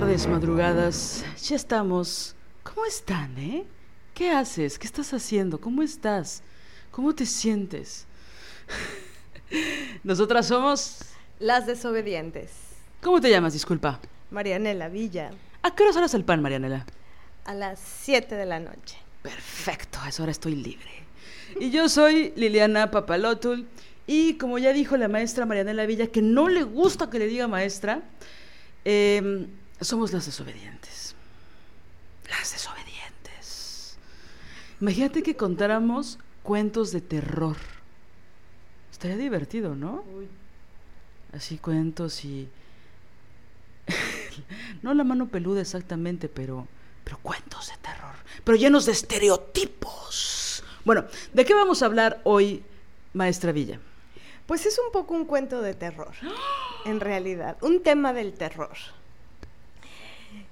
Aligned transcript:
Tardes, 0.00 0.26
madrugadas. 0.26 1.24
Ya 1.42 1.56
estamos. 1.56 2.36
¿Cómo 2.62 2.84
están, 2.84 3.34
eh? 3.38 3.64
¿Qué 4.12 4.28
haces? 4.28 4.78
¿Qué 4.78 4.86
estás 4.86 5.14
haciendo? 5.14 5.58
¿Cómo 5.58 5.82
estás? 5.82 6.42
¿Cómo 6.90 7.14
te 7.14 7.24
sientes? 7.24 8.06
Nosotras 10.04 10.48
somos... 10.48 10.98
Las 11.38 11.66
Desobedientes. 11.66 12.50
¿Cómo 13.00 13.22
te 13.22 13.30
llamas? 13.30 13.54
Disculpa. 13.54 13.98
Marianela 14.30 14.90
Villa. 14.90 15.30
¿A 15.62 15.74
qué 15.74 15.84
horas 15.84 15.96
harás 15.96 16.12
el 16.12 16.26
pan, 16.26 16.42
Marianela? 16.42 16.84
A 17.46 17.54
las 17.54 17.80
7 17.80 18.34
de 18.34 18.44
la 18.44 18.60
noche. 18.60 18.98
Perfecto, 19.22 19.98
a 20.02 20.10
esa 20.10 20.24
hora 20.24 20.32
estoy 20.32 20.56
libre. 20.56 20.90
Y 21.58 21.70
yo 21.70 21.88
soy 21.88 22.34
Liliana 22.36 22.90
Papalotul. 22.90 23.66
Y 24.06 24.34
como 24.34 24.58
ya 24.58 24.74
dijo 24.74 24.98
la 24.98 25.08
maestra 25.08 25.46
Marianela 25.46 25.86
Villa, 25.86 26.08
que 26.08 26.20
no 26.20 26.50
le 26.50 26.64
gusta 26.64 27.08
que 27.08 27.18
le 27.18 27.28
diga 27.28 27.48
maestra, 27.48 28.02
eh, 28.84 29.46
somos 29.80 30.12
las 30.12 30.26
desobedientes. 30.26 31.14
Las 32.28 32.52
desobedientes. 32.52 33.96
Imagínate 34.80 35.22
que 35.22 35.36
contáramos 35.36 36.18
cuentos 36.42 36.92
de 36.92 37.00
terror. 37.00 37.56
Estaría 38.90 39.16
divertido, 39.16 39.74
¿no? 39.74 40.04
Así 41.32 41.58
cuentos 41.58 42.24
y... 42.24 42.48
no 44.82 44.94
la 44.94 45.04
mano 45.04 45.28
peluda 45.28 45.60
exactamente, 45.60 46.28
pero, 46.28 46.66
pero 47.04 47.18
cuentos 47.18 47.68
de 47.68 47.76
terror. 47.82 48.14
Pero 48.42 48.56
llenos 48.56 48.86
de 48.86 48.92
estereotipos. 48.92 50.62
Bueno, 50.84 51.04
¿de 51.32 51.44
qué 51.44 51.54
vamos 51.54 51.82
a 51.82 51.86
hablar 51.86 52.20
hoy, 52.24 52.62
maestra 53.12 53.52
Villa? 53.52 53.80
Pues 54.46 54.64
es 54.66 54.78
un 54.78 54.92
poco 54.92 55.14
un 55.14 55.24
cuento 55.24 55.60
de 55.60 55.74
terror, 55.74 56.12
en 56.84 57.00
realidad, 57.00 57.56
un 57.62 57.82
tema 57.82 58.12
del 58.12 58.34
terror. 58.34 58.76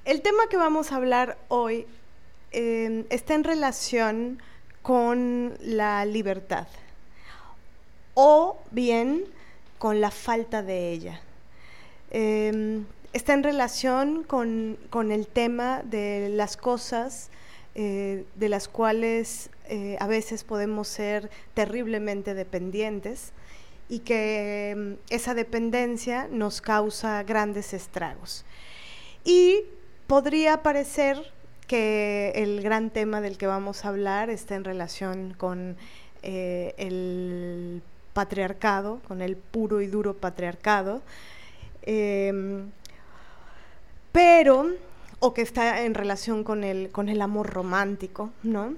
El 0.05 0.21
tema 0.21 0.49
que 0.51 0.57
vamos 0.57 0.93
a 0.93 0.97
hablar 0.97 1.39
hoy 1.49 1.87
eh, 2.53 3.05
está 3.11 3.35
en 3.35 3.45
relación 3.45 4.43
con 4.83 5.57
la 5.61 6.05
libertad 6.05 6.67
o 8.13 8.59
bien 8.71 9.25
con 9.79 10.01
la 10.01 10.11
falta 10.11 10.63
de 10.63 10.91
ella. 10.91 11.21
Eh, 12.11 12.83
está 13.15 13.33
en 13.33 13.43
relación 13.43 14.25
con, 14.25 14.79
con, 14.91 15.11
el 15.11 15.27
tema 15.27 15.83
de 15.85 16.29
las 16.31 16.57
cosas 16.57 17.31
eh, 17.75 18.25
de 18.35 18.49
las 18.49 18.69
cuales 18.69 19.51
eh, 19.69 19.97
a 19.99 20.07
veces 20.07 20.45
podemos 20.45 20.87
ser 20.87 21.31
terriblemente 21.55 22.35
dependientes 22.35 23.33
y 23.89 24.01
que 24.01 24.75
mm, 24.77 24.93
esa 25.09 25.35
dependencia 25.35 26.29
nos 26.31 26.61
causa 26.61 27.23
grandes 27.23 27.73
estragos. 27.73 28.45
Y 29.25 29.65
podría 30.07 30.63
parecer 30.63 31.33
que 31.67 32.33
el 32.37 32.63
gran 32.63 32.91
tema 32.91 33.21
del 33.21 33.39
que 33.39 33.47
vamos 33.47 33.85
a 33.85 33.89
hablar 33.89 34.31
está 34.31 34.55
en 34.55 34.65
relación 34.65 35.35
con 35.35 35.77
eh, 36.23 36.75
el 36.77 37.83
patriarcado, 38.13 39.01
con 39.09 39.23
el 39.23 39.37
puro 39.37 39.81
y 39.81 39.87
duro 39.87 40.15
patriarcado, 40.15 41.03
eh, 41.83 42.63
pero, 44.13 44.67
o 45.19 45.35
que 45.35 45.43
está 45.43 45.83
en 45.83 45.95
relación 45.95 46.45
con 46.45 46.65
el, 46.65 46.91
con 46.91 47.09
el 47.09 47.21
amor 47.21 47.51
romántico, 47.51 48.31
¿no? 48.43 48.75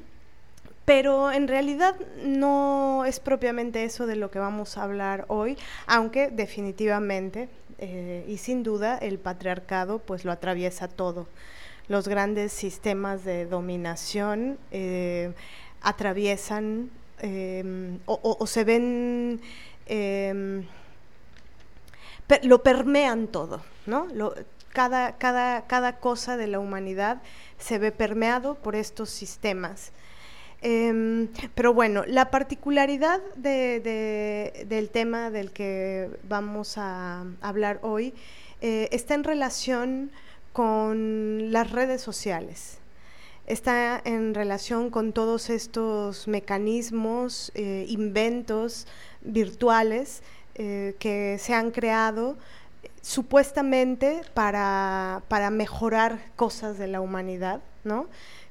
pero 0.86 1.32
en 1.32 1.48
realidad 1.48 1.97
no 2.25 3.04
es 3.04 3.20
propiamente 3.20 3.84
eso 3.84 4.06
de 4.06 4.16
lo 4.16 4.31
que 4.31 4.38
vamos 4.38 4.78
a 4.78 4.84
hablar 4.84 5.26
hoy, 5.28 5.59
aunque 5.86 6.28
definitivamente 6.31 7.48
eh, 7.78 8.25
y 8.26 8.38
sin 8.38 8.62
duda 8.62 8.97
el 8.97 9.19
patriarcado 9.19 9.98
pues 9.98 10.25
lo 10.25 10.32
atraviesa 10.32 10.88
todo. 10.88 11.26
Los 11.88 12.09
grandes 12.09 12.53
sistemas 12.53 13.25
de 13.25 13.47
dominación 13.47 14.59
eh, 14.70 15.32
atraviesan 15.82 16.91
eh, 17.20 17.98
o, 18.06 18.47
se 18.47 18.65
ven, 18.65 19.41
per, 22.26 22.44
lo 22.44 22.62
permean 22.62 23.28
todo, 23.28 23.62
¿no? 23.86 24.09
Cada, 24.72 25.16
cada, 25.16 25.66
cada 25.66 25.98
cosa 26.00 26.36
de 26.36 26.48
la 26.48 26.59
humanidad 26.59 27.22
se 27.59 27.78
ve 27.78 27.92
permeado 27.92 28.56
por 28.56 28.75
estos 28.75 29.10
sistemas. 29.10 29.92
Eh, 30.62 31.28
pero 31.55 31.75
bueno, 31.75 32.05
la 32.06 32.31
particularidad 32.31 33.21
de, 33.37 33.81
de, 33.81 34.67
del 34.67 34.91
tema 34.91 35.31
del 35.31 35.53
que 35.53 36.11
vamos 36.28 36.78
a 36.78 37.25
hablar 37.41 37.78
hoy 37.83 38.15
eh, 38.61 38.89
está 38.91 39.15
en 39.15 39.25
relación 39.25 40.11
con 40.53 41.53
las 41.53 41.71
redes 41.71 42.00
sociales. 42.00 42.78
Está 43.47 44.00
en 44.05 44.34
relación 44.34 44.91
con 44.91 45.12
todos 45.12 45.50
estos 45.50 46.27
mecanismos, 46.27 47.53
eh, 47.55 47.84
inventos 47.89 48.87
virtuales 49.21 50.22
eh, 50.55 50.97
que 50.99 51.37
se 51.39 51.55
han 51.55 51.71
creado 51.71 52.37
supuestamente 53.03 54.22
para, 54.34 55.22
para 55.28 55.50
mejorar 55.50 56.33
cosas 56.34 56.78
de 56.78 56.89
la 56.89 57.00
humanidad, 57.00 57.61
¿no? 57.84 58.09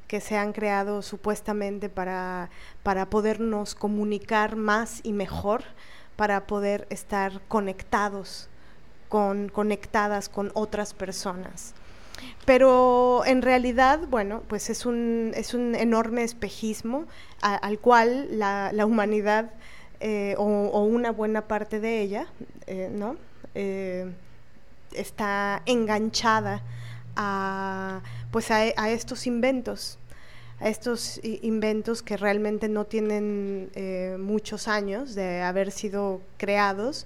Que 0.08 0.22
se 0.22 0.38
han 0.38 0.54
creado 0.54 1.02
supuestamente 1.02 1.90
para, 1.90 2.50
para 2.84 3.10
podernos 3.10 3.76
comunicar 3.76 4.56
más 4.56 5.02
y 5.04 5.14
mejor, 5.14 5.64
para 6.16 6.48
poder 6.48 6.88
estar 6.90 7.42
conectados, 7.48 8.50
con, 9.10 9.50
conectadas 9.50 10.30
con 10.30 10.52
otras 10.54 10.94
personas. 10.94 11.74
Pero 12.46 13.24
en 13.26 13.42
realidad, 13.42 14.00
bueno, 14.10 14.44
pues 14.48 14.70
es 14.70 14.86
un, 14.86 15.32
es 15.36 15.54
un 15.54 15.76
enorme 15.76 16.24
espejismo 16.24 17.06
al 17.42 17.80
cual 17.80 18.28
la, 18.40 18.72
la 18.74 18.86
humanidad 18.86 19.52
eh, 20.00 20.36
o, 20.38 20.84
una 20.84 21.12
buena 21.12 21.48
parte 21.48 21.80
de 21.80 22.02
ella, 22.02 22.28
eh, 22.68 22.90
¿no? 22.92 23.16
Eh, 23.54 24.12
está 24.92 25.62
enganchada 25.66 26.62
a, 27.16 28.02
pues 28.32 28.52
a, 28.52 28.90
estos 28.90 29.26
inventos, 29.26 29.98
a 30.60 30.70
estos 30.70 31.20
inventos 31.24 32.02
que 32.02 32.18
realmente 32.18 32.70
no 32.70 32.86
tienen 32.86 33.70
eh, 33.76 34.18
muchos 34.20 34.68
años 34.68 35.16
de 35.16 35.42
haber 35.42 35.72
sido 35.72 36.22
creados, 36.38 37.06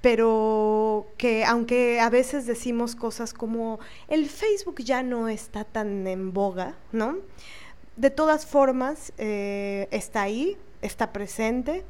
pero 0.00 1.06
que 1.18 1.44
aunque 1.44 2.00
a 2.00 2.10
veces 2.10 2.46
decimos 2.46 2.96
cosas 2.96 3.34
como 3.34 3.80
el 4.08 4.28
Facebook 4.28 4.82
ya 4.82 5.02
no 5.02 5.28
está 5.28 5.64
tan 5.64 6.06
en 6.06 6.32
boga, 6.32 6.76
¿no? 6.92 7.18
De 7.96 8.10
todas 8.10 8.46
formas, 8.46 9.12
eh, 9.18 9.88
está 9.90 10.22
ahí, 10.22 10.56
está 10.82 11.12
presente 11.12 11.84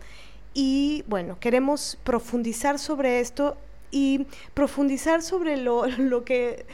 y 0.55 1.05
bueno, 1.07 1.39
queremos 1.39 1.99
profundizar 2.03 2.79
sobre 2.79 3.21
esto 3.21 3.57
y 3.91 4.27
profundizar 4.55 5.23
sobre 5.23 5.57
lo, 5.57 5.87
lo 5.99 6.25
que 6.25 6.67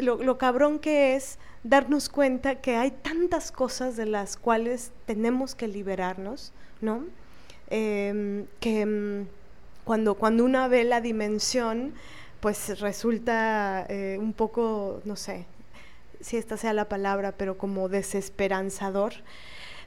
lo, 0.00 0.22
lo, 0.22 0.38
cabrón 0.38 0.78
que 0.78 1.16
es 1.16 1.38
darnos 1.62 2.08
cuenta 2.08 2.56
que 2.56 2.76
hay 2.76 2.90
tantas 2.90 3.52
cosas 3.52 3.96
de 3.96 4.06
las 4.06 4.36
cuales 4.36 4.92
tenemos 5.06 5.54
que 5.54 5.68
liberarnos, 5.68 6.52
¿no? 6.80 7.04
Eh, 7.68 8.44
que, 8.60 9.26
cuando, 9.84 10.14
cuando 10.14 10.44
una 10.44 10.68
ve 10.68 10.84
la 10.84 11.00
dimensión, 11.00 11.94
pues 12.40 12.80
resulta 12.80 13.86
eh, 13.88 14.16
un 14.18 14.32
poco, 14.32 15.02
no 15.04 15.16
sé 15.16 15.46
si 16.20 16.36
esta 16.36 16.56
sea 16.56 16.72
la 16.72 16.88
palabra, 16.88 17.32
pero 17.32 17.56
como 17.58 17.88
desesperanzador. 17.88 19.14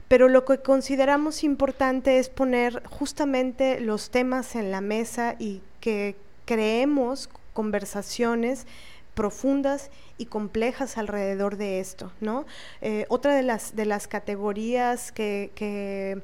Pero 0.08 0.28
lo 0.28 0.44
que 0.44 0.58
consideramos 0.58 1.44
importante 1.44 2.18
es 2.18 2.28
poner 2.28 2.82
justamente 2.88 3.80
los 3.80 4.10
temas 4.10 4.54
en 4.54 4.70
la 4.70 4.80
mesa 4.80 5.36
y 5.38 5.62
que 5.80 6.16
creemos 6.44 7.30
conversaciones 7.52 8.66
profundas 9.14 9.90
y 10.18 10.26
complejas 10.26 10.98
alrededor 10.98 11.56
de 11.56 11.80
esto, 11.80 12.12
¿no? 12.20 12.44
Eh, 12.80 13.06
otra 13.08 13.34
de 13.34 13.42
las, 13.42 13.74
de 13.74 13.86
las 13.86 14.06
categorías 14.08 15.12
que, 15.12 16.22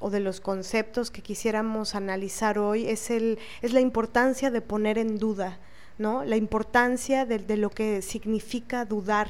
o 0.00 0.10
de 0.10 0.20
los 0.20 0.40
conceptos 0.40 1.10
que 1.10 1.22
quisiéramos 1.22 1.94
analizar 1.94 2.58
hoy 2.58 2.86
es, 2.86 3.10
el, 3.10 3.38
es 3.62 3.72
la 3.72 3.80
importancia 3.80 4.50
de 4.50 4.60
poner 4.60 4.98
en 4.98 5.18
duda, 5.18 5.58
¿no? 5.98 6.24
La 6.24 6.36
importancia 6.36 7.24
de, 7.24 7.56
lo 7.56 7.70
que 7.70 8.02
significa 8.02 8.84
dudar, 8.84 9.28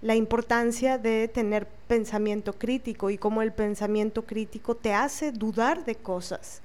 la 0.00 0.14
importancia 0.14 0.96
de 0.96 1.26
tener 1.26 1.66
pensamiento 1.88 2.52
crítico 2.52 3.10
y 3.10 3.18
cómo 3.18 3.42
el 3.42 3.52
pensamiento 3.52 4.24
crítico 4.24 4.76
te 4.76 4.94
hace 4.94 5.32
dudar 5.32 5.84
de 5.84 5.96
cosas, 5.96 6.62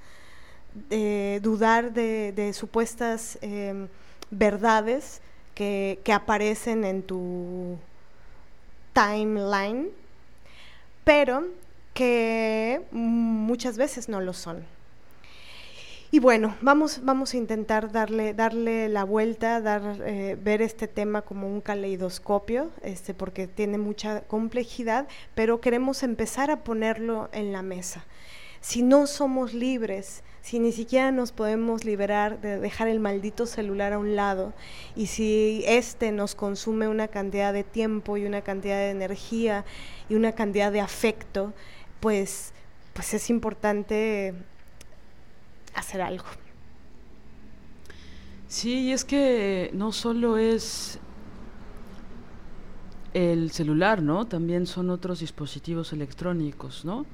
dudar 1.42 1.94
de, 1.94 2.52
supuestas 2.54 3.40
em, 3.42 3.88
verdades 4.30 5.22
que, 5.54 6.00
aparecen 6.14 6.84
en 6.84 7.04
tu 7.04 7.78
timeline, 8.94 9.90
pero 11.04 11.46
que 11.94 12.82
muchas 12.92 13.78
veces 13.78 14.10
no 14.10 14.22
lo 14.22 14.34
son. 14.34 14.64
Y 16.12 16.20
bueno, 16.20 16.56
vamos, 16.62 17.00
vamos 17.04 17.34
a 17.34 17.38
intentar 17.38 17.92
darle, 17.92 18.36
darle 18.36 18.88
la 18.88 19.04
vuelta, 19.04 19.60
dar, 19.62 20.00
eh, 20.06 20.38
ver 20.40 20.62
este 20.62 20.88
tema 20.88 21.24
como 21.24 21.48
un 21.48 21.60
caleidoscopio, 21.60 22.70
este, 22.84 23.16
porque 23.16 23.48
tiene 23.48 23.80
mucha 23.80 24.22
complejidad, 24.22 25.08
pero 25.34 25.60
queremos 25.60 26.04
empezar 26.04 26.52
a 26.52 26.64
ponerlo 26.64 27.30
en 27.32 27.52
la 27.52 27.64
mesa. 27.64 28.06
Si 28.62 28.84
no 28.84 29.08
somos 29.08 29.56
libres, 29.56 30.22
si 30.44 30.60
ni 30.60 30.74
siquiera 30.74 31.12
nos 31.12 31.32
podemos 31.32 31.86
liberar 31.86 32.42
de 32.42 32.60
dejar 32.60 32.90
el 32.90 33.00
maldito 33.00 33.46
celular 33.46 33.94
a 33.94 33.98
un 33.98 34.18
lado 34.18 34.54
y 34.94 35.08
si 35.08 35.64
este 35.66 36.12
nos 36.12 36.36
consume 36.36 36.90
una 36.90 37.08
cantidad 37.08 37.54
de 37.54 37.64
tiempo 37.64 38.18
y 38.18 38.26
una 38.26 38.42
cantidad 38.42 38.76
de 38.76 38.90
energía 38.90 39.64
y 40.10 40.16
una 40.16 40.34
cantidad 40.34 40.70
de 40.70 40.82
afecto, 40.82 41.54
pues, 42.02 42.52
pues 42.92 43.14
es 43.14 43.30
importante 43.30 44.34
hacer 45.76 46.02
algo. 46.02 46.26
Sí, 48.50 48.82
y 48.82 48.92
es 48.92 49.06
que 49.06 49.72
no 49.74 49.94
solo 49.94 50.38
es 50.38 51.00
el 53.14 53.50
celular, 53.52 54.02
¿no? 54.02 54.26
También 54.26 54.68
son 54.68 54.90
otros 54.90 55.22
dispositivos 55.22 55.94
electrónicos, 55.94 56.84
¿no? 56.84 57.06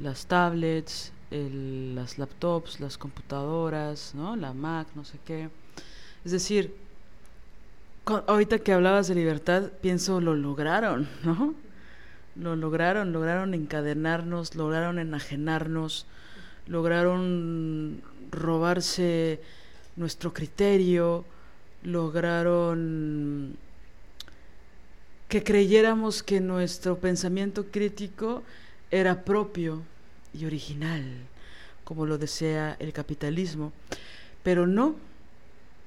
Las 0.00 0.26
tablets, 0.26 1.12
las 1.30 2.18
laptops, 2.18 2.80
las 2.80 2.98
computadoras, 2.98 4.14
¿no? 4.14 4.36
La 4.36 4.52
Mac, 4.52 4.86
no 4.94 5.04
sé 5.04 5.18
qué. 5.24 5.48
Es 6.24 6.32
decir, 6.32 6.74
ahorita 8.04 8.58
que 8.60 8.72
hablabas 8.72 9.08
de 9.08 9.14
libertad, 9.16 9.70
pienso, 9.80 10.20
lo 10.20 10.34
lograron, 10.34 11.08
¿no? 11.24 11.54
Lo 12.36 12.54
lograron, 12.54 13.12
lograron 13.12 13.54
encadenarnos, 13.54 14.54
lograron 14.54 14.98
enajenarnos, 14.98 16.06
lograron 16.66 18.02
robarse 18.30 19.40
nuestro 19.96 20.34
criterio, 20.34 21.24
lograron 21.82 23.56
que 25.28 25.42
creyéramos 25.42 26.22
que 26.22 26.40
nuestro 26.40 26.98
pensamiento 26.98 27.66
crítico 27.66 28.42
era 28.90 29.24
propio 29.24 29.82
y 30.38 30.46
original, 30.46 31.04
como 31.84 32.06
lo 32.06 32.18
desea 32.18 32.76
el 32.78 32.92
capitalismo, 32.92 33.72
pero 34.42 34.66
no. 34.66 34.96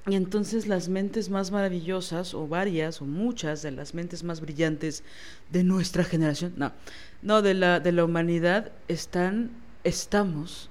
Y 0.07 0.15
entonces 0.15 0.65
las 0.67 0.89
mentes 0.89 1.29
más 1.29 1.51
maravillosas, 1.51 2.33
o 2.33 2.47
varias, 2.47 3.01
o 3.01 3.05
muchas 3.05 3.61
de 3.61 3.71
las 3.71 3.93
mentes 3.93 4.23
más 4.23 4.41
brillantes 4.41 5.03
de 5.51 5.63
nuestra 5.63 6.03
generación, 6.03 6.53
no, 6.57 6.71
no, 7.21 7.41
de 7.41 7.53
la, 7.53 7.79
de 7.79 7.91
la 7.91 8.05
humanidad, 8.05 8.71
están, 8.87 9.51
estamos 9.83 10.69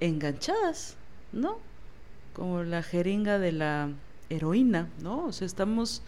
enganchadas, 0.00 0.96
¿no? 1.32 1.58
Como 2.34 2.64
la 2.64 2.82
jeringa 2.82 3.38
de 3.38 3.52
la 3.52 3.90
heroína, 4.28 4.88
¿no? 5.00 5.26
O 5.26 5.32
sea, 5.32 5.46
estamos 5.46 6.02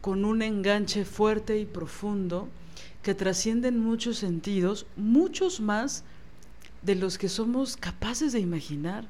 con 0.00 0.24
un 0.24 0.42
enganche 0.42 1.04
fuerte 1.04 1.58
y 1.58 1.64
profundo 1.64 2.48
que 3.02 3.14
trasciende 3.14 3.68
en 3.68 3.78
muchos 3.78 4.18
sentidos, 4.18 4.86
muchos 4.96 5.60
más 5.60 6.04
de 6.84 6.94
los 6.94 7.18
que 7.18 7.28
somos 7.28 7.76
capaces 7.76 8.32
de 8.32 8.40
imaginar 8.40 9.06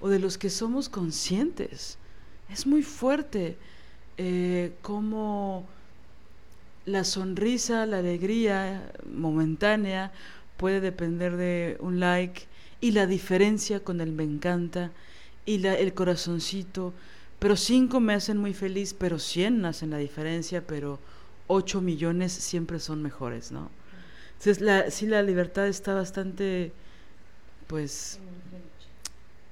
o 0.00 0.08
de 0.08 0.18
los 0.18 0.36
que 0.36 0.50
somos 0.50 0.88
conscientes. 0.88 1.98
Es 2.50 2.66
muy 2.66 2.82
fuerte 2.82 3.56
eh, 4.18 4.72
como 4.82 5.66
la 6.86 7.04
sonrisa, 7.04 7.86
la 7.86 7.98
alegría 7.98 8.92
momentánea 9.10 10.12
puede 10.56 10.80
depender 10.80 11.36
de 11.36 11.76
un 11.80 12.00
like 12.00 12.42
y 12.80 12.90
la 12.90 13.06
diferencia 13.06 13.80
con 13.80 14.00
el 14.00 14.12
me 14.12 14.24
encanta 14.24 14.90
y 15.46 15.58
la, 15.58 15.74
el 15.74 15.94
corazoncito, 15.94 16.92
pero 17.38 17.56
cinco 17.56 18.00
me 18.00 18.14
hacen 18.14 18.38
muy 18.38 18.54
feliz, 18.54 18.94
pero 18.94 19.18
cien 19.18 19.64
hacen 19.64 19.90
la 19.90 19.98
diferencia, 19.98 20.66
pero 20.66 20.98
ocho 21.46 21.80
millones 21.80 22.32
siempre 22.32 22.78
son 22.78 23.02
mejores, 23.02 23.52
¿no? 23.52 23.70
Entonces, 24.38 24.94
sí, 24.94 25.06
la 25.06 25.22
libertad 25.22 25.66
está 25.68 25.94
bastante 25.94 26.72
pues 27.66 28.18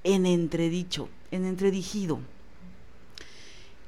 en 0.04 0.26
entredicho, 0.26 1.08
en 1.30 1.44
entredijido. 1.44 2.20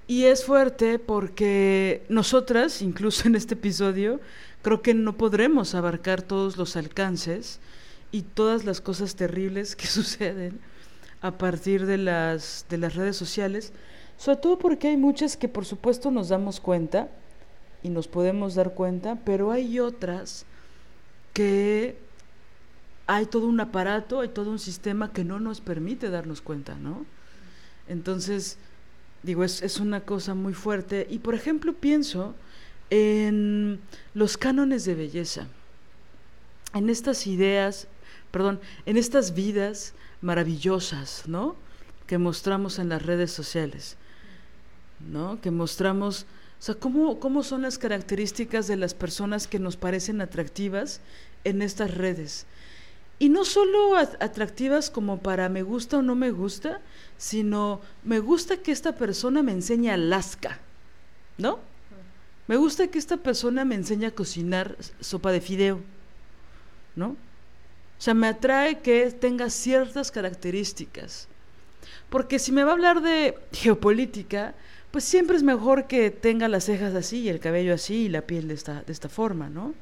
Y 0.06 0.24
es 0.24 0.44
fuerte 0.44 0.98
porque 0.98 2.04
nosotras, 2.08 2.82
incluso 2.82 3.26
en 3.26 3.36
este 3.36 3.54
episodio, 3.54 4.20
creo 4.62 4.82
que 4.82 4.94
no 4.94 5.16
podremos 5.16 5.74
abarcar 5.74 6.22
todos 6.22 6.56
los 6.56 6.76
alcances 6.76 7.58
y 8.12 8.22
todas 8.22 8.64
las 8.64 8.80
cosas 8.80 9.16
terribles 9.16 9.76
que 9.76 9.86
suceden 9.88 10.60
a 11.22 11.38
partir 11.38 11.86
de 11.86 11.96
las, 11.96 12.66
de 12.68 12.76
las 12.76 12.94
redes 12.94 13.16
sociales, 13.16 13.72
sobre 14.18 14.38
todo 14.38 14.58
porque 14.58 14.88
hay 14.88 14.96
muchas 14.96 15.36
que 15.36 15.48
por 15.48 15.64
supuesto 15.64 16.10
nos 16.10 16.28
damos 16.28 16.60
cuenta 16.60 17.08
y 17.82 17.88
nos 17.88 18.08
podemos 18.08 18.54
dar 18.54 18.74
cuenta, 18.74 19.18
pero 19.24 19.50
hay 19.50 19.80
otras 19.80 20.44
que 21.32 21.96
hay 23.06 23.26
todo 23.26 23.46
un 23.46 23.60
aparato, 23.60 24.20
hay 24.20 24.28
todo 24.28 24.50
un 24.50 24.58
sistema 24.58 25.12
que 25.12 25.24
no 25.24 25.40
nos 25.40 25.60
permite 25.60 26.10
darnos 26.10 26.40
cuenta, 26.40 26.74
¿no? 26.76 27.04
Entonces, 27.86 28.56
digo, 29.22 29.44
es, 29.44 29.62
es 29.62 29.78
una 29.78 30.00
cosa 30.00 30.34
muy 30.34 30.54
fuerte. 30.54 31.06
Y 31.10 31.18
por 31.18 31.34
ejemplo, 31.34 31.74
pienso 31.74 32.34
en 32.90 33.80
los 34.14 34.36
cánones 34.38 34.84
de 34.84 34.94
belleza, 34.94 35.46
en 36.72 36.88
estas 36.88 37.26
ideas, 37.26 37.88
perdón, 38.30 38.60
en 38.86 38.96
estas 38.96 39.34
vidas 39.34 39.94
maravillosas, 40.22 41.24
¿no? 41.26 41.56
Que 42.06 42.16
mostramos 42.16 42.78
en 42.78 42.88
las 42.88 43.02
redes 43.02 43.30
sociales, 43.30 43.96
¿no? 45.10 45.40
Que 45.42 45.50
mostramos, 45.50 46.22
o 46.58 46.62
sea, 46.62 46.74
cómo, 46.74 47.20
cómo 47.20 47.42
son 47.42 47.62
las 47.62 47.76
características 47.76 48.66
de 48.66 48.76
las 48.76 48.94
personas 48.94 49.46
que 49.46 49.58
nos 49.58 49.76
parecen 49.76 50.22
atractivas 50.22 51.00
en 51.44 51.60
estas 51.60 51.94
redes 51.94 52.46
y 53.18 53.28
no 53.28 53.44
solo 53.44 53.96
atractivas 53.96 54.90
como 54.90 55.20
para 55.20 55.48
me 55.48 55.62
gusta 55.62 55.98
o 55.98 56.02
no 56.02 56.14
me 56.14 56.30
gusta, 56.30 56.80
sino 57.16 57.80
me 58.02 58.18
gusta 58.18 58.56
que 58.56 58.72
esta 58.72 58.96
persona 58.96 59.42
me 59.42 59.52
enseñe 59.52 59.90
Alaska, 59.90 60.58
¿no? 61.38 61.60
Me 62.46 62.56
gusta 62.56 62.88
que 62.88 62.98
esta 62.98 63.16
persona 63.16 63.64
me 63.64 63.76
enseñe 63.76 64.06
a 64.06 64.14
cocinar 64.14 64.76
sopa 65.00 65.32
de 65.32 65.40
fideo, 65.40 65.80
¿no? 66.96 67.10
O 67.10 68.02
sea, 68.04 68.14
me 68.14 68.26
atrae 68.26 68.80
que 68.80 69.10
tenga 69.12 69.48
ciertas 69.48 70.10
características. 70.10 71.28
Porque 72.10 72.38
si 72.38 72.52
me 72.52 72.64
va 72.64 72.70
a 72.70 72.74
hablar 72.74 73.00
de 73.00 73.38
geopolítica, 73.52 74.54
pues 74.90 75.04
siempre 75.04 75.36
es 75.36 75.42
mejor 75.42 75.86
que 75.86 76.10
tenga 76.10 76.48
las 76.48 76.64
cejas 76.64 76.94
así 76.94 77.20
y 77.20 77.28
el 77.28 77.40
cabello 77.40 77.74
así 77.74 78.04
y 78.04 78.08
la 78.08 78.22
piel 78.22 78.48
de 78.48 78.54
esta, 78.54 78.82
de 78.82 78.92
esta 78.92 79.08
forma, 79.08 79.48
¿no? 79.48 79.74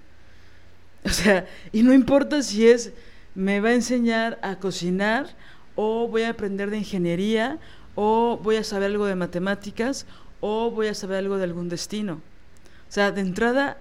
O 1.05 1.09
sea, 1.11 1.47
y 1.73 1.83
no 1.83 1.93
importa 1.93 2.43
si 2.43 2.69
es 2.69 2.93
me 3.35 3.61
va 3.61 3.71
a 3.71 3.75
enseñar 3.75 4.39
a 4.43 4.57
cocinar 4.57 5.35
o 5.75 6.09
voy 6.09 6.23
a 6.23 6.31
aprender 6.31 6.71
de 6.71 6.79
ingeniería 6.79 7.59
o 7.95 8.39
voy 8.43 8.57
a 8.57 8.65
saber 8.65 8.91
algo 8.91 9.07
de 9.07 9.15
matemáticas 9.15 10.07
o 10.41 10.71
voy 10.71 10.89
a 10.89 10.95
saber 10.95 11.19
algo 11.19 11.39
de 11.39 11.45
algún 11.45 11.69
destino. 11.69 12.15
O 12.15 12.93
sea, 12.93 13.11
de 13.11 13.21
entrada, 13.21 13.79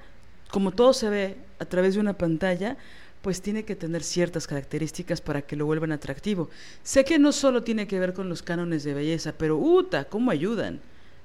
como 0.52 0.72
todo 0.72 0.94
se 0.94 1.10
ve 1.10 1.38
a 1.60 1.66
través 1.66 1.96
de 1.96 2.00
una 2.00 2.14
pantalla, 2.14 2.78
pues 3.22 3.42
tiene 3.42 3.64
que 3.64 3.76
tener 3.76 4.04
ciertas 4.04 4.48
características 4.48 5.22
para 5.22 5.42
que 5.42 5.56
lo 5.56 5.66
vuelvan 5.66 5.92
atractivo. 5.92 6.50
Sé 6.84 7.04
que 7.04 7.20
no 7.20 7.32
solo 7.32 7.64
tiene 7.64 7.88
que 7.88 8.00
ver 8.00 8.14
con 8.14 8.30
los 8.30 8.42
cánones 8.42 8.84
de 8.84 8.94
belleza, 8.94 9.34
pero 9.38 9.58
uta, 9.58 10.06
¿cómo 10.06 10.32
ayudan? 10.32 10.80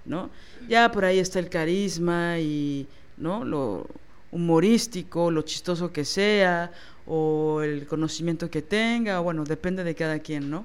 ¿No? 0.05 0.31
Ya 0.69 0.91
por 0.93 1.05
ahí 1.05 1.19
está 1.19 1.39
el 1.39 1.49
carisma 1.49 2.39
y, 2.39 2.87
¿no? 3.17 3.45
Lo 3.45 3.87
humorístico, 4.31 5.31
lo 5.31 5.43
chistoso 5.43 5.93
que 5.93 6.05
sea, 6.05 6.71
o 7.07 7.63
el 7.63 7.87
conocimiento 7.87 8.51
que 8.51 8.63
tenga, 8.63 9.21
bueno, 9.21 9.45
depende 9.45 9.85
de 9.85 9.95
cada 9.95 10.19
quien, 10.19 10.51
¿no? 10.51 10.65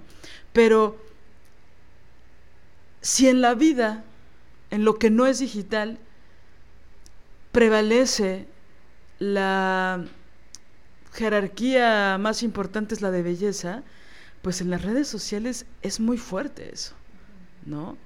Pero 0.54 0.98
si 3.02 3.28
en 3.28 3.42
la 3.42 3.54
vida, 3.54 4.04
en 4.70 4.86
lo 4.86 4.98
que 4.98 5.10
no 5.10 5.28
es 5.28 5.40
digital, 5.40 6.00
prevalece 7.52 8.48
la 9.20 10.06
jerarquía 11.14 12.18
más 12.20 12.42
importante 12.44 12.96
es 12.96 13.02
la 13.02 13.12
de 13.12 13.22
belleza, 13.22 13.84
pues 14.42 14.62
en 14.62 14.70
las 14.70 14.82
redes 14.82 15.08
sociales 15.08 15.66
es 15.82 16.00
muy 16.00 16.18
fuerte 16.18 16.72
eso, 16.74 16.96
¿no? 17.66 17.98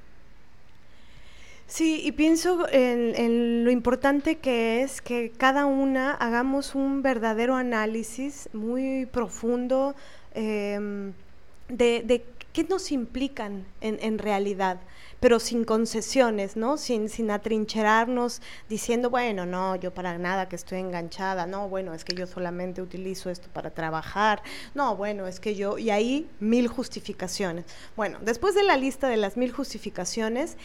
Sí, 1.67 2.01
y 2.03 2.11
pienso 2.11 2.67
en, 2.71 3.63
lo 3.65 3.71
importante 3.71 4.37
que 4.37 4.83
es 4.83 5.01
que 5.01 5.31
cada 5.31 5.65
una 5.65 6.13
hagamos 6.13 6.75
un 6.75 7.01
verdadero 7.01 7.55
análisis 7.55 8.49
muy 8.53 9.07
profundo 9.07 9.95
em, 10.35 11.13
de, 11.67 12.23
qué 12.53 12.63
nos 12.65 12.91
implican 12.91 13.65
en, 13.81 13.97
en 14.01 14.19
realidad 14.19 14.79
pero 15.25 15.39
sin 15.39 15.63
concesiones, 15.63 16.55
¿no? 16.55 16.77
Sin, 16.77 17.09
sin 17.09 17.31
atrincherarnos 17.31 18.43
diciendo, 18.69 19.09
bueno, 19.09 19.47
no, 19.47 19.75
yo 19.75 19.91
para 19.91 20.19
nada 20.19 20.47
que 20.47 20.55
estoy 20.55 20.79
enganchada, 20.79 21.47
no, 21.47 21.67
bueno, 21.67 21.95
es 21.95 22.05
que 22.05 22.15
yo 22.15 22.27
solamente 22.27 22.79
utilizo 22.79 23.31
esto 23.31 23.47
para 23.51 23.71
trabajar, 23.71 24.43
no, 24.75 24.95
bueno, 24.95 25.25
es 25.25 25.39
que 25.39 25.55
yo, 25.55 25.79
y 25.79 25.89
ahí 25.89 26.29
mil 26.39 26.67
justificaciones. 26.67 27.65
Bueno, 27.95 28.19
después 28.21 28.53
de 28.53 28.63
la 28.63 28.77
lista 28.77 29.07
de 29.07 29.17
las 29.17 29.35
mil 29.35 29.51
justificaciones, 29.51 30.57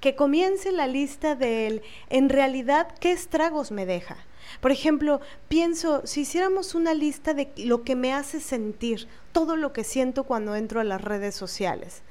que 0.00 0.14
comience 0.14 0.72
la 0.72 0.86
lista 0.86 1.34
del, 1.34 1.82
en 2.10 2.28
realidad, 2.28 2.88
¿qué 3.00 3.12
estragos 3.12 3.70
me 3.70 3.86
deja? 3.86 4.16
Por 4.60 4.70
ejemplo, 4.70 5.20
pienso, 5.48 6.06
si 6.06 6.22
hiciéramos 6.22 6.74
una 6.74 6.94
lista 6.94 7.34
de 7.34 7.52
lo 7.56 7.82
que 7.82 7.96
me 7.96 8.12
hace 8.12 8.40
sentir, 8.40 9.08
todo 9.32 9.56
lo 9.56 9.72
que 9.72 9.84
siento 9.84 10.24
cuando 10.24 10.54
entro 10.54 10.80
a 10.80 10.84
las 10.84 11.00
redes 11.00 11.34
sociales, 11.34 12.02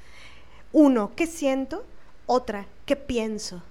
uno, 0.72 1.12
¿qué 1.16 1.26
siento? 1.26 1.84
Otra, 2.26 2.66
¿qué 2.84 2.96
pienso? 2.96 3.62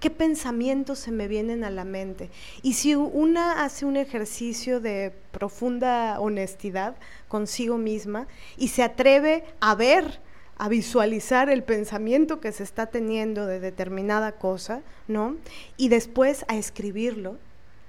¿Qué 0.00 0.10
pensamientos 0.10 1.00
se 1.00 1.10
me 1.10 1.26
vienen 1.26 1.64
a 1.64 1.70
la 1.70 1.84
mente? 1.84 2.30
Y 2.62 2.74
si 2.74 2.94
una 2.94 3.64
hace 3.64 3.84
un 3.84 3.96
ejercicio 3.96 4.78
de 4.78 5.12
profunda 5.32 6.20
honestidad 6.20 6.94
consigo 7.26 7.78
misma 7.78 8.28
y 8.56 8.68
se 8.68 8.84
atreve 8.84 9.44
a 9.60 9.74
ver, 9.74 10.20
a 10.58 10.68
visualizar 10.68 11.48
el 11.48 11.62
pensamiento 11.62 12.40
que 12.40 12.52
se 12.52 12.64
está 12.64 12.86
teniendo 12.86 13.46
de 13.46 13.60
determinada 13.60 14.32
cosa, 14.32 14.82
¿no? 15.06 15.36
Y 15.76 15.88
después 15.88 16.44
a 16.48 16.56
escribirlo, 16.56 17.36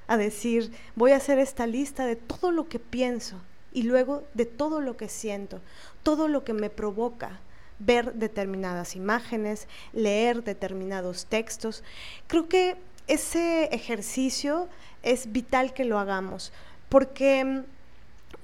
a 0.08 0.18
decir, 0.18 0.72
voy 0.96 1.12
a 1.12 1.18
hacer 1.18 1.40
esta 1.40 1.68
lista 1.68 2.06
de 2.06 2.16
todo 2.16 2.52
lo 2.52 2.70
que 2.70 2.80
pienso 2.80 3.42
y 3.74 3.84
luego 3.84 4.24
de 4.34 4.46
todo 4.46 4.82
lo 4.82 4.98
que 4.98 5.10
siento, 5.10 5.62
todo 6.04 6.28
lo 6.28 6.44
que 6.44 6.54
me 6.54 6.70
provoca, 6.70 7.40
ver 7.80 8.14
determinadas 8.14 8.96
imágenes, 8.96 9.68
leer 9.94 10.44
determinados 10.44 11.26
textos. 11.26 11.84
Creo 12.28 12.48
que 12.48 12.76
ese 13.08 13.66
ejercicio 13.66 14.68
es 15.02 15.32
vital 15.32 15.74
que 15.74 15.86
lo 15.86 15.98
hagamos, 15.98 16.52
porque 16.90 17.44
mm, 17.44 17.64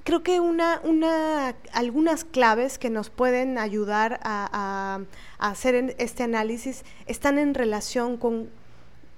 creo 0.06 0.22
que 0.22 0.40
una, 0.40 0.80
una, 0.84 1.54
algunas 1.74 2.24
claves 2.24 2.78
que 2.78 2.88
nos 2.88 3.10
pueden 3.10 3.58
ayudar 3.58 4.18
a, 4.22 5.00
hacer 5.38 5.94
este 5.98 6.22
análisis 6.22 6.82
están 7.04 7.38
en 7.38 7.52
relación 7.52 8.16
con, 8.16 8.48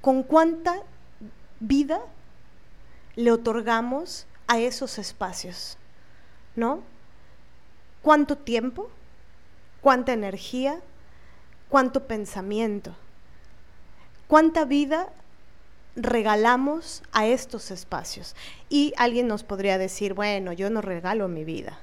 con 0.00 0.24
cuánta 0.24 0.82
vida 1.60 2.00
le 3.14 3.30
otorgamos 3.30 4.26
a 4.48 4.58
esos 4.58 4.98
espacios, 4.98 5.78
¿no? 6.56 6.80
¿Cuánto 8.02 8.36
tiempo? 8.36 8.90
cuánta 9.80 10.12
energía, 10.12 10.80
cuánto 11.68 12.06
pensamiento, 12.06 12.94
cuánta 14.26 14.64
vida 14.64 15.08
regalamos 15.98 17.02
a 17.12 17.26
estos 17.26 17.70
espacios. 17.70 18.34
Y 18.68 18.94
alguien 18.96 19.28
nos 19.28 19.42
podría 19.42 19.78
decir, 19.78 20.14
bueno, 20.14 20.52
yo 20.52 20.70
no 20.70 20.80
regalo 20.80 21.28
mi 21.28 21.44
vida. 21.44 21.78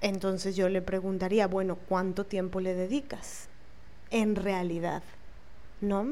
Entonces 0.00 0.56
yo 0.56 0.68
le 0.68 0.82
preguntaría, 0.82 1.46
bueno, 1.46 1.76
¿cuánto 1.88 2.26
tiempo 2.26 2.60
le 2.60 2.74
dedicas 2.74 3.48
en 4.10 4.34
realidad? 4.34 5.02
¿No? 5.80 6.08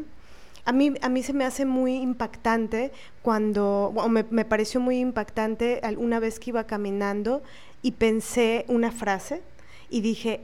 A 0.64 0.72
mí, 0.72 0.94
a 1.02 1.08
mí 1.08 1.22
se 1.22 1.32
me 1.32 1.44
hace 1.44 1.64
muy 1.64 1.96
impactante 1.96 2.92
cuando, 3.22 3.92
o 3.96 4.08
me, 4.08 4.24
me 4.30 4.44
pareció 4.44 4.78
muy 4.78 5.00
impactante 5.00 5.80
una 5.96 6.20
vez 6.20 6.38
que 6.38 6.50
iba 6.50 6.64
caminando 6.64 7.42
y 7.82 7.92
pensé 7.92 8.64
una 8.68 8.92
frase 8.92 9.42
y 9.88 10.02
dije, 10.02 10.42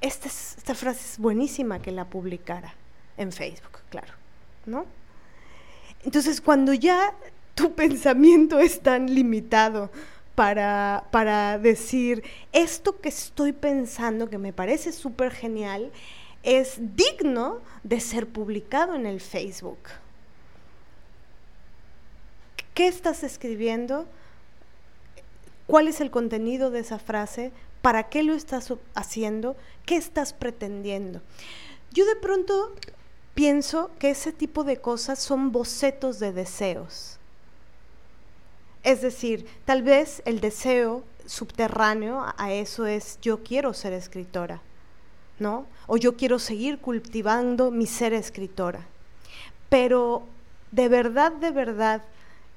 esta, 0.00 0.28
esta 0.28 0.74
frase 0.74 1.12
es 1.12 1.18
buenísima 1.18 1.80
que 1.80 1.90
la 1.90 2.04
publicara 2.04 2.74
en 3.16 3.32
Facebook, 3.32 3.78
claro, 3.88 4.12
¿no? 4.66 4.84
Entonces, 6.04 6.40
cuando 6.40 6.72
ya 6.72 7.14
tu 7.54 7.72
pensamiento 7.74 8.58
es 8.58 8.80
tan 8.80 9.12
limitado 9.14 9.90
para, 10.34 11.08
para 11.10 11.58
decir, 11.58 12.22
esto 12.52 13.00
que 13.00 13.08
estoy 13.08 13.52
pensando, 13.52 14.30
que 14.30 14.38
me 14.38 14.52
parece 14.52 14.92
súper 14.92 15.32
genial, 15.32 15.92
es 16.42 16.78
digno 16.96 17.60
de 17.82 18.00
ser 18.00 18.26
publicado 18.26 18.94
en 18.94 19.06
el 19.06 19.20
Facebook. 19.20 19.78
¿Qué 22.74 22.88
estás 22.88 23.22
escribiendo? 23.22 24.06
¿Cuál 25.66 25.88
es 25.88 26.00
el 26.00 26.10
contenido 26.10 26.70
de 26.70 26.80
esa 26.80 26.98
frase? 26.98 27.52
¿Para 27.82 28.08
qué 28.08 28.22
lo 28.22 28.34
estás 28.34 28.72
haciendo? 28.94 29.56
¿Qué 29.84 29.96
estás 29.96 30.32
pretendiendo? 30.32 31.20
Yo 31.92 32.06
de 32.06 32.16
pronto 32.16 32.72
pienso 33.34 33.90
que 33.98 34.10
ese 34.10 34.32
tipo 34.32 34.64
de 34.64 34.78
cosas 34.78 35.18
son 35.18 35.52
bocetos 35.52 36.18
de 36.18 36.32
deseos. 36.32 37.18
Es 38.82 39.00
decir, 39.00 39.46
tal 39.64 39.82
vez 39.82 40.22
el 40.24 40.40
deseo 40.40 41.04
subterráneo 41.26 42.26
a 42.36 42.52
eso 42.52 42.86
es 42.86 43.18
yo 43.22 43.42
quiero 43.42 43.74
ser 43.74 43.92
escritora, 43.92 44.60
¿no? 45.38 45.66
O 45.86 45.96
yo 45.96 46.16
quiero 46.16 46.38
seguir 46.38 46.78
cultivando 46.78 47.70
mi 47.70 47.86
ser 47.86 48.12
escritora. 48.12 48.86
Pero 49.68 50.26
de 50.72 50.88
verdad, 50.88 51.32
de 51.32 51.50
verdad, 51.50 52.02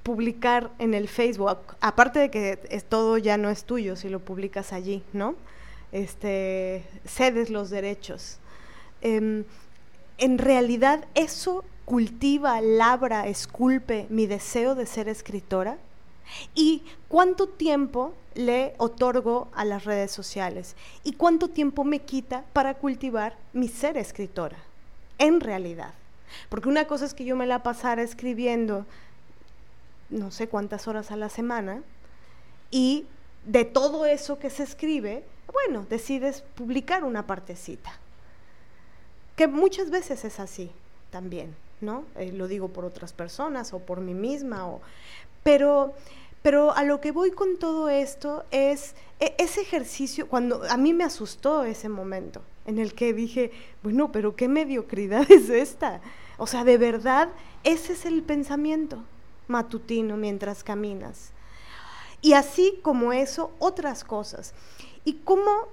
publicar 0.04 0.72
en 0.80 0.94
el 0.94 1.08
Facebook, 1.08 1.60
aparte 1.80 2.20
de 2.20 2.32
que 2.32 2.60
es, 2.70 2.86
todo 2.86 3.18
ya 3.18 3.38
no 3.38 3.50
es 3.50 3.66
tuyo 3.66 3.96
si 3.96 4.10
lo 4.10 4.20
publicas 4.20 4.74
allí, 4.74 5.04
¿no? 5.14 5.36
Este, 5.92 6.84
cedes 7.06 7.50
los 7.50 7.70
derechos. 7.70 8.40
Em, 9.02 9.46
en 10.18 10.38
realidad 10.38 11.06
eso 11.16 11.64
cultiva, 11.86 12.62
labra, 12.62 13.28
esculpe 13.28 14.08
mi 14.10 14.26
deseo 14.26 14.76
de 14.76 14.86
ser 14.86 15.08
escritora 15.08 15.78
y 16.56 16.84
cuánto 17.08 17.48
tiempo 17.48 18.14
le 18.34 18.74
otorgo 18.78 19.48
a 19.54 19.64
las 19.64 19.86
redes 19.86 20.12
sociales 20.12 20.76
y 21.04 21.14
cuánto 21.14 21.50
tiempo 21.50 21.84
me 21.84 22.00
quita 22.00 22.44
para 22.54 22.74
cultivar 22.74 23.38
mi 23.54 23.68
ser 23.68 23.98
escritora, 23.98 24.58
en 25.20 25.40
realidad. 25.40 25.94
Porque 26.50 26.70
una 26.70 26.86
cosa 26.86 27.06
es 27.06 27.14
que 27.14 27.26
yo 27.26 27.36
me 27.36 27.46
la 27.46 27.64
pasara 27.64 28.02
escribiendo 28.02 28.86
no 30.10 30.32
sé 30.32 30.48
cuántas 30.48 30.88
horas 30.88 31.12
a 31.12 31.18
la 31.18 31.30
semana 31.30 31.82
y 32.72 33.06
de 33.46 33.64
todo 33.66 34.06
eso 34.06 34.40
que 34.40 34.50
se 34.50 34.64
escribe, 34.64 35.24
bueno, 35.52 35.86
decides 35.90 36.42
publicar 36.56 37.04
una 37.04 37.28
partecita. 37.28 38.00
Que 39.36 39.48
muchas 39.48 39.90
veces 39.90 40.24
es 40.26 40.40
así 40.40 40.72
también, 41.10 41.56
¿no? 41.82 42.06
Eh, 42.16 42.32
lo 42.32 42.48
digo 42.48 42.70
por 42.70 42.86
otras 42.86 43.14
personas 43.14 43.74
o 43.74 43.80
por 43.80 44.02
mí 44.02 44.14
misma, 44.14 44.68
o, 44.68 44.82
pero, 45.44 45.94
pero 46.42 46.74
a 46.74 46.84
lo 46.84 47.02
que 47.02 47.12
voy 47.12 47.32
con 47.32 47.58
todo 47.58 47.90
esto 47.90 48.46
es 48.52 48.96
e, 49.20 49.36
ese 49.38 49.62
ejercicio, 49.62 50.28
cuando 50.28 50.64
a 50.70 50.78
mí 50.78 50.94
me 50.94 51.04
asustó 51.04 51.64
ese 51.64 51.90
momento 51.90 52.42
en 52.66 52.80
el 52.80 52.94
que 52.94 53.14
dije, 53.14 53.52
bueno, 53.84 54.12
pero 54.12 54.36
qué 54.36 54.48
mediocridad 54.48 55.26
es 55.32 55.50
esta. 55.50 56.02
O 56.38 56.48
sea, 56.48 56.64
de 56.64 56.78
verdad, 56.78 57.30
ese 57.64 57.94
es 57.94 58.06
el 58.06 58.24
pensamiento 58.24 59.04
matutino 59.48 60.18
mientras 60.18 60.64
caminas. 60.64 61.32
Y 62.22 62.34
así 62.34 62.80
como 62.82 63.14
eso, 63.14 63.52
otras 63.60 64.04
cosas. 64.04 64.54
Y 65.04 65.14
como 65.24 65.68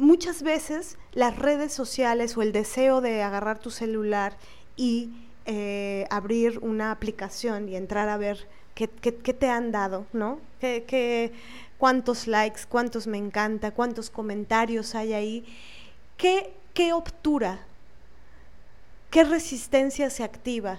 muchas 0.00 0.42
veces 0.42 0.98
las 1.12 1.38
redes 1.38 1.72
sociales 1.72 2.36
o 2.36 2.42
el 2.42 2.52
deseo 2.52 3.00
de 3.00 3.22
agarrar 3.22 3.58
tu 3.58 3.70
celular 3.70 4.36
y 4.76 5.10
eh, 5.46 6.06
abrir 6.10 6.58
una 6.60 6.90
aplicación 6.90 7.68
y 7.68 7.76
entrar 7.76 8.08
a 8.08 8.16
ver 8.16 8.48
qué, 8.74 8.88
te 8.88 9.48
han 9.48 9.72
dado, 9.72 10.06
¿no? 10.12 10.38
¿Qué, 10.60 11.32
cuántos 11.78 12.26
likes, 12.26 12.62
cuántos 12.68 13.06
me 13.06 13.18
encanta, 13.18 13.70
cuántos 13.70 14.10
comentarios 14.10 14.94
hay 14.94 15.14
ahí. 15.14 15.44
¿Qué, 16.16 16.52
qué 16.74 16.92
obtura? 16.92 17.60
¿Qué 19.10 19.24
resistencia 19.24 20.10
se 20.10 20.22
activa? 20.22 20.78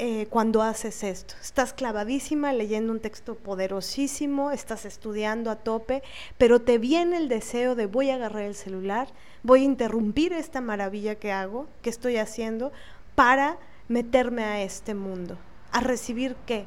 Eh, 0.00 0.28
cuando 0.30 0.62
haces 0.62 1.02
esto. 1.02 1.34
Estás 1.42 1.72
clavadísima 1.72 2.52
leyendo 2.52 2.92
un 2.92 3.00
texto 3.00 3.34
poderosísimo, 3.34 4.52
estás 4.52 4.84
estudiando 4.84 5.50
a 5.50 5.56
tope, 5.56 6.04
pero 6.38 6.60
te 6.60 6.78
viene 6.78 7.16
el 7.16 7.28
deseo 7.28 7.74
de 7.74 7.86
voy 7.86 8.10
a 8.10 8.14
agarrar 8.14 8.44
el 8.44 8.54
celular, 8.54 9.08
voy 9.42 9.62
a 9.62 9.64
interrumpir 9.64 10.32
esta 10.32 10.60
maravilla 10.60 11.16
que 11.16 11.32
hago, 11.32 11.66
que 11.82 11.90
estoy 11.90 12.16
haciendo, 12.16 12.70
para 13.16 13.58
meterme 13.88 14.44
a 14.44 14.62
este 14.62 14.94
mundo. 14.94 15.36
¿A 15.72 15.80
recibir 15.80 16.36
qué? 16.46 16.64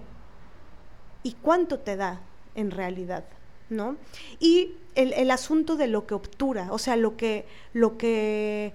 ¿Y 1.24 1.32
cuánto 1.42 1.80
te 1.80 1.96
da 1.96 2.20
en 2.56 2.70
realidad? 2.70 3.24
¿No? 3.70 3.96
Y 4.42 4.74
el, 4.96 5.14
el 5.14 5.32
asunto 5.32 5.78
de 5.78 5.88
lo 5.88 6.06
que 6.06 6.16
obtura, 6.16 6.68
o 6.72 6.78
sea, 6.78 6.98
lo 6.98 7.16
que, 7.16 7.46
lo 7.72 7.98
que, 7.98 8.74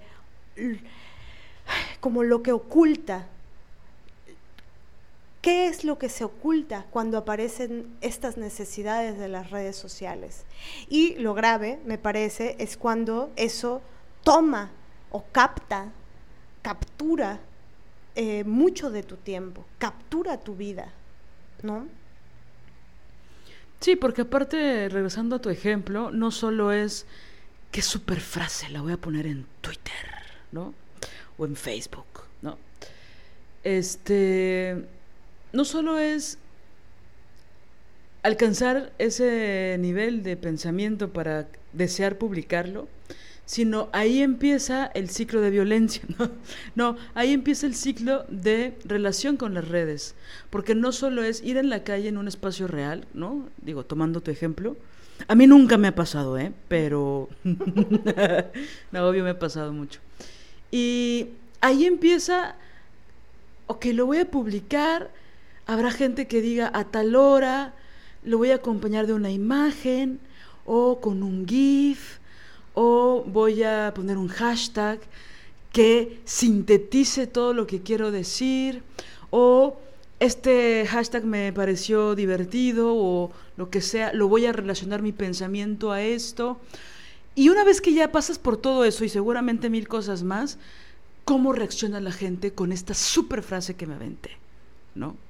como 1.99 2.23
lo 2.23 2.41
que 2.41 2.53
oculta 2.53 3.27
¿Qué 5.41 5.67
es 5.67 5.83
lo 5.83 5.97
que 5.97 6.09
se 6.09 6.23
oculta 6.23 6.85
cuando 6.89 7.17
aparecen 7.17 7.95
estas 8.01 8.37
necesidades 8.37 9.17
de 9.17 9.27
las 9.27 9.51
redes 9.51 9.75
sociales? 9.75 10.45
Y 10.89 11.15
lo 11.15 11.33
grave, 11.33 11.79
me 11.85 11.97
parece, 11.97 12.55
es 12.59 12.75
cuando 12.75 13.31
eso 13.35 13.81
toma 14.23 14.71
o 15.11 15.23
capta, 15.31 15.91
captura 16.61 17.39
eh, 18.15 18.43
mucho 18.43 18.89
de 18.89 19.03
tu 19.03 19.15
tiempo, 19.15 19.63
captura 19.77 20.37
tu 20.37 20.55
vida, 20.55 20.91
¿no? 21.61 21.87
Sí, 23.79 23.95
porque 23.95 24.23
aparte, 24.23 24.89
regresando 24.89 25.35
a 25.35 25.39
tu 25.39 25.49
ejemplo, 25.49 26.11
no 26.11 26.31
solo 26.31 26.71
es 26.71 27.05
qué 27.71 27.83
super 27.83 28.19
frase 28.19 28.69
la 28.69 28.81
voy 28.81 28.93
a 28.93 28.97
poner 28.97 29.27
en 29.27 29.45
Twitter, 29.61 29.93
¿no? 30.51 30.73
O 31.37 31.45
en 31.45 31.55
Facebook, 31.55 32.07
¿no? 32.41 32.57
Este 33.63 34.87
no 35.57 35.65
solo 35.65 35.97
es 35.97 36.37
alcanzar 38.21 38.93
ese 38.99 39.75
nivel 39.79 40.21
de 40.21 40.37
pensamiento 40.37 41.09
para 41.11 41.47
desear 41.73 42.19
publicarlo, 42.19 42.87
sino 43.47 43.89
ahí 43.91 44.21
empieza 44.21 44.85
el 44.93 45.09
ciclo 45.09 45.41
de 45.41 45.49
violencia, 45.49 46.03
¿no? 46.75 46.95
Ahí 47.15 47.33
empieza 47.33 47.65
el 47.65 47.73
ciclo 47.73 48.23
de 48.29 48.77
relación 48.85 49.35
con 49.35 49.55
las 49.55 49.67
redes, 49.67 50.13
porque 50.51 50.75
no 50.75 50.91
solo 50.91 51.23
es 51.23 51.41
ir 51.41 51.57
en 51.57 51.71
la 51.71 51.83
calle 51.83 52.07
en 52.07 52.19
un 52.19 52.27
espacio 52.27 52.67
real, 52.67 53.07
¿no? 53.15 53.49
Digo, 53.59 53.83
tomando 53.83 54.21
tu 54.21 54.29
ejemplo, 54.29 54.77
a 55.27 55.33
mí 55.33 55.47
nunca 55.47 55.79
me 55.79 55.87
ha 55.87 55.95
pasado, 55.95 56.37
¿eh? 56.37 56.51
Pero, 56.67 57.29
no, 58.91 59.07
obvio 59.07 59.23
me 59.23 59.31
ha 59.31 59.39
pasado 59.39 59.73
mucho. 59.73 60.01
Y 60.69 61.29
ahí 61.61 61.87
empieza, 61.87 62.53
ok, 63.65 63.85
lo 63.85 64.05
voy 64.05 64.19
a 64.19 64.29
publicar, 64.29 65.09
Habrá 65.67 65.91
gente 65.91 66.27
que 66.27 66.41
diga 66.41 66.71
a 66.73 66.85
tal 66.85 67.17
hora, 67.17 67.73
lo 68.23 68.37
voy 68.37 68.51
a 68.51 68.55
acompañar 68.55 69.05
de 69.05 69.13
una 69.13 69.31
imagen 69.31 70.21
o 70.65 71.01
con 71.01 71.23
un 71.23 71.45
GIF 71.45 72.19
o 72.73 73.25
voy 73.27 73.63
a 73.63 73.91
poner 73.93 74.17
un 74.17 74.29
hashtag 74.29 74.99
que 75.73 76.21
sintetice 76.23 77.27
todo 77.27 77.53
lo 77.53 77.67
que 77.67 77.81
quiero 77.81 78.11
decir 78.11 78.81
o 79.29 79.77
este 80.21 80.87
hashtag 80.87 81.25
me 81.25 81.51
pareció 81.51 82.15
divertido 82.15 82.95
o 82.95 83.31
lo 83.57 83.69
que 83.69 83.81
sea, 83.81 84.13
lo 84.13 84.29
voy 84.29 84.45
a 84.45 84.53
relacionar 84.53 85.01
mi 85.01 85.11
pensamiento 85.11 85.91
a 85.91 86.01
esto. 86.01 86.59
Y 87.35 87.49
una 87.49 87.65
vez 87.65 87.81
que 87.81 87.93
ya 87.93 88.13
pasas 88.13 88.39
por 88.39 88.55
todo 88.55 88.85
eso 88.85 89.03
y 89.03 89.09
seguramente 89.09 89.69
mil 89.69 89.89
cosas 89.89 90.23
más, 90.23 90.59
¿cómo 91.25 91.51
reacciona 91.51 91.99
la 91.99 92.13
gente 92.13 92.53
con 92.53 92.71
esta 92.71 92.93
super 92.93 93.43
frase 93.43 93.75
que 93.75 93.85
me 93.85 93.95
aventé? 93.95 94.31
¿No? 94.95 95.26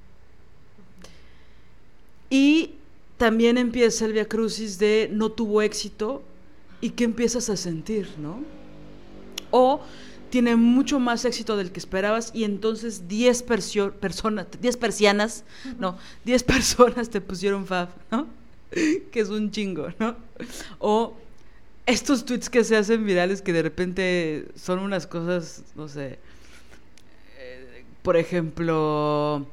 Y 2.30 2.74
también 3.16 3.58
empieza 3.58 4.04
el 4.04 4.12
Via 4.12 4.28
Crucis 4.28 4.78
de 4.78 5.08
no 5.12 5.30
tuvo 5.30 5.62
éxito 5.62 6.22
y 6.80 6.90
qué 6.90 7.04
empiezas 7.04 7.50
a 7.50 7.56
sentir, 7.56 8.08
¿no? 8.18 8.40
O 9.50 9.80
tiene 10.30 10.56
mucho 10.56 11.00
más 11.00 11.24
éxito 11.24 11.56
del 11.56 11.72
que 11.72 11.80
esperabas 11.80 12.30
y 12.34 12.44
entonces 12.44 13.08
10 13.08 13.42
personas, 13.42 14.46
10 14.60 14.76
persianas, 14.76 15.44
no, 15.78 15.96
10 16.24 16.42
personas 16.44 17.10
te 17.10 17.20
pusieron 17.20 17.66
fab, 17.66 17.88
¿no? 18.10 18.26
que 19.10 19.20
es 19.20 19.28
un 19.30 19.50
chingo, 19.50 19.88
¿no? 19.98 20.16
O 20.78 21.14
estos 21.86 22.24
tweets 22.24 22.50
que 22.50 22.64
se 22.64 22.76
hacen 22.76 23.04
virales 23.04 23.40
que 23.40 23.52
de 23.52 23.62
repente 23.62 24.48
son 24.54 24.78
unas 24.78 25.06
cosas, 25.06 25.64
no 25.74 25.88
sé, 25.88 26.18
eh, 27.38 27.84
por 28.02 28.16
ejemplo, 28.16 29.46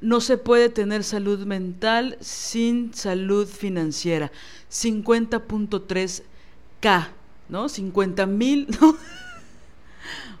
no 0.00 0.20
se 0.20 0.38
puede 0.38 0.68
tener 0.68 1.04
salud 1.04 1.46
mental 1.46 2.18
sin 2.20 2.92
salud 2.94 3.46
financiera. 3.46 4.32
50.3K, 4.70 7.08
¿no? 7.48 7.68
50 7.68 8.26
mil, 8.26 8.66
¿no? 8.80 8.96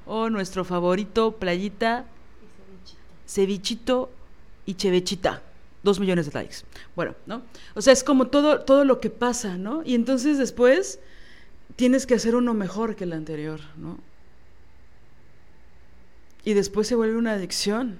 o 0.06 0.30
nuestro 0.30 0.64
favorito, 0.64 1.32
playita, 1.32 2.06
cevichito 3.26 4.10
y 4.64 4.74
chevechita. 4.74 5.42
Dos 5.82 6.00
millones 6.00 6.26
de 6.26 6.32
likes. 6.32 6.58
Bueno, 6.94 7.14
¿no? 7.26 7.42
O 7.74 7.82
sea, 7.82 7.92
es 7.92 8.02
como 8.02 8.28
todo, 8.28 8.60
todo 8.60 8.84
lo 8.84 9.00
que 9.00 9.10
pasa, 9.10 9.56
¿no? 9.56 9.82
Y 9.84 9.94
entonces 9.94 10.38
después 10.38 10.98
tienes 11.76 12.06
que 12.06 12.14
hacer 12.14 12.34
uno 12.34 12.54
mejor 12.54 12.96
que 12.96 13.04
el 13.04 13.12
anterior, 13.12 13.60
¿no? 13.76 13.98
Y 16.44 16.54
después 16.54 16.86
se 16.86 16.94
vuelve 16.94 17.16
una 17.16 17.32
adicción. 17.32 17.98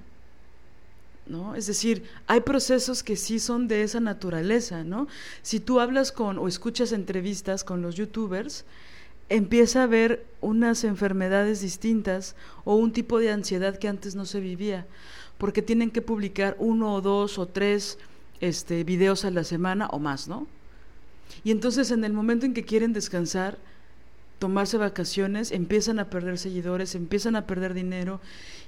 ¿No? 1.26 1.54
Es 1.54 1.66
decir, 1.66 2.04
hay 2.26 2.40
procesos 2.40 3.02
que 3.02 3.16
sí 3.16 3.38
son 3.38 3.68
de 3.68 3.82
esa 3.82 4.00
naturaleza, 4.00 4.84
¿no? 4.84 5.08
Si 5.42 5.60
tú 5.60 5.80
hablas 5.80 6.12
con 6.12 6.38
o 6.38 6.48
escuchas 6.48 6.92
entrevistas 6.92 7.64
con 7.64 7.82
los 7.82 7.94
youtubers, 7.94 8.64
empieza 9.28 9.82
a 9.82 9.86
ver 9.86 10.26
unas 10.40 10.84
enfermedades 10.84 11.60
distintas 11.60 12.36
o 12.64 12.76
un 12.76 12.92
tipo 12.92 13.18
de 13.18 13.30
ansiedad 13.30 13.78
que 13.78 13.88
antes 13.88 14.14
no 14.14 14.24
se 14.24 14.40
vivía, 14.40 14.86
porque 15.38 15.62
tienen 15.62 15.90
que 15.90 16.02
publicar 16.02 16.56
uno 16.58 16.94
o 16.94 17.00
dos 17.00 17.38
o 17.38 17.46
tres 17.46 17.98
este, 18.40 18.84
videos 18.84 19.24
a 19.24 19.30
la 19.30 19.44
semana 19.44 19.88
o 19.88 19.98
más, 19.98 20.28
¿no? 20.28 20.46
Y 21.42 21.50
entonces 21.50 21.90
en 21.90 22.04
el 22.04 22.12
momento 22.12 22.46
en 22.46 22.54
que 22.54 22.64
quieren 22.64 22.92
descansar, 22.92 23.58
tomarse 24.38 24.76
vacaciones, 24.76 25.50
empiezan 25.50 25.98
a 25.98 26.10
perder 26.10 26.38
seguidores, 26.38 26.94
empiezan 26.94 27.36
a 27.36 27.46
perder 27.46 27.74
dinero 27.74 28.20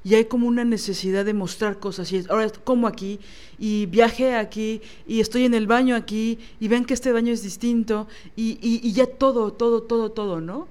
y 0.04 0.14
hay 0.14 0.24
como 0.24 0.46
una 0.46 0.64
necesidad 0.64 1.24
de 1.24 1.34
mostrar 1.34 1.78
cosas. 1.78 2.10
Y 2.12 2.24
ahora 2.28 2.50
como 2.64 2.86
aquí 2.86 3.20
y 3.58 3.86
viaje 3.86 4.34
aquí 4.34 4.80
y 5.06 5.20
estoy 5.20 5.44
en 5.44 5.54
el 5.54 5.66
baño 5.66 5.94
aquí 5.96 6.38
y 6.60 6.68
ven 6.68 6.84
que 6.84 6.94
este 6.94 7.12
baño 7.12 7.32
es 7.32 7.42
distinto 7.42 8.08
y, 8.36 8.58
y, 8.62 8.92
ya 8.92 9.06
todo, 9.06 9.52
todo, 9.52 9.82
todo, 9.82 10.10
todo, 10.10 10.40
¿no? 10.40 10.68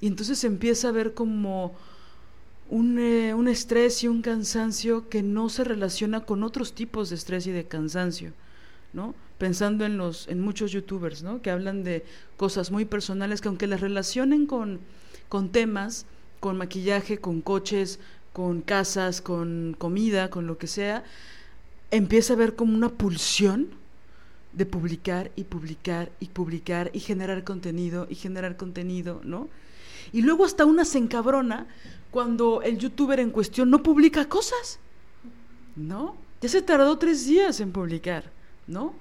Y 0.00 0.08
entonces 0.08 0.42
empieza 0.44 0.88
a 0.88 0.92
ver 0.92 1.14
como 1.14 1.74
un, 2.68 2.98
eh, 2.98 3.34
un 3.34 3.48
estrés 3.48 4.02
y 4.02 4.08
un 4.08 4.22
cansancio 4.22 5.08
que 5.08 5.22
no 5.22 5.48
se 5.48 5.62
relaciona 5.64 6.24
con 6.24 6.42
otros 6.42 6.72
tipos 6.72 7.10
de 7.10 7.16
estrés 7.16 7.46
y 7.46 7.52
de 7.52 7.64
cansancio, 7.64 8.32
¿no? 8.92 9.14
Pensando 9.38 9.84
en 9.84 9.98
los 9.98 10.28
en 10.28 10.40
muchos 10.40 10.72
youtubers 10.72 11.22
¿no? 11.22 11.42
que 11.42 11.50
hablan 11.50 11.84
de 11.84 12.04
cosas 12.36 12.70
muy 12.70 12.84
personales 12.84 13.40
que 13.40 13.48
aunque 13.48 13.66
las 13.66 13.80
relacionen 13.80 14.46
con, 14.46 14.80
con 15.28 15.50
temas 15.50 16.06
con 16.40 16.56
maquillaje 16.56 17.18
con 17.18 17.40
coches 17.40 17.98
con 18.32 18.62
casas 18.62 19.20
con 19.20 19.74
comida 19.78 20.30
con 20.30 20.46
lo 20.46 20.58
que 20.58 20.66
sea 20.66 21.04
empieza 21.90 22.32
a 22.32 22.36
ver 22.36 22.56
como 22.56 22.74
una 22.74 22.88
pulsión 22.88 23.68
de 24.52 24.64
publicar 24.64 25.30
y 25.36 25.44
publicar 25.44 26.10
y 26.18 26.26
publicar 26.28 26.90
y 26.94 27.00
generar 27.00 27.44
contenido 27.44 28.06
y 28.08 28.14
generar 28.14 28.56
contenido 28.56 29.20
no 29.22 29.48
y 30.12 30.22
luego 30.22 30.44
hasta 30.44 30.64
una 30.64 30.84
se 30.84 30.98
encabrona 30.98 31.66
cuando 32.10 32.62
el 32.62 32.78
youtuber 32.78 33.20
en 33.20 33.30
cuestión 33.30 33.68
no 33.68 33.82
publica 33.82 34.26
cosas 34.26 34.78
no 35.74 36.16
ya 36.40 36.48
se 36.48 36.62
tardó 36.62 36.96
tres 36.96 37.26
días 37.26 37.60
en 37.60 37.72
publicar 37.72 38.30
no 38.66 38.94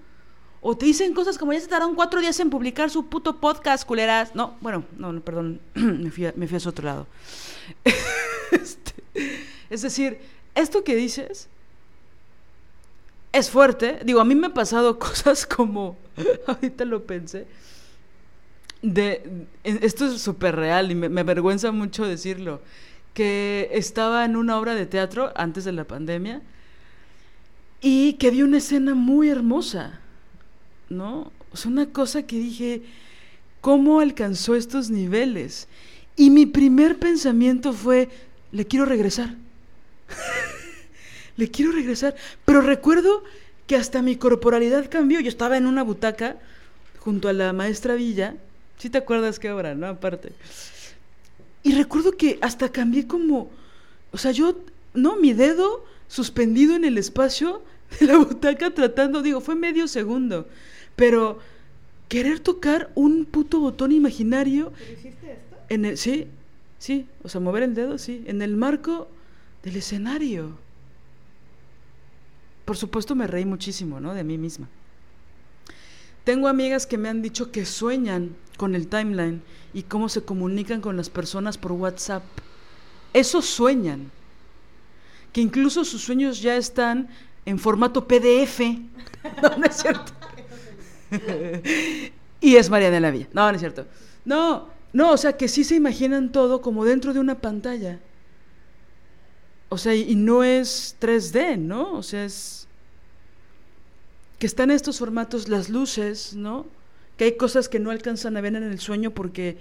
o 0.67 0.75
te 0.75 0.87
dicen 0.87 1.13
cosas 1.13 1.37
como 1.37 1.53
ya 1.53 1.59
se 1.59 1.67
tardaron 1.67 1.93
cuatro 1.93 2.19
días 2.19 2.39
en 2.39 2.49
publicar 2.49 2.89
su 2.89 3.05
puto 3.05 3.39
podcast, 3.39 3.85
culeras. 3.85 4.33
No, 4.33 4.55
bueno, 4.61 4.83
no, 4.97 5.21
perdón, 5.21 5.61
me 5.75 6.09
fui, 6.09 6.25
a, 6.25 6.29
a 6.31 6.69
otro 6.69 6.85
lado. 6.85 7.07
Este, 8.51 8.93
es 9.69 9.81
decir, 9.83 10.19
esto 10.55 10.83
que 10.83 10.95
dices 10.95 11.49
es 13.31 13.49
fuerte. 13.51 13.99
Digo, 14.03 14.21
a 14.21 14.25
mí 14.25 14.33
me 14.33 14.47
han 14.47 14.53
pasado 14.55 14.97
cosas 14.99 15.45
como, 15.45 15.97
ahorita 16.47 16.83
lo 16.85 17.03
pensé, 17.03 17.45
de, 18.81 19.45
esto 19.63 20.07
es 20.07 20.19
súper 20.19 20.55
real 20.55 20.89
y 20.89 20.95
me, 20.95 21.09
me 21.09 21.21
avergüenza 21.21 21.71
mucho 21.71 22.07
decirlo, 22.07 22.59
que 23.13 23.69
estaba 23.71 24.25
en 24.25 24.35
una 24.35 24.57
obra 24.57 24.73
de 24.73 24.87
teatro 24.87 25.31
antes 25.35 25.63
de 25.63 25.73
la 25.73 25.83
pandemia 25.83 26.41
y 27.81 28.13
que 28.13 28.31
vi 28.31 28.41
una 28.41 28.57
escena 28.57 28.95
muy 28.95 29.29
hermosa, 29.29 30.01
¿no? 30.89 31.31
O 31.51 31.57
sea, 31.57 31.71
una 31.71 31.87
cosa 31.87 32.23
que 32.23 32.37
dije, 32.37 32.81
¿cómo 33.61 33.99
alcanzó 33.99 34.55
estos 34.55 34.89
niveles? 34.89 35.67
Y 36.15 36.29
mi 36.29 36.45
primer 36.45 36.97
pensamiento 36.97 37.73
fue, 37.73 38.09
le 38.51 38.65
quiero 38.65 38.85
regresar. 38.85 39.35
le 41.37 41.49
quiero 41.49 41.71
regresar. 41.71 42.15
Pero 42.45 42.61
recuerdo 42.61 43.23
que 43.67 43.75
hasta 43.75 44.01
mi 44.01 44.15
corporalidad 44.15 44.89
cambió. 44.89 45.19
Yo 45.19 45.29
estaba 45.29 45.57
en 45.57 45.67
una 45.67 45.83
butaca 45.83 46.37
junto 46.99 47.27
a 47.27 47.33
la 47.33 47.53
maestra 47.53 47.95
Villa. 47.95 48.35
Si 48.77 48.89
te 48.89 48.97
acuerdas 48.97 49.39
qué 49.39 49.51
obra, 49.51 49.75
no? 49.75 49.87
Aparte. 49.87 50.33
Y 51.63 51.73
recuerdo 51.73 52.15
que 52.15 52.37
hasta 52.41 52.69
cambié 52.69 53.07
como, 53.07 53.49
o 54.11 54.17
sea, 54.17 54.31
yo, 54.31 54.55
no, 54.93 55.15
mi 55.15 55.33
dedo 55.33 55.83
suspendido 56.07 56.75
en 56.75 56.85
el 56.85 56.97
espacio 56.97 57.63
de 57.99 58.05
la 58.05 58.17
butaca 58.17 58.71
tratando, 58.71 59.21
digo, 59.21 59.41
fue 59.41 59.55
medio 59.55 59.87
segundo, 59.87 60.47
pero 60.95 61.39
querer 62.07 62.39
tocar 62.39 62.91
un 62.95 63.25
puto 63.25 63.59
botón 63.59 63.91
imaginario. 63.91 64.71
¿Pero 64.77 64.91
hiciste 64.91 65.31
esto? 65.31 65.57
En 65.69 65.85
el, 65.85 65.97
sí, 65.97 66.27
sí, 66.79 67.07
o 67.23 67.29
sea, 67.29 67.41
mover 67.41 67.63
el 67.63 67.75
dedo, 67.75 67.97
sí, 67.97 68.23
en 68.27 68.41
el 68.41 68.55
marco 68.55 69.07
del 69.63 69.77
escenario. 69.77 70.57
Por 72.65 72.77
supuesto 72.77 73.15
me 73.15 73.27
reí 73.27 73.45
muchísimo, 73.45 73.99
¿no? 73.99 74.13
De 74.13 74.23
mí 74.23 74.37
misma. 74.37 74.67
Tengo 76.23 76.47
amigas 76.47 76.87
que 76.87 76.97
me 76.97 77.09
han 77.09 77.21
dicho 77.21 77.51
que 77.51 77.65
sueñan 77.65 78.35
con 78.57 78.73
el 78.73 78.87
timeline 78.87 79.43
y 79.73 79.83
cómo 79.83 80.09
se 80.09 80.23
comunican 80.23 80.81
con 80.81 80.97
las 80.97 81.09
personas 81.09 81.57
por 81.57 81.73
WhatsApp. 81.73 82.23
Eso 83.13 83.41
sueñan. 83.41 84.11
Que 85.31 85.41
incluso 85.41 85.85
sus 85.85 86.01
sueños 86.01 86.41
ya 86.41 86.57
están 86.57 87.09
en 87.45 87.59
formato 87.59 88.07
PDF. 88.07 88.61
No, 89.41 89.57
no 89.57 89.65
es 89.65 89.77
cierto. 89.77 90.13
y 92.41 92.55
es 92.55 92.69
María 92.69 92.91
de 92.91 92.99
la 92.99 93.11
Villa. 93.11 93.27
No, 93.33 93.49
no 93.49 93.55
es 93.55 93.59
cierto. 93.59 93.85
No, 94.25 94.69
no, 94.93 95.11
o 95.11 95.17
sea 95.17 95.33
que 95.33 95.47
sí 95.47 95.63
se 95.63 95.75
imaginan 95.75 96.31
todo 96.31 96.61
como 96.61 96.85
dentro 96.85 97.13
de 97.13 97.19
una 97.19 97.39
pantalla. 97.41 97.99
O 99.69 99.77
sea, 99.77 99.95
y 99.95 100.15
no 100.15 100.43
es 100.43 100.95
3D, 101.01 101.57
¿no? 101.57 101.93
O 101.93 102.03
sea, 102.03 102.25
es 102.25 102.67
que 104.39 104.45
están 104.45 104.71
estos 104.71 104.99
formatos, 104.99 105.49
las 105.49 105.69
luces, 105.69 106.33
¿no? 106.35 106.65
Que 107.17 107.25
hay 107.25 107.37
cosas 107.37 107.69
que 107.69 107.79
no 107.79 107.91
alcanzan 107.91 108.37
a 108.37 108.41
ver 108.41 108.55
en 108.55 108.63
el 108.63 108.79
sueño 108.79 109.11
porque 109.11 109.57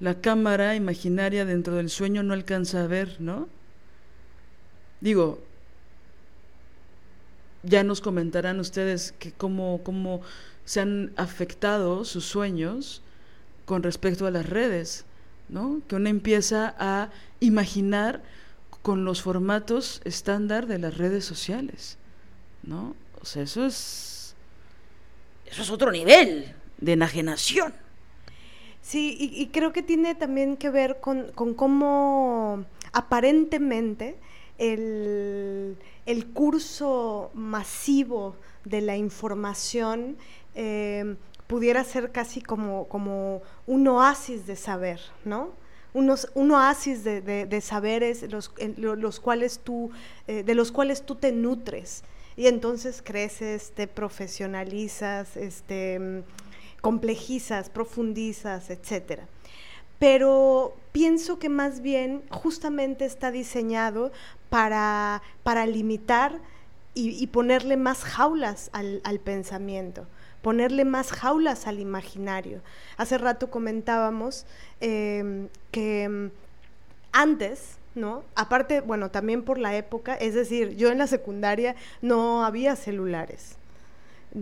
la 0.00 0.20
cámara 0.20 0.74
imaginaria 0.74 1.44
dentro 1.44 1.76
del 1.76 1.90
sueño 1.90 2.22
no 2.22 2.34
alcanza 2.34 2.84
a 2.84 2.86
ver, 2.86 3.16
¿no? 3.20 3.48
Digo, 5.00 5.38
ya 7.62 7.84
nos 7.84 8.00
comentarán 8.00 8.60
ustedes 8.60 9.12
que 9.18 9.32
cómo, 9.32 9.80
cómo 9.84 10.22
se 10.64 10.80
han 10.80 11.12
afectado 11.16 12.04
sus 12.04 12.24
sueños 12.24 13.02
con 13.64 13.82
respecto 13.82 14.26
a 14.26 14.30
las 14.30 14.48
redes, 14.48 15.04
¿no? 15.48 15.80
Que 15.88 15.96
uno 15.96 16.08
empieza 16.08 16.74
a 16.78 17.10
imaginar 17.40 18.22
con 18.82 19.04
los 19.04 19.22
formatos 19.22 20.00
estándar 20.04 20.66
de 20.66 20.78
las 20.78 20.96
redes 20.98 21.24
sociales, 21.24 21.96
¿no? 22.62 22.94
O 23.20 23.24
sea, 23.24 23.42
eso 23.42 23.64
es 23.64 24.34
eso 25.46 25.62
es 25.62 25.70
otro 25.70 25.92
nivel 25.92 26.54
de 26.78 26.92
enajenación. 26.92 27.72
Sí, 28.82 29.16
y, 29.18 29.40
y 29.40 29.46
creo 29.46 29.72
que 29.72 29.82
tiene 29.82 30.14
también 30.14 30.56
que 30.56 30.68
ver 30.68 31.00
con, 31.00 31.32
con 31.32 31.54
cómo 31.54 32.66
aparentemente 32.92 34.16
el, 34.58 35.76
el, 36.04 36.26
curso 36.26 37.30
masivo 37.34 38.36
de 38.64 38.82
la 38.82 38.96
información 38.96 40.16
eh, 40.54 41.16
pudiera 41.46 41.84
ser 41.84 42.10
casi 42.10 42.40
como, 42.40 42.88
como 42.88 43.42
un 43.66 43.86
oasis 43.88 44.46
de 44.46 44.56
saber, 44.56 45.00
¿no? 45.24 45.52
Unos, 45.92 46.28
un 46.34 46.50
oasis 46.50 47.04
de, 47.04 47.20
de, 47.20 47.46
de 47.46 47.60
saberes 47.60 48.22
los, 48.30 48.52
los, 48.76 49.20
cuales 49.20 49.60
tú, 49.60 49.90
eh, 50.26 50.42
de 50.42 50.54
los 50.56 50.72
cuales 50.72 51.02
tú 51.06 51.14
te 51.14 51.30
nutres 51.30 52.02
y 52.36 52.48
entonces 52.48 53.00
creces, 53.04 53.70
te 53.76 53.86
profesionalizas, 53.86 55.36
este, 55.36 56.24
complejizas, 56.80 57.70
profundizas, 57.70 58.70
etcétera. 58.70 59.28
Pero 60.00 60.74
pienso 60.90 61.38
que 61.38 61.48
más 61.48 61.80
bien 61.80 62.24
justamente 62.30 63.04
está 63.04 63.30
diseñado 63.30 64.10
para, 64.50 65.22
para 65.44 65.66
limitar 65.66 66.40
y, 66.94 67.10
y, 67.10 67.26
ponerle 67.28 67.76
más 67.76 68.02
jaulas 68.02 68.70
al, 68.72 69.00
al 69.04 69.20
pensamiento 69.20 70.06
ponerle 70.44 70.84
más 70.84 71.10
jaulas 71.10 71.66
al 71.66 71.80
imaginario. 71.80 72.60
Hace 72.98 73.16
rato 73.16 73.50
comentábamos 73.50 74.44
eh, 74.80 75.48
que 75.72 76.06
mm, 76.08 76.26
antes, 77.12 77.78
¿no? 77.94 78.22
Aparte, 78.36 78.82
bueno, 78.82 79.10
también 79.10 79.42
por 79.42 79.56
la 79.56 79.74
época, 79.74 80.14
es 80.14 80.34
decir, 80.34 80.76
yo 80.76 80.92
en 80.92 80.98
la 80.98 81.06
secundaria 81.06 81.76
no 82.02 82.44
había 82.44 82.76
celulares. 82.76 83.56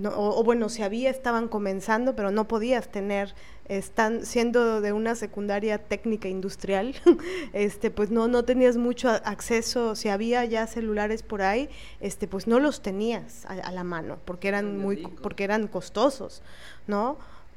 O, 0.04 0.40
o, 0.40 0.42
bueno, 0.42 0.68
si 0.68 0.82
había, 0.82 1.08
estaban 1.08 1.46
comenzando, 1.46 2.16
pero 2.16 2.30
no 2.32 2.48
podías 2.48 2.88
tener, 2.88 3.34
están 3.78 4.24
siendo 4.26 4.80
de 4.80 4.92
una 4.92 5.14
secundaria 5.14 5.78
técnica 5.78 6.28
industrial, 6.28 6.94
este, 7.52 7.90
pues 7.90 8.10
no, 8.10 8.28
no 8.28 8.44
tenías 8.44 8.76
mucho 8.76 9.08
acceso, 9.08 9.94
si 9.94 10.08
había 10.08 10.44
ya 10.44 10.66
celulares 10.66 11.22
por 11.22 11.42
ahí, 11.42 11.68
este, 12.00 12.26
pues 12.26 12.46
no 12.46 12.60
los 12.60 12.82
tenías 12.82 13.44
a, 13.46 13.52
a 13.54 13.72
la 13.72 13.84
mano, 13.84 14.18
porque 14.24 14.48
eran 14.48 14.78
muy, 14.78 15.06
porque 15.22 15.44
eran 15.44 15.66
costosos, 15.68 16.42
¿no? 16.86 17.16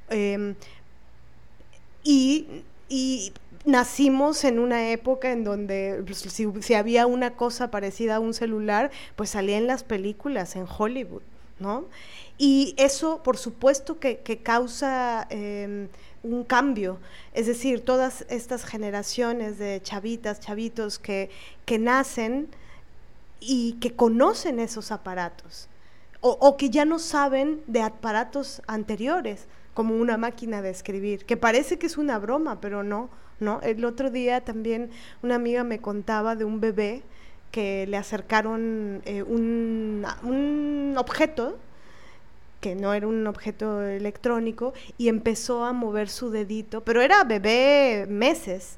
Eh, 0.10 0.56
y, 2.04 2.63
y 2.88 3.34
nacimos 3.65 4.43
en 4.43 4.60
una 4.60 4.91
época 4.91 5.32
en 5.32 5.43
donde 5.43 6.04
pues, 6.06 6.19
si, 6.19 6.47
si, 6.62 6.73
había 6.75 7.08
una 7.08 7.32
cosa 7.32 7.71
parecida 7.71 8.17
a 8.17 8.19
un 8.19 8.34
celular, 8.34 8.91
pues 9.15 9.32
salía 9.32 9.58
en 9.58 9.67
las 9.67 9.84
películas, 9.84 10.56
en 10.56 10.65
Hollywood, 10.65 11.23
¿no? 11.60 11.86
Y 12.38 12.76
eso, 12.78 13.24
por 13.24 13.38
supuesto, 13.38 14.00
que, 14.00 14.19
que 14.19 14.39
causa 14.39 15.28
eh, 15.30 15.88
un 16.24 16.43
cambio. 16.43 17.00
Es 17.34 17.48
decir, 17.48 17.86
todas 17.86 18.26
estas 18.30 18.65
generaciones 18.65 19.58
de 19.58 19.82
chavitas, 19.82 20.39
chavitos 20.39 21.00
que, 21.00 21.30
que 21.65 21.80
nacen 21.80 22.50
y 23.39 23.74
que 23.74 23.95
conocen 23.95 24.60
esos 24.60 24.91
aparatos, 24.91 25.67
o, 26.21 26.32
o 26.32 26.58
que 26.58 26.69
ya 26.69 26.86
no 26.86 27.00
saben 27.00 27.62
de 27.67 27.82
aparatos 27.82 28.62
anteriores, 28.67 29.45
como 29.74 29.95
una 29.95 30.17
máquina 30.17 30.62
de 30.62 30.69
escribir, 30.69 31.26
que 31.26 31.38
parece 31.38 31.78
que 31.78 31.86
es 31.86 31.98
una 31.98 32.17
broma, 32.17 32.62
pero 32.62 32.82
no, 32.82 33.10
¿no? 33.39 33.60
El 33.62 33.84
otro 33.84 34.10
día 34.10 34.41
también 34.41 34.89
una 35.21 35.36
amiga 35.36 35.63
me 35.63 35.80
contaba 35.80 36.36
de 36.36 36.45
un 36.45 36.62
bebé 36.62 37.04
que 37.52 37.86
le 37.86 37.98
acercaron 37.98 39.02
eh, 39.06 39.21
un, 39.21 40.06
un 40.24 40.95
objeto 40.98 41.58
que 42.65 42.73
no 42.73 42.95
era 42.95 43.06
un 43.06 43.28
objeto 43.28 43.84
electrónico, 43.84 44.73
y 44.97 45.10
empezó 45.10 45.65
a 45.65 45.71
mover 45.71 46.10
su 46.10 46.32
dedito, 46.32 46.84
pero 46.84 47.04
era 47.04 47.23
bebé 47.23 48.08
meses, 48.10 48.78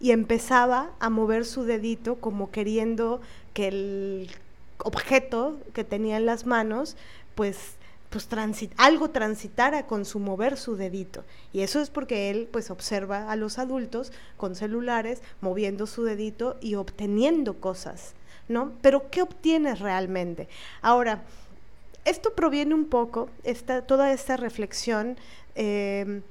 y 0.00 0.12
empezaba 0.12 0.92
a 1.00 1.10
mover 1.10 1.44
su 1.44 1.64
dedito 1.64 2.16
como 2.16 2.50
queriendo 2.50 3.20
que 3.52 3.68
el 3.68 4.30
objeto 4.78 5.58
que 5.74 5.84
tenía 5.84 6.16
en 6.16 6.24
las 6.24 6.46
manos, 6.46 6.96
pues 7.34 7.74
pues 8.08 8.28
transit 8.28 8.72
algo 8.78 9.10
transitara 9.10 9.86
con 9.86 10.06
su 10.06 10.18
mover 10.18 10.56
su 10.56 10.76
dedito. 10.76 11.22
Y 11.52 11.60
eso 11.60 11.80
es 11.80 11.90
porque 11.90 12.30
él 12.30 12.48
pues 12.50 12.70
observa 12.70 13.30
a 13.30 13.36
los 13.36 13.58
adultos 13.58 14.12
con 14.38 14.54
celulares 14.54 15.20
moviendo 15.42 15.86
su 15.86 16.04
dedito 16.04 16.56
y 16.62 16.76
obteniendo 16.76 17.60
cosas, 17.60 18.14
¿no? 18.48 18.72
Pero 18.80 19.10
¿qué 19.10 19.20
obtienes 19.20 19.80
realmente? 19.80 20.48
Ahora, 20.80 21.24
esto 22.06 22.34
proviene 22.34 22.74
un 22.74 22.86
poco, 22.86 23.28
esta, 23.44 23.82
toda 23.82 24.12
esta 24.12 24.36
reflexión 24.36 25.18
eh, 25.56 26.22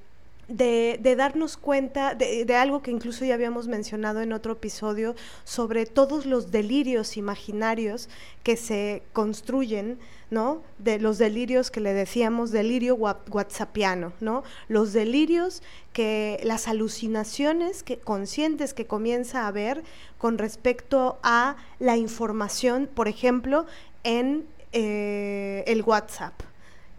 de, 0.48 1.16
darnos 1.18 1.58
cuenta 1.58 2.16
de, 2.16 2.56
algo 2.56 2.82
que 2.82 2.92
incluso 2.92 3.26
ya 3.26 3.34
habíamos 3.34 3.68
mencionado 3.68 4.22
en 4.22 4.32
otro 4.32 4.54
episodio 4.54 5.16
sobre 5.44 5.86
todos 5.86 6.26
los 6.26 6.52
delirios 6.52 7.18
imaginarios 7.18 8.10
que 8.44 8.56
se 8.56 9.04
construyen, 9.12 9.98
¿no? 10.30 10.62
De 10.78 11.00
los 11.00 11.18
delirios 11.18 11.72
que 11.72 11.80
le 11.80 11.94
decíamos 11.94 12.52
delirio 12.52 12.96
whatsappiano, 12.96 14.14
¿no? 14.20 14.44
Los 14.68 14.94
delirios 14.94 15.62
que 15.94 16.40
las 16.44 16.68
alucinaciones 16.68 17.84
conscientes 18.04 18.74
que 18.74 18.86
comienza 18.86 19.42
a 19.42 19.48
haber 19.48 19.84
con 20.18 20.38
respecto 20.38 21.18
a 21.24 21.56
la 21.80 21.98
información, 21.98 22.88
por 22.94 23.08
ejemplo, 23.08 23.66
en 24.04 24.46
eh, 24.78 25.64
el 25.68 25.84
WhatsApp, 25.84 26.34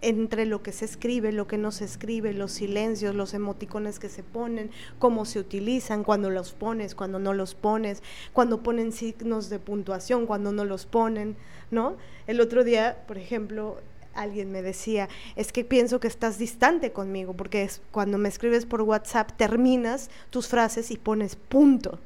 entre 0.01 0.47
lo 0.47 0.63
que 0.63 0.73
se 0.73 0.87
escribe, 0.87 1.31
lo 1.31 1.47
que 1.47 1.59
no 1.59 1.71
se 1.73 1.85
escribe, 1.85 2.33
los 2.33 2.53
silencios, 2.53 3.15
los 3.15 3.35
emoticones 3.35 3.99
que 3.99 4.09
se 4.09 4.23
ponen, 4.23 4.71
cómo 4.99 5.27
se 5.27 5.39
utilizan, 5.41 6.03
cuando 6.03 6.31
los 6.31 6.53
pones, 6.53 6.95
cuando 6.95 7.19
no 7.19 7.35
los 7.35 7.55
pones, 7.55 8.03
cuando 8.33 8.63
ponen 8.63 8.93
signos 8.93 9.51
de 9.51 9.59
puntuación, 9.59 10.25
cuando 10.25 10.53
no 10.53 10.65
los 10.65 10.87
ponen, 10.87 11.37
¿no? 11.71 11.99
El 12.27 12.41
otro 12.41 12.65
día, 12.65 13.05
por 13.07 13.19
ejemplo, 13.19 13.77
alguien 14.15 14.51
me 14.51 14.63
decía, 14.63 15.11
es 15.35 15.53
que 15.53 15.63
pienso 15.63 16.01
que 16.01 16.09
estás 16.09 16.39
distante 16.39 16.93
conmigo, 16.93 17.35
porque 17.35 17.69
cuando 17.91 18.17
me 18.17 18.31
escribes 18.31 18.65
por 18.65 18.81
WhatsApp 18.81 19.33
terminas 19.37 20.09
tus 20.31 20.49
frases 20.49 20.91
y 20.91 20.97
pones 20.97 21.37
punto. 21.37 21.99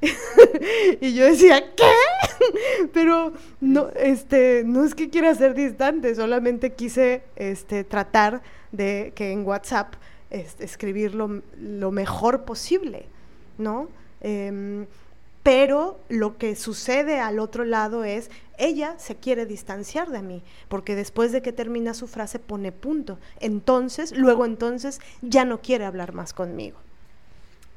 y 1.00 1.14
yo 1.14 1.24
decía, 1.24 1.74
¿qué? 1.74 1.92
Pero 2.92 3.32
no, 3.60 3.88
este, 3.96 4.62
no 4.64 4.84
es 4.84 4.94
que 4.94 5.10
quiera 5.10 5.34
ser 5.34 5.54
distante, 5.54 6.14
solamente 6.14 6.72
quise 6.72 7.22
este, 7.36 7.84
tratar 7.84 8.42
de 8.72 9.12
que 9.14 9.32
en 9.32 9.46
WhatsApp 9.46 9.94
este, 10.30 10.64
escribir 10.64 11.14
lo, 11.14 11.90
mejor 11.90 12.44
posible, 12.44 13.06
¿no? 13.56 13.88
Em, 14.20 14.86
pero 15.42 16.00
lo 16.10 16.36
que 16.36 16.56
sucede 16.56 17.20
al 17.20 17.38
otro 17.38 17.64
lado 17.64 18.04
es, 18.04 18.30
ella 18.58 18.98
se 18.98 19.16
quiere 19.16 19.46
distanciar 19.46 20.10
de 20.10 20.20
mí, 20.20 20.42
porque 20.68 20.94
después 20.94 21.32
de 21.32 21.40
que 21.40 21.52
termina 21.52 21.94
su 21.94 22.06
frase 22.06 22.38
pone 22.38 22.72
punto. 22.72 23.18
Entonces, 23.40 24.14
luego 24.14 24.44
entonces, 24.44 25.00
ya 25.22 25.46
no 25.46 25.62
quiere 25.62 25.86
hablar 25.86 26.12
más 26.12 26.34
conmigo. 26.34 26.78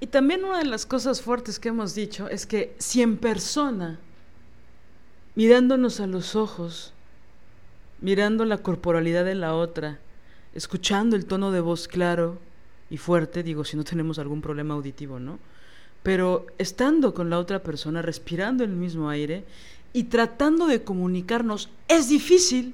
Y 0.02 0.08
también 0.08 0.44
una 0.44 0.58
de 0.58 0.66
las 0.66 0.88
cosas 0.88 1.22
fuertes 1.22 1.60
que 1.60 1.70
hemos 1.70 1.94
dicho 1.94 2.28
es 2.28 2.48
que 2.48 2.74
si 2.80 3.04
en 3.04 3.18
persona, 3.18 4.00
mirándonos 5.36 6.00
a 6.00 6.08
los 6.08 6.36
ojos, 6.36 6.92
mirando 8.02 8.44
la 8.44 8.58
corporalidad 8.58 9.24
de 9.24 9.36
la 9.36 9.54
otra, 9.54 10.00
escuchando 10.56 11.16
el 11.16 11.28
tono 11.28 11.52
de 11.52 11.60
voz 11.60 11.88
claro 11.88 12.40
y 12.90 12.98
fuerte, 12.98 13.44
digo, 13.44 13.64
si 13.64 13.78
no 13.78 13.84
tenemos 13.84 14.18
algún 14.18 14.42
problema 14.42 14.74
auditivo, 14.74 15.20
¿no? 15.20 15.38
Pero 16.02 16.48
estando 16.58 17.14
con 17.14 17.30
la 17.30 17.38
otra 17.38 17.62
persona, 17.62 18.02
respirando 18.02 18.64
el 18.64 18.72
mismo 18.72 19.08
aire 19.08 19.46
y 19.94 20.06
tratando 20.06 20.66
de 20.66 20.84
comunicarnos, 20.84 21.70
es 21.88 22.10
difícil, 22.10 22.74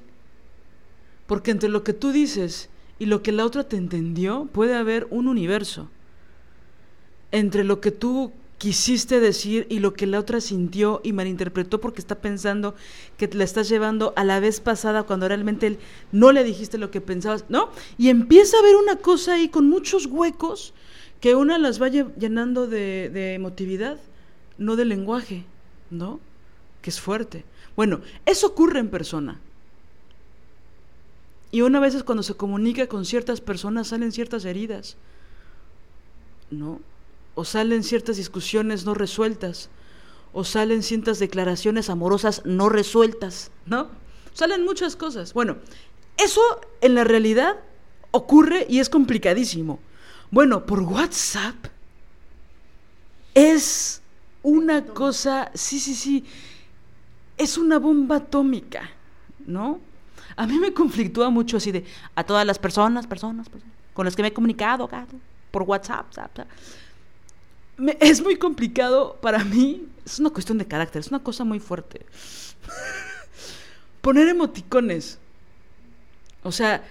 porque 1.26 1.50
entre 1.50 1.68
lo 1.68 1.84
que 1.84 1.92
tú 1.92 2.10
dices 2.10 2.70
y 2.98 3.04
lo 3.04 3.22
que 3.22 3.32
la 3.32 3.44
otra 3.44 3.64
te 3.64 3.76
entendió, 3.76 4.48
puede 4.50 4.74
haber 4.74 5.06
un 5.10 5.28
universo 5.28 5.90
entre 7.32 7.64
lo 7.64 7.80
que 7.80 7.90
tú 7.90 8.32
quisiste 8.58 9.20
decir 9.20 9.66
y 9.70 9.78
lo 9.78 9.94
que 9.94 10.06
la 10.06 10.18
otra 10.18 10.40
sintió 10.40 11.00
y 11.04 11.12
malinterpretó 11.12 11.80
porque 11.80 12.00
está 12.00 12.16
pensando 12.16 12.74
que 13.16 13.28
te 13.28 13.38
la 13.38 13.44
estás 13.44 13.68
llevando 13.68 14.12
a 14.16 14.24
la 14.24 14.40
vez 14.40 14.60
pasada 14.60 15.04
cuando 15.04 15.28
realmente 15.28 15.78
no 16.10 16.32
le 16.32 16.42
dijiste 16.42 16.76
lo 16.76 16.90
que 16.90 17.00
pensabas, 17.00 17.44
¿no? 17.48 17.70
Y 17.96 18.08
empieza 18.08 18.56
a 18.56 18.60
haber 18.60 18.76
una 18.76 18.96
cosa 18.96 19.34
ahí 19.34 19.48
con 19.48 19.68
muchos 19.68 20.06
huecos 20.06 20.74
que 21.20 21.36
una 21.36 21.56
las 21.58 21.78
vaya 21.78 22.08
llenando 22.18 22.66
de, 22.66 23.10
de 23.12 23.34
emotividad, 23.34 23.98
no 24.58 24.74
de 24.74 24.84
lenguaje, 24.84 25.44
¿no? 25.90 26.18
Que 26.82 26.90
es 26.90 27.00
fuerte. 27.00 27.44
Bueno, 27.76 28.00
eso 28.26 28.48
ocurre 28.48 28.80
en 28.80 28.88
persona. 28.88 29.40
Y 31.52 31.62
una 31.62 31.80
vez 31.80 32.02
cuando 32.02 32.24
se 32.24 32.34
comunica 32.34 32.88
con 32.88 33.04
ciertas 33.04 33.40
personas 33.40 33.88
salen 33.88 34.12
ciertas 34.12 34.44
heridas, 34.44 34.96
¿no? 36.50 36.80
O 37.38 37.44
salen 37.44 37.84
ciertas 37.84 38.16
discusiones 38.16 38.84
no 38.84 38.94
resueltas, 38.94 39.70
o 40.32 40.42
salen 40.42 40.82
ciertas 40.82 41.20
declaraciones 41.20 41.88
amorosas 41.88 42.42
no 42.44 42.68
resueltas, 42.68 43.52
¿no? 43.64 43.90
Salen 44.32 44.64
muchas 44.64 44.96
cosas. 44.96 45.34
Bueno, 45.34 45.58
eso 46.16 46.40
en 46.80 46.96
la 46.96 47.04
realidad 47.04 47.54
ocurre 48.10 48.66
y 48.68 48.80
es 48.80 48.88
complicadísimo. 48.88 49.78
Bueno, 50.32 50.66
por 50.66 50.80
WhatsApp 50.80 51.54
es 53.34 54.02
una 54.42 54.84
cosa, 54.84 55.52
sí, 55.54 55.78
sí, 55.78 55.94
sí, 55.94 56.24
es 57.36 57.56
una 57.56 57.78
bomba 57.78 58.16
atómica, 58.16 58.90
¿no? 59.46 59.78
A 60.34 60.44
mí 60.44 60.58
me 60.58 60.72
conflictúa 60.74 61.30
mucho 61.30 61.58
así 61.58 61.70
de 61.70 61.84
a 62.16 62.24
todas 62.24 62.44
las 62.44 62.58
personas, 62.58 63.06
personas, 63.06 63.48
personas 63.48 63.76
con 63.94 64.06
las 64.06 64.16
que 64.16 64.22
me 64.22 64.28
he 64.28 64.32
comunicado, 64.32 64.90
por 65.52 65.62
WhatsApp, 65.62 66.06
Es 68.00 68.22
muy 68.22 68.36
complicado 68.36 69.16
para 69.20 69.44
mí. 69.44 69.86
Es 70.04 70.18
una 70.18 70.30
cuestión 70.30 70.58
de 70.58 70.66
carácter, 70.66 71.00
es 71.00 71.08
una 71.08 71.22
cosa 71.22 71.44
muy 71.44 71.60
fuerte. 71.60 72.04
Poner 74.00 74.28
emoticones. 74.28 75.18
O 76.42 76.52
sea, 76.52 76.84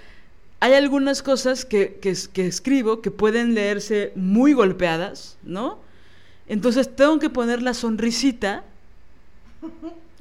hay 0.59 0.73
algunas 0.73 1.23
cosas 1.23 1.65
que, 1.65 1.99
que, 2.01 2.47
escribo 2.47 3.01
que 3.01 3.11
pueden 3.11 3.53
leerse 3.53 4.11
muy 4.15 4.53
golpeadas, 4.53 5.37
¿no? 5.43 5.79
Entonces 6.47 6.95
tengo 6.95 7.19
que 7.19 7.29
poner 7.29 7.61
la 7.61 7.73
sonrisita, 7.73 8.63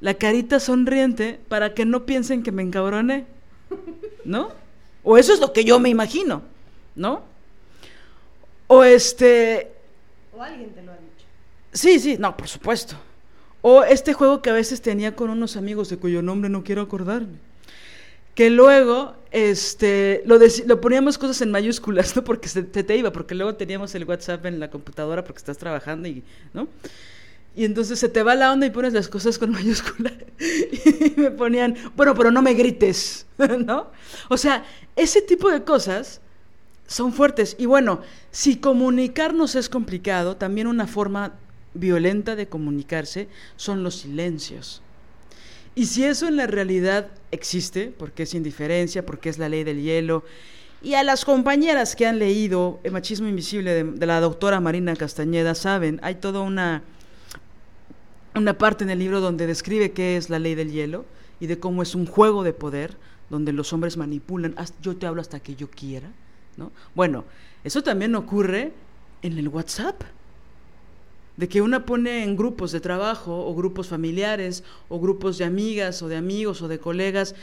la 0.00 0.14
carita 0.14 0.60
sonriente, 0.60 1.40
para 1.48 1.74
que 1.74 1.84
no 1.84 2.04
piensen 2.04 2.42
que 2.42 2.52
me 2.52 2.62
encabroné, 2.62 3.26
¿no? 4.24 4.50
O 5.02 5.16
eso 5.16 5.32
es 5.32 5.40
lo 5.40 5.52
que 5.52 5.64
yo 5.64 5.78
me 5.80 5.88
imagino, 5.88 6.42
¿no? 6.94 7.22
O 8.66 8.84
este, 8.84 9.75
¿O 10.36 10.42
alguien 10.42 10.70
te 10.70 10.82
lo 10.82 10.92
ha 10.92 10.96
dicho? 10.96 11.26
Sí, 11.72 11.98
sí, 11.98 12.16
no, 12.18 12.36
por 12.36 12.48
supuesto. 12.48 12.96
O 13.62 13.82
este 13.82 14.12
juego 14.12 14.42
que 14.42 14.50
a 14.50 14.52
veces 14.52 14.82
tenía 14.82 15.16
con 15.16 15.30
unos 15.30 15.56
amigos 15.56 15.88
de 15.88 15.96
cuyo 15.96 16.20
nombre 16.20 16.50
no 16.50 16.62
quiero 16.62 16.82
acordarme. 16.82 17.38
Que 18.34 18.50
luego 18.50 19.16
este, 19.30 20.22
lo, 20.26 20.38
lo 20.66 20.80
poníamos 20.80 21.16
cosas 21.16 21.40
en 21.40 21.50
mayúsculas, 21.50 22.14
¿no? 22.16 22.22
Porque 22.22 22.48
se 22.48 22.62
te, 22.62 22.96
iba, 22.96 23.12
porque 23.12 23.34
luego 23.34 23.54
teníamos 23.54 23.94
el 23.94 24.04
WhatsApp 24.04 24.44
en 24.44 24.60
la 24.60 24.70
computadora 24.70 25.24
porque 25.24 25.38
estás 25.38 25.56
trabajando 25.56 26.06
y, 26.06 26.22
¿no? 26.52 26.68
Y 27.54 27.64
entonces 27.64 27.98
se 27.98 28.10
te 28.10 28.22
va 28.22 28.34
la 28.34 28.52
onda 28.52 28.66
y 28.66 28.70
pones 28.70 28.92
las 28.92 29.08
cosas 29.08 29.38
con 29.38 29.50
mayúsculas. 29.52 30.12
y 30.38 31.18
me 31.18 31.30
ponían, 31.30 31.76
bueno, 31.96 32.14
pero 32.14 32.30
no 32.30 32.42
me 32.42 32.52
grites, 32.52 33.26
¿no? 33.64 33.90
O 34.28 34.36
sea, 34.36 34.66
ese 34.96 35.22
tipo 35.22 35.50
de 35.50 35.64
cosas 35.64 36.20
son 36.86 37.12
fuertes. 37.12 37.56
Y 37.58 37.66
bueno, 37.66 38.00
si 38.30 38.56
comunicarnos 38.56 39.54
es 39.54 39.68
complicado, 39.68 40.36
también 40.36 40.66
una 40.66 40.86
forma 40.86 41.34
violenta 41.74 42.36
de 42.36 42.48
comunicarse 42.48 43.28
son 43.56 43.82
los 43.82 43.96
silencios. 43.96 44.82
Y 45.74 45.86
si 45.86 46.04
eso 46.04 46.26
en 46.26 46.36
la 46.36 46.46
realidad 46.46 47.08
existe, 47.30 47.92
porque 47.96 48.22
es 48.22 48.34
indiferencia, 48.34 49.04
porque 49.04 49.28
es 49.28 49.38
la 49.38 49.48
ley 49.48 49.62
del 49.62 49.82
hielo, 49.82 50.24
y 50.82 50.94
a 50.94 51.02
las 51.02 51.24
compañeras 51.24 51.96
que 51.96 52.06
han 52.06 52.18
leído 52.18 52.80
El 52.84 52.92
machismo 52.92 53.26
invisible 53.26 53.84
de, 53.84 54.06
la 54.06 54.20
doctora 54.20 54.60
Marina 54.60 54.94
Castañeda 54.94 55.54
saben, 55.54 55.98
hay 56.02 56.16
toda 56.16 56.40
una, 56.40 56.82
una 58.34 58.56
parte 58.56 58.84
en 58.84 58.90
el 58.90 58.98
libro 58.98 59.20
donde 59.20 59.46
describe 59.46 59.92
qué 59.92 60.16
es 60.16 60.30
la 60.30 60.38
ley 60.38 60.54
del 60.54 60.70
hielo 60.70 61.04
y 61.40 61.46
de 61.46 61.58
cómo 61.58 61.82
es 61.82 61.94
un 61.94 62.06
juego 62.06 62.44
de 62.44 62.52
poder 62.52 62.96
donde 63.30 63.52
los 63.52 63.72
hombres 63.72 63.96
manipulan, 63.96 64.54
yo 64.80 64.96
te 64.96 65.06
hablo 65.06 65.20
hasta 65.20 65.40
que 65.40 65.56
yo 65.56 65.68
quiera 65.68 66.08
bueno, 66.94 67.24
eso 67.64 67.82
también 67.82 68.14
ocurre 68.14 68.72
en 69.22 69.38
el 69.38 69.48
WhatsApp. 69.48 70.02
De 71.36 71.48
que 71.48 71.60
una 71.60 71.84
pone 71.84 72.22
en 72.22 72.34
grupos 72.34 72.72
de 72.72 72.80
trabajo 72.80 73.46
o 73.46 73.54
grupos 73.54 73.88
familiares 73.88 74.64
o 74.88 74.98
grupos 74.98 75.36
de 75.36 75.44
amigas 75.44 76.02
o 76.02 76.08
de 76.08 76.16
amigos 76.16 76.62
o 76.62 76.68
de 76.68 76.78
colegas, 76.78 77.34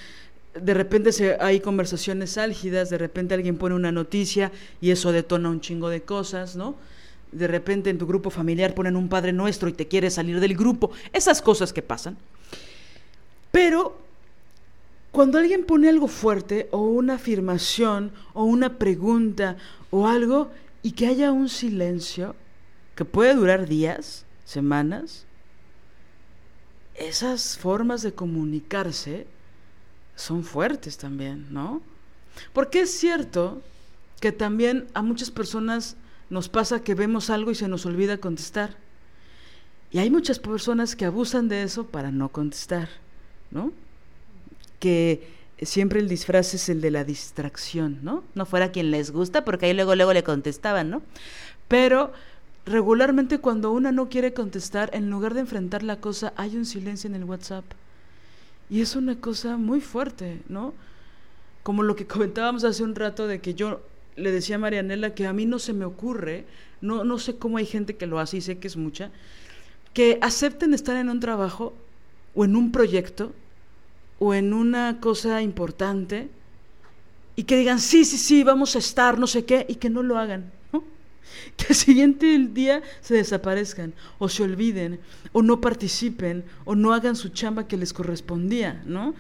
de 0.60 0.74
repente 0.74 1.38
hay 1.40 1.60
conversaciones 1.60 2.38
álgidas, 2.38 2.90
de 2.90 2.98
repente 2.98 3.36
alguien 3.36 3.58
pone 3.58 3.76
una 3.76 3.92
noticia 3.92 4.52
y 4.82 4.92
eso 4.92 5.12
detona 5.12 5.50
un 5.50 5.62
chingo 5.62 5.90
de 5.90 6.02
cosas, 6.02 6.56
¿no? 6.56 6.76
De 7.32 7.48
repente 7.48 7.90
en 7.90 7.98
tu 7.98 8.08
grupo 8.08 8.30
familiar 8.30 8.74
ponen 8.74 8.96
un 8.96 9.10
Padre 9.10 9.32
Nuestro 9.32 9.70
y 9.70 9.74
te 9.74 9.88
quieres 9.88 10.16
salir 10.16 10.40
del 10.40 10.56
grupo, 10.56 10.92
esas 11.12 11.42
cosas 11.42 11.72
que 11.72 11.82
pasan. 11.82 12.18
Pero 13.52 14.03
cuando 15.14 15.38
alguien 15.38 15.64
pone 15.64 15.90
algo 15.90 16.08
fuerte 16.08 16.68
o 16.72 16.80
una 16.80 17.14
afirmación 17.14 18.12
o 18.34 18.46
una 18.46 18.80
pregunta 18.80 19.58
o 19.92 20.08
algo 20.08 20.50
y 20.82 20.94
que 20.94 21.06
haya 21.06 21.32
un 21.32 21.50
silencio 21.50 22.36
que 22.96 23.06
puede 23.06 23.36
durar 23.36 23.68
días, 23.68 24.26
semanas, 24.44 25.26
esas 26.96 27.60
formas 27.60 28.02
de 28.02 28.14
comunicarse 28.14 29.28
son 30.16 30.44
fuertes 30.44 30.98
también, 30.98 31.46
¿no? 31.54 31.84
Porque 32.52 32.82
es 32.82 32.90
cierto 32.90 33.62
que 34.20 34.32
también 34.32 34.88
a 34.96 35.04
muchas 35.04 35.30
personas 35.30 35.96
nos 36.32 36.50
pasa 36.50 36.82
que 36.82 36.96
vemos 36.96 37.30
algo 37.30 37.52
y 37.52 37.56
se 37.56 37.68
nos 37.68 37.86
olvida 37.86 38.18
contestar. 38.18 38.78
Y 39.92 40.00
hay 40.00 40.10
muchas 40.10 40.40
personas 40.40 40.96
que 40.96 41.06
abusan 41.06 41.50
de 41.50 41.62
eso 41.62 41.86
para 41.86 42.10
no 42.10 42.30
contestar, 42.30 42.90
¿no? 43.52 43.72
Que 44.84 45.26
siempre 45.62 46.02
el 46.02 46.10
disfraz 46.10 46.54
es 46.54 46.68
el 46.68 46.82
de 46.82 46.92
la 46.92 47.06
distracción, 47.06 48.00
¿no? 48.02 48.26
No 48.36 48.46
fuera 48.46 48.74
quien 48.74 48.92
les 48.92 49.12
gusta, 49.12 49.46
porque 49.46 49.68
ahí 49.68 49.74
luego, 49.74 49.96
luego 49.96 50.12
le 50.12 50.24
contestaban, 50.24 50.90
¿no? 50.90 51.02
Pero 51.70 52.12
regularmente 52.66 53.40
cuando 53.40 53.72
una 53.72 53.94
no 53.94 54.10
quiere 54.10 54.34
contestar, 54.34 54.90
en 54.92 55.10
lugar 55.10 55.36
de 55.36 55.40
enfrentar 55.40 55.84
la 55.84 56.02
cosa, 56.02 56.34
hay 56.36 56.58
un 56.58 56.66
silencio 56.66 57.08
en 57.08 57.16
el 57.16 57.24
WhatsApp. 57.24 57.64
Y 58.70 58.82
es 58.82 58.98
una 58.98 59.16
cosa 59.16 59.56
muy 59.56 59.80
fuerte, 59.80 60.42
¿no? 60.50 60.74
como 61.64 61.82
lo 61.84 61.96
que 61.96 62.06
comentábamos 62.08 62.66
hace 62.66 62.84
un 62.84 62.94
rato 62.94 63.26
de 63.26 63.40
que 63.40 63.54
yo 63.54 63.82
le 64.18 64.32
decía 64.32 64.58
a 64.58 64.60
Marianela 64.60 65.16
que 65.16 65.26
a 65.26 65.34
mí 65.34 65.46
no 65.46 65.58
se 65.58 65.72
me 65.72 65.86
ocurre, 65.86 66.46
no, 66.82 67.06
no 67.06 67.18
sé 67.18 67.38
cómo 67.38 67.58
hay 67.58 67.66
gente 67.66 67.96
que 67.96 68.06
lo 68.06 68.20
hace 68.20 68.38
y 68.38 68.42
sé 68.42 68.60
que 68.60 68.68
es 68.68 68.76
mucha, 68.76 69.10
que 69.94 70.20
acepten 70.22 70.74
estar 70.74 70.98
en 70.98 71.10
un 71.10 71.22
trabajo 71.22 71.74
o 72.36 72.46
en 72.46 72.58
un 72.58 72.72
proyecto 72.72 73.32
o 74.26 74.34
en 74.34 74.54
una 74.54 75.02
cosa 75.02 75.42
importante 75.42 76.30
y 77.36 77.44
que 77.44 77.58
digan, 77.58 77.78
sí, 77.82 78.06
sí, 78.06 78.18
sí, 78.18 78.42
vamos 78.46 78.74
a 78.78 78.80
estar, 78.80 79.20
no 79.20 79.28
sé 79.28 79.44
qué, 79.44 79.66
y 79.68 79.76
que 79.76 79.90
no 79.90 80.02
lo 80.02 80.18
hagan. 80.18 80.50
Que 81.58 81.66
al 81.70 81.76
siguiente 81.76 82.38
día 82.38 82.82
se 83.02 83.16
desaparezcan 83.16 83.94
o 84.20 84.30
se 84.30 84.44
olviden 84.44 85.00
o 85.34 85.42
no 85.42 85.60
participen 85.60 86.46
o 86.64 86.74
no 86.74 86.94
hagan 86.94 87.18
su 87.18 87.30
chamba 87.30 87.68
que 87.68 87.76
les 87.76 87.92
correspondía, 87.92 88.82
¿no? 88.86 89.14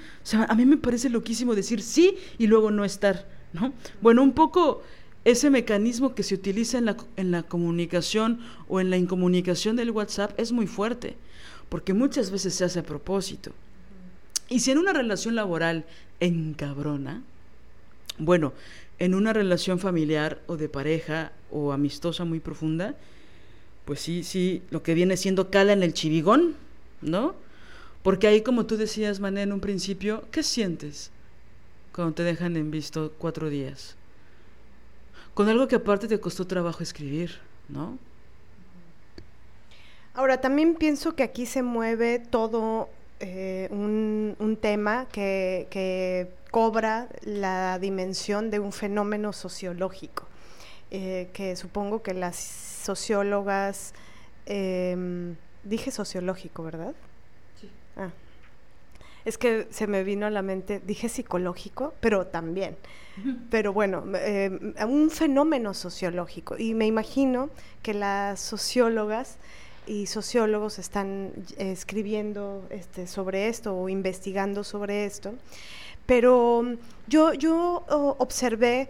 A 0.47 0.55
mí 0.55 0.65
me 0.65 0.77
parece 0.77 1.09
loquísimo 1.09 1.53
decir 1.53 1.81
sí 1.81 2.17
y 2.37 2.47
luego 2.47 2.71
no 2.71 2.85
estar, 2.85 3.27
¿no? 3.51 3.73
Bueno, 4.01 4.23
un 4.23 4.31
poco 4.31 4.83
ese 5.25 5.49
mecanismo 5.49 6.15
que 6.15 6.23
se 6.23 6.35
utiliza 6.35 6.77
en 6.77 6.85
la, 6.85 6.97
en 7.17 7.31
la 7.31 7.43
comunicación 7.43 8.39
o 8.69 8.79
en 8.79 8.89
la 8.89 8.97
incomunicación 8.97 9.75
del 9.75 9.91
WhatsApp 9.91 10.39
es 10.39 10.53
muy 10.53 10.67
fuerte, 10.67 11.17
porque 11.67 11.93
muchas 11.93 12.31
veces 12.31 12.53
se 12.53 12.63
hace 12.63 12.79
a 12.79 12.83
propósito. 12.83 13.51
Y 14.53 14.59
si 14.59 14.69
en 14.69 14.77
una 14.77 14.93
relación 14.93 15.33
laboral 15.33 15.83
encabrona, 16.19 17.23
bueno, 18.19 18.53
en 18.99 19.15
una 19.15 19.33
relación 19.33 19.79
familiar 19.79 20.43
o 20.45 20.57
de 20.57 20.69
pareja 20.69 21.31
o 21.49 21.71
amistosa 21.71 22.23
muy 22.23 22.39
profunda, 22.39 22.93
pues 23.85 24.01
sí, 24.01 24.23
sí, 24.23 24.61
lo 24.69 24.83
que 24.83 24.93
viene 24.93 25.17
siendo 25.17 25.49
cala 25.49 25.73
en 25.73 25.81
el 25.81 25.95
chivigón, 25.95 26.53
¿no? 27.01 27.33
Porque 28.03 28.27
ahí, 28.27 28.41
como 28.41 28.67
tú 28.67 28.77
decías, 28.77 29.19
Mané, 29.19 29.41
en 29.41 29.53
un 29.53 29.59
principio, 29.59 30.23
¿qué 30.29 30.43
sientes 30.43 31.09
cuando 31.91 32.13
te 32.13 32.21
dejan 32.21 32.55
en 32.55 32.69
visto 32.69 33.11
cuatro 33.17 33.49
días? 33.49 33.95
Con 35.33 35.49
algo 35.49 35.67
que 35.67 35.77
aparte 35.77 36.07
te 36.07 36.19
costó 36.19 36.45
trabajo 36.45 36.83
escribir, 36.83 37.39
¿no? 37.69 37.97
Ahora, 40.13 40.41
también 40.41 40.75
pienso 40.75 41.15
que 41.15 41.23
aquí 41.23 41.47
se 41.47 41.63
mueve 41.63 42.19
todo 42.19 42.89
eh, 43.25 43.67
un, 43.71 44.35
un, 44.39 44.57
tema 44.57 45.07
que, 45.09 45.67
que 45.69 46.27
cobra 46.51 47.07
la 47.21 47.79
dimensión 47.79 48.51
de 48.51 48.59
un 48.59 48.73
fenómeno 48.73 49.31
sociológico, 49.31 50.25
eh, 50.91 51.29
que 51.31 51.55
supongo 51.55 52.03
que 52.03 52.13
las 52.13 52.35
sociólogas, 52.35 53.93
eh, 54.45 55.33
dije 55.63 55.89
sociológico, 55.89 56.63
¿verdad? 56.63 56.93
Sí. 57.61 57.69
Ah. 57.95 58.09
Es 59.23 59.37
que 59.37 59.67
se 59.69 59.87
me 59.87 60.03
vino 60.03 60.25
a 60.25 60.29
la 60.29 60.41
mente, 60.41 60.81
dije 60.85 61.07
psicológico, 61.07 61.93
pero 62.01 62.27
también. 62.27 62.75
Pero 63.49 63.71
bueno, 63.71 64.03
eh, 64.15 64.75
un 64.85 65.11
fenómeno 65.11 65.73
sociológico. 65.73 66.57
Y 66.57 66.73
me 66.73 66.87
imagino 66.87 67.51
que 67.83 67.93
las 67.93 68.39
sociólogas 68.39 69.37
y 69.87 70.07
sociólogos 70.07 70.79
están 70.79 71.31
escribiendo 71.57 72.65
este, 72.69 73.07
sobre 73.07 73.47
esto 73.47 73.77
o 73.77 73.89
investigando 73.89 74.63
sobre 74.63 75.05
esto. 75.05 75.33
Pero 76.05 76.63
mm, 76.63 76.73
yo, 77.07 77.33
yo 77.33 77.83
observé 78.17 78.89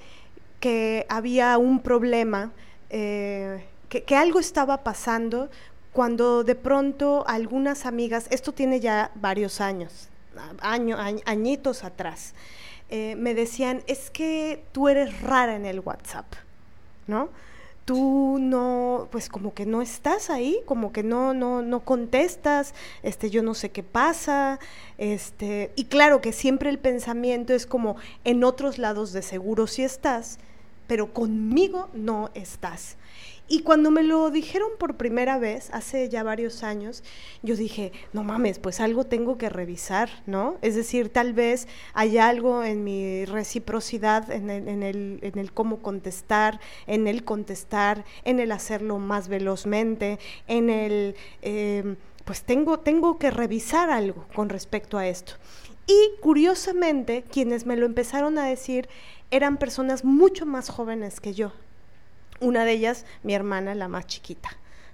que 0.59 1.05
había 1.09 1.57
un 1.57 1.81
problema, 1.81 2.51
eh, 2.89 3.65
que, 3.89 4.03
que, 4.03 4.15
algo 4.15 4.39
estaba 4.39 4.83
pasando 4.83 5.49
cuando 5.91 6.43
de 6.43 6.55
pronto 6.55 7.23
algunas 7.27 7.85
amigas, 7.85 8.27
esto 8.31 8.51
tiene 8.51 8.79
ya 8.79 9.11
varios 9.15 9.61
años, 9.61 10.09
año, 10.61 10.97
añitos 11.25 11.83
atrás, 11.83 12.33
eh, 12.89 13.15
me 13.17 13.33
decían, 13.33 13.83
es 13.87 14.09
que 14.09 14.63
tú 14.71 14.89
eres 14.89 15.21
rara 15.21 15.55
en 15.55 15.65
el 15.65 15.79
WhatsApp, 15.79 16.25
¿no? 17.07 17.29
Tú 17.85 18.37
no, 18.39 19.07
pues 19.11 19.29
como 19.29 19.53
que 19.53 19.65
no 19.65 19.81
estás 19.81 20.29
ahí, 20.29 20.61
como 20.65 20.91
que 20.91 21.03
no, 21.03 21.33
no, 21.33 21.61
no 21.61 21.81
contestas, 21.81 22.73
este, 23.01 23.29
yo 23.29 23.43
no 23.43 23.53
sé 23.53 23.71
qué 23.71 23.83
pasa, 23.83 24.59
este, 24.97 25.71
y 25.75 25.85
claro 25.85 26.21
que 26.21 26.31
siempre 26.31 26.69
el 26.69 26.79
pensamiento 26.79 27.53
es 27.53 27.65
como 27.65 27.95
en 28.23 28.43
otros 28.43 28.77
lados 28.77 29.11
de 29.11 29.21
seguro 29.21 29.67
sí 29.67 29.83
estás, 29.83 30.39
pero 30.87 31.13
conmigo 31.13 31.89
no 31.93 32.29
estás. 32.33 32.97
Y 33.53 33.59
cuando 33.59 33.91
me 33.91 34.01
lo 34.01 34.31
dijeron 34.31 34.69
por 34.79 34.97
primera 34.97 35.37
vez, 35.37 35.69
hace 35.73 36.09
ya 36.09 36.23
varios 36.23 36.63
años, 36.63 37.03
yo 37.43 37.55
dije, 37.55 37.91
no 38.11 38.23
mames, 38.23 38.57
pues 38.57 38.79
algo 38.79 39.03
tengo 39.03 39.37
que 39.37 39.47
revisar, 39.47 40.09
¿no? 40.25 40.57
Es 40.63 40.73
decir, 40.73 41.09
tal 41.09 41.33
vez 41.33 41.67
hay 41.93 42.17
algo 42.17 42.63
en 42.63 42.83
mi 42.83 43.25
reciprocidad, 43.25 44.31
en 44.31 44.49
el, 44.49 45.19
en 45.21 45.37
el, 45.37 45.51
cómo 45.53 45.83
contestar, 45.83 46.59
en 46.87 47.05
el 47.05 47.23
contestar, 47.25 48.05
en 48.23 48.39
el 48.39 48.51
hacerlo 48.51 48.97
más 48.97 49.27
velozmente, 49.27 50.17
en 50.47 50.71
el, 50.71 51.15
eh, 51.43 51.95
pues 52.25 52.41
tengo, 52.41 52.79
tengo 52.79 53.19
que 53.19 53.29
revisar 53.29 53.91
algo 53.91 54.25
con 54.33 54.49
respecto 54.49 54.97
a 54.97 55.07
esto. 55.07 55.33
Y 55.85 56.19
curiosamente, 56.21 57.23
quienes 57.29 57.67
me 57.67 57.77
lo 57.77 57.85
empezaron 57.85 58.39
a 58.39 58.47
decir 58.47 58.89
eran 59.29 59.57
personas 59.57 60.03
mucho 60.03 60.47
más 60.47 60.69
jóvenes 60.69 61.19
que 61.19 61.35
yo, 61.35 61.53
una 62.39 62.65
de 62.65 62.73
ellas, 62.73 63.05
mi 63.23 63.33
hermana, 63.33 63.75
la 63.75 63.87
más 63.87 64.07
chiquita. 64.07 64.49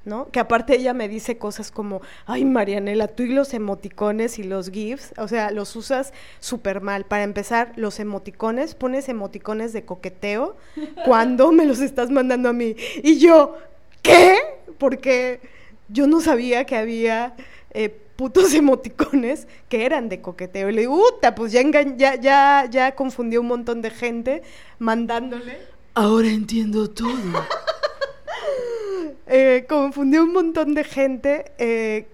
¿no? 0.05 0.29
Que 0.31 0.39
aparte 0.39 0.75
ella 0.75 0.93
me 0.93 1.07
dice 1.07 1.37
cosas 1.37 1.71
como, 1.71 2.01
ay 2.25 2.45
Marianela, 2.45 3.07
tú 3.07 3.23
y 3.23 3.29
los 3.29 3.53
emoticones 3.53 4.39
y 4.39 4.43
los 4.43 4.71
GIFs, 4.71 5.13
o 5.17 5.27
sea, 5.27 5.51
los 5.51 5.75
usas 5.75 6.13
súper 6.39 6.81
mal. 6.81 7.05
Para 7.05 7.23
empezar, 7.23 7.73
los 7.75 7.99
emoticones, 7.99 8.75
pones 8.75 9.09
emoticones 9.09 9.73
de 9.73 9.85
coqueteo 9.85 10.55
cuando 11.05 11.51
me 11.51 11.65
los 11.65 11.79
estás 11.79 12.09
mandando 12.09 12.49
a 12.49 12.53
mí. 12.53 12.75
Y 13.03 13.19
yo, 13.19 13.57
¿qué? 14.01 14.37
Porque 14.77 15.41
yo 15.89 16.07
no 16.07 16.21
sabía 16.21 16.65
que 16.65 16.75
había 16.75 17.35
eh, 17.71 17.89
putos 17.89 18.53
emoticones 18.55 19.47
que 19.67 19.85
eran 19.85 20.09
de 20.09 20.21
coqueteo. 20.21 20.69
Y 20.69 20.73
le 20.73 20.81
digo, 20.81 21.01
pues 21.35 21.51
ya, 21.51 21.61
ya, 21.95 22.15
ya, 22.15 22.67
ya 22.69 22.95
confundió 22.95 23.41
un 23.41 23.47
montón 23.47 23.81
de 23.81 23.89
gente 23.89 24.41
mandándole 24.79 25.57
Ahora 25.99 26.29
entiendo 26.29 26.89
todo. 26.89 27.09
eh, 29.27 29.65
confundió 29.67 30.23
un 30.23 30.31
montón 30.31 30.73
de 30.73 30.85
gente 30.85 31.51
eh, 31.57 32.07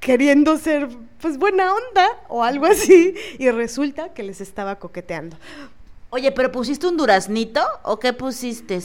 queriendo 0.00 0.58
ser, 0.58 0.88
pues, 1.20 1.38
buena 1.38 1.72
onda 1.72 2.08
o 2.26 2.42
algo 2.42 2.66
así, 2.66 3.14
y 3.38 3.52
resulta 3.52 4.12
que 4.14 4.24
les 4.24 4.40
estaba 4.40 4.80
coqueteando. 4.80 5.36
Oye, 6.10 6.32
¿pero 6.32 6.50
pusiste 6.50 6.88
un 6.88 6.96
duraznito 6.96 7.60
o 7.84 8.00
qué 8.00 8.12
pusiste? 8.12 8.80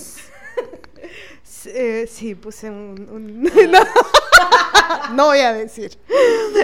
eh, 1.65 2.07
sí, 2.07 2.35
puse 2.35 2.69
un... 2.69 3.09
un 3.09 3.43
no, 3.71 3.79
no 5.15 5.25
voy 5.25 5.39
a 5.39 5.53
decir. 5.53 5.97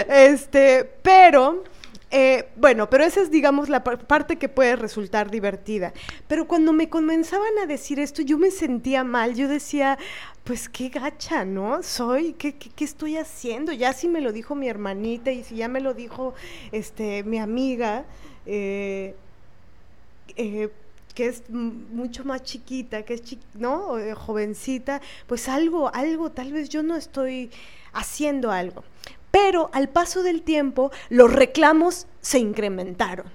Este, 0.07 0.83
pero 1.01 1.63
eh, 2.11 2.49
bueno, 2.55 2.89
pero 2.89 3.03
esa 3.03 3.21
es, 3.21 3.29
digamos, 3.29 3.69
la 3.69 3.83
parte 3.83 4.37
que 4.37 4.49
puede 4.49 4.75
resultar 4.75 5.29
divertida. 5.29 5.93
Pero 6.27 6.47
cuando 6.47 6.73
me 6.73 6.89
comenzaban 6.89 7.57
a 7.61 7.67
decir 7.67 7.99
esto, 7.99 8.23
yo 8.23 8.37
me 8.39 8.49
sentía 8.49 9.03
mal. 9.03 9.35
Yo 9.35 9.47
decía, 9.47 9.99
pues 10.43 10.69
qué 10.69 10.89
gacha, 10.89 11.45
¿no? 11.45 11.83
Soy, 11.83 12.33
¿qué, 12.33 12.55
qué, 12.55 12.83
estoy 12.83 13.17
haciendo? 13.17 13.71
Ya 13.73 13.93
si 13.93 14.07
me 14.07 14.21
lo 14.21 14.31
dijo 14.31 14.55
mi 14.55 14.67
hermanita 14.67 15.31
y 15.31 15.43
si 15.43 15.57
ya 15.57 15.67
me 15.67 15.81
lo 15.81 15.93
dijo 15.93 16.33
este, 16.71 17.23
mi 17.23 17.37
amiga, 17.37 18.05
eh, 18.47 19.15
eh, 20.35 20.69
que 21.13 21.27
es 21.27 21.47
mucho 21.49 22.23
más 22.23 22.41
chiquita, 22.41 23.03
que 23.03 23.15
es, 23.15 23.21
¿no? 23.53 23.97
jovencita, 24.15 25.01
pues 25.27 25.47
algo, 25.47 25.93
algo, 25.93 26.31
tal 26.31 26.53
vez 26.53 26.69
yo 26.69 26.81
no 26.81 26.95
estoy 26.95 27.51
haciendo 27.93 28.51
algo. 28.51 28.83
Pero 29.31 29.69
al 29.73 29.89
paso 29.89 30.23
del 30.23 30.41
tiempo, 30.41 30.91
los 31.09 31.31
reclamos 31.31 32.07
se 32.21 32.39
incrementaron. 32.39 33.27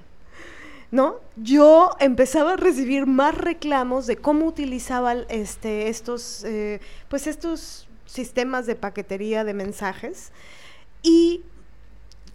¿No? 0.91 1.17
Yo 1.37 1.91
empezaba 1.99 2.53
a 2.53 2.57
recibir 2.57 3.07
más 3.07 3.37
reclamos 3.37 4.07
de 4.07 4.17
cómo 4.17 4.47
utilizaba 4.47 5.15
este, 5.29 5.89
estos, 5.89 6.45
eh, 6.45 6.81
pues 7.09 7.27
estos 7.27 7.89
sistemas 8.07 8.67
de 8.67 8.77
paquetería 8.77 9.43
de 9.43 9.55
mensajes. 9.55 10.31
Y 11.03 11.43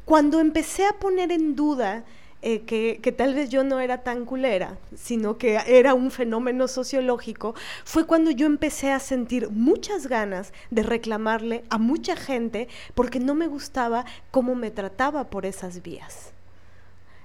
cuando 0.04 0.40
empecé 0.40 0.86
a 0.86 0.94
poner 0.94 1.32
en 1.32 1.56
duda 1.56 2.04
eh, 2.42 2.62
que, 2.62 3.00
que, 3.02 3.12
tal 3.12 3.34
vez 3.34 3.50
yo 3.50 3.64
no 3.64 3.80
era 3.80 4.04
tan 4.04 4.26
culera, 4.26 4.78
sino 4.96 5.38
que 5.38 5.60
era 5.68 5.94
un 5.94 6.10
fenómeno 6.10 6.68
sociológico, 6.68 7.54
fue 7.84 8.06
cuando 8.06 8.32
yo 8.32 8.46
empecé 8.46 8.92
a 8.92 9.00
sentir 9.00 9.50
muchas 9.50 10.08
ganas 10.08 10.54
de 10.72 10.84
reclamarle 10.84 11.64
a 11.70 11.78
mucha 11.78 12.16
gente 12.16 12.68
porque 12.96 13.20
no 13.20 13.36
me 13.36 13.48
gustaba 13.48 14.06
cómo 14.32 14.56
me 14.56 14.72
trataba 14.72 15.30
por 15.30 15.46
esas 15.46 15.82
vías. 15.82 16.34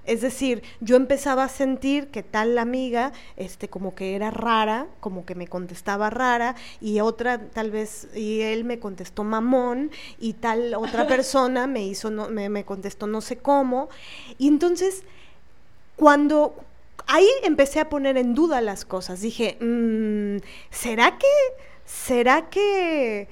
Es 0.05 0.21
decir, 0.21 0.63
yo 0.81 0.95
empezaba 0.95 1.43
a 1.43 1.49
sentir 1.49 2.07
que 2.07 2.23
tal 2.23 2.57
amiga, 2.57 3.11
este, 3.37 3.69
como 3.69 3.95
que 3.95 4.15
era 4.15 4.31
rara, 4.31 4.87
como 4.99 5.25
que 5.25 5.35
me 5.35 5.47
contestaba 5.47 6.09
rara, 6.09 6.55
y 6.81 6.99
otra 6.99 7.39
tal 7.49 7.71
vez, 7.71 8.07
y 8.15 8.41
él 8.41 8.63
me 8.63 8.79
contestó 8.79 9.23
mamón, 9.23 9.91
y 10.19 10.33
tal 10.33 10.73
otra 10.75 11.07
persona 11.07 11.67
me 11.67 11.83
hizo, 11.83 12.11
no, 12.11 12.29
me, 12.29 12.49
me 12.49 12.65
contestó 12.65 13.07
no 13.07 13.21
sé 13.21 13.37
cómo. 13.37 13.89
Y 14.37 14.47
entonces, 14.47 15.03
cuando 15.95 16.55
ahí 17.07 17.27
empecé 17.43 17.79
a 17.79 17.89
poner 17.89 18.17
en 18.17 18.33
duda 18.33 18.61
las 18.61 18.85
cosas. 18.85 19.21
Dije, 19.21 19.57
mm, 19.59 20.37
¿será 20.69 21.17
que, 21.17 21.27
será 21.85 22.49
que 22.49 23.27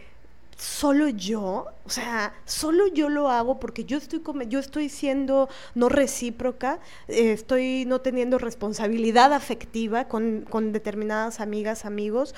solo 0.63 1.09
yo? 1.09 1.67
O 1.85 1.89
sea, 1.89 2.33
solo 2.45 2.87
yo 2.87 3.09
lo 3.09 3.29
hago 3.29 3.59
porque 3.59 3.83
yo 3.83 3.97
estoy, 3.97 4.21
yo 4.47 4.59
estoy 4.59 4.87
siendo 4.87 5.49
no 5.75 5.89
recíproca, 5.89 6.79
eh, 7.09 7.33
estoy 7.33 7.83
no 7.85 7.99
teniendo 7.99 8.37
responsabilidad 8.37 9.33
afectiva 9.33 10.07
con, 10.07 10.45
con 10.49 10.71
determinadas 10.71 11.41
amigas, 11.41 11.83
amigos. 11.83 12.33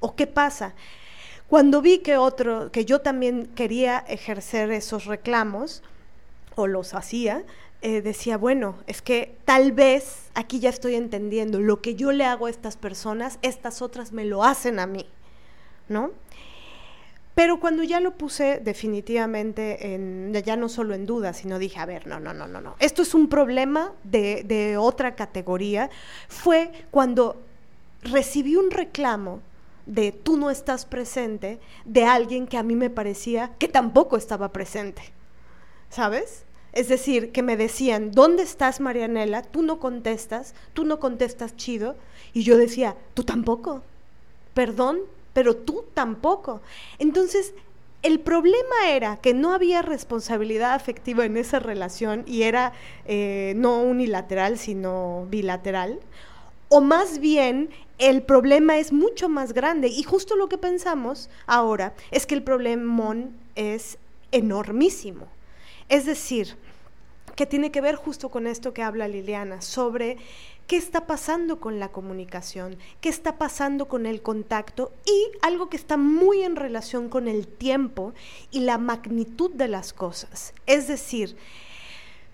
¿O 0.00 0.14
qué 0.16 0.26
pasa? 0.26 0.74
Cuando 1.48 1.82
vi 1.82 1.98
que 1.98 2.16
otro, 2.16 2.72
que 2.72 2.86
yo 2.86 3.02
también 3.02 3.46
quería 3.54 3.98
ejercer 4.08 4.70
esos 4.70 5.04
reclamos, 5.04 5.82
o 6.54 6.66
los 6.66 6.94
hacía, 6.94 7.44
eh, 7.82 8.00
decía, 8.00 8.38
bueno, 8.38 8.76
es 8.86 9.02
que 9.02 9.36
tal 9.44 9.72
vez 9.72 10.30
aquí 10.34 10.60
ya 10.60 10.70
estoy 10.70 10.94
entendiendo, 10.94 11.60
lo 11.60 11.82
que 11.82 11.94
yo 11.94 12.10
le 12.10 12.24
hago 12.24 12.46
a 12.46 12.50
estas 12.50 12.78
personas, 12.78 13.38
estas 13.42 13.82
otras 13.82 14.12
me 14.12 14.24
lo 14.24 14.44
hacen 14.44 14.78
a 14.78 14.86
mí, 14.86 15.06
¿no? 15.88 16.12
Pero 17.36 17.60
cuando 17.60 17.82
ya 17.82 18.00
lo 18.00 18.12
puse 18.12 18.60
definitivamente, 18.64 19.94
en, 19.94 20.32
ya 20.42 20.56
no 20.56 20.70
solo 20.70 20.94
en 20.94 21.04
duda, 21.04 21.34
sino 21.34 21.58
dije, 21.58 21.78
a 21.78 21.84
ver, 21.84 22.06
no, 22.06 22.18
no, 22.18 22.32
no, 22.32 22.48
no, 22.48 22.62
no, 22.62 22.76
esto 22.78 23.02
es 23.02 23.12
un 23.12 23.28
problema 23.28 23.92
de, 24.04 24.42
de 24.42 24.78
otra 24.78 25.14
categoría, 25.14 25.90
fue 26.28 26.72
cuando 26.90 27.36
recibí 28.00 28.56
un 28.56 28.70
reclamo 28.70 29.42
de 29.84 30.12
tú 30.12 30.38
no 30.38 30.50
estás 30.50 30.86
presente 30.86 31.60
de 31.84 32.06
alguien 32.06 32.46
que 32.46 32.56
a 32.56 32.62
mí 32.62 32.74
me 32.74 32.88
parecía 32.88 33.52
que 33.58 33.68
tampoco 33.68 34.16
estaba 34.16 34.48
presente, 34.48 35.02
¿sabes? 35.90 36.46
Es 36.72 36.88
decir, 36.88 37.32
que 37.32 37.42
me 37.42 37.58
decían, 37.58 38.12
¿dónde 38.12 38.44
estás, 38.44 38.80
Marianela? 38.80 39.42
Tú 39.42 39.60
no 39.60 39.78
contestas, 39.78 40.54
tú 40.72 40.86
no 40.86 41.00
contestas 41.00 41.54
chido. 41.54 41.96
Y 42.32 42.44
yo 42.44 42.56
decía, 42.58 42.96
tú 43.14 43.24
tampoco. 43.24 43.82
Perdón, 44.52 45.00
pero 45.36 45.54
tú 45.54 45.84
tampoco. 45.92 46.62
Entonces, 46.98 47.52
el 48.02 48.20
problema 48.20 48.88
era 48.88 49.18
que 49.18 49.34
no 49.34 49.52
había 49.52 49.82
responsabilidad 49.82 50.72
afectiva 50.72 51.26
en 51.26 51.36
esa 51.36 51.58
relación 51.58 52.24
y 52.26 52.44
era 52.44 52.72
eh, 53.04 53.52
no 53.54 53.82
unilateral, 53.82 54.56
sino 54.56 55.26
bilateral. 55.28 56.00
O 56.70 56.80
más 56.80 57.18
bien, 57.18 57.68
el 57.98 58.22
problema 58.22 58.78
es 58.78 58.94
mucho 58.94 59.28
más 59.28 59.52
grande. 59.52 59.88
Y 59.88 60.04
justo 60.04 60.36
lo 60.36 60.48
que 60.48 60.56
pensamos 60.56 61.28
ahora 61.46 61.92
es 62.10 62.24
que 62.24 62.34
el 62.34 62.42
problemón 62.42 63.36
es 63.56 63.98
enormísimo. 64.32 65.28
Es 65.90 66.06
decir, 66.06 66.56
que 67.34 67.44
tiene 67.44 67.70
que 67.70 67.82
ver 67.82 67.96
justo 67.96 68.30
con 68.30 68.46
esto 68.46 68.72
que 68.72 68.82
habla 68.82 69.06
Liliana, 69.06 69.60
sobre 69.60 70.16
qué 70.66 70.76
está 70.76 71.06
pasando 71.06 71.60
con 71.60 71.78
la 71.78 71.88
comunicación, 71.88 72.76
qué 73.00 73.08
está 73.08 73.38
pasando 73.38 73.86
con 73.88 74.06
el 74.06 74.22
contacto 74.22 74.92
y 75.04 75.30
algo 75.42 75.68
que 75.68 75.76
está 75.76 75.96
muy 75.96 76.42
en 76.42 76.56
relación 76.56 77.08
con 77.08 77.28
el 77.28 77.46
tiempo 77.46 78.14
y 78.50 78.60
la 78.60 78.78
magnitud 78.78 79.50
de 79.52 79.68
las 79.68 79.92
cosas. 79.92 80.54
Es 80.66 80.88
decir, 80.88 81.36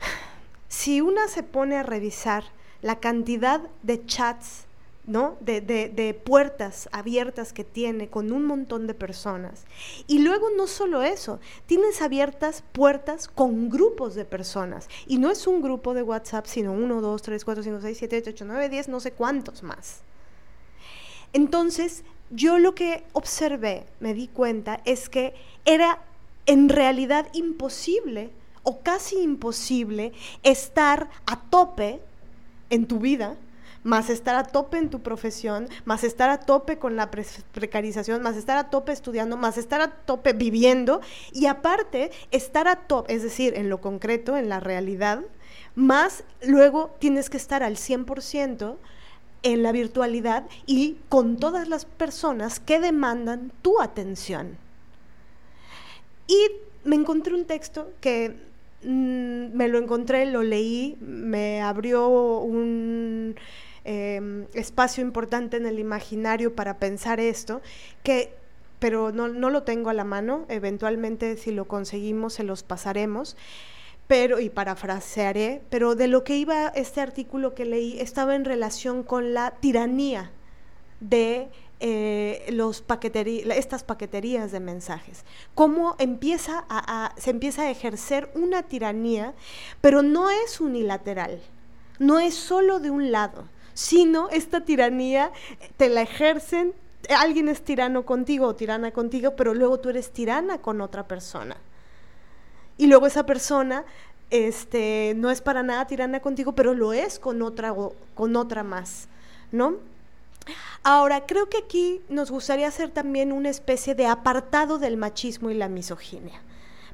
si 0.69 1.01
una 1.01 1.29
se 1.29 1.43
pone 1.43 1.77
a 1.77 1.83
revisar 1.83 2.45
la 2.81 3.01
cantidad 3.01 3.61
de 3.83 4.05
chats 4.07 4.67
¿no? 5.05 5.37
De, 5.41 5.61
de, 5.61 6.15
puertas 6.15 6.89
abiertas 6.93 7.53
que 7.53 7.65
tiene 7.65 8.09
con 8.09 8.31
un 8.31 8.45
montón 8.45 8.87
de 8.87 8.95
personas. 8.95 9.65
Y 10.07 10.21
luego 10.21 10.49
no 10.57 10.67
solo 10.67 11.03
eso, 11.03 11.41
tienes 11.67 12.01
abiertas 12.03 12.63
puertas 12.73 13.27
con 13.27 13.69
grupos 13.69 14.15
de 14.15 14.25
personas. 14.25 14.89
Y 15.07 15.19
no 15.19 15.31
es 15.31 15.47
un 15.47 15.61
grupo 15.61 15.95
de 15.95 16.03
WhatsApp, 16.03 16.47
sino 16.47 16.73
uno, 16.73 17.01
dos, 17.01 17.23
tres, 17.23 17.45
cuatro, 17.45 17.65
cinco, 17.65 17.81
seis, 17.81 17.99
siete, 17.99 18.23
ocho, 18.27 18.45
nueve, 18.45 18.69
diez, 18.69 18.89
no 18.89 19.01
sé 19.01 19.13
cuántos 19.13 19.63
más. 19.63 20.03
Entonces, 21.33 22.05
yo 22.31 22.59
lo 22.59 22.75
que 22.75 23.05
observé, 23.13 23.87
me 23.99 24.15
di 24.15 24.29
cuenta, 24.29 24.81
es 24.85 25.09
que 25.09 25.35
era 25.65 26.01
en 26.47 26.69
realidad 26.69 27.27
imposible 27.33 28.31
o 28.63 28.81
casi 28.83 29.21
imposible 29.21 30.13
estar 30.43 31.11
a 31.27 31.41
tope 31.41 32.01
en 32.71 32.87
tu 32.87 33.01
vida 33.01 33.37
más 33.85 34.11
estar 34.11 34.37
a 34.37 34.45
tope 34.45 34.79
en 34.79 34.91
tu 34.91 35.01
profesión, 35.01 35.69
más 35.85 36.05
estar 36.05 36.31
a 36.31 36.41
tope 36.41 36.79
con 36.79 36.97
la 36.97 37.11
precarización, 37.11 38.23
más 38.23 38.37
estar 38.37 38.57
a 38.57 38.71
tope 38.71 38.93
estudiando, 38.93 39.37
más 39.37 39.59
estar 39.59 39.81
a 39.81 39.91
tope 39.91 40.33
viviendo 40.33 41.01
y 41.33 41.47
aparte 41.47 42.11
estar 42.31 42.69
a 42.69 42.77
tope, 42.77 43.15
es 43.15 43.23
decir, 43.23 43.55
en 43.57 43.69
lo 43.69 43.81
concreto, 43.81 44.37
en 44.37 44.49
la 44.49 44.61
realidad, 44.61 45.21
más 45.75 46.25
luego 46.43 46.95
tienes 46.99 47.31
que 47.31 47.37
estar 47.37 47.63
al 47.63 47.77
100% 47.77 48.77
en 49.43 49.63
la 49.63 49.73
virtualidad 49.73 50.45
y 50.67 50.99
con 51.09 51.37
todas 51.37 51.69
las 51.69 51.85
personas 51.85 52.61
que 52.61 52.79
demandan 52.79 53.53
tu 53.63 53.81
atención. 53.81 54.57
Y 56.29 56.49
me 56.85 56.97
encontré 56.97 57.35
un 57.35 57.47
texto 57.47 57.93
que 58.01 58.37
mm, 58.85 59.57
me 59.57 59.69
lo 59.69 59.79
encontré, 59.79 60.27
lo 60.27 60.43
leí, 60.43 60.97
me 61.01 61.61
abrió 61.61 62.39
un 62.39 63.35
Em, 63.85 64.47
espacio 64.55 65.03
importante 65.03 65.57
en 65.57 65.67
el 65.67 65.81
imaginario 65.81 66.55
para 66.55 66.79
pensar 66.79 67.19
esto, 67.19 67.63
que, 68.05 68.33
pero 68.79 69.11
no, 69.11 69.27
no 69.29 69.51
lo 69.51 69.65
tengo 69.65 69.91
a 69.91 69.95
la 69.95 70.05
mano, 70.05 70.47
eventualmente 70.49 71.37
si 71.37 71.51
lo 71.51 71.67
conseguimos 71.67 72.35
se 72.35 72.45
los 72.45 72.63
pasaremos 72.63 73.37
pero 74.09 74.41
y 74.41 74.51
parafrasearé, 74.51 75.63
pero 75.71 75.95
de 75.95 76.07
lo 76.07 76.23
que 76.23 76.37
iba 76.37 76.69
este 76.69 77.01
artículo 77.01 77.55
que 77.55 77.65
leí 77.65 77.99
estaba 77.99 78.35
en 78.35 78.45
relación 78.45 79.05
con 79.05 79.33
la 79.33 79.53
tiranía 79.53 80.31
de 81.01 81.49
eh, 81.81 82.45
los 82.51 82.85
estas 82.87 83.85
paqueterías 83.85 84.53
de 84.53 84.61
mensajes. 84.61 85.25
Cómo 85.55 85.97
empieza 85.99 86.65
a, 86.69 87.15
se 87.17 87.31
empieza 87.31 87.63
a 87.63 87.71
ejercer 87.71 88.31
una 88.35 88.65
tiranía, 88.65 89.35
pero 89.81 90.03
no 90.03 90.29
es 90.29 90.61
unilateral, 90.61 91.41
no 91.99 92.21
es 92.21 92.35
solo 92.35 92.81
de 92.81 92.91
un 92.91 93.13
lado, 93.13 93.47
sino 93.75 94.29
esta 94.31 94.65
tiranía 94.65 95.33
te 95.77 95.89
la 95.89 96.03
ejercen, 96.03 96.75
alguien 97.17 97.49
es 97.49 97.63
tirano 97.63 98.05
contigo 98.05 98.47
o 98.47 98.55
tirana 98.55 98.91
contigo, 98.91 99.35
pero 99.37 99.55
luego 99.55 99.81
tú 99.81 99.89
eres 99.89 100.11
tirana 100.11 100.59
con 100.59 100.81
otra 100.81 101.07
persona. 101.07 101.57
Y 102.79 102.87
luego 102.87 103.07
esa 103.07 103.27
persona 103.27 103.85
este, 104.31 105.15
no 105.17 105.31
es 105.31 105.41
para 105.41 105.63
nada 105.63 105.87
tirana 105.87 106.21
contigo, 106.21 106.55
pero 106.55 106.75
lo 106.75 106.93
es 106.93 107.19
con 107.19 107.43
otra, 107.43 107.75
con 108.15 108.37
otra 108.37 108.63
más, 108.63 109.09
¿no? 109.51 109.77
Ahora, 110.83 111.27
creo 111.27 111.49
que 111.49 111.59
aquí 111.59 112.01
nos 112.09 112.31
gustaría 112.31 112.67
hacer 112.67 112.91
también 112.91 113.31
una 113.31 113.51
especie 113.51 113.95
de 113.95 114.07
apartado 114.07 114.79
del 114.79 114.97
machismo 114.97 115.51
y 115.51 115.55
la 115.55 115.69
misoginia. 115.69 116.41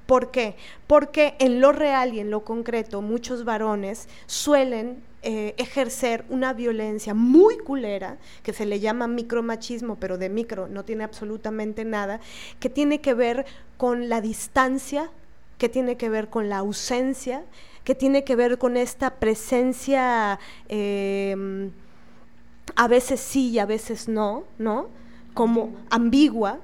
¿Por 0.05 0.31
qué? 0.31 0.57
Porque 0.87 1.37
en 1.39 1.61
lo 1.61 1.73
real 1.73 2.15
y 2.15 2.21
en 2.21 2.31
lo 2.31 2.45
concreto 2.45 3.03
muchos 3.03 3.45
varones 3.45 4.09
suelen 4.27 5.03
eh, 5.23 5.55
ejercer 5.59 6.25
una 6.29 6.53
violencia 6.53 7.13
muy 7.13 7.59
culera, 7.59 8.19
que 8.43 8.53
se 8.53 8.67
le 8.67 8.79
llama 8.79 9.09
micromachismo, 9.09 9.97
pero 9.97 10.17
de 10.17 10.29
micro 10.29 10.69
no 10.69 10.85
tiene 10.85 11.03
absolutamente 11.03 11.85
nada, 11.85 12.21
que 12.61 12.71
tiene 12.71 13.01
que 13.01 13.15
ver 13.15 13.45
con 13.77 14.09
la 14.09 14.21
distancia, 14.21 15.11
que 15.59 15.69
tiene 15.69 15.97
que 15.97 16.09
ver 16.09 16.29
con 16.29 16.49
la 16.49 16.59
ausencia, 16.59 17.45
que 17.83 17.95
tiene 17.95 18.23
que 18.23 18.37
ver 18.37 18.59
con 18.59 18.77
esta 18.77 19.17
presencia 19.17 20.39
em, 20.69 21.73
a 22.77 22.87
veces 22.87 23.19
sí 23.19 23.51
y 23.51 23.59
a 23.59 23.67
veces 23.67 24.09
no, 24.09 24.45
¿no? 24.59 24.89
Como 25.35 25.75
ambigua 25.91 26.61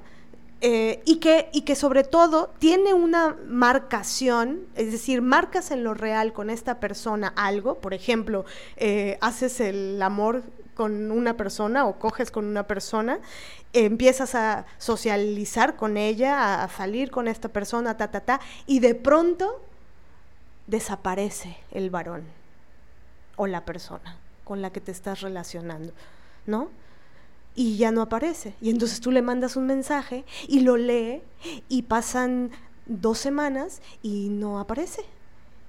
eh, 0.61 1.01
y, 1.05 1.17
que, 1.17 1.49
y 1.51 1.61
que 1.61 1.75
sobre 1.75 2.03
todo 2.03 2.51
tiene 2.59 2.93
una 2.93 3.35
marcación, 3.47 4.61
es 4.75 4.91
decir, 4.91 5.21
marcas 5.21 5.71
en 5.71 5.83
lo 5.83 5.93
real 5.93 6.33
con 6.33 6.49
esta 6.49 6.79
persona 6.79 7.33
algo, 7.35 7.75
por 7.75 7.93
ejemplo, 7.93 8.45
eh, 8.77 9.17
haces 9.21 9.59
el 9.59 10.01
amor 10.01 10.43
con 10.73 11.11
una 11.11 11.37
persona 11.37 11.85
o 11.85 11.99
coges 11.99 12.31
con 12.31 12.45
una 12.45 12.63
persona, 12.63 13.19
empiezas 13.73 14.35
a 14.35 14.65
socializar 14.77 15.75
con 15.75 15.97
ella, 15.97 16.63
a, 16.63 16.69
salir 16.69 17.11
con 17.11 17.27
esta 17.27 17.49
persona, 17.49 17.97
ta, 17.97 18.09
ta, 18.09 18.21
ta, 18.21 18.39
y 18.65 18.79
de 18.79 18.95
pronto 18.95 19.61
desaparece 20.67 21.57
el 21.71 21.89
varón 21.89 22.23
o 23.35 23.47
la 23.47 23.65
persona 23.65 24.17
con 24.43 24.61
la 24.61 24.69
que 24.71 24.81
te 24.81 24.91
estás 24.91 25.21
relacionando, 25.21 25.93
¿no? 26.45 26.69
Y 27.55 27.77
ya 27.77 27.91
no 27.91 28.01
aparece. 28.01 28.53
Y 28.61 28.69
entonces 28.69 28.99
tú 28.99 29.11
le 29.11 29.21
mandas 29.21 29.55
un 29.55 29.65
mensaje 29.65 30.25
y 30.47 30.59
lo 30.59 30.77
lee 30.77 31.21
y 31.69 31.83
pasan 31.83 32.51
dos 32.85 33.17
semanas 33.17 33.81
y 34.03 34.29
no 34.29 34.59
aparece. 34.59 35.03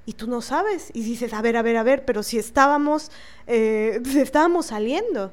Y 0.05 0.12
tú 0.12 0.26
no 0.26 0.41
sabes. 0.41 0.91
Y 0.93 1.03
dices, 1.03 1.32
a 1.32 1.43
ver, 1.43 1.57
a 1.57 1.62
ver, 1.62 1.76
a 1.76 1.82
ver, 1.82 2.05
pero 2.05 2.22
si 2.22 2.39
estábamos, 2.39 3.11
eh, 3.47 4.01
estábamos 4.16 4.66
saliendo. 4.66 5.32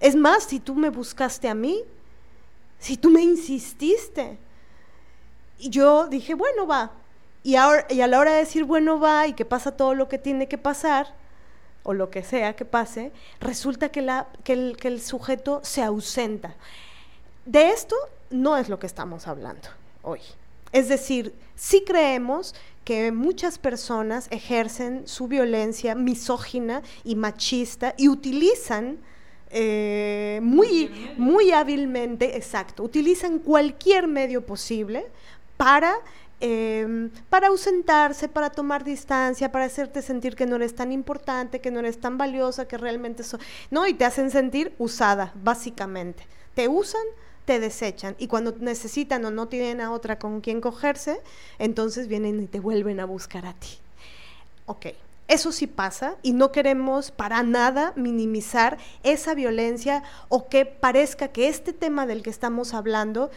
Es 0.00 0.16
más, 0.16 0.44
si 0.44 0.60
tú 0.60 0.74
me 0.74 0.88
buscaste 0.88 1.48
a 1.48 1.54
mí, 1.54 1.84
si 2.78 2.96
tú 2.96 3.10
me 3.10 3.22
insististe. 3.22 4.38
Y 5.58 5.68
yo 5.68 6.06
dije, 6.06 6.34
bueno, 6.34 6.66
va. 6.66 6.92
Y, 7.42 7.52
y 7.52 8.00
a 8.00 8.06
la 8.06 8.18
hora 8.18 8.32
de 8.32 8.38
decir, 8.38 8.64
bueno, 8.64 8.98
va, 8.98 9.26
y 9.26 9.34
que 9.34 9.44
pasa 9.44 9.76
todo 9.76 9.94
lo 9.94 10.08
que 10.08 10.18
tiene 10.18 10.48
que 10.48 10.58
pasar, 10.58 11.14
o 11.82 11.94
lo 11.94 12.10
que 12.10 12.22
sea 12.22 12.54
que 12.56 12.64
pase, 12.64 13.12
resulta 13.40 13.90
que, 13.90 14.02
la, 14.02 14.28
que, 14.44 14.52
el, 14.52 14.76
que 14.76 14.88
el 14.88 15.00
sujeto 15.00 15.60
se 15.62 15.82
ausenta. 15.82 16.54
De 17.44 17.70
esto 17.70 17.96
no 18.30 18.56
es 18.56 18.68
lo 18.68 18.78
que 18.78 18.86
estamos 18.86 19.26
hablando 19.26 19.68
hoy. 20.02 20.20
Es 20.72 20.88
decir, 20.88 21.34
sí 21.56 21.82
creemos 21.84 22.54
que 22.84 23.12
muchas 23.12 23.58
personas 23.58 24.28
ejercen 24.30 25.06
su 25.06 25.28
violencia 25.28 25.94
misógina 25.94 26.82
y 27.04 27.16
machista 27.16 27.94
y 27.96 28.08
utilizan 28.08 28.98
eh, 29.50 30.38
muy, 30.42 30.90
muy 31.16 31.50
hábilmente, 31.50 32.36
exacto, 32.36 32.84
utilizan 32.84 33.40
cualquier 33.40 34.06
medio 34.06 34.46
posible 34.46 35.06
para 35.56 35.94
Em, 36.42 37.10
para 37.28 37.48
ausentarse, 37.48 38.26
para 38.26 38.48
tomar 38.48 38.82
distancia, 38.82 39.52
para 39.52 39.66
hacerte 39.66 40.00
sentir 40.00 40.34
que 40.34 40.46
no 40.46 40.56
eres 40.56 40.74
tan 40.74 40.90
importante, 40.90 41.60
que 41.60 41.70
no 41.70 41.80
eres 41.80 42.00
tan 42.00 42.16
valiosa, 42.16 42.66
que 42.66 42.78
realmente 42.78 43.24
so 43.24 43.38
no, 43.70 43.86
y 43.86 43.92
te 43.92 44.06
hacen 44.06 44.30
sentir 44.30 44.74
usada, 44.78 45.32
básicamente. 45.42 46.26
Te 46.54 46.66
usan, 46.66 47.02
te 47.44 47.60
desechan 47.60 48.16
y 48.18 48.26
cuando 48.26 48.54
necesitan 48.58 49.22
o 49.26 49.30
no 49.30 49.48
tienen 49.48 49.82
a 49.82 49.92
otra 49.92 50.18
con 50.18 50.40
quien 50.40 50.62
cogerse, 50.62 51.20
entonces 51.58 52.08
vienen 52.08 52.42
y 52.42 52.46
te 52.46 52.58
vuelven 52.58 53.00
a 53.00 53.04
buscar 53.04 53.44
a 53.44 53.52
ti. 53.52 53.78
Ok. 54.64 54.86
Eso 55.28 55.52
sí 55.52 55.68
pasa 55.68 56.16
y 56.22 56.32
no 56.32 56.50
queremos 56.50 57.12
para 57.12 57.44
nada 57.44 57.92
minimizar 57.94 58.78
esa 59.04 59.32
violencia 59.32 60.02
o 60.28 60.48
que 60.48 60.66
parezca 60.66 61.28
que 61.28 61.46
este 61.46 61.72
tema 61.72 62.04
del 62.04 62.24
que 62.24 62.30
estamos 62.30 62.74
hablando 62.74 63.30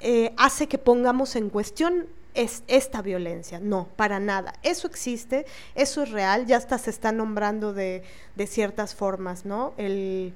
eh, 0.00 0.34
hace 0.36 0.66
que 0.66 0.76
pongamos 0.76 1.36
en 1.36 1.48
cuestión 1.48 2.08
es 2.36 2.62
esta 2.68 3.02
violencia. 3.02 3.58
No, 3.58 3.88
para 3.96 4.20
nada. 4.20 4.54
Eso 4.62 4.86
existe, 4.86 5.46
eso 5.74 6.02
es 6.02 6.10
real, 6.10 6.46
ya 6.46 6.58
hasta 6.58 6.78
se 6.78 6.90
está 6.90 7.10
nombrando 7.10 7.72
de, 7.72 8.04
ciertas 8.46 8.94
formas, 8.94 9.44
¿no? 9.44 9.72
El 9.76 10.32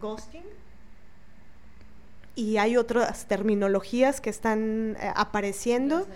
ghosting. 0.00 0.44
Y 2.36 2.56
hay 2.56 2.76
otras 2.76 3.26
terminologías 3.26 4.20
que 4.20 4.30
están 4.30 4.96
eh, 5.00 5.12
apareciendo 5.14 6.06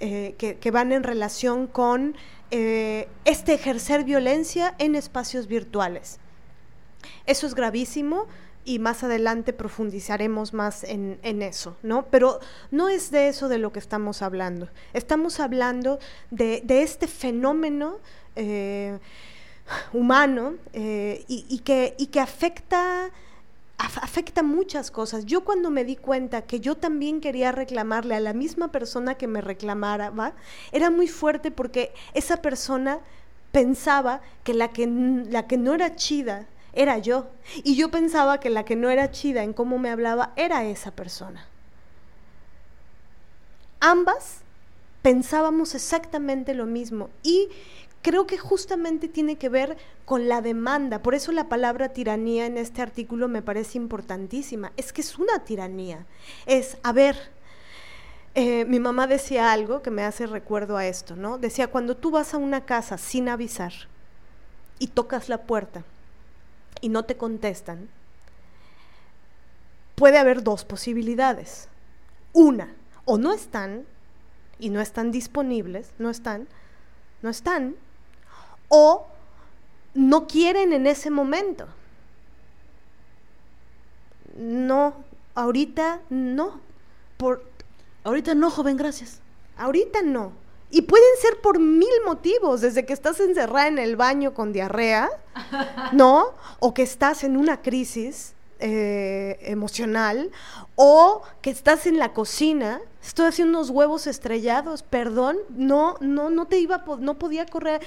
eh, 0.00 0.34
que, 0.38 0.70
van 0.70 0.92
en 0.92 1.02
relación 1.02 1.66
con 1.66 2.16
eh, 2.50 3.08
este 3.24 3.54
ejercer 3.54 4.04
violencia 4.04 4.74
en 4.78 4.94
espacios 4.94 5.46
virtuales. 5.46 6.18
Eso 7.26 7.46
es 7.46 7.54
gravísimo 7.54 8.26
y 8.64 8.78
más 8.78 9.04
adelante 9.04 9.52
profundizaremos 9.52 10.54
más 10.54 10.84
en, 10.84 11.18
eso, 11.42 11.76
¿no? 11.82 12.06
Pero 12.06 12.40
no 12.70 12.88
es 12.88 13.10
de 13.10 13.28
eso 13.28 13.48
de 13.48 13.58
lo 13.58 13.72
que 13.72 13.78
estamos 13.78 14.22
hablando. 14.22 14.68
Estamos 14.92 15.40
hablando 15.40 15.98
de, 16.30 16.62
este 16.68 17.06
fenómeno 17.06 17.98
eh, 18.36 18.98
humano 19.92 20.54
eh, 20.72 21.24
y, 21.28 21.58
que, 21.60 21.94
y 21.98 22.06
que 22.06 22.20
afecta 22.20 23.10
afecta 23.76 24.42
muchas 24.42 24.90
cosas. 24.90 25.26
Yo 25.26 25.44
cuando 25.44 25.70
me 25.70 25.84
di 25.84 25.96
cuenta 25.96 26.42
que 26.42 26.60
yo 26.60 26.76
también 26.76 27.20
quería 27.20 27.52
reclamarle 27.52 28.14
a 28.14 28.20
la 28.20 28.32
misma 28.32 28.68
persona 28.68 29.16
que 29.16 29.26
me 29.26 29.40
reclamara, 29.40 30.12
era 30.72 30.90
muy 30.90 31.08
fuerte 31.08 31.50
porque 31.50 31.92
esa 32.14 32.38
persona 32.38 33.00
pensaba 33.52 34.20
que 34.42 34.54
la 34.54 34.68
que, 34.68 34.86
la 34.86 35.46
que 35.46 35.56
no 35.56 35.74
era 35.74 35.96
chida 35.96 36.46
era 36.74 36.98
yo. 36.98 37.26
Y 37.62 37.76
yo 37.76 37.90
pensaba 37.90 38.40
que 38.40 38.50
la 38.50 38.64
que 38.64 38.76
no 38.76 38.90
era 38.90 39.10
chida 39.10 39.42
en 39.42 39.52
cómo 39.52 39.78
me 39.78 39.90
hablaba 39.90 40.32
era 40.36 40.64
esa 40.64 40.90
persona. 40.90 41.46
Ambas 43.80 44.40
pensábamos 45.02 45.74
exactamente 45.74 46.54
lo 46.54 46.64
mismo 46.64 47.10
y 47.22 47.48
creo 48.00 48.26
que 48.26 48.38
justamente 48.38 49.08
tiene 49.08 49.36
que 49.36 49.48
ver 49.48 49.76
con 50.04 50.28
la 50.28 50.40
demanda. 50.40 51.02
Por 51.02 51.14
eso 51.14 51.32
la 51.32 51.48
palabra 51.48 51.90
tiranía 51.90 52.46
en 52.46 52.56
este 52.56 52.82
artículo 52.82 53.28
me 53.28 53.42
parece 53.42 53.78
importantísima. 53.78 54.72
Es 54.76 54.92
que 54.92 55.00
es 55.02 55.18
una 55.18 55.44
tiranía. 55.44 56.06
Es, 56.46 56.78
a 56.82 56.92
ver, 56.92 57.16
eh, 58.34 58.64
mi 58.64 58.80
mamá 58.80 59.06
decía 59.06 59.52
algo 59.52 59.82
que 59.82 59.90
me 59.90 60.02
hace 60.02 60.26
recuerdo 60.26 60.76
a 60.76 60.86
esto, 60.86 61.16
¿no? 61.16 61.38
Decía, 61.38 61.68
cuando 61.68 61.96
tú 61.96 62.10
vas 62.10 62.34
a 62.34 62.38
una 62.38 62.64
casa 62.64 62.98
sin 62.98 63.28
avisar 63.28 63.72
y 64.78 64.88
tocas 64.88 65.28
la 65.28 65.42
puerta 65.42 65.84
y 66.80 66.88
no 66.88 67.04
te 67.04 67.16
contestan, 67.16 67.88
puede 69.94 70.18
haber 70.18 70.42
dos 70.42 70.64
posibilidades. 70.64 71.68
Una, 72.32 72.74
o 73.04 73.18
no 73.18 73.32
están 73.32 73.84
y 74.58 74.70
no 74.70 74.80
están 74.80 75.10
disponibles, 75.10 75.92
no 75.98 76.10
están, 76.10 76.48
no 77.22 77.30
están, 77.30 77.76
o 78.68 79.06
no 79.94 80.26
quieren 80.26 80.72
en 80.72 80.86
ese 80.86 81.10
momento. 81.10 81.68
No, 84.36 84.94
ahorita 85.34 86.00
no. 86.10 86.60
Por, 87.16 87.44
ahorita 88.02 88.34
no, 88.34 88.50
joven, 88.50 88.76
gracias. 88.76 89.20
Ahorita 89.56 90.02
no. 90.02 90.32
Y 90.70 90.82
pueden 90.82 91.06
ser 91.20 91.40
por 91.40 91.60
mil 91.60 91.88
motivos, 92.04 92.60
desde 92.60 92.84
que 92.84 92.92
estás 92.92 93.20
encerrada 93.20 93.68
en 93.68 93.78
el 93.78 93.96
baño 93.96 94.34
con 94.34 94.52
diarrea, 94.52 95.08
¿no? 95.92 96.34
O 96.58 96.74
que 96.74 96.82
estás 96.82 97.24
en 97.24 97.36
una 97.36 97.62
crisis 97.62 98.34
eh, 98.60 99.38
emocional, 99.42 100.30
o 100.74 101.22
que 101.42 101.50
estás 101.50 101.86
en 101.86 101.98
la 101.98 102.12
cocina, 102.12 102.80
estoy 103.02 103.26
haciendo 103.26 103.58
unos 103.58 103.70
huevos 103.70 104.06
estrellados, 104.06 104.82
perdón, 104.82 105.36
no, 105.50 105.96
no, 106.00 106.30
no 106.30 106.46
te 106.46 106.58
iba, 106.58 106.84
no 106.98 107.18
podía 107.18 107.46
correr, 107.46 107.82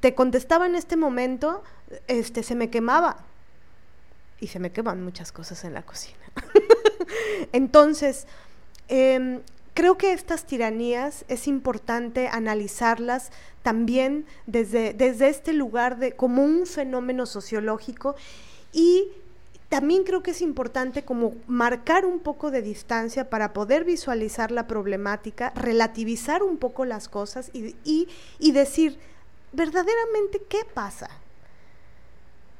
te 0.00 0.14
contestaba 0.14 0.66
en 0.66 0.74
este 0.74 0.96
momento, 0.96 1.62
este, 2.06 2.42
se 2.42 2.54
me 2.54 2.70
quemaba. 2.70 3.18
Y 4.40 4.46
se 4.46 4.60
me 4.60 4.70
queman 4.70 5.02
muchas 5.02 5.32
cosas 5.32 5.64
en 5.64 5.74
la 5.74 5.82
cocina. 5.82 6.18
Entonces, 7.52 8.26
eh, 8.88 9.40
Creo 9.78 9.96
que 9.96 10.12
estas 10.12 10.44
tiranías 10.44 11.24
es 11.28 11.46
importante 11.46 12.26
analizarlas 12.26 13.30
también 13.62 14.26
desde, 14.48 14.92
desde 14.92 15.28
este 15.28 15.52
lugar 15.52 15.98
de, 15.98 16.16
como 16.16 16.42
un 16.42 16.66
fenómeno 16.66 17.26
sociológico 17.26 18.16
y 18.72 19.06
también 19.68 20.02
creo 20.02 20.20
que 20.24 20.32
es 20.32 20.42
importante 20.42 21.04
como 21.04 21.36
marcar 21.46 22.06
un 22.06 22.18
poco 22.18 22.50
de 22.50 22.60
distancia 22.60 23.30
para 23.30 23.52
poder 23.52 23.84
visualizar 23.84 24.50
la 24.50 24.66
problemática, 24.66 25.52
relativizar 25.54 26.42
un 26.42 26.56
poco 26.56 26.84
las 26.84 27.08
cosas 27.08 27.52
y, 27.54 27.76
y 28.40 28.50
decir, 28.50 28.98
verdaderamente, 29.52 30.42
¿qué 30.48 30.62
pasa? 30.74 31.08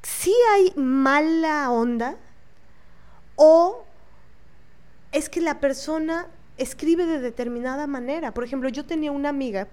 ¿Sí 0.04 0.32
hay 0.52 0.72
mala 0.76 1.68
onda? 1.72 2.14
¿O 3.34 3.82
es 5.10 5.28
que 5.28 5.40
la 5.40 5.58
persona 5.58 6.28
escribe 6.59 7.06
de 7.06 7.20
determinada 7.20 7.86
manera. 7.86 8.34
Por 8.34 8.44
ejemplo, 8.44 8.68
yo 8.68 8.84
tenía 8.84 9.12
una 9.12 9.30
amiga 9.30 9.68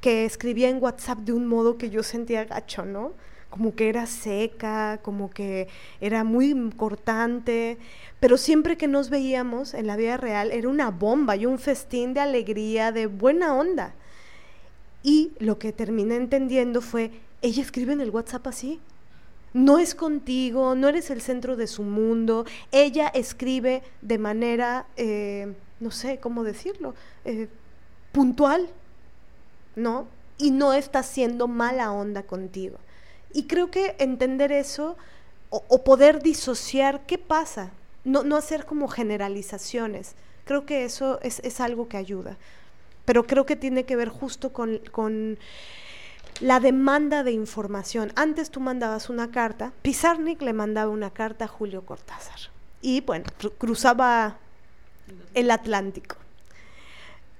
que 0.00 0.24
escribía 0.24 0.68
en 0.68 0.82
WhatsApp 0.82 1.20
de 1.20 1.32
un 1.32 1.46
modo 1.46 1.78
que 1.78 1.90
yo 1.90 2.02
sentía 2.02 2.44
gacho, 2.44 2.84
¿no? 2.84 3.12
Como 3.48 3.74
que 3.74 3.88
era 3.88 4.06
seca, 4.06 4.98
como 5.02 5.30
que 5.30 5.68
era 6.00 6.24
muy 6.24 6.70
cortante, 6.76 7.78
pero 8.20 8.36
siempre 8.36 8.76
que 8.76 8.88
nos 8.88 9.10
veíamos 9.10 9.74
en 9.74 9.86
la 9.86 9.96
vida 9.96 10.16
real 10.16 10.50
era 10.50 10.68
una 10.68 10.90
bomba 10.90 11.36
y 11.36 11.46
un 11.46 11.58
festín 11.58 12.14
de 12.14 12.20
alegría, 12.20 12.92
de 12.92 13.06
buena 13.06 13.54
onda. 13.54 13.94
Y 15.02 15.32
lo 15.38 15.58
que 15.58 15.72
terminé 15.72 16.16
entendiendo 16.16 16.80
fue, 16.80 17.12
ella 17.42 17.62
escribe 17.62 17.92
en 17.92 18.00
el 18.00 18.10
WhatsApp 18.10 18.46
así, 18.46 18.80
no 19.54 19.78
es 19.78 19.94
contigo, 19.94 20.74
no 20.74 20.88
eres 20.88 21.10
el 21.10 21.20
centro 21.20 21.54
de 21.54 21.68
su 21.68 21.84
mundo, 21.84 22.44
ella 22.72 23.06
escribe 23.08 23.82
de 24.02 24.18
manera 24.18 24.86
eh, 24.96 25.54
no 25.80 25.90
sé 25.90 26.18
cómo 26.18 26.44
decirlo, 26.44 26.94
eh, 27.24 27.48
puntual, 28.12 28.68
¿no? 29.76 30.06
Y 30.38 30.50
no 30.50 30.72
está 30.72 31.02
siendo 31.02 31.48
mala 31.48 31.92
onda 31.92 32.22
contigo. 32.22 32.78
Y 33.32 33.44
creo 33.44 33.70
que 33.70 33.96
entender 33.98 34.52
eso 34.52 34.96
o, 35.50 35.84
poder 35.84 36.20
disociar 36.20 37.06
qué 37.06 37.16
pasa, 37.16 37.70
no, 38.04 38.24
no, 38.24 38.36
hacer 38.36 38.66
como 38.66 38.88
generalizaciones, 38.88 40.14
creo 40.44 40.66
que 40.66 40.84
eso 40.84 41.20
es, 41.22 41.60
algo 41.60 41.88
que 41.88 41.96
ayuda. 41.96 42.36
Pero 43.04 43.24
creo 43.24 43.46
que 43.46 43.54
tiene 43.54 43.84
que 43.84 43.94
ver 43.94 44.08
justo 44.08 44.52
con, 44.52 44.80
con 44.90 45.38
la 46.40 46.58
demanda 46.58 47.22
de 47.22 47.32
información. 47.32 48.12
Antes 48.16 48.50
tú 48.50 48.60
mandabas 48.60 49.10
una 49.10 49.30
carta, 49.30 49.72
Pizarnik 49.82 50.42
le 50.42 50.52
mandaba 50.52 50.90
una 50.90 51.10
carta 51.10 51.44
a 51.44 51.48
Julio 51.48 51.84
Cortázar. 51.84 52.38
Y 52.80 53.00
bueno, 53.02 53.26
cruzaba 53.58 54.38
el 55.34 55.50
Atlántico. 55.50 56.16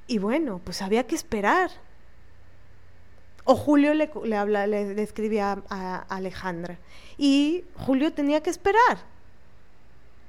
Y 0.06 0.18
bueno, 0.18 0.60
pues 0.62 0.82
había 0.82 1.06
que 1.06 1.14
esperar. 1.14 1.70
O 3.44 3.54
Julio 3.56 3.94
le, 3.94 4.10
le, 4.24 4.36
habla, 4.36 4.66
le, 4.66 5.02
escribía 5.02 5.62
a, 5.68 6.04
Alejandra. 6.08 6.78
Y 7.16 7.64
Julio 7.76 8.12
tenía 8.12 8.42
que 8.42 8.50
esperar, 8.50 8.98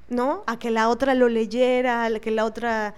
¿no? 0.09 0.43
A 0.47 0.59
que 0.59 0.71
la 0.71 0.89
otra 0.89 1.13
lo 1.15 1.29
leyera, 1.29 2.05
a 2.05 2.19
que 2.19 2.31
la 2.31 2.45
otra 2.45 2.95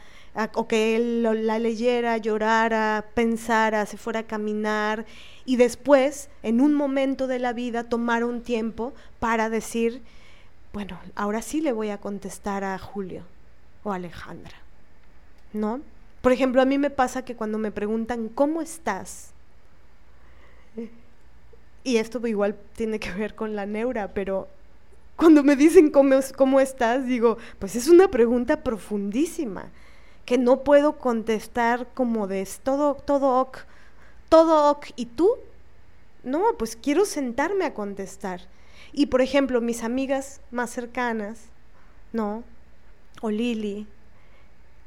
o 0.54 0.68
que 0.68 0.96
él 0.96 1.24
la 1.24 1.58
leyera, 1.58 2.18
llorara, 2.18 3.06
pensara, 3.16 3.88
se 3.88 3.98
fuera 3.98 4.20
a 4.20 4.28
caminar 4.28 5.04
y 5.46 5.56
después, 5.56 6.30
en 6.44 6.62
un 6.62 6.76
momento 6.76 7.26
de 7.26 7.40
la 7.40 7.54
vida, 7.54 7.86
tomara 7.86 8.28
un 8.28 8.44
tiempo 8.44 8.94
para 9.20 9.50
decir, 9.50 10.04
bueno, 10.74 11.00
ahora 11.16 11.42
sí 11.42 11.60
le 11.62 11.72
voy 11.72 11.90
a 11.90 11.98
contestar 11.98 12.64
a 12.64 12.78
Julio 12.78 13.24
o 13.88 13.94
Alejandra, 13.94 14.58
¿no? 15.54 15.80
Por 16.22 16.34
ejemplo, 16.34 16.62
a 16.62 16.66
mí 16.66 16.78
me 16.78 16.90
pasa 16.90 17.24
que 17.24 17.36
cuando 17.36 17.58
me 17.58 17.72
preguntan, 17.72 18.28
¿cómo 18.28 18.62
estás? 18.62 19.32
Y 21.86 21.96
esto 21.98 22.26
igual 22.28 22.58
tiene 22.76 23.00
que 23.00 23.12
ver 23.14 23.34
con 23.34 23.56
la 23.56 23.66
neura, 23.66 24.10
pero 24.14 24.50
cuando 25.16 25.42
me 25.42 25.56
dicen 25.56 25.90
cómo, 25.90 26.20
cómo 26.36 26.60
estás, 26.60 27.06
digo, 27.06 27.38
pues 27.60 27.78
es 27.78 27.88
una 27.88 28.10
pregunta 28.10 28.62
profundísima, 28.62 29.70
que 30.26 30.38
no 30.38 30.66
puedo 30.66 30.98
contestar 30.98 31.88
como 31.94 32.28
de 32.28 32.42
"Es 32.42 32.60
todo, 32.60 32.96
todo 32.96 33.40
ok, 33.40 33.60
todo 34.28 34.70
ok, 34.72 34.88
¿y 34.98 35.06
tú? 35.06 35.30
No, 36.24 36.44
pues 36.60 36.76
quiero 36.76 37.06
sentarme 37.06 37.64
a 37.64 37.74
contestar. 37.74 38.42
Y 38.92 39.06
por 39.06 39.22
ejemplo, 39.22 39.62
mis 39.62 39.82
amigas 39.84 40.42
más 40.52 40.72
cercanas, 40.72 41.40
¿no? 42.12 42.44
O 43.22 43.30
Lili, 43.30 43.88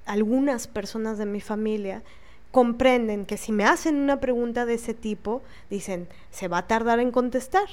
algunas 0.07 0.67
personas 0.67 1.19
de 1.19 1.27
mi 1.27 1.41
familia 1.41 2.03
comprenden 2.51 3.27
que 3.27 3.37
si 3.37 3.53
me 3.53 3.65
hacen 3.65 3.97
una 3.97 4.21
pregunta 4.21 4.67
de 4.67 4.75
ese 4.75 4.95
tipo, 4.95 5.43
dicen, 5.69 6.09
se 6.31 6.49
va 6.49 6.59
a 6.59 6.67
tardar 6.67 6.99
en 7.01 7.13
contestar, 7.13 7.69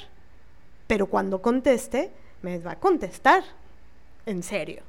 pero 0.86 1.08
cuando 1.08 1.42
conteste, 1.42 2.12
me 2.42 2.60
va 2.60 2.74
a 2.74 2.80
contestar, 2.80 3.44
en 4.26 4.44
serio, 4.44 4.84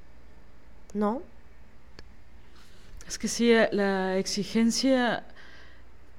¿no? 0.94 1.22
Es 3.06 3.18
que 3.18 3.28
sí, 3.28 3.50
eh, 3.50 3.68
la 3.72 4.18
exigencia 4.18 5.24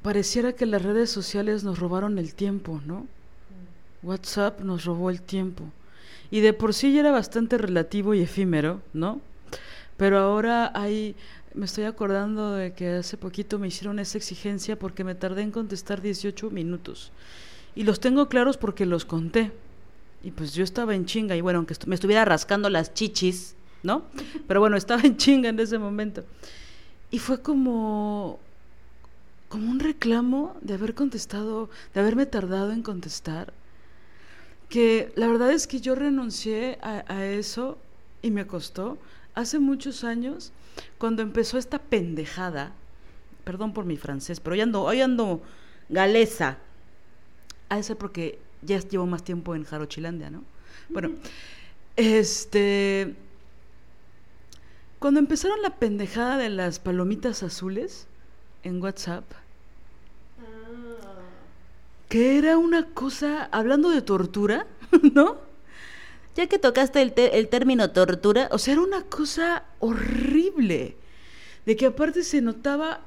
pareciera 0.01 0.53
que 0.53 0.65
las 0.65 0.81
redes 0.81 1.11
sociales 1.11 1.63
nos 1.63 1.77
robaron 1.77 2.17
el 2.17 2.33
tiempo, 2.33 2.81
¿no? 2.85 3.05
WhatsApp 4.01 4.61
nos 4.61 4.85
robó 4.85 5.09
el 5.09 5.21
tiempo. 5.21 5.65
Y 6.31 6.39
de 6.39 6.53
por 6.53 6.73
sí 6.73 6.93
ya 6.93 7.01
era 7.01 7.11
bastante 7.11 7.57
relativo 7.57 8.13
y 8.13 8.21
efímero, 8.21 8.81
¿no? 8.93 9.21
Pero 9.99 10.19
ahora 10.19 10.71
hay, 10.75 11.15
me 11.53 11.65
estoy 11.67 11.85
acordando 11.85 12.53
de 12.55 12.73
que 12.73 12.89
hace 12.95 13.17
poquito 13.17 13.59
me 13.59 13.67
hicieron 13.69 13.99
esa 13.99 14.17
exigencia 14.17 14.79
porque 14.79 15.03
me 15.05 15.15
tardé 15.15 15.43
en 15.43 15.51
contestar 15.51 16.01
18 16.01 16.49
minutos. 16.51 17.13
Y 17.75 17.83
los 17.83 17.99
tengo 17.99 18.29
claros 18.29 18.57
porque 18.57 18.87
los 18.87 19.05
conté. 19.05 19.51
Y 20.23 20.31
pues 20.31 20.53
yo 20.53 20.63
estaba 20.63 20.95
en 20.95 21.05
chinga 21.05 21.35
y 21.35 21.41
bueno, 21.41 21.59
aunque 21.59 21.75
estu- 21.75 21.87
me 21.87 21.95
estuviera 21.95 22.25
rascando 22.25 22.69
las 22.69 22.93
chichis, 22.95 23.55
¿no? 23.83 24.03
Pero 24.47 24.61
bueno, 24.61 24.77
estaba 24.77 25.01
en 25.03 25.17
chinga 25.17 25.49
en 25.49 25.59
ese 25.59 25.77
momento. 25.79 26.25
Y 27.11 27.19
fue 27.19 27.41
como 27.41 28.39
como 29.49 29.69
un 29.71 29.79
reclamo 29.79 30.55
de 30.61 30.75
haber 30.75 30.93
contestado, 30.95 31.69
de 31.93 31.99
haberme 32.01 32.25
tardado 32.25 32.71
en 32.71 32.83
contestar, 32.83 33.53
que 34.69 35.11
la 35.15 35.27
verdad 35.27 35.51
es 35.51 35.67
que 35.67 35.81
yo 35.81 35.95
renuncié 35.95 36.77
a, 36.81 37.03
a 37.11 37.25
eso 37.25 37.77
y 38.21 38.31
me 38.31 38.45
costó 38.45 38.97
hace 39.35 39.59
muchos 39.59 40.03
años, 40.03 40.51
cuando 40.97 41.21
empezó 41.21 41.57
esta 41.57 41.79
pendejada, 41.79 42.73
perdón 43.43 43.73
por 43.73 43.85
mi 43.85 43.97
francés, 43.97 44.39
pero 44.39 44.53
hoy 44.53 44.61
ando, 44.61 44.83
hoy 44.83 45.01
ando 45.01 45.41
galesa, 45.89 46.57
ha 47.69 47.77
de 47.77 47.83
ser 47.83 47.97
porque 47.97 48.39
ya 48.61 48.79
llevo 48.79 49.05
más 49.05 49.23
tiempo 49.23 49.55
en 49.55 49.63
Jarochilandia, 49.63 50.29
¿no? 50.29 50.43
Bueno, 50.89 51.11
este, 51.95 53.15
cuando 54.99 55.19
empezaron 55.19 55.61
la 55.61 55.77
pendejada 55.77 56.37
de 56.37 56.49
las 56.49 56.79
palomitas 56.79 57.43
azules 57.43 58.07
en 58.63 58.81
WhatsApp, 58.81 59.23
que 62.09 62.37
era 62.37 62.57
una 62.57 62.87
cosa, 62.87 63.47
hablando 63.51 63.89
de 63.89 64.01
tortura, 64.01 64.65
¿no? 65.13 65.48
Ya 66.39 66.47
que 66.47 66.57
tocaste 66.57 67.01
el, 67.01 67.13
el 67.17 67.49
término 67.49 67.91
tortura, 67.91 68.47
O 68.51 68.57
sea, 68.59 68.73
era 68.75 68.81
una 68.81 69.03
cosa 69.03 69.63
horrible. 69.79 70.95
De 71.65 71.75
que 71.75 71.87
aparte 71.87 72.23
se 72.23 72.41
notaba 72.41 73.01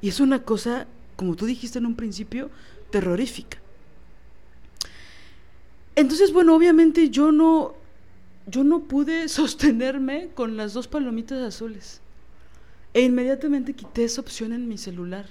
Y 0.00 0.08
es 0.08 0.18
una 0.18 0.42
cosa, 0.42 0.88
como 1.14 1.36
tú 1.36 1.46
dijiste 1.46 1.78
en 1.78 1.86
un 1.86 1.94
principio, 1.94 2.50
terrorífica. 2.90 3.58
Entonces, 5.94 6.32
bueno, 6.32 6.56
obviamente 6.56 7.10
yo 7.10 7.30
no, 7.30 7.74
yo 8.46 8.64
no 8.64 8.80
pude 8.80 9.28
sostenerme 9.28 10.30
con 10.34 10.56
las 10.56 10.72
dos 10.72 10.88
palomitas 10.88 11.40
azules. 11.40 12.01
E 12.94 13.00
inmediatamente 13.00 13.72
quité 13.72 14.04
esa 14.04 14.20
opción 14.20 14.52
en 14.52 14.68
mi 14.68 14.76
celular. 14.76 15.26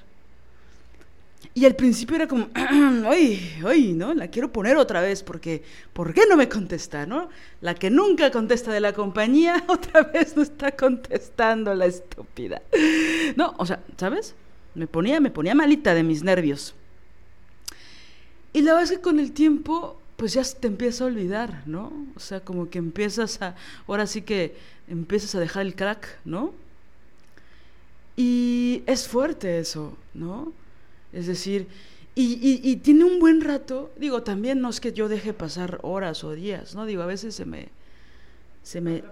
Y 1.53 1.66
al 1.66 1.76
principio 1.76 2.16
era 2.16 2.28
como, 2.28 2.49
ay, 2.53 3.59
ay, 3.66 3.93
¿no? 3.93 4.14
La 4.14 4.30
quiero 4.30 4.51
poner 4.51 4.78
otra 4.78 5.01
vez 5.01 5.24
porque, 5.24 5.64
¿por 5.91 6.14
qué 6.14 6.22
no 6.30 6.38
me 6.38 6.47
contesta, 6.47 7.05
no? 7.05 7.30
La 7.62 7.76
que 7.76 7.89
nunca 7.89 8.32
contesta 8.32 8.72
de 8.72 8.80
la 8.80 8.93
compañía, 8.93 9.64
otra 9.68 10.03
vez 10.03 10.36
no 10.36 10.43
está 10.43 10.72
contestando 10.72 11.74
la 11.74 11.88
estúpida. 11.88 12.62
No, 13.36 13.53
o 13.57 13.66
sea, 13.66 13.84
¿sabes? 13.97 14.36
Me 14.76 14.88
ponía, 14.88 15.20
me 15.20 15.32
ponía 15.32 15.55
malita 15.55 15.93
de 15.93 16.03
mis 16.03 16.24
nervios. 16.24 16.74
Y 18.53 18.62
la 18.62 18.74
verdad 18.74 18.91
es 18.91 18.97
que 18.97 19.03
con 19.03 19.20
el 19.20 19.32
tiempo, 19.34 19.99
pues 20.18 20.34
ya 20.34 20.43
te 20.43 20.68
empieza 20.68 21.03
a 21.03 21.07
olvidar, 21.07 21.64
¿no? 21.66 21.91
O 22.16 22.20
sea, 22.20 22.41
como 22.41 22.70
que 22.70 22.78
empiezas 22.78 23.41
a, 23.41 23.55
ahora 23.88 24.07
sí 24.07 24.22
que 24.22 24.55
empiezas 24.88 25.36
a 25.36 25.39
dejar 25.39 25.66
el 25.66 25.76
crack, 25.76 26.20
¿no? 26.24 26.53
Y 28.24 28.84
es 28.86 29.07
fuerte 29.07 29.57
eso, 29.57 29.97
¿no? 30.13 30.53
Es 31.11 31.26
decir, 31.26 31.67
y, 32.13 32.76
tiene 32.84 33.03
un 33.03 33.19
buen 33.19 33.41
rato, 33.41 33.91
digo, 33.97 34.22
también 34.22 34.61
no 34.61 34.69
es 34.69 34.80
que 34.80 34.93
yo 34.93 35.09
deje 35.09 35.34
pasar 35.34 35.80
horas 35.82 36.24
o 36.24 36.34
días, 36.34 36.76
¿no? 36.76 36.86
Digo, 36.86 37.01
a 37.01 37.07
veces 37.07 37.34
se 37.34 37.45
me, 37.45 37.69
se 38.61 38.80
me, 38.80 39.03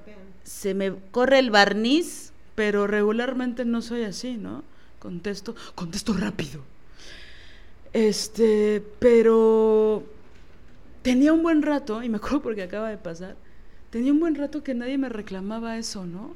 se 0.43 0.76
me 0.76 0.93
corre 1.10 1.39
el 1.39 1.49
barniz, 1.49 2.34
pero 2.53 2.86
regularmente 2.86 3.66
no 3.66 3.82
soy 3.82 4.03
así, 4.03 4.38
¿no? 4.38 4.64
Contesto, 4.99 5.55
contesto 5.74 6.14
rápido. 6.14 6.62
Este, 7.93 8.84
pero 8.99 10.03
tenía 11.01 11.34
un 11.34 11.41
buen 11.41 11.64
rato, 11.64 12.03
y 12.03 12.10
me 12.10 12.18
acuerdo 12.18 12.43
porque 12.43 12.62
acaba 12.62 12.89
de 12.89 12.97
pasar, 12.97 13.38
tenía 13.89 14.12
un 14.12 14.20
buen 14.20 14.36
rato 14.36 14.62
que 14.62 14.76
nadie 14.76 14.99
me 14.99 15.10
reclamaba 15.10 15.80
eso, 15.80 16.05
¿no? 16.05 16.36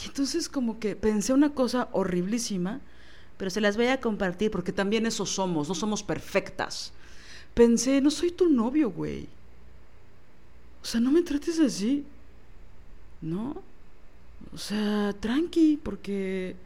Y 0.00 0.06
entonces 0.06 0.48
como 0.48 0.78
que 0.78 0.96
pensé 0.96 1.32
una 1.32 1.54
cosa 1.54 1.88
horriblísima, 1.92 2.80
pero 3.36 3.50
se 3.50 3.60
las 3.60 3.76
voy 3.76 3.86
a 3.86 4.00
compartir 4.00 4.50
porque 4.50 4.72
también 4.72 5.06
eso 5.06 5.26
somos, 5.26 5.68
no 5.68 5.74
somos 5.74 6.02
perfectas. 6.02 6.92
Pensé, 7.54 8.00
no 8.00 8.10
soy 8.10 8.30
tu 8.30 8.48
novio, 8.48 8.90
güey. 8.90 9.28
O 10.82 10.84
sea, 10.84 11.00
no 11.00 11.10
me 11.10 11.22
trates 11.22 11.60
así. 11.60 12.04
¿No? 13.20 13.62
O 14.52 14.58
sea, 14.58 15.14
tranqui, 15.20 15.78
porque... 15.82 16.56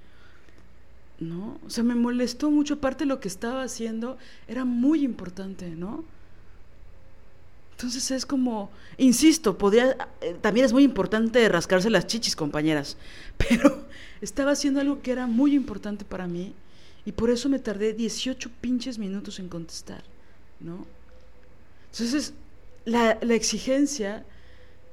¿No? 1.18 1.58
O 1.66 1.70
sea, 1.70 1.82
me 1.82 1.94
molestó 1.94 2.50
mucho. 2.50 2.74
Aparte, 2.74 3.06
lo 3.06 3.20
que 3.20 3.28
estaba 3.28 3.62
haciendo 3.62 4.18
era 4.48 4.64
muy 4.64 5.02
importante, 5.04 5.70
¿no? 5.70 6.04
Entonces 7.76 8.10
es 8.10 8.24
como, 8.24 8.70
insisto, 8.96 9.58
podía, 9.58 9.98
eh, 10.22 10.34
también 10.40 10.64
es 10.64 10.72
muy 10.72 10.82
importante 10.82 11.46
rascarse 11.50 11.90
las 11.90 12.06
chichis, 12.06 12.34
compañeras, 12.34 12.96
pero 13.36 13.84
estaba 14.22 14.52
haciendo 14.52 14.80
algo 14.80 15.02
que 15.02 15.12
era 15.12 15.26
muy 15.26 15.54
importante 15.54 16.06
para 16.06 16.26
mí 16.26 16.54
y 17.04 17.12
por 17.12 17.28
eso 17.28 17.50
me 17.50 17.58
tardé 17.58 17.92
18 17.92 18.50
pinches 18.62 18.98
minutos 18.98 19.38
en 19.40 19.48
contestar, 19.48 20.02
¿no? 20.58 20.86
Entonces, 21.92 22.32
la, 22.86 23.18
la 23.20 23.34
exigencia 23.34 24.24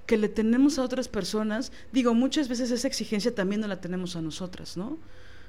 que 0.06 0.18
le 0.18 0.28
tenemos 0.28 0.78
a 0.78 0.84
otras 0.84 1.08
personas, 1.08 1.72
digo, 1.94 2.14
muchas 2.14 2.50
veces 2.50 2.70
esa 2.70 2.90
exigencia 2.90 3.34
también 3.34 3.62
no 3.62 3.68
la 3.68 3.80
tenemos 3.80 4.18
a 4.18 4.22
nosotras, 4.22 4.76
¿no? 4.76 4.88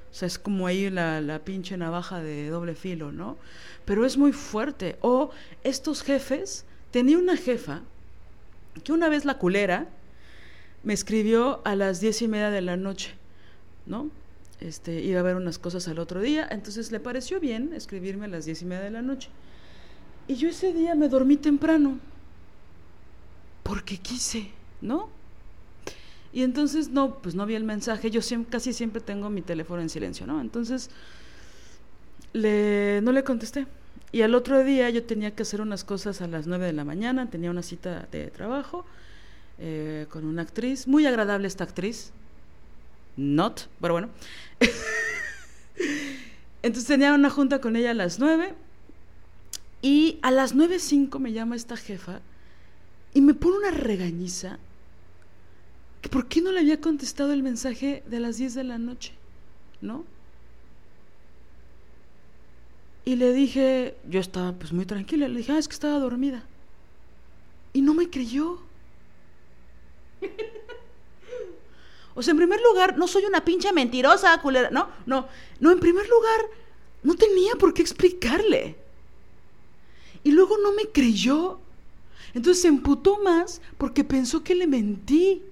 O 0.09 0.13
sea, 0.17 0.27
es 0.27 0.39
como 0.39 0.67
ahí 0.67 0.89
la, 0.89 1.19
la 1.19 1.39
pinche 1.39 1.75
navaja 1.75 2.21
de 2.21 2.47
doble 2.47 2.75
filo, 2.75 3.11
¿no? 3.11 3.37
Pero 3.83 4.05
es 4.05 4.15
muy 4.15 4.31
fuerte. 4.31 4.97
O 5.01 5.31
estos 5.65 6.01
jefes, 6.01 6.63
tenía 6.95 7.17
una 7.17 7.35
jefa 7.35 7.81
que 8.85 8.93
una 8.93 9.09
vez 9.09 9.25
la 9.25 9.37
culera 9.37 9.89
me 10.85 10.93
escribió 10.93 11.59
a 11.65 11.75
las 11.75 11.99
diez 11.99 12.21
y 12.21 12.29
media 12.29 12.49
de 12.51 12.61
la 12.61 12.77
noche, 12.77 13.15
¿no? 13.85 14.09
Este, 14.61 15.01
iba 15.01 15.19
a 15.19 15.23
ver 15.23 15.35
unas 15.35 15.59
cosas 15.59 15.89
al 15.89 15.99
otro 15.99 16.21
día, 16.21 16.47
entonces 16.49 16.93
le 16.93 17.01
pareció 17.01 17.41
bien 17.41 17.73
escribirme 17.73 18.27
a 18.27 18.29
las 18.29 18.45
diez 18.45 18.61
y 18.61 18.65
media 18.65 18.81
de 18.81 18.91
la 18.91 19.01
noche. 19.01 19.27
Y 20.29 20.35
yo 20.35 20.47
ese 20.47 20.71
día 20.71 20.95
me 20.95 21.09
dormí 21.09 21.35
temprano, 21.35 21.99
porque 23.63 23.97
quise, 23.97 24.51
¿no? 24.79 25.09
Y 26.31 26.43
entonces 26.43 26.87
no, 26.87 27.15
pues 27.15 27.35
no 27.35 27.45
vi 27.45 27.55
el 27.55 27.65
mensaje, 27.65 28.09
yo 28.09 28.21
siempre, 28.21 28.51
casi 28.51 28.71
siempre 28.71 29.01
tengo 29.01 29.29
mi 29.29 29.41
teléfono 29.41 29.81
en 29.81 29.89
silencio, 29.89 30.25
¿no? 30.25 30.39
Entonces 30.39 30.89
le, 32.31 33.01
no 33.03 33.11
le 33.11 33.25
contesté. 33.25 33.67
Y 34.15 34.21
al 34.21 34.33
otro 34.33 34.63
día 34.63 34.89
yo 34.91 35.03
tenía 35.03 35.35
que 35.35 35.43
hacer 35.43 35.59
unas 35.59 35.83
cosas 35.83 36.21
a 36.21 36.27
las 36.27 36.47
9 36.47 36.67
de 36.67 36.71
la 36.71 36.85
mañana, 36.85 37.29
tenía 37.29 37.51
una 37.51 37.61
cita 37.61 38.07
de 38.13 38.27
trabajo 38.27 38.85
eh, 39.59 40.07
con 40.09 40.23
una 40.23 40.43
actriz, 40.43 40.87
muy 40.87 41.05
agradable 41.05 41.49
esta 41.49 41.65
actriz, 41.65 42.13
not, 43.17 43.67
pero 43.81 43.95
bueno. 43.95 44.09
Entonces 46.63 46.87
tenía 46.87 47.13
una 47.13 47.29
junta 47.29 47.59
con 47.59 47.75
ella 47.75 47.91
a 47.91 47.93
las 47.93 48.17
9 48.17 48.53
y 49.81 50.17
a 50.21 50.31
las 50.31 50.55
9.05 50.55 51.19
me 51.19 51.33
llama 51.33 51.57
esta 51.57 51.75
jefa 51.75 52.21
y 53.13 53.19
me 53.19 53.33
pone 53.33 53.57
una 53.57 53.71
regañiza 53.71 54.59
que 56.01 56.07
por 56.07 56.29
qué 56.29 56.41
no 56.41 56.53
le 56.53 56.61
había 56.61 56.79
contestado 56.79 57.33
el 57.33 57.43
mensaje 57.43 58.01
de 58.07 58.21
las 58.21 58.37
10 58.37 58.53
de 58.53 58.63
la 58.63 58.77
noche, 58.77 59.11
¿no? 59.81 60.05
Y 63.05 63.15
le 63.15 63.31
dije, 63.33 63.95
yo 64.09 64.19
estaba 64.19 64.53
pues 64.53 64.73
muy 64.73 64.85
tranquila, 64.85 65.27
le 65.27 65.37
dije, 65.37 65.51
ah, 65.51 65.59
es 65.59 65.67
que 65.67 65.75
estaba 65.75 65.99
dormida. 65.99 66.43
Y 67.71 67.81
no 67.81 67.93
me 67.93 68.09
creyó. 68.09 68.59
O 72.15 72.23
sea, 72.23 72.31
en 72.31 72.37
primer 72.37 72.61
lugar, 72.61 72.97
no 72.97 73.07
soy 73.07 73.25
una 73.25 73.43
pinche 73.43 73.71
mentirosa, 73.73 74.41
culera. 74.41 74.69
No, 74.71 74.87
no, 75.05 75.27
no, 75.59 75.71
en 75.71 75.79
primer 75.79 76.07
lugar, 76.07 76.49
no 77.03 77.15
tenía 77.15 77.55
por 77.55 77.73
qué 77.73 77.81
explicarle. 77.81 78.75
Y 80.23 80.31
luego 80.31 80.57
no 80.57 80.71
me 80.71 80.85
creyó. 80.87 81.59
Entonces 82.33 82.61
se 82.61 82.69
emputó 82.69 83.21
más 83.21 83.61
porque 83.77 84.03
pensó 84.03 84.43
que 84.43 84.55
le 84.55 84.65
mentí. 84.65 85.43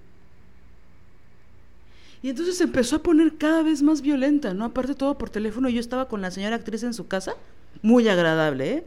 Y 2.23 2.29
entonces 2.29 2.57
se 2.57 2.63
empezó 2.63 2.95
a 2.95 3.03
poner 3.03 3.37
cada 3.37 3.63
vez 3.63 3.83
más 3.83 4.01
violenta, 4.01 4.53
¿no? 4.53 4.63
Aparte 4.63 4.95
todo 4.95 5.17
por 5.17 5.29
teléfono, 5.29 5.67
yo 5.67 5.81
estaba 5.81 6.07
con 6.07 6.21
la 6.21 6.31
señora 6.31 6.55
actriz 6.55 6.81
en 6.83 6.93
su 6.93 7.05
casa, 7.07 7.35
muy 7.81 8.07
agradable, 8.07 8.85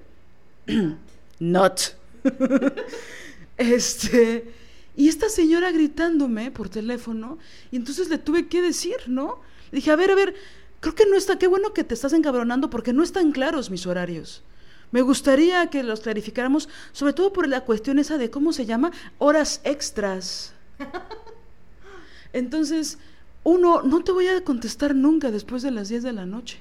¿eh? 0.66 0.96
Not. 1.38 1.80
este, 3.58 4.50
y 4.96 5.08
esta 5.08 5.28
señora 5.28 5.70
gritándome 5.70 6.50
por 6.50 6.70
teléfono, 6.70 7.36
y 7.70 7.76
entonces 7.76 8.08
le 8.08 8.16
tuve 8.16 8.48
que 8.48 8.62
decir, 8.62 8.96
¿no? 9.06 9.38
Le 9.70 9.76
dije, 9.76 9.90
a 9.90 9.96
ver, 9.96 10.12
a 10.12 10.14
ver, 10.14 10.34
creo 10.80 10.94
que 10.94 11.04
no 11.04 11.14
está, 11.14 11.38
qué 11.38 11.46
bueno 11.46 11.74
que 11.74 11.84
te 11.84 11.92
estás 11.92 12.14
encabronando 12.14 12.70
porque 12.70 12.94
no 12.94 13.02
están 13.02 13.32
claros 13.32 13.70
mis 13.70 13.86
horarios. 13.86 14.44
Me 14.92 15.02
gustaría 15.02 15.66
que 15.66 15.82
los 15.82 16.00
clarificáramos, 16.00 16.70
sobre 16.92 17.12
todo 17.12 17.34
por 17.34 17.48
la 17.48 17.60
cuestión 17.66 17.98
esa 17.98 18.16
de 18.16 18.30
cómo 18.30 18.54
se 18.54 18.64
llama, 18.64 18.92
horas 19.18 19.60
extras. 19.64 20.54
Entonces, 22.32 22.98
uno, 23.46 23.82
no 23.82 24.02
te 24.02 24.10
voy 24.10 24.26
a 24.26 24.42
contestar 24.42 24.96
nunca 24.96 25.30
después 25.30 25.62
de 25.62 25.70
las 25.70 25.88
10 25.88 26.02
de 26.02 26.12
la 26.12 26.26
noche. 26.26 26.58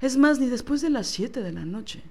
Es 0.00 0.16
más, 0.16 0.40
ni 0.40 0.46
después 0.48 0.80
de 0.80 0.90
las 0.90 1.06
7 1.06 1.40
de 1.40 1.52
la 1.52 1.64
noche. 1.64 2.02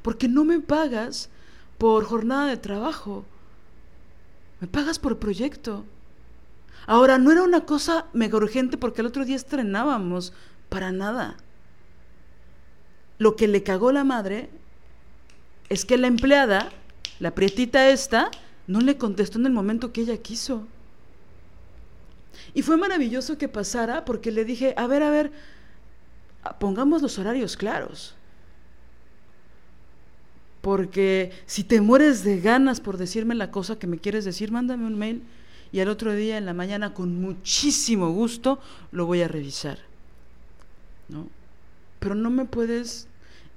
Porque 0.00 0.26
no 0.26 0.42
me 0.42 0.58
pagas 0.58 1.28
por 1.76 2.06
jornada 2.06 2.46
de 2.46 2.56
trabajo. 2.56 3.26
Me 4.60 4.68
pagas 4.68 4.98
por 4.98 5.18
proyecto. 5.18 5.84
Ahora, 6.86 7.18
no 7.18 7.30
era 7.30 7.42
una 7.42 7.66
cosa 7.66 8.06
mega 8.14 8.38
urgente 8.38 8.78
porque 8.78 9.02
el 9.02 9.06
otro 9.06 9.26
día 9.26 9.36
estrenábamos. 9.36 10.32
Para 10.70 10.90
nada. 10.90 11.36
Lo 13.18 13.36
que 13.36 13.48
le 13.48 13.64
cagó 13.64 13.92
la 13.92 14.02
madre 14.02 14.48
es 15.68 15.84
que 15.84 15.98
la 15.98 16.06
empleada, 16.06 16.70
la 17.20 17.34
prietita 17.34 17.90
esta, 17.90 18.30
no 18.66 18.80
le 18.80 18.96
contestó 18.96 19.38
en 19.38 19.44
el 19.44 19.52
momento 19.52 19.92
que 19.92 20.00
ella 20.00 20.16
quiso. 20.16 20.66
Y 22.54 22.62
fue 22.62 22.76
maravilloso 22.76 23.38
que 23.38 23.48
pasara 23.48 24.04
porque 24.04 24.30
le 24.30 24.44
dije, 24.44 24.74
a 24.76 24.86
ver, 24.86 25.02
a 25.02 25.10
ver, 25.10 25.32
pongamos 26.58 27.02
los 27.02 27.18
horarios 27.18 27.56
claros. 27.56 28.14
Porque 30.60 31.32
si 31.46 31.64
te 31.64 31.80
mueres 31.80 32.24
de 32.24 32.40
ganas 32.40 32.80
por 32.80 32.96
decirme 32.96 33.34
la 33.34 33.50
cosa 33.50 33.78
que 33.78 33.86
me 33.86 33.98
quieres 33.98 34.24
decir, 34.24 34.50
mándame 34.50 34.86
un 34.86 34.98
mail 34.98 35.22
y 35.72 35.80
al 35.80 35.88
otro 35.88 36.14
día 36.14 36.38
en 36.38 36.46
la 36.46 36.54
mañana 36.54 36.94
con 36.94 37.20
muchísimo 37.20 38.10
gusto 38.10 38.58
lo 38.90 39.06
voy 39.06 39.22
a 39.22 39.28
revisar. 39.28 39.78
¿No? 41.08 41.28
Pero 42.00 42.14
no 42.14 42.30
me 42.30 42.44
puedes 42.44 43.06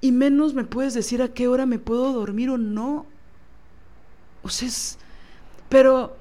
y 0.00 0.12
menos 0.12 0.54
me 0.54 0.64
puedes 0.64 0.94
decir 0.94 1.22
a 1.22 1.32
qué 1.32 1.48
hora 1.48 1.66
me 1.66 1.78
puedo 1.78 2.12
dormir 2.12 2.50
o 2.50 2.58
no. 2.58 3.06
O 4.42 4.48
sea, 4.48 4.68
es 4.68 4.98
pero 5.72 6.14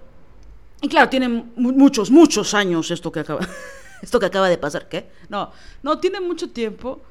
y 0.81 0.89
claro, 0.89 1.09
tiene 1.09 1.27
muchos 1.55 2.09
muchos 2.09 2.53
años 2.53 2.89
esto 2.91 3.11
que 3.11 3.19
acaba 3.19 3.47
esto 4.01 4.19
que 4.19 4.25
acaba 4.25 4.49
de 4.49 4.57
pasar, 4.57 4.89
¿qué? 4.89 5.09
No, 5.29 5.51
no 5.83 5.99
tiene 5.99 6.19
mucho 6.19 6.49
tiempo, 6.49 7.01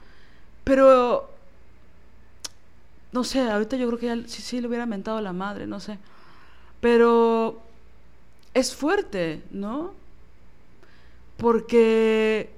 pero 0.64 1.30
no 3.12 3.24
sé, 3.24 3.40
ahorita 3.40 3.76
yo 3.76 3.86
creo 3.88 3.98
que 3.98 4.06
ya 4.06 4.28
sí, 4.28 4.42
sí 4.42 4.60
le 4.60 4.68
hubiera 4.68 4.86
mentado 4.86 5.18
a 5.18 5.22
la 5.22 5.32
madre, 5.32 5.66
no 5.66 5.80
sé. 5.80 5.98
Pero 6.80 7.60
es 8.54 8.74
fuerte, 8.74 9.42
¿no? 9.50 9.94
Porque 11.36 12.50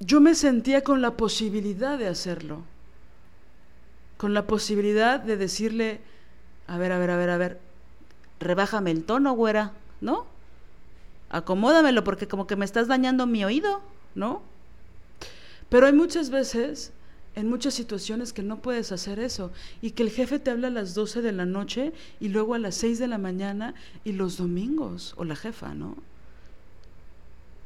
yo 0.00 0.20
me 0.20 0.34
sentía 0.34 0.82
con 0.82 1.02
la 1.02 1.16
posibilidad 1.16 1.98
de 1.98 2.08
hacerlo. 2.08 2.62
Con 4.16 4.34
la 4.34 4.46
posibilidad 4.46 5.20
de 5.20 5.36
decirle, 5.36 6.00
a 6.66 6.78
ver, 6.78 6.92
a 6.92 6.98
ver, 6.98 7.10
a 7.10 7.16
ver, 7.16 7.30
a 7.30 7.36
ver, 7.36 7.60
rebájame 8.40 8.90
el 8.90 9.04
tono, 9.04 9.32
güera, 9.32 9.72
¿no? 10.00 10.26
Acomódamelo 11.30 12.04
porque 12.04 12.28
como 12.28 12.46
que 12.46 12.56
me 12.56 12.64
estás 12.64 12.88
dañando 12.88 13.26
mi 13.26 13.44
oído, 13.44 13.82
¿no? 14.14 14.42
Pero 15.68 15.86
hay 15.86 15.92
muchas 15.92 16.30
veces 16.30 16.92
en 17.34 17.48
muchas 17.48 17.74
situaciones 17.74 18.32
que 18.32 18.42
no 18.42 18.60
puedes 18.60 18.90
hacer 18.90 19.20
eso 19.20 19.52
y 19.80 19.92
que 19.92 20.02
el 20.02 20.10
jefe 20.10 20.38
te 20.38 20.50
habla 20.50 20.68
a 20.68 20.72
las 20.72 20.94
12 20.94 21.22
de 21.22 21.32
la 21.32 21.46
noche 21.46 21.92
y 22.18 22.28
luego 22.28 22.54
a 22.54 22.58
las 22.58 22.74
6 22.76 22.98
de 22.98 23.06
la 23.06 23.18
mañana 23.18 23.74
y 24.04 24.12
los 24.12 24.38
domingos 24.38 25.14
o 25.16 25.24
la 25.24 25.36
jefa, 25.36 25.74
¿no? 25.74 25.96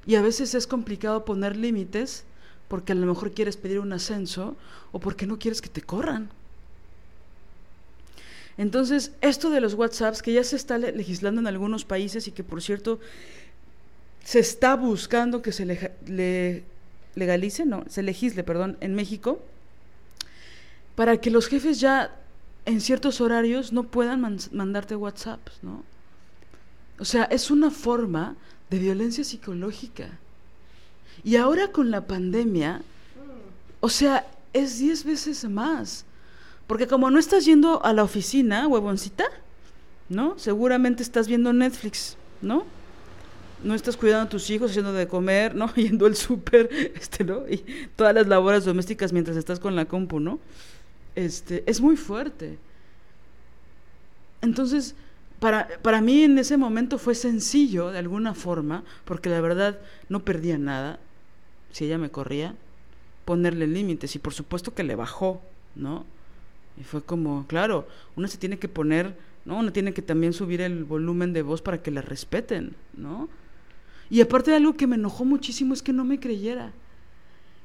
Y 0.05 0.17
a 0.17 0.23
veces 0.23 0.55
es 0.55 0.67
complicado 0.67 1.25
poner 1.25 1.57
límites 1.57 2.25
porque 2.69 2.93
a 2.93 2.97
lo 2.97 3.07
mejor 3.07 3.33
quieres 3.33 3.57
pedir 3.57 3.79
un 3.79 3.93
ascenso 3.93 4.57
o 4.91 4.99
porque 4.99 5.27
no 5.27 5.39
quieres 5.39 5.63
que 5.63 5.69
te 5.69 5.81
corran. 5.81 6.31
Entonces, 8.63 9.11
esto 9.23 9.51
de 9.51 9.61
los 9.61 9.75
WhatsApps, 9.75 10.23
que 10.23 10.33
ya 10.33 10.45
se 10.45 10.55
está 10.55 10.79
legislando 10.79 11.41
en 11.41 11.49
algunos 11.49 11.85
países 11.85 12.29
y 12.29 12.31
que 12.31 12.45
por 12.45 12.63
cierto 12.63 13.01
se 14.23 14.39
está 14.39 14.77
buscando 14.77 15.43
que 15.43 15.51
se 15.51 15.67
le, 15.67 16.63
legalice, 17.17 17.67
no, 17.67 17.83
se 17.89 18.05
legisle, 18.05 18.45
perdón, 18.45 18.77
en 18.81 18.95
México, 18.95 19.41
para 20.95 21.21
que 21.21 21.33
los 21.33 21.49
jefes 21.49 21.81
ya 21.81 22.15
en 22.65 22.81
ciertos 22.81 23.21
horarios 23.21 23.73
no 23.73 23.83
puedan 23.83 24.21
mandarte 24.53 24.95
WhatsApp, 24.95 25.41
¿no? 25.63 25.83
O 27.01 27.05
sea, 27.05 27.25
es 27.25 27.51
una 27.51 27.73
forma 27.73 28.37
de 28.71 28.79
violencia 28.79 29.25
psicológica. 29.25 30.07
Y 31.25 31.35
ahora 31.35 31.73
con 31.73 31.91
la 31.91 32.07
pandemia, 32.07 32.83
o 33.81 33.89
sea, 33.89 34.25
es 34.53 34.79
diez 34.79 35.03
veces 35.03 35.51
más. 35.51 36.05
Porque 36.73 36.87
como 36.87 37.11
no 37.11 37.19
estás 37.19 37.45
yendo 37.45 37.85
a 37.85 37.93
la 37.93 38.03
oficina, 38.03 38.67
huevoncita, 38.67 39.27
¿no? 40.09 40.39
Seguramente 40.39 41.03
estás 41.03 41.29
viendo 41.29 41.53
Netflix, 41.53 42.17
¿no? 42.41 42.65
No 43.63 43.75
estás 43.75 43.99
cuidando 43.99 44.23
a 44.25 44.29
tus 44.31 44.49
hijos, 44.49 44.71
haciendo 44.71 44.95
de 44.95 45.07
comer, 45.07 45.55
¿no? 45.55 45.67
Yendo 45.75 46.07
al 46.07 46.17
súper, 46.17 46.71
este, 46.95 47.25
¿no? 47.25 47.47
Y 47.47 47.63
todas 47.95 48.15
las 48.15 48.27
labores 48.27 48.65
domésticas 48.65 49.13
mientras 49.13 49.37
estás 49.37 49.61
con 49.61 49.77
la 49.77 49.85
compu, 49.85 50.19
¿no? 50.19 50.41
este, 51.15 51.63
es 51.67 51.83
muy 51.83 51.99
fuerte. 51.99 52.57
Entonces, 54.41 54.95
para, 55.41 55.69
para 55.83 56.01
mí 56.01 56.23
en 56.23 56.39
ese 56.39 56.57
momento 56.57 56.97
fue 56.97 57.15
sencillo, 57.15 57.91
de 57.91 57.99
alguna 57.99 58.33
forma, 58.33 58.83
porque 59.05 59.29
la 59.29 59.43
verdad 59.43 59.79
no 60.09 60.25
perdía 60.25 60.57
nada, 60.57 60.99
si 61.71 61.85
ella 61.85 61.99
me 61.99 62.09
corría, 62.09 62.55
ponerle 63.27 63.67
límites. 63.67 64.17
Y 64.17 64.21
por 64.21 64.33
supuesto 64.33 64.73
que 64.73 64.85
le 64.85 64.95
bajó, 64.95 65.43
¿no? 65.75 66.07
Y 66.81 66.85
fue 66.85 67.03
como, 67.03 67.47
claro, 67.47 67.87
uno 68.17 68.29
se 68.29 68.39
tiene 68.39 68.59
que 68.59 68.69
poner, 68.69 69.15
¿no? 69.45 69.59
Uno 69.59 69.73
tiene 69.73 69.93
que 69.93 70.03
también 70.03 70.33
subir 70.33 70.61
el 70.61 70.85
volumen 70.85 71.33
de 71.33 71.43
voz 71.43 71.63
para 71.63 71.83
que 71.83 71.91
la 71.91 72.03
respeten, 72.03 72.75
¿no? 72.97 73.29
Y 74.11 74.21
aparte 74.21 74.51
de 74.51 74.59
algo 74.59 74.77
que 74.77 74.87
me 74.87 74.97
enojó 74.97 75.25
muchísimo 75.25 75.75
es 75.75 75.83
que 75.83 75.93
no 75.93 76.05
me 76.05 76.21
creyera. 76.21 76.73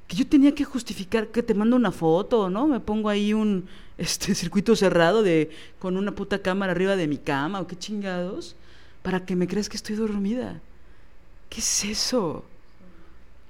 Que 0.07 0.15
yo 0.15 0.25
tenía 0.25 0.55
que 0.55 0.63
justificar 0.63 1.27
que 1.27 1.43
te 1.43 1.53
mando 1.53 1.75
una 1.75 1.91
foto, 1.91 2.49
¿no? 2.49 2.67
Me 2.67 2.79
pongo 2.79 3.09
ahí 3.09 3.33
un 3.33 3.67
este 3.97 4.35
circuito 4.35 4.75
cerrado 4.75 5.23
de 5.23 5.49
con 5.79 5.97
una 5.97 6.13
puta 6.13 6.41
cámara 6.41 6.71
arriba 6.71 6.95
de 6.95 7.07
mi 7.07 7.17
cama 7.17 7.59
o 7.59 7.67
qué 7.67 7.77
chingados 7.77 8.55
para 9.03 9.25
que 9.25 9.35
me 9.35 9.47
creas 9.47 9.69
que 9.69 9.77
estoy 9.77 9.95
dormida. 9.95 10.61
¿Qué 11.49 11.59
es 11.59 11.85
eso? 11.85 12.45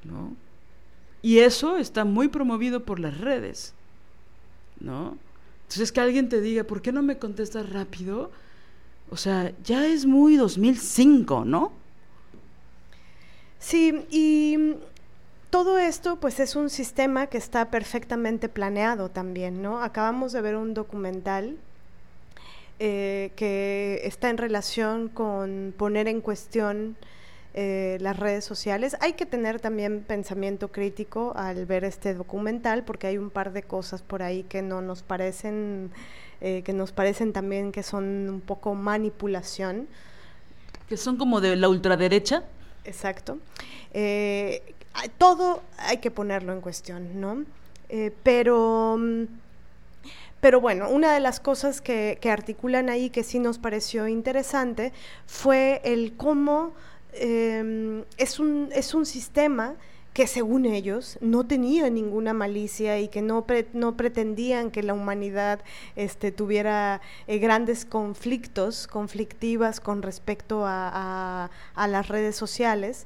¿No? 0.04 0.36
Y 1.22 1.40
eso 1.40 1.78
está 1.78 2.06
muy 2.06 2.28
promovido 2.28 2.84
por 2.84 3.00
las 3.00 3.20
redes, 3.20 3.74
¿no? 4.80 5.18
Entonces 5.68 5.92
que 5.92 6.00
alguien 6.00 6.30
te 6.30 6.40
diga, 6.40 6.64
¿por 6.64 6.82
qué 6.82 6.94
no 6.94 7.02
me 7.02 7.18
contestas 7.18 7.70
rápido? 7.70 8.32
O 9.10 9.18
sea, 9.18 9.52
ya 9.64 9.86
es 9.86 10.06
muy 10.06 10.38
2005, 10.38 11.44
¿no? 11.46 11.74
Sí, 13.60 14.06
y 14.10 14.76
todo 15.50 15.78
esto 15.78 16.18
pues 16.18 16.40
es 16.40 16.56
un 16.56 16.70
sistema 16.70 17.28
que 17.28 17.38
está 17.38 17.70
perfectamente 17.70 18.48
planeado 18.48 19.10
también, 19.10 19.62
¿no? 19.62 19.82
Acabamos 19.84 20.32
de 20.32 20.42
ver 20.42 20.56
un 20.56 20.74
documental 20.74 21.58
eh, 22.80 23.32
que 23.36 24.02
está 24.04 24.30
en 24.30 24.38
relación 24.38 25.10
con 25.10 25.74
poner 25.78 26.08
en 26.08 26.22
cuestión 26.22 26.96
eh, 27.60 27.98
las 28.02 28.20
redes 28.20 28.46
sociales. 28.46 28.96
Hay 29.00 29.14
que 29.14 29.26
tener 29.26 29.60
también 29.60 30.04
pensamiento 30.04 30.68
crítico 30.68 31.34
al 31.36 31.66
ver 31.66 31.86
este 31.86 32.14
documental 32.14 32.84
porque 32.84 33.08
hay 33.08 33.18
un 33.18 33.32
par 33.32 33.52
de 33.52 33.64
cosas 33.64 34.04
por 34.04 34.22
ahí 34.22 34.44
que 34.44 34.62
no 34.62 34.84
nos 34.84 35.02
parecen, 35.02 35.90
eh, 36.40 36.62
que 36.64 36.72
nos 36.74 36.92
parecen 36.92 37.34
también 37.34 37.72
que 37.72 37.82
son 37.82 38.30
un 38.30 38.42
poco 38.42 38.76
manipulación. 38.76 39.88
Que 40.88 40.98
son 40.98 41.18
como 41.18 41.42
de 41.42 41.56
la 41.56 41.68
ultraderecha. 41.68 42.44
Exacto. 42.86 43.40
Eh, 43.92 44.62
todo 45.18 45.64
hay 45.80 45.98
que 45.98 46.12
ponerlo 46.12 46.54
en 46.54 46.62
cuestión, 46.62 47.20
¿no? 47.20 47.44
pero... 48.22 49.00
Pero 50.40 50.62
bueno, 50.62 50.88
una 50.90 51.12
de 51.16 51.20
las 51.20 51.40
cosas 51.40 51.82
que, 51.82 52.20
que, 52.22 52.30
articulan 52.30 52.90
ahí 52.90 53.10
que 53.10 53.24
sí 53.24 53.40
nos 53.40 53.58
pareció 53.58 54.08
interesante 54.08 54.94
fue 55.26 55.82
el 55.84 56.14
cómo 56.16 56.74
Em, 57.20 58.04
es, 58.18 58.40
un, 58.40 58.70
es 58.74 58.94
un 58.94 59.06
sistema 59.06 59.76
que 60.18 60.26
según 60.26 60.66
ellos 60.66 61.20
no 61.22 61.46
tenía 61.46 61.92
ninguna 61.92 62.34
malicia 62.34 63.00
y 63.00 63.08
que 63.08 63.22
no, 63.22 63.46
no 63.74 63.96
pretendían 63.96 64.72
que 64.72 64.82
la 64.82 64.96
humanidad 64.96 65.60
este, 65.96 66.32
tuviera 66.32 67.02
eh, 67.28 67.38
grandes 67.38 67.86
conflictos, 67.86 68.88
conflictivas 68.88 69.80
con 69.80 70.02
respecto 70.02 70.64
a, 70.66 71.52
las 71.76 72.08
redes 72.08 72.36
sociales, 72.36 73.06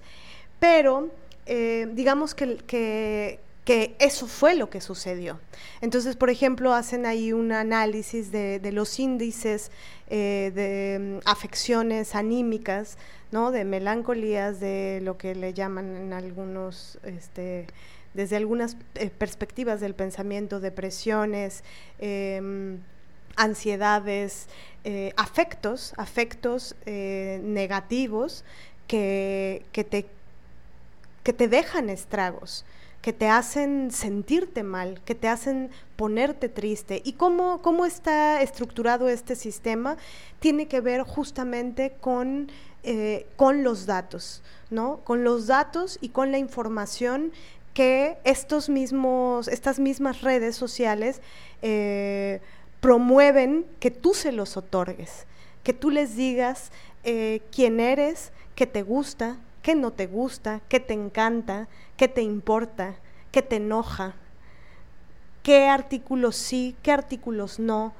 pero 0.62 1.10
eh, 1.48 1.90
digamos 1.94 2.34
que, 2.34 3.42
que 3.66 3.96
eso 4.00 4.28
fue 4.28 4.56
lo 4.56 4.70
que 4.70 4.82
sucedió. 4.82 5.40
Entonces, 5.82 6.16
por 6.16 6.30
ejemplo, 6.30 6.74
hacen 6.74 7.06
ahí 7.06 7.32
un 7.32 7.52
análisis 7.52 8.32
de, 8.32 8.60
los 8.72 9.00
índices 9.00 9.72
eh, 10.10 10.52
de 10.56 11.00
mm, 11.00 11.20
afecciones 11.26 12.16
anímicas, 12.16 12.98
¿no? 13.32 13.52
de 13.52 13.64
melancolías, 13.64 14.60
de 14.60 15.00
lo 15.04 15.18
que 15.18 15.36
le 15.36 15.54
llaman 15.54 15.96
en 15.96 16.14
algunos, 16.14 16.98
este, 17.04 17.68
desde 18.16 18.36
algunas 18.36 18.78
eh, 18.96 19.12
perspectivas 19.12 19.80
del 19.80 19.94
pensamiento, 19.94 20.60
depresiones, 20.60 21.64
em, 22.00 22.80
ansiedades, 23.36 24.48
eh, 24.84 25.14
afectos, 25.16 25.94
afectos 25.98 26.76
negativos 26.86 28.44
que, 28.88 29.64
que, 29.72 29.84
te, 29.84 30.06
que 31.24 31.32
te 31.32 31.48
dejan 31.48 31.90
estragos 31.90 32.66
que 33.02 33.14
te 33.14 33.28
hacen 33.28 33.92
sentirte 33.92 34.64
mal, 34.64 35.02
que 35.04 35.16
te 35.16 35.28
hacen 35.28 35.72
ponerte 35.96 36.50
triste. 36.50 37.02
¿Y 37.04 37.14
cómo, 37.14 37.62
cómo 37.62 37.86
está 37.86 38.42
estructurado 38.42 39.10
este 39.10 39.36
sistema? 39.36 39.98
Tiene 40.40 40.68
que 40.68 40.82
ver 40.82 41.02
justamente 41.02 41.94
con, 42.00 42.52
eh, 42.84 43.26
con 43.36 43.64
los 43.64 43.86
datos, 43.88 44.44
¿no? 44.70 45.00
Con 45.04 45.24
los 45.24 45.48
datos 45.48 45.98
y 46.00 46.10
con 46.10 46.32
la 46.32 46.38
información 46.38 47.32
que 47.74 48.18
estos 48.24 48.70
mismos, 48.70 49.48
estas 49.48 49.80
mismas 49.80 50.22
redes 50.22 50.56
sociales 50.56 51.22
eh, 51.62 52.40
promueven 52.82 53.66
que 53.80 53.92
tú 53.92 54.14
se 54.14 54.32
los 54.32 54.58
otorgues, 54.58 55.26
que 55.64 55.74
tú 55.74 55.90
les 55.90 56.16
digas 56.16 56.72
eh, 57.04 57.42
quién 57.52 57.80
eres, 57.80 58.32
qué 58.56 58.68
te 58.68 58.84
gusta, 58.84 59.38
qué 59.62 59.76
no 59.76 59.92
te 59.92 60.08
gusta, 60.08 60.62
qué 60.70 60.80
te 60.80 60.94
encanta, 60.94 61.68
qué 61.98 62.08
te 62.08 62.22
importa, 62.22 62.96
qué 63.32 63.42
te 63.42 63.58
enoja, 63.58 64.14
qué 65.44 65.68
artículos 65.68 66.36
sí, 66.36 66.76
qué 66.82 66.92
artículos 66.92 67.60
no. 67.60 67.94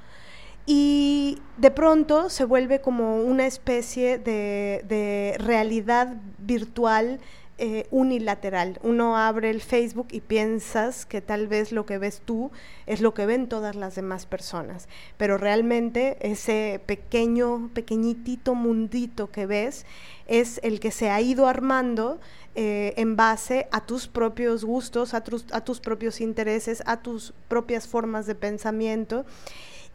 Y 0.64 1.40
de 1.56 1.70
pronto 1.70 2.30
se 2.30 2.44
vuelve 2.44 2.80
como 2.80 3.16
una 3.16 3.46
especie 3.46 4.18
de, 4.18 5.36
realidad 5.38 6.16
virtual 6.38 7.20
eh, 7.64 7.86
unilateral. 7.92 8.80
Uno 8.82 9.16
abre 9.16 9.48
el 9.48 9.60
Facebook 9.60 10.08
y 10.10 10.20
piensas 10.20 11.06
que 11.06 11.20
tal 11.20 11.46
vez 11.46 11.70
lo 11.70 11.86
que 11.86 11.96
ves 11.96 12.20
tú 12.24 12.50
es 12.86 13.00
lo 13.00 13.14
que 13.14 13.24
ven 13.24 13.48
todas 13.48 13.76
las 13.76 13.94
demás 13.94 14.26
personas, 14.26 14.88
pero 15.16 15.38
realmente 15.38 16.16
ese 16.22 16.80
pequeño, 16.86 17.70
pequeñitito 17.72 18.56
mundito 18.56 19.30
que 19.30 19.46
ves 19.46 19.86
es 20.26 20.58
el 20.64 20.80
que 20.80 20.90
se 20.90 21.10
ha 21.10 21.20
ido 21.20 21.46
armando 21.46 22.18
eh, 22.56 22.94
en 22.96 23.14
base 23.14 23.68
a 23.70 23.86
tus 23.86 24.08
propios 24.08 24.64
gustos, 24.64 25.14
a 25.14 25.22
tus, 25.22 25.44
a 25.52 25.60
tus 25.60 25.78
propios 25.78 26.20
intereses, 26.20 26.82
a 26.84 27.00
tus 27.00 27.32
propias 27.46 27.86
formas 27.86 28.26
de 28.26 28.34
pensamiento. 28.34 29.24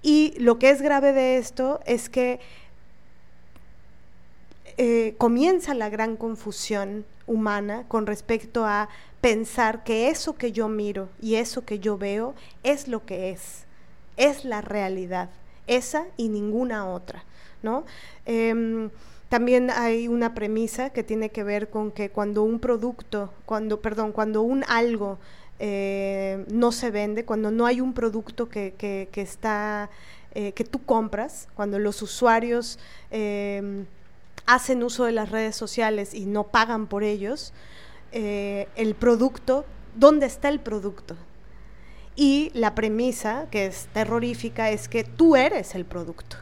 Y 0.01 0.35
lo 0.39 0.57
que 0.57 0.69
es 0.69 0.81
grave 0.81 1.11
de 1.11 1.37
esto 1.37 1.81
es 1.85 2.07
que 2.07 2.39
eh, 4.77 5.15
comienza 5.17 5.73
la 5.73 5.89
gran 5.89 6.17
confusión 6.17 7.05
humana 7.25 7.85
con 7.87 8.05
respecto 8.05 8.65
a 8.65 8.89
pensar 9.21 9.83
que 9.83 10.09
eso 10.09 10.37
que 10.37 10.51
yo 10.51 10.67
miro 10.69 11.09
y 11.21 11.35
eso 11.35 11.65
que 11.65 11.79
yo 11.79 11.97
veo 11.97 12.35
es 12.63 12.87
lo 12.87 13.05
que 13.05 13.31
es, 13.31 13.65
es 14.17 14.45
la 14.45 14.61
realidad, 14.61 15.29
esa 15.65 16.05
y 16.15 16.29
ninguna 16.29 16.87
otra, 16.87 17.23
¿no? 17.63 17.85
Em, 18.25 18.89
también 19.29 19.71
hay 19.71 20.07
una 20.07 20.33
premisa 20.33 20.91
que 20.91 21.03
tiene 21.03 21.29
que 21.29 21.43
ver 21.43 21.69
con 21.69 21.91
que 21.91 22.09
cuando 22.09 22.43
un 22.43 22.59
producto, 22.59 23.33
cuando, 23.45 23.81
perdón, 23.81 24.11
cuando 24.11 24.41
un 24.41 24.63
algo 24.67 25.17
eh, 25.59 26.45
no 26.49 26.71
se 26.71 26.91
vende, 26.91 27.25
cuando 27.25 27.51
no 27.51 27.65
hay 27.65 27.81
un 27.81 27.93
producto 27.93 28.47
que, 28.47 28.75
que, 28.77 29.21
está, 29.21 29.89
eh, 30.33 30.53
que 30.53 30.63
tú 30.63 30.83
compras, 30.85 31.49
cuando 31.55 31.79
los 31.79 32.01
usuarios 32.01 32.79
em, 33.11 33.85
hacen 34.47 34.81
uso 34.81 35.03
de 35.03 35.11
las 35.11 35.29
redes 35.29 35.55
sociales 35.55 36.13
y 36.15 36.25
no 36.25 36.45
pagan 36.45 36.87
por 36.87 37.03
ellos, 37.03 37.53
eh, 38.11 38.67
el 38.75 38.95
producto, 38.95 39.65
¿dónde 39.95 40.25
está 40.25 40.49
el 40.49 40.59
producto? 40.59 41.15
Y 42.15 42.49
la 42.55 42.73
premisa, 42.73 43.47
que 43.51 43.67
es 43.67 43.87
terrorífica, 43.93 44.71
es 44.71 44.89
que 44.89 45.03
tú 45.03 45.35
eres 45.35 45.75
el 45.75 45.85
producto. 45.85 46.37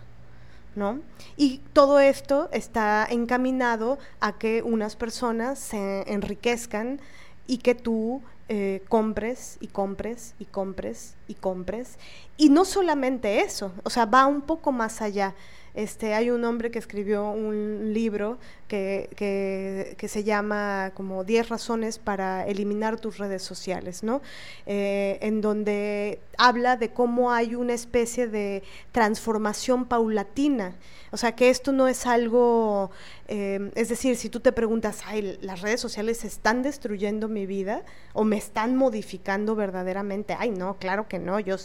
¿no? 0.76 1.00
Y 1.38 1.62
todo 1.74 2.00
esto 2.00 2.50
está 2.52 3.08
encaminado 3.10 3.98
a 4.20 4.38
que 4.38 4.62
unas 4.62 4.96
personas 4.96 5.58
se 5.58 6.04
enriquezcan 6.12 7.00
y 7.48 7.60
que 7.60 7.76
tú 7.76 8.22
eh, 8.48 8.84
compres 8.90 9.58
y 9.60 9.68
compres 9.68 10.36
y 10.38 10.46
compres 10.46 11.16
y 11.28 11.34
compres. 11.36 11.98
Y 12.38 12.50
no 12.50 12.66
solamente 12.66 13.40
eso, 13.40 13.72
o 13.84 13.90
sea, 13.90 14.06
va 14.06 14.26
un 14.28 14.42
poco 14.42 14.72
más 14.72 15.02
allá. 15.02 15.34
Este, 15.76 16.14
hay 16.14 16.30
un 16.30 16.46
hombre 16.46 16.72
que 16.72 16.80
escribió 16.80 17.30
un 17.30 17.94
libro 17.94 18.38
que, 18.68 19.96
se 20.08 20.24
llama 20.24 20.92
como 20.96 21.26
10 21.26 21.50
razones 21.50 22.00
para 22.00 22.48
eliminar 22.48 23.00
tus 23.00 23.18
redes 23.18 23.44
sociales, 23.44 24.02
¿no? 24.02 24.22
Eh, 24.66 25.18
en 25.22 25.42
donde 25.42 26.20
habla 26.38 26.78
de 26.78 26.90
cómo 26.90 27.32
hay 27.32 27.56
una 27.56 27.74
especie 27.74 28.28
de 28.28 28.64
transformación 28.94 29.86
paulatina. 29.86 30.76
O 31.12 31.18
sea, 31.18 31.34
que 31.36 31.50
esto 31.50 31.72
no 31.72 31.88
es 31.88 32.06
algo, 32.06 32.92
eh, 33.28 33.72
es 33.76 33.90
decir, 33.90 34.16
si 34.16 34.30
tú 34.30 34.40
te 34.40 34.52
preguntas, 34.52 35.02
ay, 35.06 35.38
las 35.42 35.62
redes 35.62 35.82
sociales 35.82 36.24
están 36.24 36.62
destruyendo 36.62 37.28
mi 37.28 37.46
vida 37.46 37.84
o 38.14 38.24
me 38.24 38.38
están 38.38 38.76
modificando 38.76 39.56
verdaderamente, 39.56 40.36
ay, 40.38 40.52
no, 40.52 40.78
claro 40.78 41.08
que 41.08 41.20
no, 41.20 41.40
yo 41.40 41.58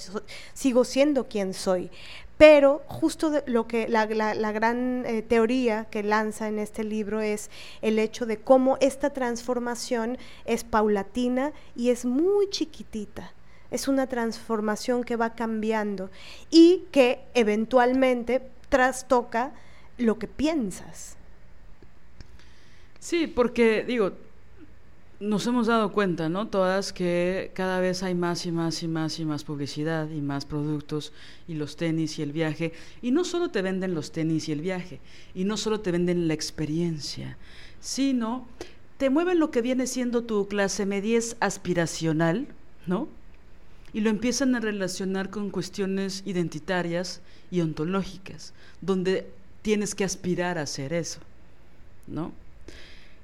sigo 0.54 0.84
siendo 0.84 1.28
quien 1.28 1.54
soy 1.54 1.90
pero 2.40 2.80
justo 2.86 3.42
lo 3.44 3.66
que 3.66 3.86
la, 3.86 4.06
gran 4.06 5.04
eh, 5.04 5.20
teoría 5.20 5.84
que 5.90 6.02
lanza 6.02 6.48
en 6.48 6.58
este 6.58 6.84
libro 6.84 7.20
es 7.20 7.50
el 7.82 7.98
hecho 7.98 8.24
de 8.24 8.38
cómo 8.38 8.78
esta 8.80 9.10
transformación 9.10 10.16
es 10.46 10.64
paulatina 10.64 11.52
y 11.76 11.90
es 11.90 12.06
muy 12.06 12.48
chiquitita. 12.48 13.34
Es 13.70 13.88
una 13.88 14.06
transformación 14.06 15.04
que 15.04 15.16
va 15.16 15.34
cambiando 15.34 16.08
y 16.48 16.84
que 16.90 17.20
eventualmente 17.34 18.40
trastoca 18.70 19.52
lo 19.98 20.18
que 20.18 20.26
piensas. 20.26 21.18
Sí, 23.00 23.26
porque 23.26 23.84
digo, 23.86 24.12
nos 25.20 25.46
hemos 25.46 25.66
dado 25.66 25.92
cuenta, 25.92 26.30
¿no? 26.30 26.48
Todas 26.48 26.94
que 26.94 27.52
cada 27.54 27.78
vez 27.78 28.02
hay 28.02 28.14
más 28.14 28.46
y 28.46 28.52
más 28.52 28.82
y 28.82 28.88
más 28.88 29.20
y 29.20 29.26
más 29.26 29.44
publicidad 29.44 30.08
y 30.08 30.22
más 30.22 30.46
productos 30.46 31.12
y 31.46 31.54
los 31.54 31.76
tenis 31.76 32.18
y 32.18 32.22
el 32.22 32.32
viaje. 32.32 32.72
Y 33.02 33.10
no 33.10 33.24
solo 33.24 33.50
te 33.50 33.60
venden 33.60 33.94
los 33.94 34.12
tenis 34.12 34.48
y 34.48 34.52
el 34.52 34.62
viaje, 34.62 34.98
y 35.34 35.44
no 35.44 35.58
solo 35.58 35.80
te 35.80 35.92
venden 35.92 36.26
la 36.26 36.32
experiencia, 36.32 37.36
sino 37.80 38.48
te 38.96 39.10
mueven 39.10 39.38
lo 39.38 39.50
que 39.50 39.60
viene 39.60 39.86
siendo 39.86 40.24
tu 40.24 40.48
clase 40.48 40.86
media 40.86 41.20
aspiracional, 41.40 42.48
¿no? 42.86 43.06
Y 43.92 44.00
lo 44.00 44.08
empiezan 44.08 44.54
a 44.54 44.60
relacionar 44.60 45.28
con 45.28 45.50
cuestiones 45.50 46.22
identitarias 46.24 47.20
y 47.50 47.60
ontológicas, 47.60 48.54
donde 48.80 49.26
tienes 49.60 49.94
que 49.94 50.04
aspirar 50.04 50.56
a 50.56 50.62
hacer 50.62 50.94
eso, 50.94 51.20
¿no? 52.06 52.32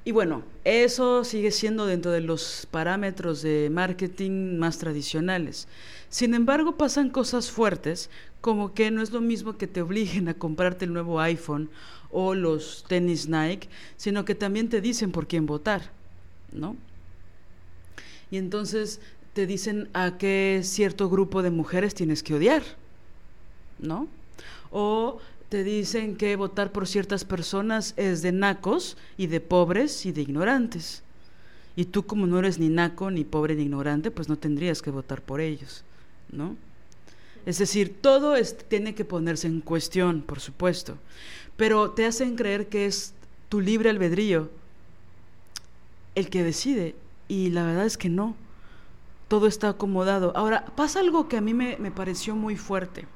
Y 0.07 0.13
bueno, 0.13 0.45
eso 0.63 1.25
sigue 1.25 1.51
siendo 1.51 1.85
dentro 1.85 2.13
de 2.13 2.21
los 2.21 2.69
parámetros 2.71 3.43
de 3.43 3.71
marketing 3.73 4.57
más 4.57 4.79
tradicionales. 4.79 5.67
Sin 6.11 6.33
embargo, 6.35 6.77
pasan 6.77 7.11
cosas 7.11 7.51
fuertes, 7.51 8.09
como 8.41 8.73
que 8.73 8.93
no 8.93 9.03
es 9.03 9.11
lo 9.11 9.21
mismo 9.21 9.57
que 9.57 9.67
te 9.67 9.83
obliguen 9.83 10.29
a 10.29 10.35
comprarte 10.35 10.85
el 10.85 10.93
nuevo 10.93 11.19
iPhone 11.19 11.71
o 12.13 12.37
los 12.37 12.85
tenis 12.87 13.29
Nike, 13.29 13.69
sino 13.97 14.25
que 14.25 14.37
también 14.37 14.69
te 14.69 14.81
dicen 14.81 15.11
por 15.11 15.27
quién 15.27 15.45
votar, 15.45 15.91
¿no? 16.53 16.77
Y 18.31 18.37
entonces 18.37 19.01
te 19.33 19.49
dicen 19.49 19.89
a 19.93 20.19
qué 20.19 20.61
cierto 20.63 21.11
grupo 21.11 21.43
de 21.43 21.51
mujeres 21.51 21.97
tienes 21.97 22.23
que 22.23 22.35
odiar, 22.35 22.63
¿no? 23.81 24.07
O 24.71 25.19
te 25.49 25.63
dicen 25.63 26.17
que 26.17 26.37
votar 26.37 26.73
por 26.73 26.87
ciertas 26.87 27.25
personas 27.25 27.95
es 27.97 28.23
de 28.23 28.33
nacos 28.33 28.97
y 29.17 29.29
de 29.29 29.41
pobres 29.41 30.05
y 30.07 30.13
de 30.13 30.23
ignorantes. 30.23 31.03
Y 31.77 31.87
tú 31.87 32.07
como 32.07 32.27
no 32.27 32.39
eres 32.39 32.59
ni 32.59 32.69
naco, 32.69 33.11
ni 33.11 33.25
pobre, 33.25 33.55
ni 33.55 33.63
ignorante, 33.63 34.11
pues 34.11 34.29
no 34.29 34.37
tendrías 34.37 34.83
que 34.83 34.91
votar 34.91 35.23
por 35.23 35.41
ellos, 35.41 35.85
¿no? 36.33 36.57
Es 37.45 37.59
decir, 37.59 37.97
todo 38.01 38.35
tiene 38.69 38.95
que 38.95 39.05
ponerse 39.05 39.47
en 39.47 39.61
cuestión, 39.61 40.23
por 40.23 40.41
supuesto, 40.41 40.99
pero 41.57 41.91
te 41.91 42.07
hacen 42.07 42.35
creer 42.35 42.69
que 42.69 42.87
es 42.87 43.15
tu 43.49 43.61
libre 43.61 43.91
albedrío 43.91 44.51
el 46.17 46.29
que 46.29 46.43
decide, 46.43 46.97
y 47.29 47.51
la 47.51 47.65
verdad 47.65 47.87
es 47.87 47.99
que 47.99 48.09
no, 48.09 48.35
todo 49.29 49.47
está 49.47 49.69
acomodado. 49.69 50.33
Ahora, 50.35 50.65
pasa 50.77 51.01
algo 51.01 51.29
que 51.29 51.37
a 51.37 51.41
mí 51.41 51.55
me, 51.55 51.77
me 51.77 51.91
pareció 51.91 52.35
muy 52.35 52.57
fuerte. 52.57 53.07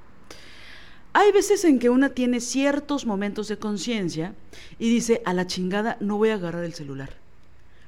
Hay 1.13 1.33
veces 1.33 1.65
en 1.65 1.79
que 1.79 1.91
una 1.91 2.11
tiene 2.11 2.41
ciertos 2.41 3.05
momentos 3.05 3.49
de 3.49 3.59
conciencia 3.59 4.35
y 4.79 4.91
dice, 4.91 5.23
a 5.25 5.35
la 5.35 5.47
chingada, 5.47 5.97
no 6.01 6.19
voy 6.19 6.31
a 6.31 6.35
agarrar 6.35 6.65
el 6.65 6.75
celular. 6.75 7.11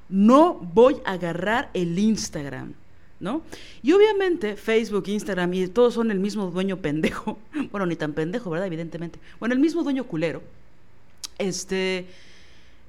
No 0.09 0.55
voy 0.55 0.97
a 1.05 1.13
agarrar 1.13 1.71
el 1.75 1.99
Instagram. 1.99 2.75
¿No? 3.21 3.43
Y 3.85 3.93
obviamente 3.93 4.57
Facebook, 4.57 5.05
Instagram 5.07 5.55
y 5.55 5.69
todos 5.69 5.95
son 5.95 6.11
el 6.11 6.19
mismo 6.19 6.51
dueño 6.51 6.79
pendejo. 6.79 7.39
Bueno, 7.71 7.87
ni 7.87 7.95
tan 7.95 8.15
pendejo, 8.15 8.51
¿verdad? 8.51 8.67
Evidentemente. 8.67 9.21
Bueno, 9.39 9.55
el 9.55 9.61
mismo 9.61 9.85
dueño 9.85 10.05
culero. 10.05 10.43
Este, 11.39 12.07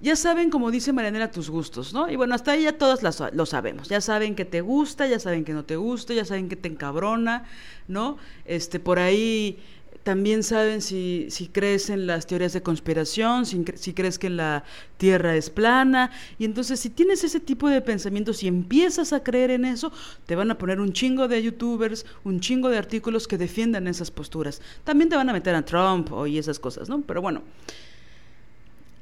ya 0.01 0.15
saben, 0.15 0.49
como 0.49 0.71
dice 0.71 0.91
Marianela, 0.91 1.31
tus 1.31 1.49
gustos, 1.49 1.93
¿no? 1.93 2.09
Y 2.09 2.15
bueno, 2.15 2.36
hasta 2.36 2.51
ahí 2.51 2.63
ya 2.63 2.77
todos 2.77 3.01
lo 3.03 3.45
sabemos. 3.45 3.88
Ya 3.88 4.01
saben 4.01 4.36
que 4.36 4.43
te 4.43 4.61
gusta, 4.61 5.07
ya 5.07 5.19
saben 5.19 5.45
que 5.45 5.53
no 5.53 5.63
te 5.63 5.75
gusta, 5.75 6.13
ya 6.13 6.25
saben 6.25 6.49
que 6.49 6.55
te 6.55 6.67
encabrona, 6.67 7.45
¿no? 7.88 8.17
Este, 8.45 8.79
por 8.81 8.99
ahí 8.99 9.59
también 10.04 10.43
saben 10.43 10.82
si, 10.82 11.28
si, 11.30 11.47
crees 11.47 11.89
en 11.89 12.08
las 12.08 12.28
teorías 12.28 12.51
de 12.51 12.62
conspiración, 12.62 13.45
si, 13.45 13.64
si, 13.76 13.93
crees 13.93 14.20
que 14.20 14.30
la 14.30 14.66
Tierra 14.97 15.36
es 15.36 15.49
plana. 15.49 16.12
Y 16.38 16.45
entonces 16.45 16.80
si 16.82 16.89
tienes 16.89 17.24
ese 17.24 17.39
tipo 17.39 17.70
de 17.70 17.82
pensamientos 17.82 18.43
y 18.43 18.47
empiezas 18.47 19.14
a 19.14 19.24
creer 19.24 19.51
en 19.51 19.64
eso, 19.64 19.93
te 20.26 20.36
van 20.36 20.51
a 20.51 20.58
poner 20.58 20.82
un 20.82 20.91
chingo 20.91 21.30
de 21.30 21.41
youtubers, 21.41 22.06
un 22.26 22.41
chingo 22.41 22.70
de 22.70 22.78
artículos 22.78 23.28
que 23.28 23.38
defiendan 23.38 23.88
esas 23.88 24.12
posturas. 24.12 24.62
También 24.84 25.10
te 25.10 25.16
van 25.16 25.30
a 25.30 25.34
meter 25.34 25.56
a 25.56 25.64
Trump 25.64 26.12
o 26.12 26.28
y 26.28 26.38
esas 26.38 26.60
cosas, 26.60 26.89
¿no? 26.89 27.01
Pero 27.01 27.22
bueno, 27.22 27.41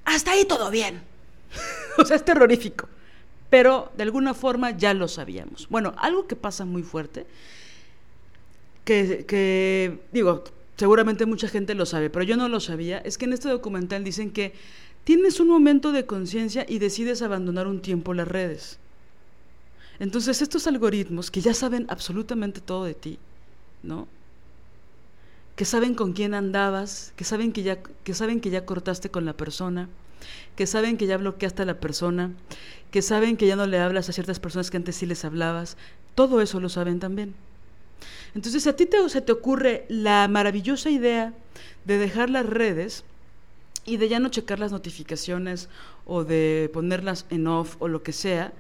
hasta 0.06 0.32
ahí 0.32 0.46
todo 0.46 0.70
bien. 0.70 1.02
o 1.98 2.06
sea, 2.06 2.16
es 2.16 2.24
terrorífico. 2.24 2.88
Pero 3.50 3.92
de 3.98 4.04
alguna 4.04 4.34
forma 4.34 4.72
ya 4.72 4.94
lo 4.94 5.08
sabíamos. 5.08 5.68
Bueno, 5.68 5.94
algo 5.98 6.28
que 6.28 6.36
pasa 6.36 6.64
muy 6.64 6.84
fuerte, 6.84 7.26
que, 8.86 9.26
que 9.28 10.00
digo, 10.12 10.44
seguramente 10.82 11.28
mucha 11.28 11.48
gente 11.48 11.76
lo 11.76 11.86
sabe, 11.86 12.10
pero 12.10 12.26
yo 12.26 12.38
no 12.38 12.50
lo 12.50 12.60
sabía, 12.60 12.98
es 12.98 13.20
que 13.20 13.26
en 13.26 13.34
este 13.34 13.48
documental 13.48 14.04
dicen 14.04 14.32
que 14.32 14.56
tienes 15.04 15.40
un 15.40 15.48
momento 15.48 15.92
de 15.92 16.08
conciencia 16.08 16.66
y 16.68 16.80
decides 16.80 17.22
abandonar 17.22 17.68
un 17.68 17.84
tiempo 17.84 18.16
las 18.16 18.28
redes. 18.28 18.80
Entonces 20.00 20.42
estos 20.42 20.66
algoritmos 20.66 21.30
que 21.30 21.42
ya 21.42 21.54
saben 21.54 21.86
absolutamente 21.88 22.62
todo 22.62 22.84
de 22.86 22.96
ti, 22.96 23.20
¿no? 23.84 24.08
Que 25.56 25.66
saben 25.66 25.94
con 25.94 26.14
quién 26.14 26.34
andabas, 26.34 27.14
que 27.16 27.26
saben 27.26 27.52
que 27.54 27.62
ya, 27.62 27.78
que 28.04 28.16
saben 28.16 28.42
que 28.42 28.50
ya 28.50 28.66
cortaste 28.66 29.12
con 29.12 29.24
la 29.24 29.34
persona, 29.34 29.88
que 30.56 30.66
saben 30.66 30.98
que 30.98 31.06
ya 31.06 31.18
bloqueaste 31.18 31.62
a 31.62 31.66
la 31.66 31.80
persona, 31.80 32.32
que 32.90 33.04
saben 33.04 33.38
que 33.38 33.46
ya 33.46 33.56
no 33.56 33.68
le 33.68 33.78
hablas 33.78 34.10
a 34.10 34.14
ciertas 34.14 34.40
personas 34.40 34.72
que 34.72 34.78
antes 34.78 34.96
sí 34.96 35.06
les 35.06 35.26
hablabas, 35.26 35.78
todo 36.16 36.42
eso 36.42 36.60
lo 36.60 36.70
saben 36.70 37.00
también. 37.00 37.36
Entonces, 38.36 38.68
a 38.68 38.76
ti 38.76 38.86
te, 38.86 39.10
se 39.10 39.22
te 39.22 39.32
ocurre 39.32 39.86
la 39.90 40.28
maravillosa 40.28 40.90
idea 40.90 41.34
de 41.86 41.98
dejar 41.98 42.30
las 42.30 42.46
redes 42.46 43.04
y 43.86 43.98
de 43.98 44.10
ya 44.10 44.20
no 44.20 44.30
checar 44.30 44.60
las 44.60 44.72
notificaciones 44.72 45.70
o 46.06 46.24
de 46.24 46.70
ponerlas 46.74 47.26
en 47.30 47.48
off 47.48 47.76
o 47.80 47.88
lo 47.88 48.04
que 48.04 48.14
sea, 48.14 48.54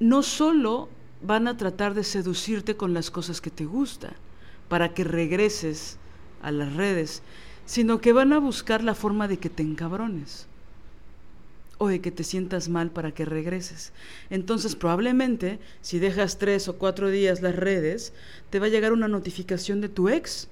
no 0.00 0.22
solo 0.22 0.88
van 1.22 1.48
a 1.48 1.56
tratar 1.56 1.94
de 1.94 2.04
seducirte 2.04 2.76
con 2.76 2.92
las 2.92 3.10
cosas 3.10 3.40
que 3.40 3.50
te 3.50 3.64
gustan 3.64 4.12
para 4.68 4.92
que 4.92 5.04
regreses 5.04 5.98
a 6.42 6.50
las 6.50 6.74
redes, 6.74 7.22
sino 7.66 8.00
que 8.00 8.12
van 8.12 8.32
a 8.32 8.38
buscar 8.38 8.82
la 8.82 8.94
forma 8.94 9.28
de 9.28 9.38
que 9.38 9.48
te 9.48 9.62
encabrones 9.62 10.46
o 11.78 11.88
de 11.88 12.00
que 12.00 12.10
te 12.10 12.24
sientas 12.24 12.68
mal 12.68 12.90
para 12.90 13.12
que 13.12 13.24
regreses. 13.24 13.92
Entonces 14.30 14.76
probablemente 14.76 15.58
si 15.80 15.98
dejas 15.98 16.38
tres 16.38 16.68
o 16.68 16.76
cuatro 16.76 17.10
días 17.10 17.42
las 17.42 17.56
redes, 17.56 18.12
te 18.50 18.58
va 18.58 18.66
a 18.66 18.70
llegar 18.70 18.92
una 18.92 19.08
notificación 19.08 19.80
de 19.80 19.88
tu 19.88 20.08
ex 20.08 20.48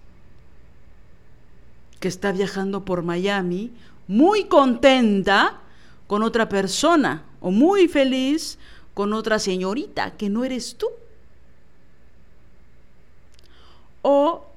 que 2.01 2.09
está 2.09 2.33
viajando 2.33 2.85
por 2.85 3.03
Miami 3.03 3.71
muy 4.09 4.45
contenta 4.45 5.61
con 6.07 6.23
otra 6.23 6.49
persona 6.49 7.25
o 7.41 7.51
muy 7.51 7.89
feliz 7.89 8.59
con 8.95 9.13
otra 9.13 9.39
señorita 9.39 10.17
que 10.17 10.29
no 10.29 10.45
eres 10.45 10.77
tú. 10.77 10.89
O 14.03 14.52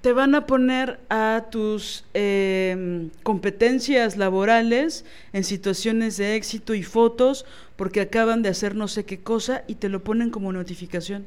te 0.00 0.12
van 0.12 0.34
a 0.34 0.46
poner 0.46 0.98
a 1.10 1.46
tus 1.50 2.04
em, 2.14 3.10
competencias 3.22 4.16
laborales 4.16 5.04
en 5.32 5.44
situaciones 5.44 6.16
de 6.16 6.36
éxito 6.36 6.74
y 6.74 6.82
fotos 6.82 7.44
porque 7.76 8.00
acaban 8.00 8.42
de 8.42 8.48
hacer 8.48 8.74
no 8.74 8.88
sé 8.88 9.04
qué 9.04 9.20
cosa 9.20 9.62
y 9.66 9.74
te 9.74 9.88
lo 9.88 10.02
ponen 10.02 10.30
como 10.30 10.52
notificación. 10.52 11.26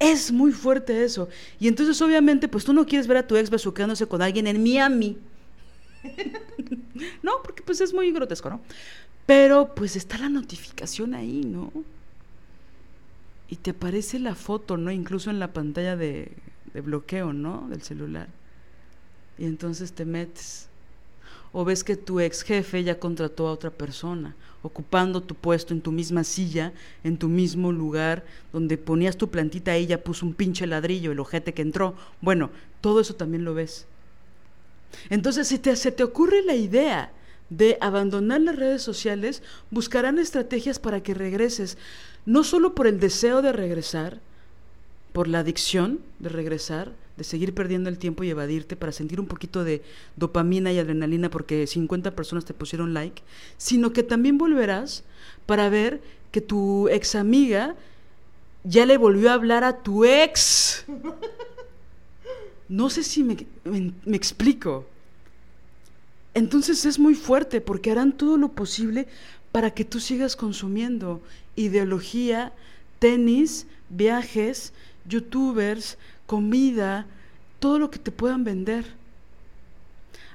Es 0.00 0.32
muy 0.32 0.50
fuerte 0.50 1.04
eso. 1.04 1.28
Y 1.60 1.68
entonces 1.68 2.02
obviamente 2.02 2.48
pues 2.48 2.64
tú 2.64 2.72
no 2.72 2.84
quieres 2.84 3.06
ver 3.06 3.18
a 3.18 3.26
tu 3.26 3.36
ex 3.36 3.50
besuqueándose 3.50 4.06
con 4.06 4.20
alguien 4.20 4.48
en 4.48 4.60
Miami. 4.60 5.18
no, 7.22 7.32
porque 7.44 7.62
pues 7.62 7.80
es 7.80 7.94
muy 7.94 8.10
grotesco, 8.10 8.50
¿no? 8.50 8.60
Pero 9.24 9.72
pues 9.76 9.94
está 9.94 10.18
la 10.18 10.28
notificación 10.28 11.14
ahí, 11.14 11.42
¿no? 11.44 11.72
Y 13.48 13.56
te 13.56 13.70
aparece 13.70 14.18
la 14.18 14.34
foto, 14.34 14.76
¿no? 14.76 14.90
Incluso 14.90 15.30
en 15.30 15.38
la 15.38 15.52
pantalla 15.52 15.94
de, 15.94 16.32
de 16.74 16.80
bloqueo, 16.80 17.32
¿no? 17.32 17.66
Del 17.68 17.82
celular. 17.82 18.28
Y 19.38 19.44
entonces 19.44 19.92
te 19.92 20.04
metes. 20.04 20.68
O 21.52 21.64
ves 21.64 21.84
que 21.84 21.96
tu 21.96 22.20
ex 22.20 22.42
jefe 22.42 22.82
ya 22.82 22.98
contrató 22.98 23.46
a 23.46 23.52
otra 23.52 23.70
persona, 23.70 24.34
ocupando 24.62 25.22
tu 25.22 25.34
puesto 25.34 25.74
en 25.74 25.82
tu 25.82 25.92
misma 25.92 26.24
silla, 26.24 26.72
en 27.04 27.18
tu 27.18 27.28
mismo 27.28 27.72
lugar, 27.72 28.24
donde 28.52 28.78
ponías 28.78 29.18
tu 29.18 29.28
plantita 29.28 29.76
ya 29.78 30.02
puso 30.02 30.24
un 30.24 30.32
pinche 30.32 30.66
ladrillo, 30.66 31.12
el 31.12 31.20
ojete 31.20 31.52
que 31.52 31.62
entró. 31.62 31.94
Bueno, 32.22 32.50
todo 32.80 33.00
eso 33.00 33.14
también 33.16 33.44
lo 33.44 33.52
ves. 33.52 33.86
Entonces, 35.10 35.48
si 35.48 35.58
te, 35.58 35.76
se 35.76 35.92
te 35.92 36.04
ocurre 36.04 36.42
la 36.42 36.54
idea 36.54 37.12
de 37.50 37.76
abandonar 37.82 38.40
las 38.40 38.56
redes 38.56 38.82
sociales, 38.82 39.42
buscarán 39.70 40.18
estrategias 40.18 40.78
para 40.78 41.02
que 41.02 41.12
regreses, 41.12 41.76
no 42.24 42.44
solo 42.44 42.74
por 42.74 42.86
el 42.86 42.98
deseo 42.98 43.42
de 43.42 43.52
regresar, 43.52 44.20
por 45.12 45.28
la 45.28 45.40
adicción 45.40 46.00
de 46.18 46.28
regresar, 46.30 46.92
de 47.16 47.24
seguir 47.24 47.54
perdiendo 47.54 47.90
el 47.90 47.98
tiempo 47.98 48.24
y 48.24 48.30
evadirte 48.30 48.76
para 48.76 48.92
sentir 48.92 49.20
un 49.20 49.26
poquito 49.26 49.64
de 49.64 49.82
dopamina 50.16 50.72
y 50.72 50.78
adrenalina 50.78 51.30
porque 51.30 51.66
50 51.66 52.12
personas 52.16 52.44
te 52.44 52.54
pusieron 52.54 52.94
like, 52.94 53.22
sino 53.58 53.92
que 53.92 54.02
también 54.02 54.38
volverás 54.38 55.04
para 55.46 55.68
ver 55.68 56.00
que 56.30 56.40
tu 56.40 56.88
ex 56.88 57.14
amiga 57.14 57.76
ya 58.64 58.86
le 58.86 58.96
volvió 58.96 59.30
a 59.30 59.34
hablar 59.34 59.64
a 59.64 59.82
tu 59.82 60.04
ex. 60.04 60.84
No 62.68 62.88
sé 62.88 63.02
si 63.02 63.22
me, 63.22 63.36
me- 63.64 63.92
me 64.04 64.16
explico. 64.16 64.86
Entonces 66.34 66.86
es 66.86 66.98
muy 66.98 67.14
fuerte 67.14 67.60
porque 67.60 67.90
harán 67.90 68.16
todo 68.16 68.38
lo 68.38 68.48
posible 68.52 69.06
para 69.50 69.72
que 69.72 69.84
tú 69.84 70.00
sigas 70.00 70.34
consumiendo 70.36 71.20
ideología, 71.56 72.52
tenis, 72.98 73.66
viajes, 73.90 74.72
youtubers, 75.06 75.98
comida, 76.26 77.06
todo 77.58 77.78
lo 77.78 77.90
que 77.90 77.98
te 77.98 78.10
puedan 78.10 78.44
vender. 78.44 78.84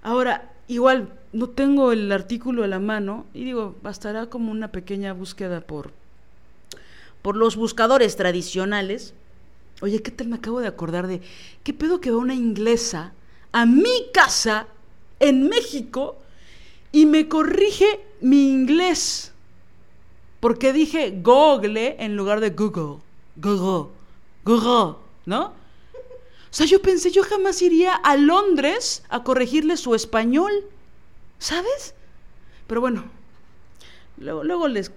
Ahora, 0.01 0.51
igual 0.67 1.11
no 1.33 1.49
tengo 1.49 1.91
el 1.91 2.11
artículo 2.11 2.63
a 2.63 2.67
la 2.67 2.79
mano 2.79 3.25
y 3.33 3.43
digo, 3.43 3.75
bastará 3.81 4.27
como 4.27 4.51
una 4.51 4.71
pequeña 4.71 5.13
búsqueda 5.13 5.61
por 5.61 5.91
Por 7.21 7.35
los 7.35 7.55
buscadores 7.55 8.15
tradicionales. 8.15 9.13
Oye, 9.81 10.01
¿qué 10.01 10.11
tal 10.11 10.27
me 10.27 10.37
acabo 10.37 10.59
de 10.59 10.67
acordar 10.67 11.07
de 11.07 11.21
qué 11.63 11.73
pedo 11.73 11.99
que 11.99 12.11
va 12.11 12.17
una 12.17 12.35
inglesa 12.35 13.13
a 13.51 13.65
mi 13.65 14.09
casa 14.13 14.67
en 15.19 15.49
México 15.49 16.17
y 16.91 17.05
me 17.05 17.27
corrige 17.27 17.99
mi 18.21 18.49
inglés? 18.49 19.33
Porque 20.39 20.73
dije 20.73 21.19
Google 21.21 21.97
en 21.99 22.15
lugar 22.15 22.39
de 22.39 22.51
Google. 22.51 23.01
Google. 23.35 23.96
¿No? 25.25 25.45
O 25.45 26.53
sea, 26.57 26.65
yo 26.65 26.81
pensé, 26.81 27.11
yo 27.11 27.23
jamás 27.23 27.61
iría 27.61 27.93
a 27.93 28.15
Londres 28.15 29.03
a 29.09 29.23
corregirle 29.23 29.77
su 29.77 29.93
español. 29.95 30.51
¿Sabes? 31.39 31.93
Pero 32.65 32.81
bueno, 32.81 33.05
luego, 34.17 34.43
luego 34.43 34.67
les, 34.67 34.91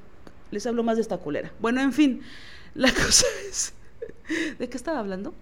les 0.51 0.67
hablo 0.67 0.83
más 0.83 0.97
de 0.97 1.03
esta 1.03 1.19
culera. 1.19 1.53
Bueno, 1.59 1.81
en 1.81 1.93
fin, 1.93 2.23
la 2.75 2.93
cosa 2.95 3.27
es... 3.49 3.75
¿De 4.59 4.69
qué 4.69 4.77
estaba 4.77 5.01
hablando? 5.01 5.35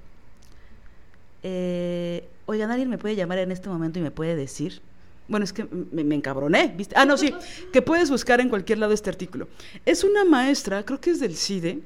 Eh, 1.43 2.27
oigan, 2.47 2.71
alguien 2.71 2.89
me 2.89 2.99
puede 2.99 3.15
llamar 3.15 3.39
en 3.39 3.53
este 3.53 3.69
momento 3.69 3.99
y 3.99 4.03
me 4.03 4.11
puede 4.11 4.35
decir. 4.35 4.81
Bueno, 5.29 5.45
es 5.45 5.53
que 5.53 5.65
me, 5.93 6.05
me 6.05 6.15
encabroné, 6.15 6.73
¿viste? 6.75 6.95
Ah, 6.97 7.05
no, 7.05 7.19
sí, 7.19 7.35
que 7.71 7.83
puedes 7.83 8.11
buscar 8.11 8.41
en 8.41 8.49
cualquier 8.49 8.79
lado 8.79 8.95
este 8.95 9.11
artículo. 9.11 9.47
Es 9.85 10.05
una 10.05 10.25
maestra, 10.25 10.85
creo 10.87 11.01
que 11.01 11.11
es 11.11 11.21
del 11.21 11.37
CIDE, 11.37 11.83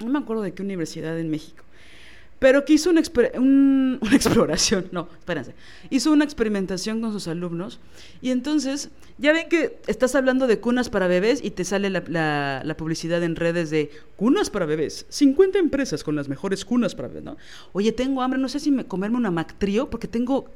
no 0.00 0.08
me 0.08 0.18
acuerdo 0.18 0.42
de 0.42 0.52
qué 0.52 0.62
universidad 0.62 1.18
en 1.18 1.30
México, 1.30 1.64
pero 2.38 2.64
que 2.64 2.74
hizo 2.74 2.90
una, 2.90 3.00
exploración, 3.00 4.88
no, 4.92 5.08
espérense, 5.18 5.54
hizo 5.90 6.12
una 6.12 6.24
experimentación 6.24 7.00
con 7.00 7.12
sus 7.12 7.28
alumnos 7.28 7.80
y 8.22 8.30
entonces, 8.30 8.90
ya 9.18 9.32
ven 9.32 9.48
que 9.48 9.80
estás 9.86 10.14
hablando 10.14 10.46
de 10.46 10.60
cunas 10.60 10.88
para 10.90 11.08
bebés 11.08 11.40
y 11.42 11.50
te 11.50 11.64
sale 11.64 11.90
la, 11.90 12.74
publicidad 12.78 13.22
en 13.22 13.36
redes 13.36 13.70
de 13.70 13.90
cunas 14.16 14.50
para 14.50 14.66
bebés, 14.66 15.06
50 15.08 15.58
empresas 15.58 16.04
con 16.04 16.14
las 16.16 16.28
mejores 16.28 16.64
cunas 16.64 16.94
para 16.94 17.08
bebés, 17.08 17.24
¿no? 17.24 17.36
Oye, 17.72 17.92
tengo 17.92 18.22
hambre, 18.22 18.40
no 18.40 18.48
sé 18.48 18.60
si 18.60 18.70
me, 18.70 18.86
comerme 18.86 19.16
una 19.16 19.30
McTrio 19.30 19.90
porque 19.90 20.06
tengo 20.06 20.48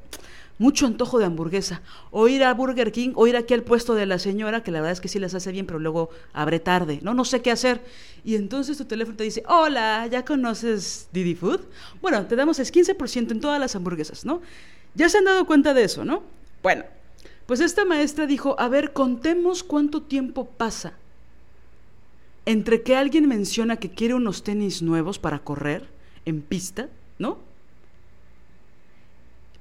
mucho 0.58 0.86
antojo 0.86 1.18
de 1.18 1.24
hamburguesa, 1.24 1.82
o 2.10 2.28
ir 2.28 2.44
a 2.44 2.54
Burger 2.54 2.92
King, 2.92 3.12
o 3.14 3.26
ir 3.26 3.36
aquí 3.36 3.54
al 3.54 3.62
puesto 3.62 3.94
de 3.94 4.06
la 4.06 4.18
señora, 4.18 4.62
que 4.62 4.70
la 4.70 4.80
verdad 4.80 4.92
es 4.92 5.00
que 5.00 5.08
sí 5.08 5.18
las 5.18 5.34
hace 5.34 5.52
bien, 5.52 5.66
pero 5.66 5.78
luego 5.78 6.10
abre 6.32 6.60
tarde, 6.60 7.00
¿no? 7.02 7.14
No 7.14 7.24
sé 7.24 7.42
qué 7.42 7.50
hacer. 7.50 7.82
Y 8.24 8.36
entonces 8.36 8.78
tu 8.78 8.84
teléfono 8.84 9.16
te 9.16 9.24
dice, 9.24 9.42
hola, 9.48 10.06
¿ya 10.06 10.24
conoces 10.24 11.08
Didi 11.12 11.34
Food? 11.34 11.60
Bueno, 12.00 12.26
te 12.26 12.36
damos 12.36 12.58
el 12.58 12.66
15% 12.66 13.32
en 13.32 13.40
todas 13.40 13.58
las 13.58 13.74
hamburguesas, 13.74 14.24
¿no? 14.24 14.40
Ya 14.94 15.08
se 15.08 15.18
han 15.18 15.24
dado 15.24 15.46
cuenta 15.46 15.74
de 15.74 15.84
eso, 15.84 16.04
¿no? 16.04 16.22
Bueno, 16.62 16.84
pues 17.46 17.60
esta 17.60 17.84
maestra 17.84 18.26
dijo, 18.26 18.54
a 18.58 18.68
ver, 18.68 18.92
contemos 18.92 19.62
cuánto 19.62 20.02
tiempo 20.02 20.46
pasa 20.46 20.92
entre 22.46 22.82
que 22.82 22.96
alguien 22.96 23.28
menciona 23.28 23.76
que 23.76 23.90
quiere 23.90 24.14
unos 24.14 24.42
tenis 24.42 24.82
nuevos 24.82 25.18
para 25.18 25.38
correr 25.38 25.88
en 26.24 26.42
pista, 26.42 26.88
¿no? 27.18 27.38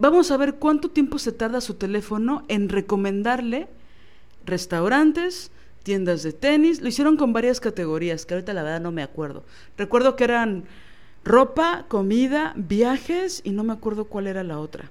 Vamos 0.01 0.31
a 0.31 0.37
ver 0.37 0.55
cuánto 0.55 0.89
tiempo 0.89 1.19
se 1.19 1.31
tarda 1.31 1.61
su 1.61 1.75
teléfono 1.75 2.43
en 2.47 2.69
recomendarle 2.69 3.67
restaurantes, 4.43 5.51
tiendas 5.83 6.23
de 6.23 6.33
tenis. 6.33 6.81
Lo 6.81 6.87
hicieron 6.87 7.17
con 7.17 7.33
varias 7.33 7.59
categorías, 7.59 8.25
que 8.25 8.33
ahorita 8.33 8.51
la 8.55 8.63
verdad 8.63 8.81
no 8.81 8.91
me 8.91 9.03
acuerdo. 9.03 9.43
Recuerdo 9.77 10.15
que 10.15 10.23
eran 10.23 10.63
ropa, 11.23 11.85
comida, 11.87 12.53
viajes 12.55 13.41
y 13.43 13.51
no 13.51 13.63
me 13.63 13.73
acuerdo 13.73 14.05
cuál 14.05 14.25
era 14.25 14.43
la 14.43 14.57
otra. 14.57 14.89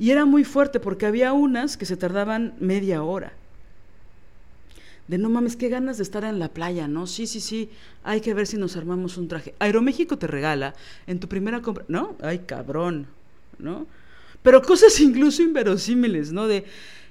Y 0.00 0.10
era 0.10 0.24
muy 0.24 0.42
fuerte 0.42 0.80
porque 0.80 1.06
había 1.06 1.32
unas 1.32 1.76
que 1.76 1.86
se 1.86 1.96
tardaban 1.96 2.54
media 2.58 3.04
hora. 3.04 3.34
De 5.06 5.16
no 5.16 5.28
mames, 5.28 5.54
qué 5.54 5.68
ganas 5.68 5.96
de 5.96 6.02
estar 6.02 6.24
en 6.24 6.40
la 6.40 6.48
playa, 6.48 6.88
¿no? 6.88 7.06
Sí, 7.06 7.28
sí, 7.28 7.40
sí, 7.40 7.70
hay 8.02 8.20
que 8.20 8.34
ver 8.34 8.48
si 8.48 8.56
nos 8.56 8.76
armamos 8.76 9.16
un 9.16 9.28
traje. 9.28 9.54
Aeroméxico 9.60 10.18
te 10.18 10.26
regala 10.26 10.74
en 11.06 11.20
tu 11.20 11.28
primera 11.28 11.62
compra, 11.62 11.84
¿no? 11.86 12.16
Ay, 12.20 12.40
cabrón, 12.40 13.06
¿no? 13.60 13.86
Pero 14.42 14.62
cosas 14.62 14.98
incluso 15.00 15.42
inverosímiles, 15.42 16.32
¿no? 16.32 16.46
De, 16.46 16.64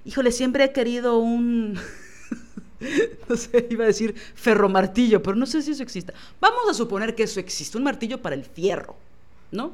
híjole, 0.06 0.32
siempre 0.32 0.64
he 0.64 0.72
querido 0.72 1.20
un, 1.20 1.78
no 3.30 3.36
sé, 3.36 3.68
iba 3.70 3.84
a 3.84 3.88
decir 3.88 4.16
ferromartillo, 4.36 5.22
pero 5.22 5.36
no 5.36 5.46
sé 5.46 5.62
si 5.62 5.72
eso 5.72 5.84
exista. 5.84 6.14
Vamos 6.40 6.62
a 6.70 6.74
suponer 6.74 7.16
que 7.16 7.24
eso 7.24 7.40
existe, 7.40 7.78
un 7.78 7.84
martillo 7.84 8.22
para 8.22 8.36
el 8.36 8.46
fierro, 8.46 8.96
¿no? 9.52 9.74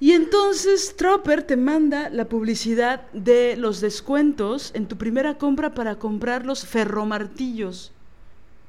Y 0.00 0.12
entonces 0.12 0.96
Tropper 0.96 1.44
te 1.44 1.56
manda 1.56 2.10
la 2.10 2.28
publicidad 2.28 3.08
de 3.12 3.56
los 3.56 3.80
descuentos 3.80 4.72
en 4.74 4.86
tu 4.86 4.96
primera 4.96 5.38
compra 5.38 5.74
para 5.74 5.96
comprar 5.96 6.44
los 6.44 6.66
ferromartillos. 6.66 7.92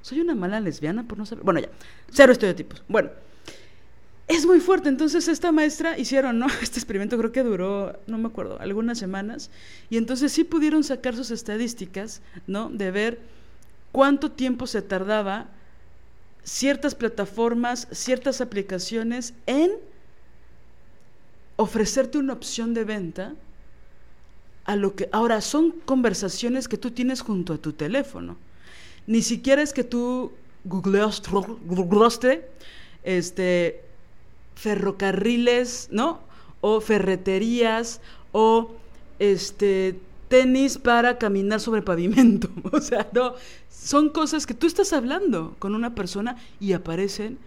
Soy 0.03 0.19
una 0.19 0.35
mala 0.35 0.59
lesbiana 0.59 1.07
por 1.07 1.17
no 1.17 1.25
saber. 1.25 1.43
Bueno, 1.43 1.59
ya, 1.61 1.69
cero 2.11 2.33
estereotipos. 2.33 2.83
Bueno, 2.87 3.09
es 4.27 4.45
muy 4.45 4.59
fuerte. 4.59 4.89
Entonces, 4.89 5.27
esta 5.27 5.51
maestra 5.51 5.97
hicieron, 5.97 6.39
¿no? 6.39 6.47
Este 6.61 6.79
experimento 6.79 7.17
creo 7.17 7.31
que 7.31 7.43
duró, 7.43 7.99
no 8.07 8.17
me 8.17 8.27
acuerdo, 8.27 8.59
algunas 8.59 8.97
semanas. 8.97 9.49
Y 9.89 9.97
entonces 9.97 10.31
sí 10.31 10.43
pudieron 10.43 10.83
sacar 10.83 11.15
sus 11.15 11.31
estadísticas, 11.31 12.21
¿no? 12.47 12.69
De 12.69 12.91
ver 12.91 13.19
cuánto 13.91 14.31
tiempo 14.31 14.67
se 14.67 14.81
tardaba 14.81 15.47
ciertas 16.43 16.95
plataformas, 16.95 17.87
ciertas 17.91 18.41
aplicaciones 18.41 19.33
en 19.45 19.71
ofrecerte 21.55 22.17
una 22.17 22.33
opción 22.33 22.73
de 22.73 22.83
venta 22.83 23.33
a 24.65 24.75
lo 24.75 24.95
que 24.95 25.09
ahora 25.11 25.41
son 25.41 25.71
conversaciones 25.85 26.67
que 26.67 26.77
tú 26.77 26.91
tienes 26.91 27.21
junto 27.21 27.53
a 27.53 27.57
tu 27.57 27.73
teléfono. 27.73 28.37
Ni 29.07 29.21
siquiera 29.21 29.61
es 29.61 29.73
que 29.73 29.83
tú 29.83 30.31
googleaste, 30.63 32.49
este 33.03 33.82
ferrocarriles, 34.55 35.89
¿no? 35.91 36.19
O 36.61 36.79
ferreterías 36.81 38.01
o 38.31 38.71
este 39.19 39.99
tenis 40.29 40.77
para 40.77 41.17
caminar 41.17 41.59
sobre 41.59 41.81
pavimento. 41.81 42.49
O 42.71 42.79
sea, 42.81 43.07
no, 43.13 43.33
son 43.69 44.09
cosas 44.09 44.45
que 44.47 44.53
tú 44.53 44.65
estás 44.67 44.93
hablando 44.93 45.55
con 45.59 45.75
una 45.75 45.93
persona 45.95 46.37
y 46.59 46.73
aparecen 46.73 47.37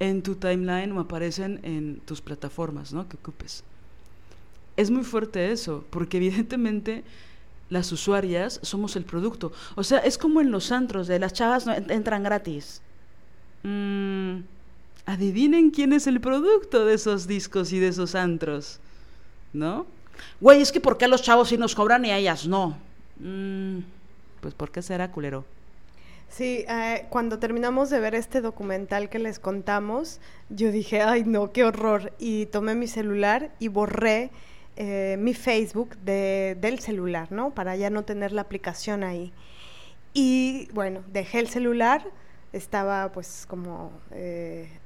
en 0.00 0.22
tu 0.22 0.36
timeline 0.36 0.92
o 0.92 1.00
aparecen 1.00 1.58
en 1.64 2.00
tus 2.04 2.20
plataformas, 2.20 2.92
¿no? 2.92 3.08
Que 3.08 3.16
ocupes. 3.16 3.64
Es 4.76 4.90
muy 4.90 5.02
fuerte 5.02 5.50
eso, 5.50 5.84
porque 5.90 6.18
evidentemente 6.18 7.02
las 7.68 7.90
usuarias 7.90 8.60
somos 8.62 8.94
el 8.94 9.04
producto. 9.04 9.50
O 9.74 9.82
sea, 9.82 9.98
es 9.98 10.16
como 10.16 10.40
en 10.40 10.52
los 10.52 10.70
antros, 10.70 11.08
de 11.08 11.18
las 11.18 11.32
chavas 11.32 11.66
no 11.66 11.74
en- 11.74 11.90
entran 11.90 12.22
gratis. 12.22 12.80
Mm, 13.64 14.38
adivinen 15.12 15.70
quién 15.70 15.92
es 15.94 16.06
el 16.06 16.20
producto 16.20 16.84
de 16.84 16.94
esos 16.94 17.26
discos 17.26 17.72
y 17.72 17.78
de 17.78 17.88
esos 17.88 18.14
antros, 18.14 18.78
¿no? 19.54 19.86
Güey, 20.40 20.60
es 20.60 20.70
que 20.70 20.80
¿por 20.80 20.98
qué 20.98 21.06
a 21.06 21.08
los 21.08 21.22
chavos 21.22 21.48
sí 21.48 21.56
nos 21.56 21.74
cobran 21.74 22.04
y 22.04 22.10
a 22.10 22.18
ellas 22.18 22.46
no? 22.46 22.76
Mm, 23.18 23.78
pues 24.42 24.52
¿por 24.54 24.70
qué 24.70 24.82
será 24.82 25.10
culero? 25.10 25.44
Sí, 26.28 26.66
eh, 26.68 27.06
cuando 27.08 27.38
terminamos 27.38 27.88
de 27.88 28.00
ver 28.00 28.14
este 28.14 28.42
documental 28.42 29.08
que 29.08 29.18
les 29.18 29.38
contamos, 29.38 30.20
yo 30.50 30.70
dije, 30.70 31.00
ay 31.00 31.24
no, 31.24 31.52
qué 31.52 31.64
horror. 31.64 32.12
Y 32.18 32.46
tomé 32.46 32.74
mi 32.74 32.86
celular 32.86 33.50
y 33.58 33.68
borré 33.68 34.30
eh, 34.76 35.16
mi 35.18 35.32
Facebook 35.32 35.96
de- 36.04 36.54
del 36.60 36.80
celular, 36.80 37.32
¿no? 37.32 37.50
Para 37.54 37.76
ya 37.76 37.88
no 37.88 38.02
tener 38.04 38.32
la 38.32 38.42
aplicación 38.42 39.04
ahí. 39.04 39.32
Y 40.12 40.68
bueno, 40.74 41.00
dejé 41.12 41.40
el 41.40 41.48
celular, 41.48 42.04
estaba 42.52 43.10
pues 43.12 43.46
como 43.48 43.90
eh, 44.12 44.68
eh, 44.70 44.78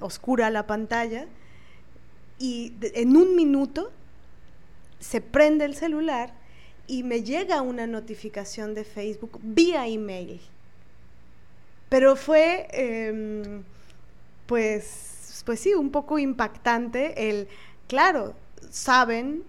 oscura 0.00 0.50
la 0.50 0.66
pantalla 0.66 1.26
y 2.38 2.74
en 2.80 3.16
un 3.16 3.34
minuto 3.34 3.90
se 5.00 5.20
prende 5.20 5.64
el 5.64 5.74
celular 5.74 6.32
y 6.86 7.02
me 7.02 7.22
llega 7.22 7.62
una 7.62 7.86
notificación 7.86 8.74
de 8.74 8.84
Facebook 8.84 9.38
vía 9.42 9.86
email. 9.86 10.40
Pero 11.88 12.16
fue 12.16 12.68
em, 12.72 13.62
pues, 14.46 15.42
pues 15.44 15.60
sí, 15.60 15.74
un 15.74 15.90
poco 15.90 16.18
impactante 16.18 17.28
el, 17.28 17.48
claro, 17.88 18.34
saben 18.70 19.42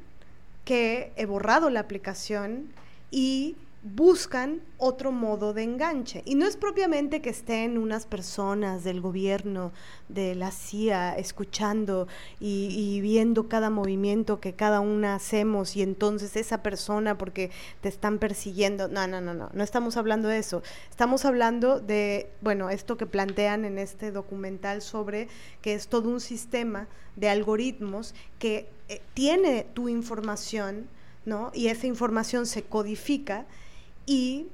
que 0.66 1.12
he 1.16 1.26
borrado 1.26 1.70
la 1.70 1.80
aplicación 1.80 2.74
y 3.10 3.56
buscan 3.96 4.62
otro 4.78 5.12
modo 5.12 5.54
de 5.54 5.64
enganche. 5.64 6.22
Y 6.26 6.36
no 6.36 6.46
es 6.46 6.58
propiamente 6.58 7.22
que 7.22 7.30
estén 7.30 7.78
unas 7.78 8.06
personas 8.06 8.84
del 8.84 9.02
gobierno, 9.02 9.72
de 10.10 10.36
la 10.36 10.52
CIA, 10.52 11.18
escuchando 11.18 12.08
y, 12.40 13.00
viendo 13.02 13.48
cada 13.48 13.70
movimiento 13.70 14.40
que 14.40 14.54
cada 14.54 14.80
una 14.80 15.16
hacemos 15.16 15.76
y 15.76 15.82
entonces 15.82 16.36
esa 16.36 16.62
persona 16.64 17.18
porque 17.18 17.52
te 17.82 17.90
están 17.90 18.20
persiguiendo. 18.20 18.88
No, 18.88 19.08
no, 19.08 19.22
no, 19.22 19.34
no, 19.34 19.50
no 19.54 19.64
estamos 19.64 19.98
hablando 19.98 20.28
de 20.28 20.40
eso. 20.40 20.62
Estamos 20.90 21.26
hablando 21.26 21.80
de, 21.80 22.30
bueno, 22.42 22.70
esto 22.70 22.98
que 22.98 23.06
plantean 23.06 23.66
en 23.66 23.78
este 23.78 24.12
documental 24.12 24.82
sobre 24.82 25.28
que 25.62 25.74
es 25.74 25.88
todo 25.88 26.10
un 26.10 26.20
sistema 26.20 26.88
de 27.16 27.30
algoritmos 27.30 28.14
que 28.40 28.70
eh, 28.90 29.02
tiene 29.14 29.66
tu 29.74 29.90
información, 29.90 30.88
¿no? 31.26 31.52
Y 31.54 31.68
esa 31.68 31.88
información 31.88 32.46
se 32.46 32.64
codifica 32.64 33.46
y 34.08 34.48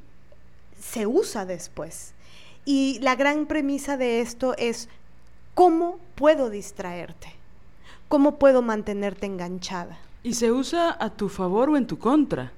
se 0.77 1.07
usa 1.07 1.45
después. 1.45 2.13
Y 2.65 2.99
la 2.99 3.15
gran 3.15 3.45
premisa 3.45 3.95
de 3.95 4.19
esto 4.19 4.55
es 4.57 4.89
cómo 5.53 5.99
puedo 6.15 6.49
distraerte, 6.49 7.34
cómo 8.09 8.38
puedo 8.38 8.61
mantenerte 8.61 9.25
enganchada. 9.25 9.97
Y 10.23 10.34
se 10.34 10.51
usa 10.51 10.97
a 10.99 11.09
tu 11.09 11.30
favor 11.30 11.69
o 11.69 11.77
en 11.77 11.88
tu 11.88 11.99
contra. 11.99 12.51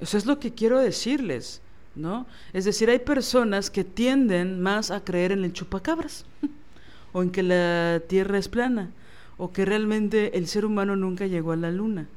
Eso 0.00 0.18
es 0.18 0.26
lo 0.26 0.38
que 0.38 0.52
quiero 0.52 0.78
decirles, 0.78 1.60
¿no? 1.94 2.26
Es 2.52 2.64
decir, 2.64 2.90
hay 2.90 2.98
personas 2.98 3.70
que 3.70 3.84
tienden 3.84 4.60
más 4.60 4.90
a 4.90 5.04
creer 5.04 5.32
en 5.32 5.44
el 5.44 5.52
chupacabras, 5.52 6.24
o 7.12 7.22
en 7.22 7.30
que 7.30 7.42
la 7.42 8.00
Tierra 8.08 8.38
es 8.38 8.48
plana, 8.48 8.90
o 9.36 9.52
que 9.52 9.66
realmente 9.66 10.38
el 10.38 10.48
ser 10.48 10.64
humano 10.64 10.96
nunca 10.96 11.26
llegó 11.26 11.52
a 11.52 11.56
la 11.56 11.70
Luna. 11.70 12.08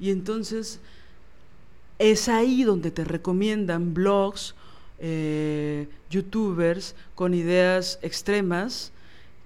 Y 0.00 0.10
entonces 0.10 0.80
es 2.02 2.28
ahí 2.28 2.64
donde 2.64 2.90
te 2.90 3.04
recomiendan 3.04 3.94
blogs, 3.94 4.56
eh, 4.98 5.86
youtubers 6.10 6.96
con 7.14 7.32
ideas 7.32 8.00
extremas 8.02 8.90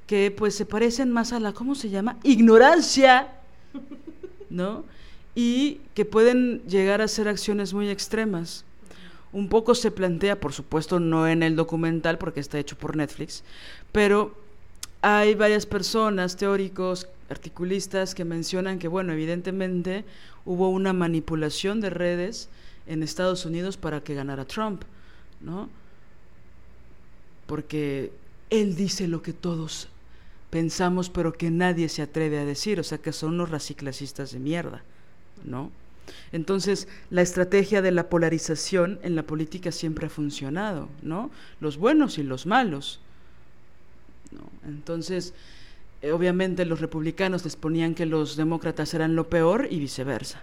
que 0.06 0.30
pues 0.30 0.54
se 0.54 0.64
parecen 0.64 1.12
más 1.12 1.34
a 1.34 1.40
la, 1.40 1.52
¿cómo 1.52 1.74
se 1.74 1.90
llama? 1.90 2.16
Ignorancia, 2.22 3.28
¿no? 4.48 4.84
Y 5.34 5.80
que 5.94 6.06
pueden 6.06 6.62
llegar 6.66 7.02
a 7.02 7.04
hacer 7.04 7.28
acciones 7.28 7.74
muy 7.74 7.90
extremas. 7.90 8.64
Un 9.32 9.50
poco 9.50 9.74
se 9.74 9.90
plantea, 9.90 10.40
por 10.40 10.54
supuesto, 10.54 10.98
no 10.98 11.28
en 11.28 11.42
el 11.42 11.56
documental 11.56 12.16
porque 12.16 12.40
está 12.40 12.58
hecho 12.58 12.78
por 12.78 12.96
Netflix, 12.96 13.44
pero 13.92 14.34
hay 15.02 15.34
varias 15.34 15.66
personas, 15.66 16.36
teóricos, 16.36 17.06
articulistas, 17.28 18.14
que 18.14 18.24
mencionan 18.24 18.78
que, 18.78 18.88
bueno, 18.88 19.12
evidentemente 19.12 20.04
hubo 20.46 20.70
una 20.70 20.92
manipulación 20.92 21.80
de 21.80 21.90
redes 21.90 22.48
en 22.86 23.02
Estados 23.02 23.44
Unidos 23.44 23.76
para 23.76 24.02
que 24.02 24.14
ganara 24.14 24.46
Trump, 24.46 24.82
¿no? 25.40 25.68
Porque 27.46 28.12
él 28.48 28.76
dice 28.76 29.08
lo 29.08 29.22
que 29.22 29.32
todos 29.32 29.88
pensamos, 30.50 31.10
pero 31.10 31.32
que 31.32 31.50
nadie 31.50 31.88
se 31.88 32.02
atreve 32.02 32.38
a 32.38 32.44
decir, 32.44 32.80
o 32.80 32.84
sea 32.84 32.98
que 32.98 33.12
son 33.12 33.34
unos 33.34 33.50
raciclasistas 33.50 34.32
de 34.32 34.38
mierda, 34.38 34.82
¿no? 35.44 35.70
Entonces, 36.30 36.86
la 37.10 37.22
estrategia 37.22 37.82
de 37.82 37.90
la 37.90 38.08
polarización 38.08 39.00
en 39.02 39.16
la 39.16 39.24
política 39.24 39.72
siempre 39.72 40.06
ha 40.06 40.10
funcionado, 40.10 40.88
¿no? 41.02 41.30
Los 41.60 41.76
buenos 41.76 42.18
y 42.18 42.22
los 42.22 42.46
malos. 42.46 43.00
Entonces, 44.64 45.34
eh, 46.06 46.12
obviamente 46.12 46.64
los 46.64 46.80
republicanos 46.80 47.44
les 47.44 47.56
ponían 47.56 47.94
que 47.94 48.06
los 48.06 48.36
demócratas 48.36 48.94
eran 48.94 49.16
lo 49.16 49.28
peor 49.28 49.66
y 49.70 49.80
viceversa. 49.80 50.42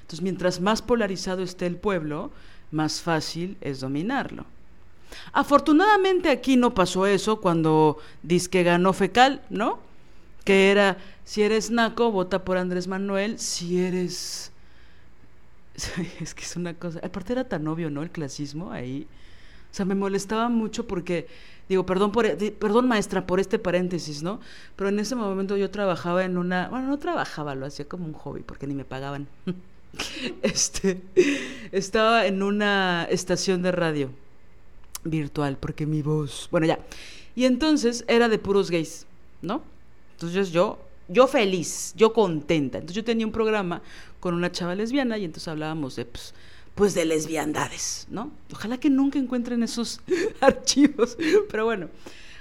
Entonces, 0.00 0.22
mientras 0.22 0.60
más 0.60 0.80
polarizado 0.80 1.42
esté 1.42 1.66
el 1.66 1.76
pueblo, 1.76 2.30
más 2.70 3.02
fácil 3.02 3.58
es 3.60 3.80
dominarlo. 3.80 4.46
Afortunadamente 5.32 6.30
aquí 6.30 6.56
no 6.56 6.72
pasó 6.74 7.06
eso 7.06 7.40
cuando 7.40 7.98
que 8.50 8.62
ganó 8.62 8.92
Fecal, 8.92 9.42
¿no? 9.50 9.80
Que 10.44 10.70
era, 10.70 10.96
si 11.24 11.42
eres 11.42 11.70
naco, 11.70 12.10
vota 12.10 12.44
por 12.44 12.56
Andrés 12.56 12.88
Manuel, 12.88 13.38
si 13.38 13.80
eres... 13.80 14.50
Es 16.20 16.34
que 16.34 16.44
es 16.44 16.56
una 16.56 16.74
cosa... 16.74 17.00
Aparte 17.02 17.34
era 17.34 17.44
tan 17.44 17.68
obvio, 17.68 17.90
¿no? 17.90 18.02
El 18.02 18.10
clasismo 18.10 18.72
ahí. 18.72 19.06
O 19.70 19.74
sea, 19.74 19.84
me 19.84 19.94
molestaba 19.94 20.48
mucho 20.48 20.86
porque 20.86 21.28
Digo, 21.68 21.84
perdón, 21.84 22.12
por, 22.12 22.26
perdón 22.36 22.88
maestra 22.88 23.26
por 23.26 23.40
este 23.40 23.58
paréntesis, 23.58 24.22
¿no? 24.22 24.40
Pero 24.76 24.88
en 24.88 24.98
ese 24.98 25.14
momento 25.14 25.56
yo 25.56 25.70
trabajaba 25.70 26.24
en 26.24 26.38
una, 26.38 26.68
bueno, 26.68 26.86
no 26.88 26.98
trabajaba, 26.98 27.54
lo 27.54 27.66
hacía 27.66 27.86
como 27.86 28.06
un 28.06 28.14
hobby 28.14 28.42
porque 28.42 28.66
ni 28.66 28.74
me 28.74 28.84
pagaban. 28.84 29.28
este, 30.42 31.02
estaba 31.72 32.26
en 32.26 32.42
una 32.42 33.06
estación 33.10 33.62
de 33.62 33.72
radio 33.72 34.10
virtual 35.04 35.58
porque 35.58 35.86
mi 35.86 36.00
voz, 36.02 36.48
bueno, 36.50 36.66
ya. 36.66 36.78
Y 37.34 37.44
entonces 37.44 38.04
era 38.08 38.28
de 38.28 38.38
puros 38.38 38.70
gays, 38.70 39.06
¿no? 39.42 39.62
Entonces 40.12 40.50
yo, 40.50 40.78
yo 41.06 41.26
feliz, 41.26 41.92
yo 41.96 42.12
contenta. 42.12 42.78
Entonces 42.78 42.96
yo 42.96 43.04
tenía 43.04 43.26
un 43.26 43.32
programa 43.32 43.82
con 44.20 44.34
una 44.34 44.50
chava 44.50 44.74
lesbiana 44.74 45.18
y 45.18 45.24
entonces 45.24 45.48
hablábamos 45.48 45.96
de, 45.96 46.06
pues, 46.06 46.34
pues 46.78 46.94
de 46.94 47.04
lesbiandades, 47.04 48.06
¿no? 48.08 48.30
Ojalá 48.52 48.78
que 48.78 48.88
nunca 48.88 49.18
encuentren 49.18 49.64
esos 49.64 50.00
archivos, 50.40 51.18
pero 51.50 51.64
bueno. 51.64 51.88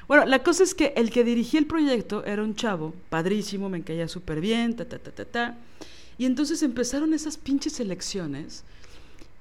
Bueno, 0.08 0.26
la 0.26 0.44
cosa 0.44 0.64
es 0.64 0.76
que 0.76 0.94
el 0.96 1.10
que 1.10 1.24
dirigía 1.24 1.60
el 1.60 1.66
proyecto 1.66 2.24
era 2.24 2.44
un 2.44 2.56
chavo, 2.56 2.94
padrísimo, 3.10 3.68
me 3.68 3.82
caía 3.82 4.08
súper 4.08 4.40
bien, 4.40 4.76
ta, 4.76 4.86
ta, 4.86 5.00
ta, 5.00 5.12
ta, 5.12 5.26
ta. 5.26 5.58
Y 6.20 6.26
entonces 6.26 6.62
empezaron 6.62 7.16
esas 7.16 7.36
pinches 7.36 7.80
elecciones 7.80 8.64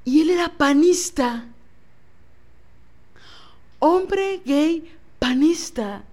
y 0.02 0.22
él 0.22 0.30
era 0.30 0.48
panista. 0.48 1.44
Hombre 3.78 4.40
gay 4.46 4.90
panista. 5.18 6.04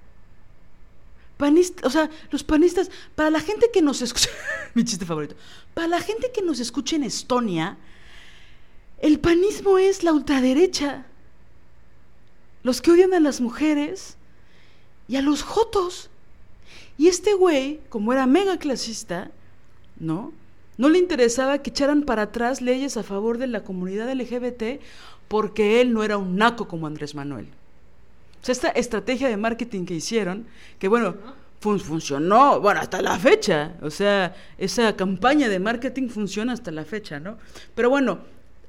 Panista, 1.38 1.88
o 1.88 1.90
sea, 1.90 2.10
los 2.32 2.44
panistas, 2.44 2.92
para 3.16 3.30
la 3.30 3.40
gente 3.40 3.70
que 3.74 3.82
nos 3.82 4.02
escucha, 4.02 4.30
mi 4.74 4.84
chiste 4.84 5.06
favorito, 5.06 5.36
para 5.74 5.88
la 5.88 6.02
gente 6.02 6.32
que 6.34 6.42
nos 6.42 6.60
escucha 6.60 6.98
en 6.98 7.04
Estonia, 7.04 7.78
el 9.04 9.20
panismo 9.20 9.78
es 9.78 10.02
la 10.02 10.14
ultraderecha. 10.14 11.06
Los 12.64 12.82
que 12.82 12.92
odian 12.92 13.14
a 13.14 13.20
las 13.20 13.42
mujeres 13.42 14.16
y 15.10 15.18
a 15.18 15.22
los 15.22 15.44
jotos. 15.44 16.10
Y 16.98 17.10
este 17.10 17.34
güey, 17.34 17.82
como 17.90 18.14
era 18.14 18.26
mega 18.28 18.58
clasista, 18.58 19.30
¿no? 20.00 20.32
No 20.78 20.88
le 20.88 21.00
interesaba 21.00 21.58
que 21.58 21.70
echaran 21.70 22.04
para 22.04 22.22
atrás 22.22 22.62
leyes 22.62 22.96
a 22.96 23.04
favor 23.04 23.40
de 23.40 23.48
la 23.48 23.66
comunidad 23.66 24.10
LGBT 24.10 24.82
porque 25.28 25.82
él 25.82 25.94
no 25.94 26.06
era 26.06 26.16
un 26.16 26.38
naco 26.38 26.70
como 26.70 26.88
Andrés 26.88 27.14
Manuel. 27.14 27.48
O 28.42 28.46
sea, 28.46 28.54
esta 28.54 28.70
estrategia 28.70 29.28
de 29.28 29.36
marketing 29.36 29.84
que 29.84 29.96
hicieron, 29.96 30.48
que 30.80 30.88
bueno, 30.88 31.18
funcionó, 31.60 32.62
bueno, 32.62 32.80
hasta 32.80 33.02
la 33.02 33.20
fecha. 33.20 33.74
O 33.82 33.90
sea, 33.90 34.34
esa 34.58 34.96
campaña 34.96 35.50
de 35.50 35.60
marketing 35.60 36.08
funciona 36.08 36.54
hasta 36.54 36.72
la 36.72 36.86
fecha, 36.86 37.20
¿no? 37.20 37.38
Pero 37.76 37.90
bueno, 37.90 38.20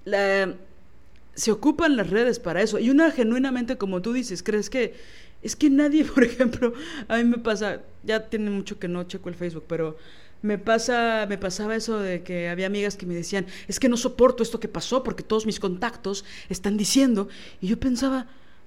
se 0.07 1.51
ocupan 1.51 1.97
las 1.97 2.11
redes 2.11 2.39
para 2.39 2.63
eso. 2.63 2.79
Y 2.79 2.91
una 2.91 3.11
genuinamente, 3.11 3.77
como 3.77 4.03
tú 4.03 4.13
dices, 4.13 4.43
crees 4.43 4.71
que 4.71 4.95
es 5.43 5.55
que 5.57 5.71
nadie, 5.71 6.05
por 6.15 6.25
ejemplo, 6.25 6.73
a 7.07 7.19
mí 7.19 7.25
me 7.25 7.39
pasa, 7.39 7.83
ya 8.03 8.29
tiene 8.29 8.51
mucho 8.51 8.79
que 8.79 8.89
no 8.89 9.05
checo 9.05 9.29
el 9.29 9.35
Facebook, 9.35 9.65
pero 9.69 9.97
me 10.43 10.59
pasa, 10.59 11.27
me 11.29 11.39
pasaba 11.39 11.77
eso 11.77 11.99
de 12.01 12.23
que 12.23 12.49
había 12.49 12.67
amigas 12.67 12.97
que 12.97 13.07
me 13.07 13.15
decían, 13.15 13.47
es 13.69 13.79
que 13.79 13.89
no 13.89 13.97
soporto 13.97 14.43
esto 14.43 14.61
que 14.61 14.69
pasó 14.69 15.03
porque 15.03 15.23
todos 15.23 15.47
mis 15.47 15.61
contactos 15.61 16.25
están 16.49 16.77
diciendo, 16.77 17.29
y 17.61 17.69
yo 17.69 17.79
pensaba, 17.79 18.27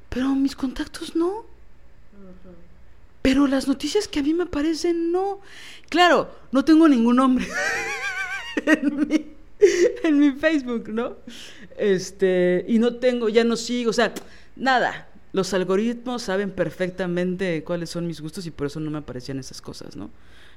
pero 0.09 0.29
mis 0.29 0.55
contactos 0.55 1.15
no. 1.15 1.45
Pero 3.21 3.45
las 3.45 3.67
noticias 3.67 4.07
que 4.07 4.19
a 4.19 4.23
mí 4.23 4.33
me 4.33 4.43
aparecen 4.43 5.11
no. 5.11 5.41
Claro, 5.89 6.33
no 6.51 6.63
tengo 6.63 6.87
ningún 6.87 7.17
nombre 7.17 7.45
en 8.65 9.07
mí 9.07 9.36
en 10.03 10.19
mi 10.19 10.31
Facebook, 10.31 10.89
¿no? 10.89 11.17
Este, 11.77 12.65
y 12.67 12.79
no 12.79 12.95
tengo, 12.95 13.29
ya 13.29 13.43
no 13.43 13.55
sigo, 13.55 13.89
o 13.89 13.93
sea, 13.93 14.13
nada. 14.55 15.07
Los 15.33 15.53
algoritmos 15.53 16.23
saben 16.23 16.51
perfectamente 16.51 17.63
cuáles 17.63 17.89
son 17.89 18.07
mis 18.07 18.21
gustos 18.21 18.45
y 18.45 18.51
por 18.51 18.67
eso 18.67 18.79
no 18.79 18.89
me 18.89 18.99
aparecían 18.99 19.39
esas 19.39 19.61
cosas, 19.61 19.95
¿no? 19.95 20.09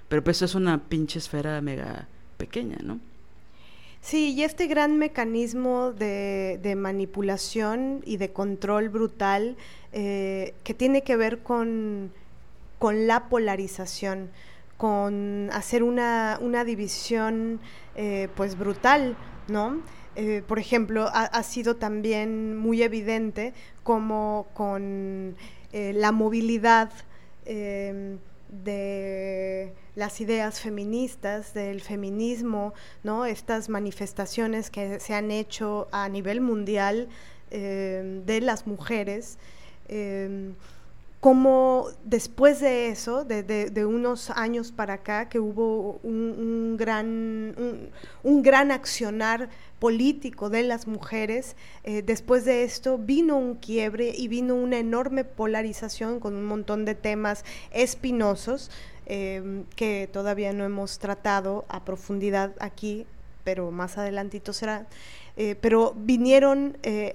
Pero 0.09 0.25
pues 0.25 0.39
eso 0.39 0.45
es 0.47 0.55
una 0.55 0.89
pinche 0.89 1.19
esfera 1.19 1.61
mega 1.61 2.09
pequeña, 2.37 2.79
¿no? 2.83 3.01
Sí, 4.01 4.33
y 4.33 4.45
este 4.45 4.67
gran 4.67 4.97
mecanismo 4.97 5.93
de, 5.93 6.75
manipulación 6.77 8.01
y 8.07 8.17
de 8.17 8.31
control 8.31 8.89
brutal 8.89 9.57
eh, 9.93 10.55
que 10.65 10.73
tiene 10.73 11.03
que 11.03 11.17
ver 11.17 11.41
con 11.41 12.11
la 12.81 13.29
polarización 13.29 14.31
con 14.81 15.51
hacer 15.53 15.83
una, 15.83 16.39
una 16.41 16.65
división 16.65 17.61
eh, 17.97 18.29
pues 18.35 18.57
brutal, 18.57 19.15
¿no? 19.47 19.83
Eh, 20.17 20.43
por 20.49 20.59
ejemplo, 20.59 21.07
ha, 21.13 21.43
sido 21.43 21.77
también 21.77 22.57
muy 22.57 22.83
evidente 22.83 23.53
como 23.83 24.47
con 24.55 25.37
eh, 25.73 25.93
la 25.95 26.13
movilidad 26.13 26.91
em, 27.45 28.21
de 28.49 29.75
las 29.97 30.19
ideas 30.23 30.63
feministas, 30.63 31.53
del 31.53 31.83
feminismo, 31.83 32.73
¿no? 33.03 33.27
Estas 33.27 33.69
manifestaciones 33.69 34.71
que 34.71 34.99
se 34.99 35.13
han 35.13 35.31
hecho 35.31 35.89
a 35.93 36.09
nivel 36.09 36.41
mundial 36.41 37.11
em, 37.51 38.25
de 38.25 38.41
las 38.41 38.67
mujeres. 38.67 39.39
Em, 39.89 40.55
como 41.21 41.89
después 42.03 42.61
de 42.61 42.89
eso, 42.89 43.27
de, 43.27 43.85
unos 43.85 44.31
años 44.31 44.73
para 44.73 44.95
acá, 44.95 45.29
que 45.29 45.39
hubo 45.39 46.01
un, 46.03 46.79
gran, 46.79 47.55
un, 48.23 48.43
gran 48.43 48.73
accionar 48.73 49.51
político 49.79 50.49
de 50.49 50.63
las 50.63 50.87
mujeres, 50.87 51.57
eh, 51.85 52.01
después 52.01 52.47
de 52.47 52.65
esto 52.65 52.97
vino 52.97 53.37
un 53.37 53.57
quiebre 53.57 54.15
y 54.17 54.29
vino 54.29 54.55
una 54.55 54.79
enorme 54.79 55.25
polarización 55.25 56.21
con 56.21 56.35
un 56.37 56.47
montón 56.47 56.87
de 56.87 56.95
temas 56.95 57.45
espinosos 57.71 58.71
em, 59.05 59.65
que 59.77 60.09
todavía 60.11 60.55
no 60.55 60.65
hemos 60.65 60.99
tratado 60.99 61.67
a 61.69 61.85
profundidad 61.85 62.55
aquí, 62.61 63.07
pero 63.45 63.71
más 63.71 63.99
adelantito 63.99 64.55
será. 64.55 64.87
Eh, 65.37 65.55
pero 65.61 65.95
vinieron, 65.97 66.79
eh, 66.83 67.15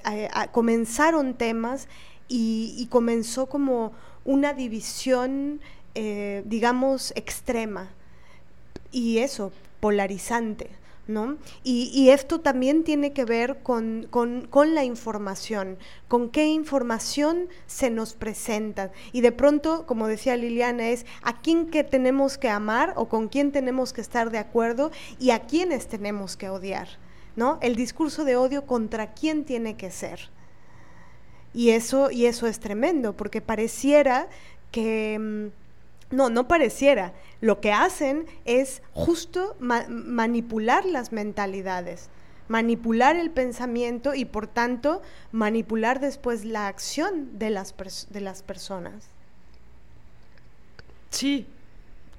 comenzaron 0.52 1.34
temas 1.34 1.88
y, 2.28 2.88
comenzó 2.90 3.48
como 3.48 3.94
una 4.24 4.54
división, 4.54 5.62
eh, 5.94 6.44
digamos, 6.46 7.12
extrema 7.16 7.90
y 8.92 9.20
eso, 9.20 9.52
polarizante. 9.80 10.70
¿No? 11.08 11.38
Y, 11.64 12.10
esto 12.10 12.40
también 12.40 12.84
tiene 12.84 13.14
que 13.14 13.26
ver 13.26 13.60
con, 13.62 14.08
la 14.74 14.84
información, 14.84 15.78
con 16.08 16.32
qué 16.32 16.48
información 16.48 17.48
se 17.68 17.92
nos 17.92 18.16
presenta. 18.16 18.92
Y 19.12 19.22
de 19.22 19.32
pronto, 19.32 19.86
como 19.86 20.08
decía 20.08 20.36
Liliana, 20.36 20.90
es 20.90 21.06
a 21.22 21.40
quién 21.42 21.68
que 21.68 21.84
tenemos 21.84 22.40
que 22.40 22.50
amar 22.50 22.94
o 22.96 23.08
con 23.08 23.28
quién 23.28 23.52
tenemos 23.52 23.94
que 23.94 24.02
estar 24.02 24.32
de 24.32 24.40
acuerdo 24.40 24.90
y 25.20 25.30
a 25.30 25.42
quiénes 25.42 25.88
tenemos 25.88 26.38
que 26.38 26.50
odiar. 26.50 26.88
¿no? 27.36 27.60
El 27.62 27.76
discurso 27.76 28.24
de 28.24 28.36
odio 28.36 28.66
contra 28.66 29.14
quién 29.14 29.46
tiene 29.46 29.76
que 29.78 29.92
ser. 29.92 30.30
Y 31.56 31.70
eso, 31.70 32.12
y 32.12 32.26
eso 32.26 32.48
es 32.48 32.60
tremendo, 32.60 33.14
porque 33.14 33.42
pareciera 33.42 34.28
que... 34.72 35.18
Mm, 35.18 35.66
no, 36.12 36.30
no 36.30 36.48
pareciera. 36.48 37.14
Lo 37.42 37.62
que 37.62 37.72
hacen 37.72 38.26
es 38.46 38.84
justo 38.94 39.56
manipular 39.60 40.86
las 40.86 41.12
mentalidades, 41.12 42.10
manipular 42.48 43.16
el 43.16 43.32
pensamiento 43.32 44.14
y 44.14 44.26
por 44.26 44.46
tanto 44.46 45.02
manipular 45.32 46.00
después 46.00 46.46
la 46.46 46.68
acción 46.68 47.40
de 47.40 47.50
las, 47.50 47.74
de 48.12 48.22
las 48.22 48.44
personas. 48.44 49.08
Sí, 51.10 51.48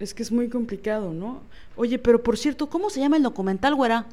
es 0.00 0.14
que 0.14 0.24
es 0.24 0.32
muy 0.32 0.48
complicado, 0.48 1.12
¿no? 1.12 1.42
Oye, 1.76 1.98
pero 1.98 2.22
por 2.22 2.36
cierto, 2.36 2.68
¿cómo 2.68 2.90
se 2.90 3.00
llama 3.00 3.18
el 3.18 3.22
documental, 3.22 3.74
güera? 3.76 4.06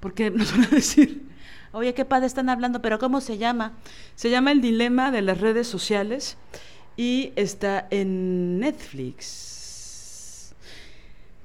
Porque 0.00 0.30
nos 0.30 0.52
van 0.52 0.64
a 0.64 0.68
decir 0.68 1.33
Oye, 1.74 1.92
qué 1.92 2.04
padre 2.04 2.26
están 2.26 2.48
hablando, 2.48 2.80
pero 2.80 3.00
¿cómo 3.00 3.20
se 3.20 3.36
llama? 3.36 3.72
Se 4.14 4.30
llama 4.30 4.52
El 4.52 4.60
Dilema 4.60 5.10
de 5.10 5.22
las 5.22 5.40
Redes 5.40 5.66
Sociales 5.66 6.36
y 6.96 7.32
está 7.34 7.88
en 7.90 8.60
Netflix. 8.60 10.54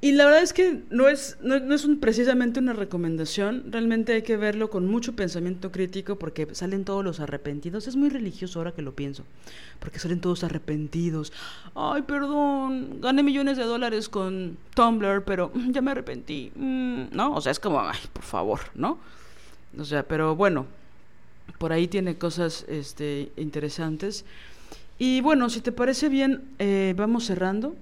Y 0.01 0.11
la 0.11 0.25
verdad 0.25 0.43
es 0.43 0.53
que 0.53 0.83
no 0.91 1.09
es, 1.09 1.37
no, 1.41 1.55
es 1.55 1.87
precisamente 1.99 2.59
una 2.59 2.73
recomendación, 2.73 3.65
realmente 3.71 4.13
hay 4.13 4.21
que 4.21 4.37
verlo 4.37 4.69
con 4.69 4.87
mucho 4.87 5.13
pensamiento 5.13 5.71
crítico 5.71 6.17
porque 6.17 6.47
salen 6.53 6.85
todos 6.85 7.03
los 7.03 7.19
arrepentidos. 7.19 7.87
Es 7.87 7.95
muy 7.95 8.09
religioso 8.09 8.59
ahora 8.59 8.71
que 8.71 8.83
lo 8.83 8.93
pienso, 8.93 9.23
porque 9.79 9.97
salen 9.97 10.21
todos 10.21 10.43
arrepentidos. 10.43 11.33
Ay, 11.73 12.03
perdón, 12.03 13.01
gané 13.01 13.23
millones 13.23 13.57
de 13.57 13.63
dólares 13.63 14.07
con 14.07 14.57
Tumblr, 14.75 15.23
pero 15.25 15.51
ya 15.69 15.81
me 15.81 15.89
arrepentí. 15.89 16.51
Mm, 16.55 17.05
¿No? 17.11 17.33
O 17.33 17.41
sea, 17.41 17.51
es 17.51 17.59
como, 17.59 17.81
ay, 17.81 17.97
por 18.13 18.23
favor, 18.23 18.59
¿no? 18.75 18.99
O 19.77 19.85
sea, 19.85 20.03
pero 20.03 20.35
bueno, 20.35 20.65
por 21.57 21.71
ahí 21.71 21.87
tiene 21.87 22.17
cosas 22.17 22.65
este, 22.67 23.31
interesantes. 23.37 24.25
Y 24.97 25.21
bueno, 25.21 25.49
si 25.49 25.61
te 25.61 25.71
parece 25.71 26.09
bien, 26.09 26.43
eh, 26.59 26.93
vamos 26.97 27.25
cerrando. 27.25 27.75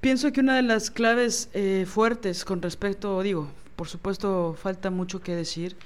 Pienso 0.00 0.32
que 0.32 0.40
una 0.40 0.56
de 0.56 0.62
las 0.62 0.90
claves 0.90 1.50
eh, 1.52 1.84
fuertes 1.86 2.44
con 2.44 2.62
respecto, 2.62 3.22
digo, 3.22 3.48
por 3.76 3.88
supuesto 3.88 4.56
falta 4.60 4.90
mucho 4.90 5.20
que 5.20 5.34
decir, 5.34 5.76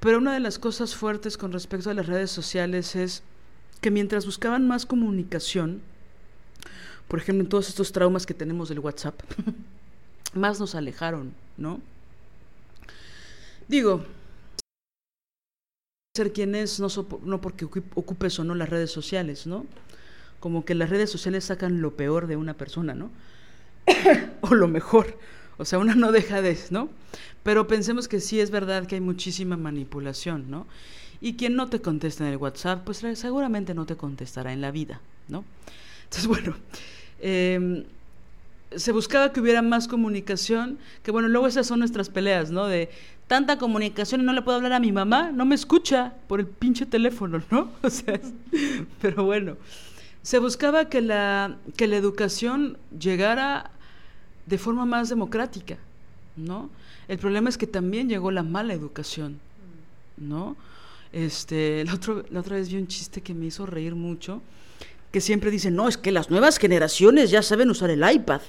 pero 0.00 0.18
una 0.18 0.34
de 0.34 0.40
las 0.40 0.58
cosas 0.58 0.94
fuertes 0.94 1.36
con 1.36 1.52
respecto 1.52 1.90
a 1.90 1.94
las 1.94 2.06
redes 2.06 2.30
sociales 2.30 2.96
es 2.96 3.22
que 3.80 3.90
mientras 3.90 4.26
buscaban 4.26 4.66
más 4.66 4.84
comunicación, 4.84 5.80
por 7.08 7.20
ejemplo, 7.20 7.44
en 7.44 7.48
todos 7.48 7.68
estos 7.68 7.92
traumas 7.92 8.26
que 8.26 8.34
tenemos 8.34 8.68
del 8.68 8.80
WhatsApp, 8.80 9.14
más 10.34 10.58
nos 10.58 10.74
alejaron, 10.74 11.32
¿no? 11.56 11.80
Digo, 13.68 14.04
ser 16.16 16.32
quien 16.32 16.54
es 16.54 16.80
no, 16.80 16.88
no 17.24 17.40
porque 17.40 17.64
ocupes 17.64 18.38
o 18.38 18.44
no 18.44 18.54
las 18.54 18.68
redes 18.68 18.90
sociales, 18.90 19.46
¿no? 19.46 19.66
Como 20.40 20.64
que 20.64 20.74
las 20.74 20.90
redes 20.90 21.10
sociales 21.10 21.44
sacan 21.44 21.80
lo 21.80 21.96
peor 21.96 22.26
de 22.26 22.36
una 22.36 22.54
persona, 22.54 22.94
¿no? 22.94 23.10
o 24.40 24.54
lo 24.54 24.68
mejor. 24.68 25.18
O 25.58 25.64
sea, 25.64 25.78
una 25.78 25.94
no 25.94 26.12
deja 26.12 26.42
de, 26.42 26.58
¿no? 26.70 26.90
Pero 27.42 27.66
pensemos 27.66 28.08
que 28.08 28.20
sí 28.20 28.40
es 28.40 28.50
verdad 28.50 28.86
que 28.86 28.96
hay 28.96 29.00
muchísima 29.00 29.56
manipulación, 29.56 30.50
¿no? 30.50 30.66
Y 31.20 31.34
quien 31.34 31.56
no 31.56 31.68
te 31.68 31.80
contesta 31.80 32.26
en 32.26 32.32
el 32.32 32.38
WhatsApp, 32.38 32.84
pues 32.84 32.98
seguramente 33.14 33.74
no 33.74 33.86
te 33.86 33.96
contestará 33.96 34.52
en 34.52 34.60
la 34.60 34.70
vida, 34.70 35.00
¿no? 35.28 35.44
Entonces, 36.04 36.26
bueno, 36.28 36.56
em, 37.20 37.84
se 38.76 38.92
buscaba 38.92 39.32
que 39.32 39.40
hubiera 39.40 39.62
más 39.62 39.88
comunicación, 39.88 40.78
que 41.02 41.10
bueno, 41.10 41.28
luego 41.28 41.46
esas 41.46 41.66
son 41.66 41.80
nuestras 41.80 42.08
peleas, 42.08 42.50
¿no? 42.50 42.66
De 42.66 42.90
tanta 43.26 43.58
comunicación 43.58 44.20
y 44.20 44.24
no 44.24 44.32
le 44.32 44.42
puedo 44.42 44.56
hablar 44.56 44.72
a 44.72 44.80
mi 44.80 44.92
mamá, 44.92 45.32
no 45.32 45.44
me 45.44 45.54
escucha 45.54 46.14
por 46.28 46.40
el 46.40 46.46
pinche 46.46 46.86
teléfono, 46.86 47.42
¿no? 47.50 47.70
O 47.82 47.90
sea, 47.90 48.20
pero 49.00 49.24
bueno, 49.24 49.56
se 50.22 50.38
buscaba 50.38 50.88
que 50.88 51.00
la, 51.00 51.56
que 51.76 51.86
la 51.86 51.96
educación 51.96 52.78
llegara 52.98 53.70
de 54.46 54.58
forma 54.58 54.86
más 54.86 55.08
democrática, 55.08 55.76
¿no? 56.36 56.70
El 57.08 57.18
problema 57.18 57.48
es 57.48 57.58
que 57.58 57.66
también 57.66 58.08
llegó 58.08 58.30
la 58.30 58.42
mala 58.42 58.74
educación, 58.74 59.38
¿no? 60.16 60.56
Este, 61.12 61.84
la, 61.84 61.94
otro, 61.94 62.24
la 62.30 62.40
otra 62.40 62.56
vez 62.56 62.68
vi 62.68 62.76
un 62.76 62.88
chiste 62.88 63.20
que 63.20 63.34
me 63.34 63.46
hizo 63.46 63.66
reír 63.66 63.94
mucho, 63.94 64.42
que 65.12 65.20
siempre 65.20 65.50
dicen, 65.50 65.74
no, 65.74 65.88
es 65.88 65.96
que 65.96 66.12
las 66.12 66.30
nuevas 66.30 66.58
generaciones 66.58 67.30
ya 67.30 67.42
saben 67.42 67.70
usar 67.70 67.90
el 67.90 68.04
iPad. 68.08 68.40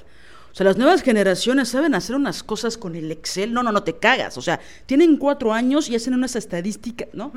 O 0.57 0.59
sea, 0.59 0.65
las 0.65 0.77
nuevas 0.77 1.03
generaciones 1.03 1.69
saben 1.69 1.93
hacer 1.93 2.15
unas 2.15 2.41
cosas 2.41 2.79
con 2.79 2.95
el 2.95 3.11
Excel. 3.11 3.53
No, 3.53 3.61
no, 3.61 3.71
no 3.71 3.83
te 3.83 3.97
cagas. 3.97 4.39
O 4.39 4.41
sea, 4.41 4.59
tienen 4.87 5.17
cuatro 5.17 5.53
años 5.53 5.87
y 5.87 5.95
hacen 5.95 6.15
unas 6.15 6.35
estadísticas, 6.35 7.09
¿no? 7.13 7.31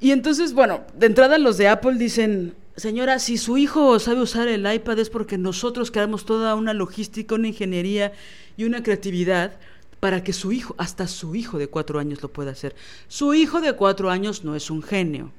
Y 0.00 0.10
entonces, 0.10 0.52
bueno, 0.52 0.80
de 0.98 1.06
entrada 1.06 1.38
los 1.38 1.58
de 1.58 1.68
Apple 1.68 1.94
dicen, 1.98 2.56
señora, 2.76 3.20
si 3.20 3.38
su 3.38 3.56
hijo 3.56 4.00
sabe 4.00 4.20
usar 4.20 4.48
el 4.48 4.66
iPad 4.66 4.98
es 4.98 5.10
porque 5.10 5.38
nosotros 5.38 5.92
creamos 5.92 6.26
toda 6.26 6.56
una 6.56 6.74
logística, 6.74 7.36
una 7.36 7.46
ingeniería 7.46 8.10
y 8.56 8.64
una 8.64 8.82
creatividad 8.82 9.52
para 10.00 10.24
que 10.24 10.32
su 10.32 10.50
hijo, 10.50 10.74
hasta 10.78 11.06
su 11.06 11.36
hijo 11.36 11.56
de 11.56 11.68
cuatro 11.68 12.00
años 12.00 12.20
lo 12.20 12.32
pueda 12.32 12.50
hacer. 12.50 12.74
Su 13.06 13.32
hijo 13.32 13.60
de 13.60 13.74
cuatro 13.74 14.10
años 14.10 14.42
no 14.42 14.56
es 14.56 14.72
un 14.72 14.82
genio. 14.82 15.30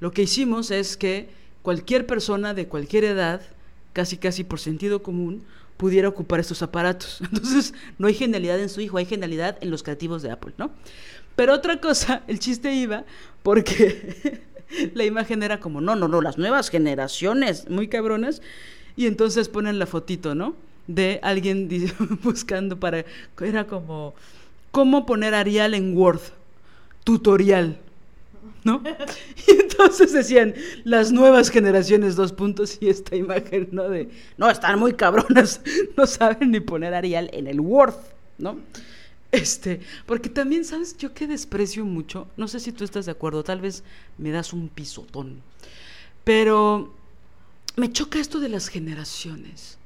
Lo 0.00 0.10
que 0.10 0.22
hicimos 0.22 0.72
es 0.72 0.96
que 0.96 1.28
cualquier 1.62 2.08
persona 2.08 2.54
de 2.54 2.66
cualquier 2.66 3.04
edad, 3.04 3.40
casi 3.92 4.16
casi 4.16 4.42
por 4.42 4.58
sentido 4.58 5.04
común, 5.04 5.44
pudiera 5.76 6.08
ocupar 6.08 6.40
estos 6.40 6.62
aparatos. 6.62 7.20
Entonces, 7.32 7.74
no 7.98 8.06
hay 8.06 8.14
genialidad 8.14 8.58
en 8.60 8.68
su 8.68 8.80
hijo, 8.80 8.98
hay 8.98 9.06
genialidad 9.06 9.58
en 9.60 9.70
los 9.70 9.82
creativos 9.82 10.22
de 10.22 10.30
Apple, 10.30 10.54
¿no? 10.58 10.70
Pero 11.34 11.52
otra 11.54 11.80
cosa, 11.80 12.22
el 12.28 12.38
chiste 12.38 12.74
iba 12.74 13.04
porque 13.42 14.42
la 14.94 15.04
imagen 15.04 15.42
era 15.42 15.60
como, 15.60 15.80
no, 15.80 15.94
no, 15.96 16.08
no, 16.08 16.20
las 16.20 16.38
nuevas 16.38 16.70
generaciones, 16.70 17.68
muy 17.70 17.88
cabronas, 17.88 18.42
y 18.96 19.06
entonces 19.06 19.48
ponen 19.48 19.78
la 19.78 19.86
fotito, 19.86 20.34
¿no? 20.34 20.56
De 20.86 21.20
alguien 21.22 21.68
buscando 22.22 22.78
para, 22.78 23.04
era 23.40 23.66
como, 23.66 24.14
¿cómo 24.70 25.04
poner 25.04 25.34
Arial 25.34 25.74
en 25.74 25.96
Word? 25.96 26.20
Tutorial. 27.04 27.78
¿No? 28.64 28.82
Y 29.46 29.50
entonces 29.60 30.12
decían, 30.12 30.54
las 30.84 31.12
nuevas 31.12 31.50
generaciones, 31.50 32.16
dos 32.16 32.32
puntos, 32.32 32.78
y 32.80 32.88
esta 32.88 33.16
imagen, 33.16 33.68
¿no? 33.72 33.88
De, 33.88 34.08
no, 34.36 34.50
están 34.50 34.78
muy 34.78 34.94
cabronas, 34.94 35.60
no 35.96 36.06
saben 36.06 36.50
ni 36.50 36.60
poner 36.60 36.94
Arial 36.94 37.30
en 37.32 37.46
el 37.46 37.60
Word, 37.60 37.94
¿no? 38.38 38.58
Este, 39.32 39.80
porque 40.06 40.28
también, 40.28 40.64
¿sabes? 40.64 40.96
Yo 40.96 41.12
que 41.12 41.26
desprecio 41.26 41.84
mucho, 41.84 42.28
no 42.36 42.48
sé 42.48 42.60
si 42.60 42.72
tú 42.72 42.84
estás 42.84 43.06
de 43.06 43.12
acuerdo, 43.12 43.44
tal 43.44 43.60
vez 43.60 43.84
me 44.18 44.30
das 44.30 44.52
un 44.52 44.68
pisotón, 44.68 45.42
pero 46.24 46.94
me 47.76 47.92
choca 47.92 48.18
esto 48.18 48.40
de 48.40 48.48
las 48.48 48.68
generaciones. 48.68 49.78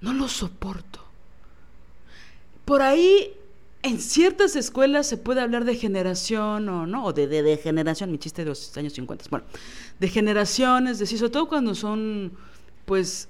No 0.00 0.12
lo 0.12 0.28
soporto. 0.28 1.00
Por 2.64 2.82
ahí 2.82 3.34
en 3.82 4.00
ciertas 4.00 4.54
escuelas 4.56 5.06
se 5.06 5.16
puede 5.16 5.40
hablar 5.40 5.64
de 5.64 5.74
generación 5.74 6.68
o 6.68 6.86
no, 6.86 7.04
o 7.04 7.12
de, 7.12 7.26
de, 7.26 7.42
de 7.42 7.56
generación, 7.56 8.12
mi 8.12 8.18
chiste 8.18 8.42
de 8.42 8.50
los 8.50 8.76
años 8.76 8.92
50. 8.92 9.24
Bueno, 9.30 9.44
de 9.98 10.08
generaciones, 10.08 10.98
de 10.98 11.06
sí, 11.06 11.18
sobre 11.18 11.32
todo 11.32 11.48
cuando 11.48 11.74
son, 11.74 12.32
pues, 12.84 13.28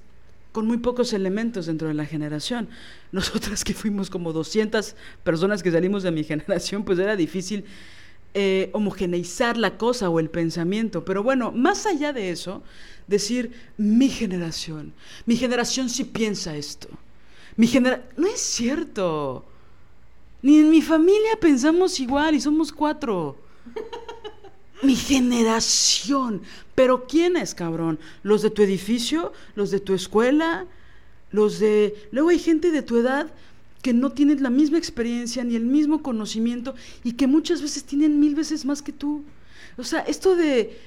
con 0.52 0.66
muy 0.66 0.76
pocos 0.76 1.14
elementos 1.14 1.66
dentro 1.66 1.88
de 1.88 1.94
la 1.94 2.04
generación. 2.04 2.68
Nosotras 3.12 3.64
que 3.64 3.74
fuimos 3.74 4.10
como 4.10 4.32
200 4.32 4.94
personas 5.24 5.62
que 5.62 5.72
salimos 5.72 6.02
de 6.02 6.10
mi 6.10 6.24
generación, 6.24 6.84
pues 6.84 6.98
era 6.98 7.16
difícil 7.16 7.64
eh, 8.34 8.70
homogeneizar 8.72 9.56
la 9.56 9.78
cosa 9.78 10.10
o 10.10 10.20
el 10.20 10.28
pensamiento. 10.28 11.04
Pero 11.04 11.22
bueno, 11.22 11.50
más 11.52 11.86
allá 11.86 12.12
de 12.12 12.30
eso, 12.30 12.62
decir 13.06 13.52
mi 13.78 14.08
generación, 14.10 14.92
mi 15.24 15.36
generación 15.36 15.88
sí 15.88 16.04
piensa 16.04 16.56
esto. 16.56 16.88
Mi 17.56 17.66
genera 17.66 18.02
no 18.16 18.26
es 18.26 18.40
cierto. 18.40 19.46
Ni 20.42 20.58
en 20.58 20.70
mi 20.70 20.82
familia 20.82 21.38
pensamos 21.40 22.00
igual 22.00 22.34
y 22.34 22.40
somos 22.40 22.72
cuatro. 22.72 23.36
Mi 24.82 24.96
generación. 24.96 26.42
Pero 26.74 27.06
¿quiénes, 27.06 27.54
cabrón? 27.54 28.00
¿Los 28.24 28.42
de 28.42 28.50
tu 28.50 28.62
edificio? 28.62 29.32
¿Los 29.54 29.70
de 29.70 29.78
tu 29.78 29.94
escuela? 29.94 30.66
¿Los 31.30 31.60
de... 31.60 32.08
Luego 32.10 32.30
hay 32.30 32.40
gente 32.40 32.72
de 32.72 32.82
tu 32.82 32.96
edad 32.96 33.32
que 33.82 33.92
no 33.92 34.10
tienen 34.10 34.42
la 34.42 34.50
misma 34.50 34.78
experiencia 34.78 35.44
ni 35.44 35.56
el 35.56 35.64
mismo 35.64 36.02
conocimiento 36.02 36.74
y 37.04 37.12
que 37.12 37.26
muchas 37.26 37.62
veces 37.62 37.84
tienen 37.84 38.18
mil 38.20 38.34
veces 38.34 38.64
más 38.64 38.82
que 38.82 38.92
tú. 38.92 39.22
O 39.76 39.84
sea, 39.84 40.00
esto 40.00 40.36
de 40.36 40.78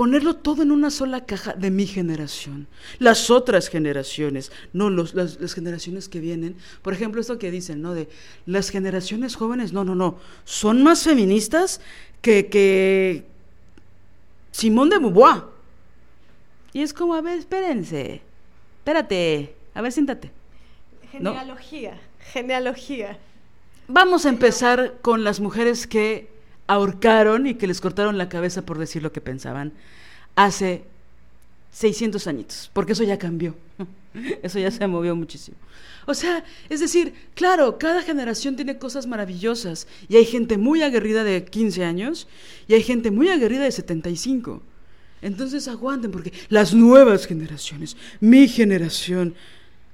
ponerlo 0.00 0.34
todo 0.36 0.62
en 0.62 0.70
una 0.70 0.88
sola 0.88 1.26
caja 1.26 1.52
de 1.52 1.70
mi 1.70 1.86
generación, 1.86 2.68
las 2.98 3.28
otras 3.30 3.68
generaciones, 3.68 4.50
no 4.72 4.88
los, 4.88 5.12
las, 5.12 5.38
las, 5.38 5.52
generaciones 5.52 6.08
que 6.08 6.20
vienen. 6.20 6.56
Por 6.80 6.94
ejemplo, 6.94 7.20
esto 7.20 7.38
que 7.38 7.50
dicen, 7.50 7.82
¿no? 7.82 7.92
De 7.92 8.08
las 8.46 8.70
generaciones 8.70 9.36
jóvenes, 9.36 9.74
no, 9.74 9.84
no, 9.84 9.94
no, 9.94 10.16
son 10.46 10.82
más 10.82 11.02
feministas 11.02 11.82
que, 12.22 12.46
que 12.46 13.26
Simón 14.52 14.88
de 14.88 14.96
Beauvoir. 14.96 15.42
Y 16.72 16.80
es 16.80 16.94
como, 16.94 17.14
a 17.14 17.20
ver, 17.20 17.38
espérense, 17.38 18.22
espérate, 18.78 19.54
a 19.74 19.82
ver, 19.82 19.92
siéntate. 19.92 20.30
Genealogía, 21.12 21.90
¿no? 21.90 22.00
genealogía. 22.32 23.18
Vamos 23.86 24.24
a 24.24 24.30
empezar 24.30 24.94
con 25.02 25.24
las 25.24 25.40
mujeres 25.40 25.86
que 25.86 26.30
ahorcaron 26.70 27.48
y 27.48 27.54
que 27.54 27.66
les 27.66 27.80
cortaron 27.80 28.16
la 28.16 28.28
cabeza 28.28 28.62
por 28.62 28.78
decir 28.78 29.02
lo 29.02 29.10
que 29.10 29.20
pensaban 29.20 29.72
hace 30.36 30.84
600 31.72 32.28
añitos, 32.28 32.70
porque 32.72 32.92
eso 32.92 33.02
ya 33.02 33.18
cambió, 33.18 33.56
eso 34.42 34.60
ya 34.60 34.70
se 34.70 34.86
movió 34.86 35.16
muchísimo. 35.16 35.56
O 36.06 36.14
sea, 36.14 36.44
es 36.68 36.78
decir, 36.78 37.12
claro, 37.34 37.76
cada 37.76 38.02
generación 38.02 38.54
tiene 38.54 38.78
cosas 38.78 39.08
maravillosas 39.08 39.88
y 40.08 40.16
hay 40.16 40.24
gente 40.24 40.58
muy 40.58 40.82
aguerrida 40.82 41.24
de 41.24 41.44
15 41.44 41.84
años 41.84 42.28
y 42.68 42.74
hay 42.74 42.82
gente 42.84 43.10
muy 43.10 43.28
aguerrida 43.28 43.64
de 43.64 43.72
75. 43.72 44.62
Entonces 45.22 45.66
aguanten 45.66 46.12
porque 46.12 46.32
las 46.50 46.72
nuevas 46.72 47.26
generaciones, 47.26 47.96
mi 48.20 48.46
generación, 48.46 49.34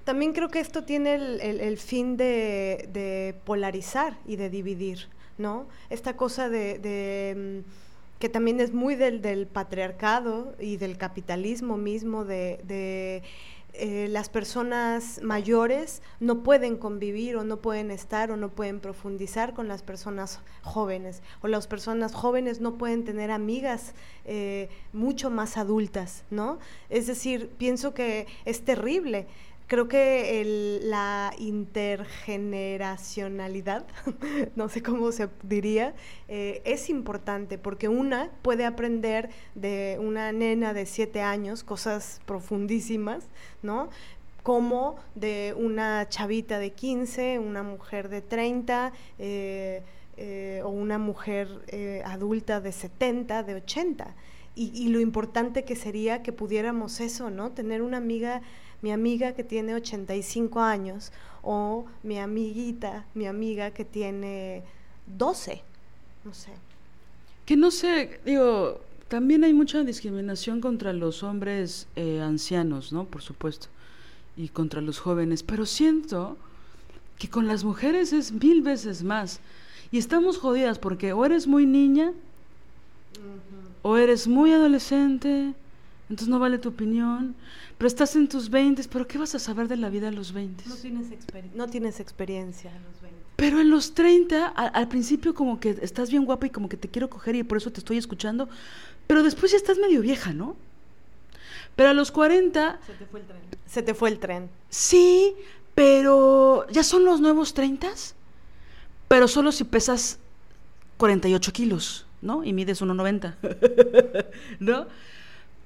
también 0.05 0.32
creo 0.32 0.51
que 0.51 0.61
esto 0.61 0.85
tiene 0.85 1.15
el, 1.16 1.78
fin 1.78 2.16
de, 2.16 3.35
polarizar 3.44 4.16
y 4.24 4.36
de 4.36 4.51
dividir, 4.51 5.09
¿no? 5.39 5.67
Esta 5.91 6.17
cosa 6.17 6.49
de, 6.49 6.79
de 6.79 7.65
que 8.19 8.29
también 8.29 8.61
es 8.61 8.73
muy 8.73 8.95
del, 8.95 9.21
del, 9.21 9.47
patriarcado 9.47 10.55
y 10.59 10.77
del 10.77 10.97
capitalismo 10.97 11.77
mismo, 11.77 12.25
de, 12.25 13.23
eh, 13.79 14.09
las 14.09 14.31
personas 14.31 15.21
mayores 15.23 16.01
no 16.19 16.43
pueden 16.43 16.79
convivir 16.79 17.37
o 17.37 17.45
no 17.45 17.59
pueden 17.59 17.91
estar 17.91 18.31
o 18.31 18.39
no 18.39 18.49
pueden 18.49 18.81
profundizar 18.81 19.53
con 19.53 19.69
las 19.69 19.83
personas 19.83 20.41
jóvenes, 20.63 21.21
o 21.43 21.49
las 21.49 21.67
personas 21.67 22.15
jóvenes 22.15 22.63
no 22.63 22.79
pueden 22.79 23.05
tener 23.05 23.31
amigas 23.31 23.93
eh, 24.25 24.71
mucho 24.95 25.29
más 25.29 25.59
adultas, 25.59 26.25
¿no? 26.31 26.59
Es 26.89 27.07
decir, 27.07 27.51
pienso 27.59 27.93
que 27.93 28.27
es 28.47 28.65
terrible 28.65 29.27
creo 29.67 29.89
que 29.89 30.41
el, 30.41 30.89
la 30.91 31.33
intergeneracionalidad, 31.39 33.87
no 34.57 34.69
sé 34.69 34.83
cómo 34.83 35.11
se 35.13 35.29
diría, 35.43 35.95
eh, 36.29 36.63
es 36.65 36.89
importante 36.89 37.59
porque 37.59 37.89
una 37.89 38.31
puede 38.43 38.65
aprender 38.65 39.31
de 39.55 39.99
una 40.01 40.33
nena 40.33 40.73
de 40.73 40.87
siete 40.87 41.21
años 41.23 41.65
cosas 41.65 42.21
profundísimas, 42.27 43.25
¿no? 43.63 43.89
Como 44.43 44.97
de 45.17 45.55
una 45.57 46.09
chavita 46.09 46.61
de 46.61 46.71
15, 46.73 47.41
una 47.41 47.65
mujer 47.65 48.09
de 48.09 48.23
30, 48.23 48.93
eh, 49.19 49.83
eh, 50.17 50.61
o 50.65 50.69
una 50.69 50.99
mujer 50.99 51.49
adulta 52.05 52.61
de 52.61 52.71
70, 52.71 53.43
de 53.43 53.57
80. 53.57 54.15
Y, 54.55 54.71
y 54.73 54.87
lo 54.89 55.01
importante 55.01 55.65
que 55.65 55.75
sería 55.75 56.23
que 56.23 56.33
pudiéramos 56.33 57.01
eso, 57.01 57.29
¿no? 57.29 57.51
Tener 57.51 57.83
una 57.83 57.97
amiga 57.97 58.41
mi 58.82 58.93
amiga 58.93 59.32
que 59.32 59.44
tiene 59.44 59.74
85 59.74 60.61
años 60.61 61.12
o 61.43 61.86
mi 62.03 62.19
amiguita, 62.19 63.07
mi 63.15 63.27
amiga 63.27 63.70
que 63.70 63.85
tiene 63.85 64.62
12, 65.07 65.62
no 66.24 66.35
sé. 66.35 66.53
Que 67.44 67.57
no 67.57 67.70
sé, 67.70 68.20
digo, 68.24 68.81
también 69.09 69.44
hay 69.44 69.55
mucha 69.55 69.85
discriminación 69.85 70.61
contra 70.61 70.93
los 70.93 71.23
hombres 71.23 71.86
eh, 71.94 72.20
ancianos, 72.20 72.93
¿no? 72.93 73.05
Por 73.05 73.23
supuesto, 73.23 73.69
y 74.36 74.48
contra 74.48 74.81
los 74.81 74.98
jóvenes, 74.98 75.43
pero 75.43 75.65
siento 75.65 76.36
que 77.19 77.31
con 77.31 77.47
las 77.47 77.65
mujeres 77.65 78.12
es 78.12 78.32
mil 78.32 78.62
veces 78.62 79.05
más. 79.05 79.40
Y 79.93 79.98
estamos 79.98 80.39
jodidas 80.39 80.78
porque 80.78 81.12
o 81.12 81.24
eres 81.24 81.47
muy 81.47 81.65
niña, 81.65 82.09
uh 82.09 82.12
-huh. 82.12 83.77
o 83.82 83.97
eres 83.97 84.27
muy 84.27 84.53
adolescente, 84.53 85.55
entonces 86.09 86.28
no 86.28 86.39
vale 86.39 86.59
tu 86.59 86.70
opinión. 86.70 87.35
Pero 87.78 87.89
estás 87.89 88.16
en 88.16 88.28
tus 88.28 88.48
20, 88.48 88.82
pero 88.90 89.07
¿qué 89.07 89.19
vas 89.19 89.35
a 89.35 89.39
saber 89.39 89.69
de 89.69 89.77
la 89.77 89.90
vida 89.90 90.09
a 90.09 90.11
los 90.11 90.32
20? 90.32 90.65
No 90.66 90.77
tienes, 90.77 91.12
exper 91.12 91.44
no 91.55 91.66
tienes 91.66 92.01
experiencia 92.01 92.70
a 92.70 92.78
los 92.78 93.03
20. 93.03 93.19
Pero 93.36 93.61
en 93.61 93.69
los 93.69 93.93
30, 93.94 94.47
a, 94.47 94.66
al 94.66 94.89
principio 94.89 95.35
como 95.35 95.61
que 95.61 95.77
estás 95.82 96.11
bien 96.11 96.24
guapa 96.24 96.47
y 96.47 96.51
como 96.51 96.70
que 96.70 96.78
te 96.78 96.89
quiero 96.89 97.11
coger 97.11 97.36
y 97.36 97.43
por 97.43 97.59
eso 97.59 97.70
te 97.70 97.81
estoy 97.81 97.98
escuchando, 97.98 98.48
pero 99.07 99.23
después 99.23 99.53
ya 99.53 99.59
estás 99.59 99.78
medio 99.78 100.01
vieja, 100.01 100.32
¿no? 100.32 100.57
Pero 101.77 101.90
a 101.90 101.93
los 101.93 102.11
40... 102.11 102.81
Se 102.86 102.93
te 102.94 103.05
fue 103.05 103.20
el 103.20 103.27
tren. 103.27 103.40
Se 103.66 103.82
te 103.82 103.94
fue 103.94 104.09
el 104.09 104.19
tren. 104.19 104.48
Sí, 104.70 105.35
pero 105.74 106.66
ya 106.70 106.82
son 106.82 107.05
los 107.05 107.20
nuevos 107.20 107.53
30, 107.53 107.89
pero 109.09 109.28
solo 109.28 109.53
si 109.53 109.65
pesas 109.65 110.19
48 110.97 111.53
kilos, 111.53 112.07
¿no? 112.23 112.43
Y 112.43 112.55
mides 112.55 112.81
1,90, 112.81 113.35
¿no? 114.61 114.86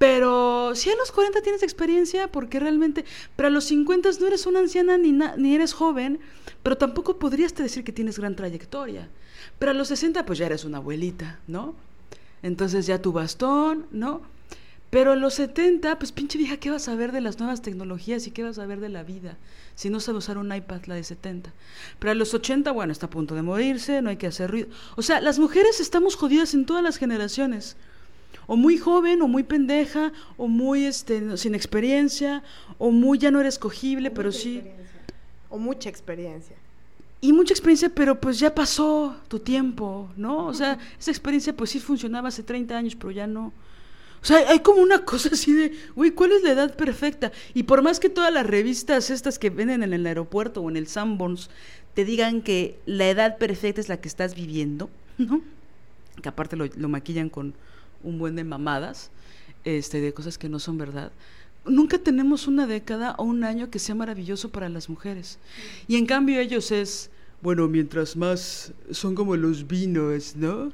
Pero 0.01 0.73
si 0.73 0.89
a 0.89 0.95
los 0.95 1.11
40 1.11 1.43
tienes 1.43 1.61
experiencia, 1.61 2.27
porque 2.31 2.59
realmente, 2.59 3.05
pero 3.35 3.49
a 3.49 3.51
los 3.51 3.65
50 3.65 4.09
no 4.19 4.25
eres 4.25 4.47
una 4.47 4.57
anciana 4.57 4.97
ni, 4.97 5.11
ni 5.11 5.53
eres 5.53 5.73
joven, 5.73 6.19
pero 6.63 6.75
tampoco 6.75 7.19
podrías 7.19 7.53
te 7.53 7.61
decir 7.61 7.83
que 7.83 7.91
tienes 7.91 8.17
gran 8.17 8.35
trayectoria. 8.35 9.09
Pero 9.59 9.69
a 9.69 9.75
los 9.75 9.89
60 9.89 10.25
pues 10.25 10.39
ya 10.39 10.47
eres 10.47 10.65
una 10.65 10.79
abuelita, 10.79 11.39
¿no? 11.45 11.75
Entonces 12.41 12.87
ya 12.87 12.99
tu 12.99 13.11
bastón, 13.11 13.85
¿no? 13.91 14.23
Pero 14.89 15.11
a 15.11 15.15
los 15.15 15.35
70, 15.35 15.99
pues 15.99 16.11
pinche 16.11 16.39
vieja, 16.39 16.57
¿qué 16.57 16.71
vas 16.71 16.87
a 16.87 16.95
ver 16.95 17.11
de 17.11 17.21
las 17.21 17.37
nuevas 17.37 17.61
tecnologías 17.61 18.25
y 18.25 18.31
qué 18.31 18.41
vas 18.41 18.57
a 18.57 18.65
ver 18.65 18.79
de 18.79 18.89
la 18.89 19.03
vida? 19.03 19.37
Si 19.75 19.91
no 19.91 19.99
sabe 19.99 20.17
usar 20.17 20.39
un 20.39 20.51
iPad, 20.51 20.81
la 20.87 20.95
de 20.95 21.03
70. 21.03 21.53
Pero 21.99 22.09
a 22.09 22.15
los 22.15 22.33
80, 22.33 22.71
bueno, 22.71 22.91
está 22.91 23.05
a 23.05 23.11
punto 23.11 23.35
de 23.35 23.43
morirse, 23.43 24.01
no 24.01 24.09
hay 24.09 24.17
que 24.17 24.25
hacer 24.25 24.49
ruido. 24.49 24.69
O 24.95 25.03
sea, 25.03 25.21
las 25.21 25.37
mujeres 25.37 25.79
estamos 25.79 26.15
jodidas 26.15 26.55
en 26.55 26.65
todas 26.65 26.81
las 26.81 26.97
generaciones 26.97 27.77
o 28.47 28.55
muy 28.55 28.77
joven, 28.77 29.21
o 29.21 29.27
muy 29.27 29.43
pendeja, 29.43 30.11
o 30.37 30.47
muy 30.47 30.85
este, 30.85 31.37
sin 31.37 31.55
experiencia, 31.55 32.43
o 32.77 32.91
muy 32.91 33.17
ya 33.17 33.31
no 33.31 33.39
eres 33.39 33.57
cogible, 33.57 34.09
o 34.09 34.13
pero 34.13 34.31
sí. 34.31 34.63
O 35.49 35.57
mucha 35.57 35.89
experiencia. 35.89 36.55
Y 37.19 37.33
mucha 37.33 37.53
experiencia, 37.53 37.89
pero 37.89 38.19
pues 38.19 38.39
ya 38.39 38.53
pasó 38.55 39.15
tu 39.27 39.39
tiempo, 39.39 40.09
¿no? 40.17 40.47
O 40.47 40.53
sea, 40.53 40.79
esa 40.99 41.11
experiencia 41.11 41.55
pues 41.55 41.69
sí 41.69 41.79
funcionaba 41.79 42.29
hace 42.29 42.41
30 42.41 42.75
años, 42.75 42.95
pero 42.95 43.11
ya 43.11 43.27
no. 43.27 43.53
O 44.21 44.25
sea, 44.25 44.49
hay 44.49 44.59
como 44.59 44.81
una 44.81 45.05
cosa 45.05 45.29
así 45.31 45.53
de, 45.53 45.71
güey, 45.95 46.11
¿cuál 46.11 46.31
es 46.31 46.43
la 46.43 46.51
edad 46.51 46.75
perfecta? 46.75 47.31
Y 47.53 47.63
por 47.63 47.81
más 47.81 47.99
que 47.99 48.09
todas 48.09 48.33
las 48.33 48.45
revistas 48.45 49.09
estas 49.09 49.37
que 49.39 49.49
venden 49.49 49.83
en 49.83 49.93
el 49.93 50.05
aeropuerto 50.05 50.61
o 50.61 50.69
en 50.69 50.77
el 50.77 50.87
Sanborns 50.87 51.49
te 51.93 52.05
digan 52.05 52.41
que 52.41 52.79
la 52.85 53.09
edad 53.09 53.37
perfecta 53.37 53.81
es 53.81 53.89
la 53.89 53.97
que 53.97 54.07
estás 54.07 54.35
viviendo, 54.35 54.89
¿no? 55.17 55.41
Que 56.21 56.29
aparte 56.29 56.55
lo, 56.55 56.67
lo 56.75 56.89
maquillan 56.89 57.29
con, 57.29 57.53
un 58.03 58.19
buen 58.19 58.35
de 58.35 58.43
mamadas, 58.43 59.11
este, 59.63 60.01
de 60.01 60.13
cosas 60.13 60.37
que 60.37 60.49
no 60.49 60.59
son 60.59 60.77
verdad. 60.77 61.11
Nunca 61.65 61.99
tenemos 61.99 62.47
una 62.47 62.65
década 62.65 63.15
o 63.17 63.23
un 63.23 63.43
año 63.43 63.69
que 63.69 63.79
sea 63.79 63.93
maravilloso 63.93 64.49
para 64.49 64.67
las 64.69 64.89
mujeres. 64.89 65.37
Y 65.87 65.97
en 65.97 66.05
cambio 66.05 66.39
ellos 66.39 66.71
es, 66.71 67.11
bueno, 67.41 67.67
mientras 67.67 68.15
más 68.15 68.73
son 68.91 69.13
como 69.13 69.35
los 69.35 69.67
vinos, 69.67 70.35
¿no? 70.35 70.71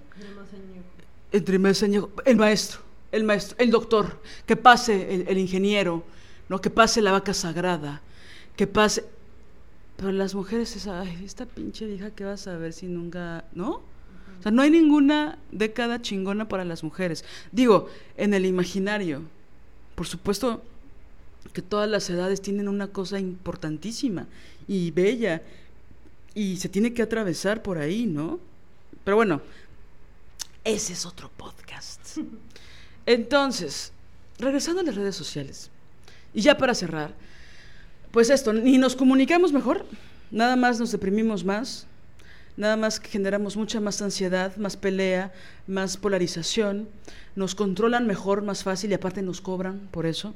Entre 1.32 1.60
más 1.60 1.84
años. 1.84 2.08
El 2.24 2.38
maestro, 2.38 2.80
el 3.12 3.24
maestro, 3.26 3.58
el 3.60 3.70
doctor, 3.70 4.22
que 4.46 4.56
pase 4.56 5.14
el, 5.14 5.28
el 5.28 5.38
ingeniero, 5.38 6.04
¿no? 6.48 6.62
Que 6.62 6.70
pase 6.70 7.02
la 7.02 7.12
vaca 7.12 7.34
sagrada, 7.34 8.02
que 8.56 8.66
pase. 8.66 9.04
Pero 9.98 10.12
las 10.12 10.36
mujeres 10.36 10.76
es, 10.76 10.88
ay, 10.88 11.22
esta 11.26 11.46
pinche 11.46 11.86
vieja 11.86 12.12
que 12.12 12.24
vas 12.24 12.48
a 12.48 12.56
ver 12.56 12.72
si 12.72 12.86
nunca, 12.86 13.44
¿no? 13.54 13.82
O 14.40 14.44
sea, 14.44 14.52
no 14.52 14.62
hay 14.62 14.72
ninguna 14.72 15.38
década 15.52 16.02
chingona 16.02 16.48
para 16.48 16.66
las 16.66 16.84
mujeres. 16.84 17.26
Digo, 17.52 17.90
en 18.18 18.34
el 18.34 18.46
imaginario, 18.46 19.22
por 19.96 20.08
supuesto 20.08 20.64
que 21.54 21.62
todas 21.62 21.90
las 21.90 22.10
edades 22.10 22.42
tienen 22.42 22.68
una 22.68 22.88
cosa 22.88 23.20
importantísima 23.20 24.28
y 24.68 24.92
bella 24.92 25.42
y 26.36 26.58
se 26.58 26.70
tiene 26.70 26.94
que 26.94 27.02
atravesar 27.02 27.64
por 27.64 27.78
ahí, 27.78 28.06
¿no? 28.06 28.40
Pero 29.04 29.18
bueno, 29.18 29.42
ese 30.64 30.94
es 30.94 31.06
otro 31.06 31.32
podcast. 31.36 32.18
Entonces, 33.06 33.92
regresando 34.38 34.82
a 34.82 34.84
las 34.84 34.96
redes 34.96 35.16
sociales, 35.16 35.72
y 36.34 36.42
ya 36.42 36.58
para 36.58 36.76
cerrar, 36.76 37.16
pues 38.12 38.30
esto, 38.30 38.54
ni 38.54 38.78
nos 38.78 38.96
comunicamos 38.96 39.52
mejor, 39.52 39.86
nada 40.30 40.56
más 40.56 40.80
nos 40.80 40.92
deprimimos 40.92 41.44
más, 41.44 41.88
nada 42.58 42.76
más 42.76 43.00
que 43.00 43.10
generamos 43.10 43.56
mucha 43.56 43.80
más 43.80 44.02
ansiedad, 44.02 44.56
más 44.58 44.76
pelea, 44.76 45.32
más 45.68 45.96
polarización, 45.96 46.90
nos 47.36 47.56
controlan 47.56 48.08
mejor, 48.08 48.42
más 48.42 48.64
fácil 48.64 48.92
y 48.92 48.96
aparte 48.96 49.22
nos 49.22 49.42
cobran 49.42 49.88
por 49.92 50.06
eso. 50.06 50.34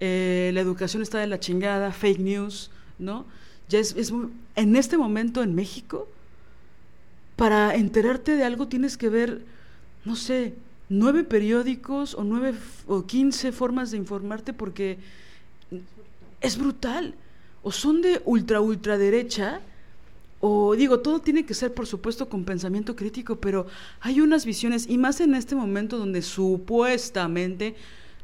Eh, 0.00 0.50
la 0.54 0.60
educación 0.60 1.02
está 1.02 1.18
de 1.18 1.26
la 1.26 1.38
chingada, 1.38 1.92
fake 1.92 2.18
news, 2.18 2.70
¿no? 2.98 3.26
Ya 3.68 3.78
es, 3.78 3.94
es 3.96 4.12
en 4.56 4.76
este 4.76 4.96
momento 4.96 5.42
en 5.42 5.54
México, 5.54 6.08
para 7.36 7.74
enterarte 7.74 8.36
de 8.36 8.44
algo 8.44 8.68
tienes 8.68 8.96
que 8.96 9.08
ver, 9.08 9.44
no 10.04 10.16
sé, 10.16 10.54
nueve 10.88 11.24
periódicos 11.24 12.14
o 12.14 12.24
nueve 12.24 12.54
o 12.86 13.06
quince 13.06 13.52
formas 13.52 13.90
de 13.90 13.96
informarte 13.96 14.52
porque 14.52 14.98
es 16.40 16.58
brutal. 16.58 17.14
O 17.62 17.70
son 17.70 18.02
de 18.02 18.20
ultra, 18.24 18.60
ultraderecha, 18.60 19.60
o 20.44 20.74
digo, 20.74 20.98
todo 20.98 21.20
tiene 21.20 21.46
que 21.46 21.54
ser, 21.54 21.72
por 21.72 21.86
supuesto, 21.86 22.28
con 22.28 22.44
pensamiento 22.44 22.96
crítico, 22.96 23.36
pero 23.36 23.68
hay 24.00 24.20
unas 24.20 24.44
visiones, 24.44 24.88
y 24.88 24.98
más 24.98 25.20
en 25.20 25.36
este 25.36 25.54
momento 25.54 25.98
donde 25.98 26.20
supuestamente, 26.20 27.76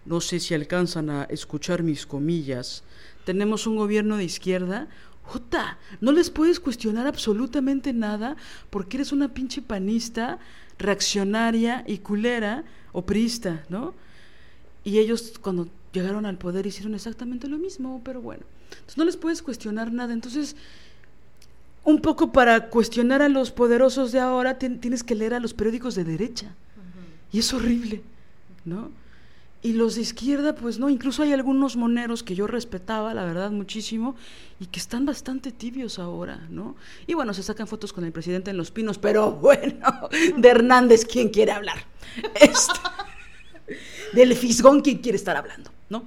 no 0.04 0.20
sé 0.20 0.40
si 0.40 0.52
alcanzan 0.52 1.10
a 1.10 1.24
escuchar 1.24 1.84
mis 1.84 2.06
comillas, 2.06 2.82
tenemos 3.24 3.68
un 3.68 3.76
gobierno 3.76 4.16
de 4.16 4.24
izquierda. 4.24 4.88
Jota, 5.22 5.78
no 6.00 6.10
les 6.10 6.30
puedes 6.30 6.58
cuestionar 6.58 7.06
absolutamente 7.06 7.92
nada 7.92 8.36
porque 8.68 8.96
eres 8.96 9.12
una 9.12 9.32
pinche 9.32 9.62
panista, 9.62 10.40
reaccionaria 10.76 11.84
y 11.86 11.98
culera 11.98 12.64
o 12.90 13.06
priista, 13.06 13.64
¿no? 13.68 13.94
Y 14.82 14.98
ellos 14.98 15.34
cuando 15.40 15.68
llegaron 15.92 16.26
al 16.26 16.36
poder 16.36 16.66
hicieron 16.66 16.96
exactamente 16.96 17.46
lo 17.46 17.58
mismo, 17.58 18.02
pero 18.04 18.20
bueno. 18.20 18.42
No 18.96 19.04
les 19.04 19.16
puedes 19.16 19.40
cuestionar 19.40 19.92
nada. 19.92 20.12
Entonces, 20.12 20.56
un 21.88 22.00
poco 22.00 22.32
para 22.32 22.68
cuestionar 22.68 23.22
a 23.22 23.28
los 23.28 23.50
poderosos 23.50 24.12
de 24.12 24.20
ahora, 24.20 24.58
tien- 24.58 24.78
tienes 24.80 25.02
que 25.02 25.14
leer 25.14 25.32
a 25.34 25.40
los 25.40 25.54
periódicos 25.54 25.94
de 25.94 26.04
derecha. 26.04 26.54
Y 27.32 27.38
es 27.38 27.52
horrible, 27.54 28.02
¿no? 28.64 28.90
Y 29.62 29.72
los 29.72 29.96
de 29.96 30.02
izquierda, 30.02 30.54
pues 30.54 30.78
no, 30.78 30.88
incluso 30.88 31.22
hay 31.22 31.32
algunos 31.32 31.76
moneros 31.76 32.22
que 32.22 32.34
yo 32.34 32.46
respetaba, 32.46 33.12
la 33.14 33.24
verdad, 33.24 33.50
muchísimo, 33.50 34.14
y 34.60 34.66
que 34.66 34.78
están 34.78 35.04
bastante 35.06 35.50
tibios 35.50 35.98
ahora, 35.98 36.46
¿no? 36.50 36.76
Y 37.06 37.14
bueno, 37.14 37.32
se 37.34 37.42
sacan 37.42 37.66
fotos 37.66 37.92
con 37.92 38.04
el 38.04 38.12
presidente 38.12 38.50
en 38.50 38.56
Los 38.58 38.70
Pinos, 38.70 38.98
pero 38.98 39.32
bueno, 39.46 40.08
de 40.36 40.48
Hernández, 40.48 41.04
¿quién 41.06 41.30
quiere 41.30 41.52
hablar? 41.52 41.78
Este, 42.40 42.80
del 44.12 44.34
fisgón, 44.34 44.80
¿quién 44.80 44.98
quiere 44.98 45.16
estar 45.16 45.36
hablando? 45.36 45.70
¿No? 45.90 46.04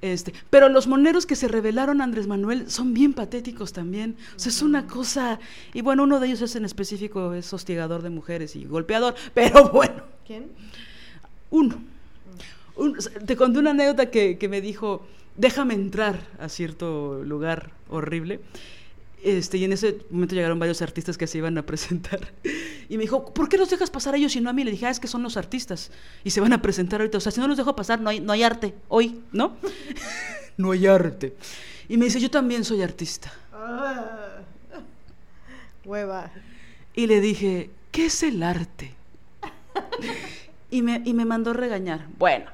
Este, 0.00 0.32
pero 0.48 0.68
los 0.68 0.86
moneros 0.86 1.26
que 1.26 1.34
se 1.34 1.48
revelaron 1.48 2.00
a 2.00 2.04
Andrés 2.04 2.26
Manuel 2.28 2.70
son 2.70 2.94
bien 2.94 3.14
patéticos 3.14 3.72
también. 3.72 4.16
O 4.36 4.38
sea, 4.38 4.50
es 4.50 4.62
una 4.62 4.86
cosa. 4.86 5.40
Y 5.74 5.80
bueno, 5.82 6.04
uno 6.04 6.20
de 6.20 6.28
ellos 6.28 6.40
es 6.42 6.54
en 6.56 6.64
específico, 6.64 7.34
es 7.34 7.52
hostigador 7.52 8.02
de 8.02 8.10
mujeres 8.10 8.54
y 8.54 8.64
golpeador, 8.64 9.14
pero 9.34 9.70
bueno, 9.70 10.02
¿Quién? 10.26 10.46
uno. 11.50 11.82
Un- 12.76 12.96
te 13.26 13.36
conté 13.36 13.58
una 13.58 13.70
anécdota 13.70 14.10
que, 14.10 14.38
que 14.38 14.48
me 14.48 14.60
dijo, 14.60 15.04
déjame 15.36 15.74
entrar 15.74 16.20
a 16.38 16.48
cierto 16.48 17.24
lugar 17.24 17.72
horrible. 17.88 18.40
Este, 19.22 19.58
y 19.58 19.64
en 19.64 19.72
ese 19.72 19.98
momento 20.10 20.34
llegaron 20.34 20.58
varios 20.58 20.80
artistas 20.80 21.18
que 21.18 21.26
se 21.26 21.38
iban 21.38 21.58
a 21.58 21.66
presentar. 21.66 22.32
Y 22.90 22.96
me 22.96 23.02
dijo, 23.02 23.34
¿por 23.34 23.50
qué 23.50 23.58
los 23.58 23.68
dejas 23.68 23.90
pasar 23.90 24.14
a 24.14 24.16
ellos 24.16 24.34
y 24.34 24.40
no 24.40 24.48
a 24.48 24.54
mí? 24.54 24.64
Le 24.64 24.70
dije, 24.70 24.86
ah, 24.86 24.90
es 24.90 24.98
que 24.98 25.08
son 25.08 25.22
los 25.22 25.36
artistas. 25.36 25.90
Y 26.24 26.30
se 26.30 26.40
van 26.40 26.54
a 26.54 26.62
presentar 26.62 27.02
ahorita. 27.02 27.18
O 27.18 27.20
sea, 27.20 27.30
si 27.30 27.38
no 27.38 27.46
los 27.46 27.58
dejo 27.58 27.76
pasar, 27.76 28.00
no 28.00 28.08
hay, 28.08 28.18
no 28.18 28.32
hay 28.32 28.42
arte 28.42 28.74
hoy, 28.88 29.20
¿no? 29.30 29.58
no 30.56 30.70
hay 30.70 30.86
arte. 30.86 31.36
Y 31.86 31.98
me 31.98 32.06
dice, 32.06 32.18
yo 32.18 32.30
también 32.30 32.64
soy 32.64 32.80
artista. 32.80 33.30
Ah. 33.52 34.38
Hueva. 35.84 36.30
Y 36.94 37.06
le 37.08 37.20
dije, 37.20 37.68
¿qué 37.90 38.06
es 38.06 38.22
el 38.22 38.42
arte? 38.42 38.94
y, 40.70 40.80
me, 40.80 41.02
y 41.04 41.12
me 41.12 41.26
mandó 41.26 41.52
regañar. 41.52 42.06
Bueno. 42.16 42.50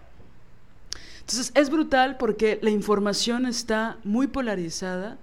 Entonces 1.21 1.53
es 1.55 1.71
brutal 1.71 2.17
porque 2.19 2.59
la 2.61 2.71
información 2.71 3.47
está 3.47 3.99
muy 4.05 4.27
polarizada, 4.27 5.17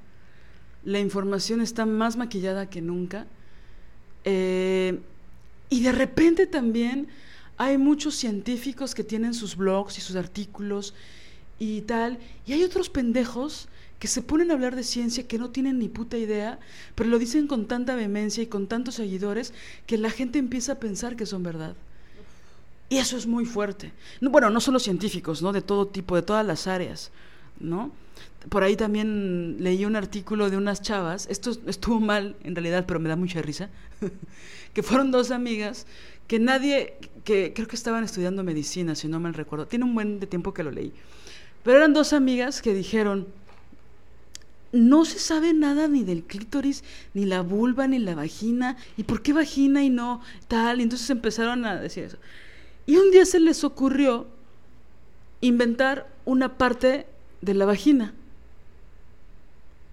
la 0.84 1.00
información 1.00 1.62
está 1.62 1.86
más 1.86 2.18
maquillada 2.18 2.70
que 2.70 2.82
nunca. 2.82 3.28
eh, 4.24 5.00
y 5.70 5.82
de 5.82 5.94
repente 5.94 6.48
también 6.48 7.08
hay 7.58 7.78
muchos 7.78 8.16
científicos 8.16 8.94
que 8.94 9.06
tienen 9.06 9.34
sus 9.34 9.56
blogs 9.56 9.98
y 9.98 10.02
sus 10.02 10.18
artículos 10.18 10.94
y 11.60 11.82
tal, 11.82 12.20
y 12.46 12.54
hay 12.54 12.64
otros 12.64 12.90
pendejos 12.90 13.70
que 14.00 14.08
se 14.08 14.22
ponen 14.22 14.50
a 14.50 14.56
hablar 14.56 14.76
de 14.76 14.84
ciencia 14.84 15.28
que 15.28 15.38
no 15.38 15.52
tienen 15.52 15.78
ni 15.78 15.88
puta 15.88 16.18
idea, 16.18 16.60
pero 16.96 17.10
lo 17.10 17.20
dicen 17.20 17.48
con 17.48 17.68
tanta 17.68 17.96
vehemencia 17.96 18.42
y 18.44 18.48
con 18.48 18.68
tantos 18.68 18.96
seguidores 18.96 19.54
que 19.86 19.98
la 19.98 20.10
gente 20.10 20.40
empieza 20.40 20.74
a 20.74 20.80
pensar 20.80 21.16
que 21.16 21.28
son 21.28 21.44
verdad. 21.44 21.76
Y 22.90 22.98
eso 22.98 23.16
es 23.16 23.28
muy 23.28 23.46
fuerte. 23.46 23.94
No, 24.20 24.32
bueno, 24.32 24.50
no 24.50 24.60
solo 24.60 24.80
científicos, 24.80 25.42
¿no? 25.42 25.54
De 25.54 25.62
todo 25.62 25.88
tipo, 25.88 26.16
de 26.16 26.24
todas 26.24 26.46
las 26.46 26.66
áreas, 26.68 27.12
¿no? 27.60 27.92
Por 28.50 28.64
ahí 28.64 28.76
también 28.76 29.58
leí 29.60 29.86
un 29.86 29.96
artículo 29.96 30.50
de 30.50 30.58
unas 30.58 30.82
chavas, 30.82 31.28
esto 31.30 31.52
estuvo 31.68 32.00
mal 32.00 32.36
en 32.44 32.56
realidad, 32.56 32.86
pero 32.88 33.00
me 33.00 33.08
da 33.08 33.16
mucha 33.16 33.42
risa, 33.42 33.70
que 34.74 34.82
fueron 34.82 35.12
dos 35.12 35.30
amigas 35.30 35.86
que 36.28 36.40
nadie, 36.40 36.96
que 37.24 37.54
creo 37.54 37.68
que 37.68 37.76
estaban 37.76 38.04
estudiando 38.04 38.44
medicina, 38.44 38.96
si 38.96 39.08
no 39.08 39.20
mal 39.20 39.34
recuerdo, 39.34 39.68
tiene 39.68 39.86
un 39.86 39.94
buen 39.94 40.20
de 40.20 40.28
tiempo 40.28 40.54
que 40.54 40.64
lo 40.64 40.72
leí, 40.72 40.92
pero 41.64 41.78
eran 41.78 41.94
dos 41.94 42.14
amigas 42.14 42.62
que 42.62 42.74
dijeron, 42.74 43.28
no 44.72 45.06
se 45.06 45.20
sabe 45.20 45.54
nada 45.54 45.88
ni 45.88 46.04
del 46.04 46.24
clítoris, 46.24 46.84
ni 47.14 47.26
la 47.26 47.42
vulva, 47.42 47.88
ni 47.88 48.00
la 48.00 48.16
vagina, 48.16 48.78
y 48.98 49.04
por 49.04 49.22
qué 49.22 49.34
vagina 49.34 49.84
y 49.84 49.90
no 49.90 50.22
tal, 50.48 50.80
y 50.80 50.84
entonces 50.84 51.10
empezaron 51.10 51.66
a 51.66 51.76
decir 51.76 52.06
eso. 52.06 52.18
Y 52.88 52.96
un 52.96 53.12
día 53.12 53.26
se 53.26 53.40
les 53.40 53.64
ocurrió 53.64 54.26
inventar 55.42 56.08
una 56.26 56.58
parte 56.58 57.06
de 57.42 57.54
la 57.54 57.66
vagina 57.66 58.14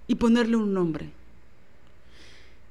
y 0.08 0.16
ponerle 0.16 0.56
un 0.56 0.74
nombre. 0.74 1.10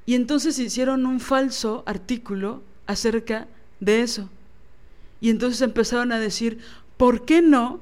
Y 0.05 0.15
entonces 0.15 0.57
hicieron 0.59 1.05
un 1.05 1.19
falso 1.19 1.83
artículo 1.85 2.61
acerca 2.87 3.47
de 3.79 4.01
eso. 4.01 4.29
Y 5.21 5.29
entonces 5.29 5.61
empezaron 5.61 6.11
a 6.11 6.19
decir, 6.19 6.59
¿por 6.97 7.25
qué 7.25 7.41
no 7.41 7.79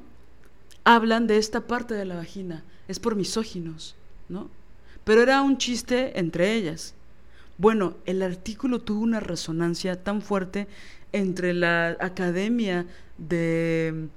hablan 0.83 1.27
de 1.27 1.37
esta 1.37 1.61
parte 1.61 1.93
de 1.93 2.05
la 2.05 2.15
vagina? 2.15 2.63
Es 2.87 2.99
por 2.99 3.15
misóginos, 3.15 3.95
¿no? 4.29 4.49
Pero 5.03 5.21
era 5.21 5.41
un 5.41 5.57
chiste 5.57 6.19
entre 6.19 6.53
ellas. 6.53 6.93
Bueno, 7.57 7.95
el 8.05 8.21
artículo 8.21 8.79
tuvo 8.81 9.01
una 9.01 9.19
resonancia 9.19 10.03
tan 10.03 10.21
fuerte 10.21 10.67
entre 11.13 11.53
la 11.53 11.95
academia 11.99 12.85
de, 13.17 14.07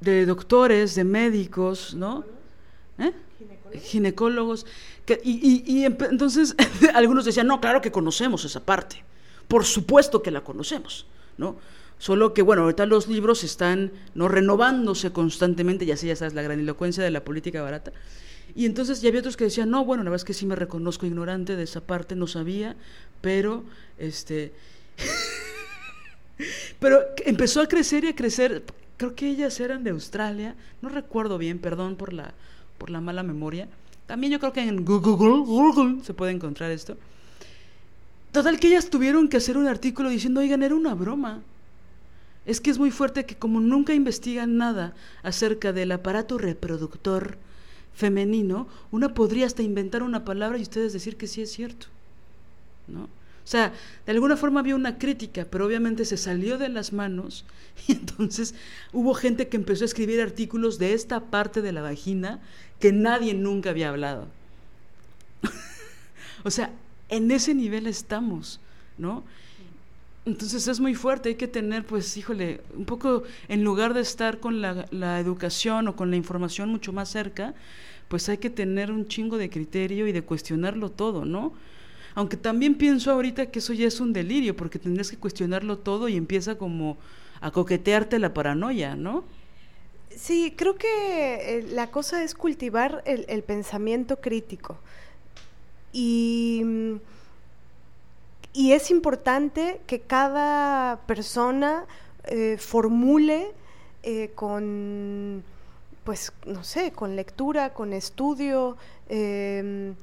de 0.00 0.26
doctores, 0.26 0.94
de 0.94 1.04
médicos, 1.04 1.94
¿no? 1.94 2.24
¿Eh? 2.98 3.12
Ginecólogos. 3.82 4.66
y, 5.24 5.64
y- 5.66 5.80
y 5.80 5.84
entonces 5.84 6.54
algunos 6.94 7.24
decían, 7.24 7.46
no, 7.46 7.60
claro 7.60 7.80
que 7.80 7.90
conocemos 7.92 8.44
esa 8.44 8.60
parte. 8.64 9.02
Por 9.48 9.64
supuesto 9.64 10.22
que 10.22 10.30
la 10.30 10.42
conocemos, 10.42 11.06
¿no? 11.36 11.56
Solo 11.98 12.34
que, 12.34 12.42
bueno, 12.42 12.62
ahorita 12.62 12.86
los 12.86 13.08
libros 13.08 13.44
están 13.44 13.92
no 14.14 14.28
renovándose 14.28 15.12
constantemente, 15.12 15.86
ya 15.86 15.96
sé, 15.96 16.06
ya 16.08 16.16
sabes, 16.16 16.34
la 16.34 16.42
granilocuencia 16.42 17.02
de 17.04 17.10
la 17.10 17.24
política 17.24 17.62
barata. 17.62 17.92
Y 18.54 18.66
entonces 18.66 19.00
ya 19.00 19.08
había 19.08 19.20
otros 19.20 19.36
que 19.36 19.44
decían, 19.44 19.70
no, 19.70 19.84
bueno, 19.84 20.02
la 20.04 20.10
verdad 20.10 20.22
es 20.22 20.24
que 20.24 20.34
sí 20.34 20.44
me 20.46 20.56
reconozco 20.56 21.06
ignorante 21.06 21.56
de 21.56 21.62
esa 21.62 21.80
parte, 21.80 22.14
no 22.16 22.26
sabía, 22.26 22.76
pero 23.20 23.64
este 23.98 24.52
pero 26.80 27.00
empezó 27.24 27.60
a 27.60 27.68
crecer 27.68 28.04
y 28.04 28.08
a 28.08 28.16
crecer. 28.16 28.62
Creo 28.96 29.14
que 29.14 29.28
ellas 29.28 29.58
eran 29.60 29.82
de 29.84 29.90
Australia, 29.90 30.54
no 30.82 30.88
recuerdo 30.88 31.36
bien, 31.38 31.58
perdón 31.58 31.96
por 31.96 32.12
la 32.12 32.32
por 32.78 32.90
la 32.90 33.00
mala 33.00 33.22
memoria. 33.22 33.68
También 34.06 34.32
yo 34.32 34.40
creo 34.40 34.52
que 34.52 34.60
en 34.60 34.84
Google, 34.84 36.02
se 36.02 36.14
puede 36.14 36.32
encontrar 36.32 36.70
esto. 36.70 36.96
Total 38.32 38.58
que 38.58 38.68
ellas 38.68 38.90
tuvieron 38.90 39.28
que 39.28 39.36
hacer 39.36 39.56
un 39.56 39.66
artículo 39.66 40.08
diciendo, 40.08 40.40
oigan, 40.40 40.62
era 40.62 40.74
una 40.74 40.94
broma. 40.94 41.42
Es 42.46 42.60
que 42.60 42.70
es 42.70 42.78
muy 42.78 42.90
fuerte 42.90 43.24
que 43.24 43.36
como 43.36 43.60
nunca 43.60 43.94
investigan 43.94 44.56
nada 44.56 44.94
acerca 45.22 45.72
del 45.72 45.92
aparato 45.92 46.36
reproductor 46.36 47.38
femenino, 47.94 48.66
una 48.90 49.14
podría 49.14 49.46
hasta 49.46 49.62
inventar 49.62 50.02
una 50.02 50.24
palabra 50.24 50.58
y 50.58 50.62
ustedes 50.62 50.92
decir 50.92 51.16
que 51.16 51.26
sí 51.26 51.40
es 51.42 51.52
cierto. 51.52 51.86
¿No? 52.86 53.08
O 53.44 53.46
sea, 53.46 53.72
de 54.06 54.12
alguna 54.12 54.36
forma 54.36 54.60
había 54.60 54.74
una 54.74 54.96
crítica, 54.96 55.46
pero 55.50 55.66
obviamente 55.66 56.06
se 56.06 56.16
salió 56.16 56.56
de 56.56 56.70
las 56.70 56.92
manos 56.92 57.44
y 57.86 57.92
entonces 57.92 58.54
hubo 58.92 59.14
gente 59.14 59.48
que 59.48 59.56
empezó 59.56 59.84
a 59.84 59.86
escribir 59.86 60.20
artículos 60.20 60.78
de 60.78 60.94
esta 60.94 61.20
parte 61.20 61.60
de 61.60 61.72
la 61.72 61.82
vagina 61.82 62.40
que 62.80 62.92
nadie 62.92 63.34
nunca 63.34 63.70
había 63.70 63.90
hablado. 63.90 64.28
o 66.44 66.50
sea, 66.50 66.70
en 67.10 67.30
ese 67.30 67.54
nivel 67.54 67.86
estamos, 67.86 68.60
¿no? 68.96 69.22
Entonces 70.26 70.66
es 70.66 70.80
muy 70.80 70.94
fuerte, 70.94 71.30
hay 71.30 71.34
que 71.34 71.48
tener, 71.48 71.84
pues, 71.84 72.16
híjole, 72.16 72.62
un 72.74 72.86
poco, 72.86 73.24
en 73.48 73.62
lugar 73.62 73.92
de 73.92 74.00
estar 74.00 74.40
con 74.40 74.62
la, 74.62 74.86
la, 74.90 75.20
educación 75.20 75.86
o 75.86 75.96
con 75.96 76.10
la 76.10 76.16
información 76.16 76.70
mucho 76.70 76.94
más 76.94 77.10
cerca, 77.10 77.52
pues 78.08 78.30
hay 78.30 78.38
que 78.38 78.48
tener 78.48 78.90
un 78.90 79.06
chingo 79.06 79.36
de 79.36 79.50
criterio 79.50 80.06
y 80.06 80.12
de 80.12 80.22
cuestionarlo 80.22 80.90
todo, 80.90 81.26
¿no? 81.26 81.52
Aunque 82.14 82.36
también 82.36 82.76
pienso 82.76 83.10
ahorita 83.10 83.46
que 83.46 83.58
eso 83.58 83.72
ya 83.72 83.86
es 83.86 84.00
un 84.00 84.12
delirio, 84.12 84.56
porque 84.56 84.78
tendrías 84.78 85.10
que 85.10 85.16
cuestionarlo 85.16 85.78
todo 85.78 86.08
y 86.08 86.16
empieza 86.16 86.56
como 86.56 86.96
a 87.40 87.50
coquetearte 87.50 88.18
la 88.18 88.32
paranoia, 88.32 88.94
¿no? 88.94 89.24
Sí, 90.16 90.54
creo 90.56 90.76
que 90.76 91.58
eh, 91.58 91.62
la 91.70 91.90
cosa 91.90 92.22
es 92.22 92.34
cultivar 92.34 93.02
el, 93.04 93.42
pensamiento 93.42 94.20
crítico. 94.20 94.78
Y, 95.92 96.62
y, 98.52 98.72
es 98.72 98.90
importante 98.90 99.80
que 99.86 100.00
cada 100.00 101.00
persona 101.06 101.84
eh, 102.24 102.56
formule 102.58 103.52
eh, 104.02 104.30
con, 104.34 105.42
pues, 106.04 106.32
no 106.46 106.64
sé, 106.64 106.92
con 106.92 107.16
lectura, 107.16 107.74
con 107.74 107.92
estudio, 107.92 108.76
em, 109.08 109.94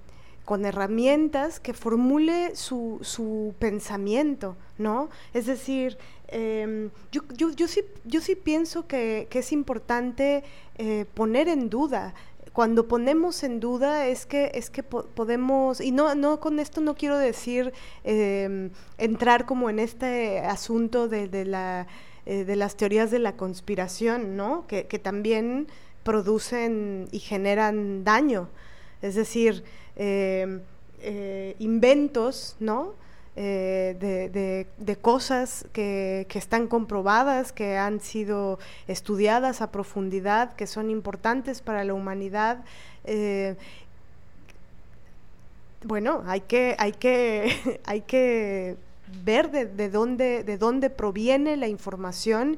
con 0.45 0.65
herramientas 0.65 1.59
que 1.59 1.73
formule 1.73 2.55
su, 2.55 2.99
su 3.01 3.53
pensamiento, 3.59 4.55
¿no? 4.77 5.09
Es 5.33 5.45
decir, 5.45 5.97
em, 6.27 6.89
yo, 7.11 7.21
yo, 7.35 7.51
yo, 7.51 7.67
sí, 7.67 7.81
yo 8.05 8.21
sí 8.21 8.35
pienso 8.35 8.87
que, 8.87 9.27
que 9.29 9.39
es 9.39 9.51
importante 9.51 10.43
eh, 10.77 11.05
poner 11.13 11.47
en 11.47 11.69
duda. 11.69 12.13
Cuando 12.53 12.87
ponemos 12.87 13.43
en 13.43 13.61
duda 13.61 14.07
es 14.07 14.25
que 14.25 14.51
es 14.53 14.69
que 14.69 14.83
podemos 14.83 15.79
y 15.79 15.91
no 15.91 16.15
no 16.15 16.41
con 16.41 16.59
esto 16.59 16.81
no 16.81 16.95
quiero 16.95 17.17
decir 17.17 17.71
em, 18.03 18.71
entrar 18.97 19.45
como 19.45 19.69
en 19.69 19.79
este 19.79 20.39
asunto 20.39 21.07
de, 21.07 21.29
de 21.29 21.45
la 21.45 21.87
eh, 22.25 22.43
de 22.43 22.55
las 22.57 22.75
teorías 22.75 23.09
de 23.09 23.19
la 23.19 23.37
conspiración 23.37 24.35
no 24.35 24.65
que, 24.67 24.85
que 24.85 24.99
también 24.99 25.67
producen 26.03 27.07
y 27.11 27.19
generan 27.19 28.03
daño. 28.03 28.49
Es 29.01 29.15
decir 29.15 29.63
inventos, 31.59 32.55
¿no? 32.59 32.93
Eh, 33.37 34.65
de, 34.77 34.95
cosas 34.97 35.65
que, 35.71 36.27
están 36.33 36.67
comprobadas, 36.67 37.53
que 37.53 37.77
han 37.77 38.01
sido 38.01 38.59
estudiadas 38.87 39.61
a 39.61 39.71
profundidad, 39.71 40.53
que 40.55 40.67
son 40.67 40.89
importantes 40.89 41.61
para 41.61 41.85
la 41.85 41.93
humanidad. 41.93 42.63
bueno, 45.83 46.23
hay 46.25 46.41
que, 46.41 46.75
hay 46.77 46.91
que, 46.91 47.79
hay 47.85 48.01
que 48.01 48.75
ver 49.23 49.49
de, 49.49 49.89
dónde, 49.89 50.43
de 50.43 50.57
dónde 50.57 50.89
proviene 50.89 51.55
la 51.55 51.67
información 51.67 52.57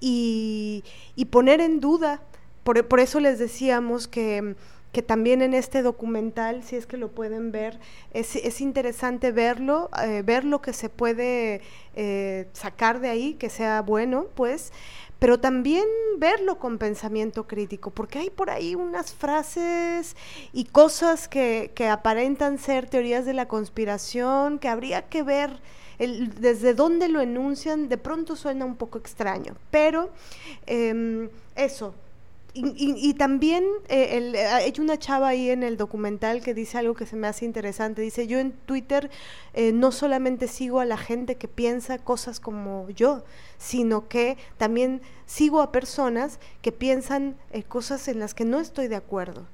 y, 0.00 0.82
poner 1.30 1.60
en 1.60 1.78
duda. 1.80 2.22
por 2.64 3.00
eso 3.00 3.20
les 3.20 3.38
decíamos 3.38 4.08
que 4.08 4.56
que 4.92 5.02
también 5.02 5.42
en 5.42 5.54
este 5.54 5.82
documental, 5.82 6.62
si 6.62 6.76
es 6.76 6.86
que 6.86 6.96
lo 6.96 7.10
pueden 7.10 7.52
ver, 7.52 7.78
es, 8.12 8.36
es 8.36 8.60
interesante 8.60 9.32
verlo, 9.32 9.90
eh, 10.02 10.22
ver 10.24 10.44
lo 10.44 10.62
que 10.62 10.72
se 10.72 10.88
puede 10.88 11.60
eh, 11.94 12.48
sacar 12.52 13.00
de 13.00 13.10
ahí, 13.10 13.34
que 13.34 13.50
sea 13.50 13.82
bueno, 13.82 14.26
pues, 14.34 14.72
pero 15.18 15.40
también 15.40 15.84
verlo 16.18 16.58
con 16.58 16.78
pensamiento 16.78 17.46
crítico, 17.46 17.90
porque 17.90 18.20
hay 18.20 18.30
por 18.30 18.50
ahí 18.50 18.74
unas 18.74 19.12
frases 19.12 20.16
y 20.52 20.64
cosas 20.64 21.28
que, 21.28 21.72
que 21.74 21.88
aparentan 21.88 22.58
ser 22.58 22.88
teorías 22.88 23.26
de 23.26 23.34
la 23.34 23.48
conspiración, 23.48 24.58
que 24.58 24.68
habría 24.68 25.08
que 25.08 25.22
ver 25.22 25.60
desde 25.98 26.74
dónde 26.74 27.08
lo 27.08 27.20
enuncian, 27.20 27.88
de 27.88 27.98
pronto 27.98 28.36
suena 28.36 28.64
un 28.64 28.76
poco 28.76 28.98
extraño, 28.98 29.56
pero 29.70 30.10
em, 30.66 31.28
eso, 31.56 31.94
y, 32.64 33.14
también 33.14 33.64
eh, 33.88 34.32
eh, 34.34 34.46
hay 34.46 34.72
una 34.78 34.98
chava 34.98 35.28
ahí 35.28 35.50
en 35.50 35.62
el 35.62 35.76
documental 35.76 36.42
que 36.42 36.54
dice 36.54 36.78
algo 36.78 36.94
que 36.94 37.06
se 37.06 37.16
me 37.16 37.26
hace 37.26 37.44
interesante. 37.44 38.02
Dice, 38.02 38.26
yo 38.26 38.38
en 38.38 38.52
Twitter 38.52 39.10
eh, 39.54 39.72
no 39.72 39.92
solamente 39.92 40.48
sigo 40.48 40.80
a 40.80 40.84
la 40.84 40.96
gente 40.96 41.36
que 41.36 41.48
piensa 41.48 41.98
cosas 41.98 42.40
como 42.40 42.88
yo, 42.90 43.24
sino 43.58 44.08
que 44.08 44.36
también 44.56 45.02
sigo 45.26 45.60
a 45.60 45.72
personas 45.72 46.40
que 46.62 46.72
piensan 46.72 47.36
cosas 47.68 48.08
en 48.08 48.18
las 48.18 48.34
que 48.34 48.44
no 48.44 48.60
estoy 48.60 48.88
de 48.88 48.96
acuerdo. 48.96 49.46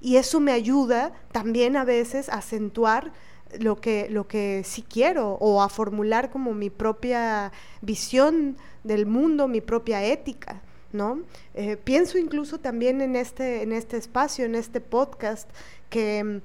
Y 0.00 0.16
eso 0.16 0.40
me 0.40 0.52
ayuda 0.52 1.12
también 1.32 1.76
a 1.76 1.84
veces 1.84 2.28
a 2.28 2.38
acentuar 2.38 3.12
lo 3.58 3.80
que, 3.80 4.08
lo 4.10 4.28
que 4.28 4.62
sí 4.64 4.82
quiero 4.82 5.32
o 5.40 5.62
a 5.62 5.68
formular 5.68 6.30
como 6.30 6.54
mi 6.54 6.70
propia 6.70 7.52
visión 7.80 8.56
del 8.84 9.06
mundo, 9.06 9.48
mi 9.48 9.60
propia 9.60 10.04
ética. 10.04 10.62
¿No? 10.92 11.20
Eh, 11.54 11.76
pienso 11.76 12.18
incluso 12.18 12.58
también 12.58 13.00
en 13.00 13.16
este, 13.16 13.62
en 13.62 13.72
este 13.72 13.96
espacio, 13.96 14.44
en 14.44 14.54
este 14.54 14.80
podcast, 14.80 15.48
que 15.88 16.22
mm, 16.24 16.40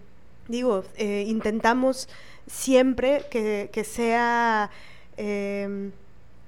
digo, 0.48 0.84
eh, 0.98 1.26
intentamos 1.28 2.08
siempre 2.48 3.26
que, 3.30 3.84
sea 3.84 4.70
em, 5.18 5.92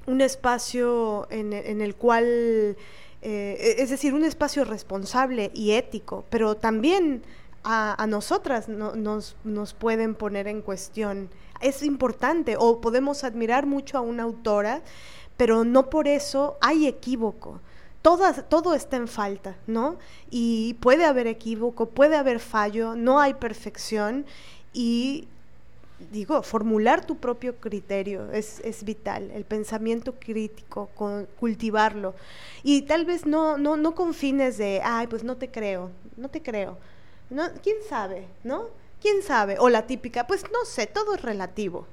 un 0.05 0.21
espacio 0.21 1.27
en, 1.31 1.53
el 1.53 1.95
cual, 1.95 2.77
eh, 3.21 3.75
es 3.79 3.89
decir, 3.89 4.13
un 4.13 4.23
espacio 4.23 4.63
responsable 4.63 5.51
y 5.53 5.71
ético, 5.71 6.25
pero 6.29 6.55
también 6.55 7.23
a, 7.63 8.05
nosotras 8.07 8.69
nos, 8.69 9.35
nos 9.43 9.73
pueden 9.73 10.15
poner 10.15 10.47
en 10.47 10.61
cuestión. 10.61 11.29
Es 11.59 11.83
importante, 11.83 12.55
o 12.57 12.79
podemos 12.79 13.23
admirar 13.23 13.65
mucho 13.65 13.97
a 13.97 14.01
una 14.01 14.23
autora, 14.23 14.83
pero 15.35 15.65
no 15.65 15.89
por 15.89 16.07
eso 16.07 16.57
hay 16.61 16.87
equívoco 16.87 17.59
todo 18.49 18.73
está 18.73 18.97
en 18.97 19.07
falta, 19.07 19.55
¿no? 19.67 19.97
Y 20.29 20.75
puede 20.75 21.05
haber 21.05 21.27
equívoco, 21.27 21.87
puede 21.87 22.15
haber 22.15 22.39
fallo, 22.39 22.95
no 22.95 23.19
hay 23.19 23.33
perfección 23.33 24.25
y 24.73 25.27
digo, 26.11 26.43
formular 26.43 27.05
tu 27.05 27.17
propio 27.17 27.55
criterio 27.55 28.31
es, 28.31 28.83
vital, 28.83 29.31
el 29.31 29.45
pensamiento 29.45 30.13
crítico, 30.19 30.89
cultivarlo. 31.39 32.13
Y 32.63 32.83
tal 32.83 33.05
vez 33.05 33.25
no, 33.25 33.57
no, 33.57 33.77
no 33.77 33.95
con 33.95 34.13
fines 34.13 34.57
de, 34.57 34.81
ay, 34.83 35.07
pues 35.07 35.23
no 35.23 35.37
te 35.37 35.49
creo, 35.49 35.91
no 36.15 36.29
te 36.29 36.41
creo. 36.41 36.77
¿No? 37.29 37.43
¿Quién 37.61 37.77
sabe? 37.89 38.25
¿No? 38.43 38.67
¿Quién 39.09 39.23
sabe? 39.23 39.55
O 39.57 39.69
la 39.69 39.87
típica, 39.87 40.27
pues 40.27 40.43
no 40.51 40.65
sé, 40.65 40.85
todo 40.85 41.15
es 41.15 41.21
relativo, 41.21 41.87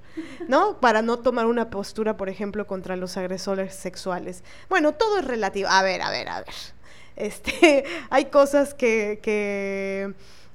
¿no? 0.49 0.78
Para 0.81 1.01
no 1.01 1.20
tomar 1.20 1.47
una 1.47 1.70
postura, 1.70 2.16
por 2.16 2.28
ejemplo, 2.28 2.66
contra 2.66 2.97
los 2.97 3.16
agresores 3.16 3.73
sexuales. 3.73 4.43
Bueno, 4.69 4.95
todo 4.95 5.20
es 5.20 5.24
relativo. 5.24 5.69
A 5.70 5.85
ver, 5.85 6.03
a 6.03 6.11
ver, 6.11 6.28
a 6.28 6.39
ver. 6.41 6.55
Este, 7.15 7.85
hay 8.11 8.24
cosas 8.24 8.74
que, 8.74 9.20
que 9.23 10.12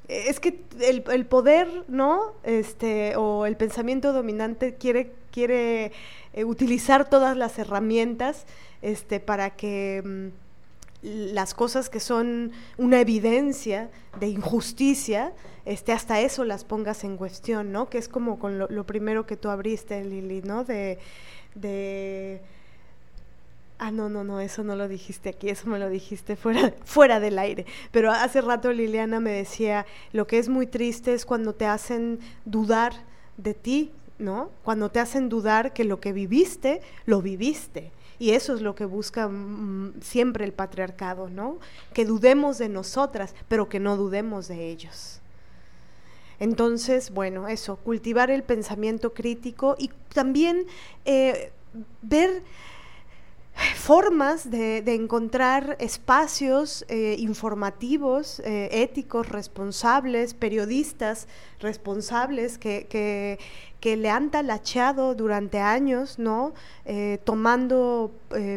es 0.10 0.42
que 0.42 0.60
el, 0.82 1.06
el, 1.10 1.26
poder, 1.26 1.86
¿no? 1.88 2.34
Este, 2.44 3.16
o 3.16 3.46
el 3.46 3.56
pensamiento 3.56 4.12
dominante 4.12 4.76
quiere, 4.76 5.14
quiere 5.32 5.94
eh, 6.34 6.44
utilizar 6.44 7.10
todas 7.10 7.38
las 7.38 7.58
herramientas 7.58 8.46
este, 8.82 9.22
para 9.22 9.52
que 9.52 10.04
mm, 10.04 10.49
las 11.02 11.54
cosas 11.54 11.90
que 11.90 12.00
son 12.00 12.52
una 12.78 13.00
evidencia 13.00 13.90
de 14.20 14.28
injusticia, 14.28 15.34
este, 15.66 15.94
hasta 15.94 16.20
eso 16.20 16.44
las 16.44 16.66
pongas 16.66 17.04
en 17.04 17.16
cuestión, 17.16 17.72
¿no? 17.72 17.90
Que 17.90 17.98
es 17.98 18.10
como 18.10 18.40
con 18.40 18.60
lo, 18.60 18.84
primero 18.86 19.26
que 19.26 19.38
tú 19.38 19.50
abriste, 19.50 20.04
Lili, 20.04 20.42
¿no? 20.42 20.64
De, 20.64 21.00
de... 21.56 22.42
Ah, 23.78 23.92
no, 23.92 24.10
no, 24.10 24.26
no, 24.26 24.42
eso 24.42 24.62
no 24.66 24.76
lo 24.76 24.90
dijiste 24.90 25.30
aquí, 25.30 25.50
eso 25.50 25.70
me 25.70 25.80
lo 25.80 25.90
dijiste 25.90 26.36
fuera, 26.36 26.74
fuera 26.84 27.22
del 27.22 27.40
aire. 27.40 27.66
Pero 27.92 28.12
hace 28.12 28.42
rato 28.42 28.74
Liliana 28.74 29.22
me 29.22 29.32
decía, 29.32 29.86
lo 30.12 30.28
que 30.28 30.38
es 30.38 30.50
muy 30.50 30.68
triste 30.68 31.14
es 31.14 31.26
cuando 31.26 31.54
te 31.54 31.66
hacen 31.66 32.20
dudar 32.44 32.92
de 33.38 33.54
ti, 33.54 33.94
¿no? 34.20 34.52
Cuando 34.64 34.90
te 34.92 35.00
hacen 35.00 35.30
dudar 35.30 35.74
que 35.74 35.84
lo 35.84 36.00
que 36.00 36.14
viviste, 36.14 36.82
lo 37.06 37.22
viviste. 37.22 37.92
Y 38.20 38.32
eso 38.32 38.54
es 38.54 38.62
lo 38.62 38.76
que 38.76 38.86
busca 38.86 39.30
mm, 39.30 40.02
siempre 40.02 40.44
el 40.46 40.52
patriarcado, 40.52 41.30
¿no? 41.30 41.58
Que 41.94 42.06
dudemos 42.06 42.58
de 42.58 42.70
nosotras, 42.70 43.34
pero 43.48 43.70
que 43.70 43.80
no 43.80 43.96
dudemos 43.96 44.48
de 44.50 44.70
ellos. 44.70 45.22
Entonces, 46.40 47.12
bueno, 47.12 47.48
eso, 47.48 47.78
cultivar 47.78 48.30
el 48.30 48.44
pensamiento 48.44 49.14
crítico 49.14 49.76
y 49.78 49.90
también 50.14 50.66
eh, 51.06 51.52
ver 52.02 52.44
formas 53.76 54.50
de, 54.50 54.78
encontrar 54.94 55.76
espacios 55.80 56.86
eh, 56.88 57.16
informativos, 57.20 58.40
eh, 58.46 58.70
éticos, 58.72 59.28
responsables, 59.28 60.34
periodistas 60.34 61.28
responsables 61.60 62.58
que, 62.58 62.88
que, 62.88 63.38
le 63.84 64.10
han 64.10 64.30
talacheado 64.30 65.16
durante 65.16 65.60
años, 65.60 66.20
¿no? 66.20 66.54
Eh, 66.86 67.20
tomando 67.24 68.12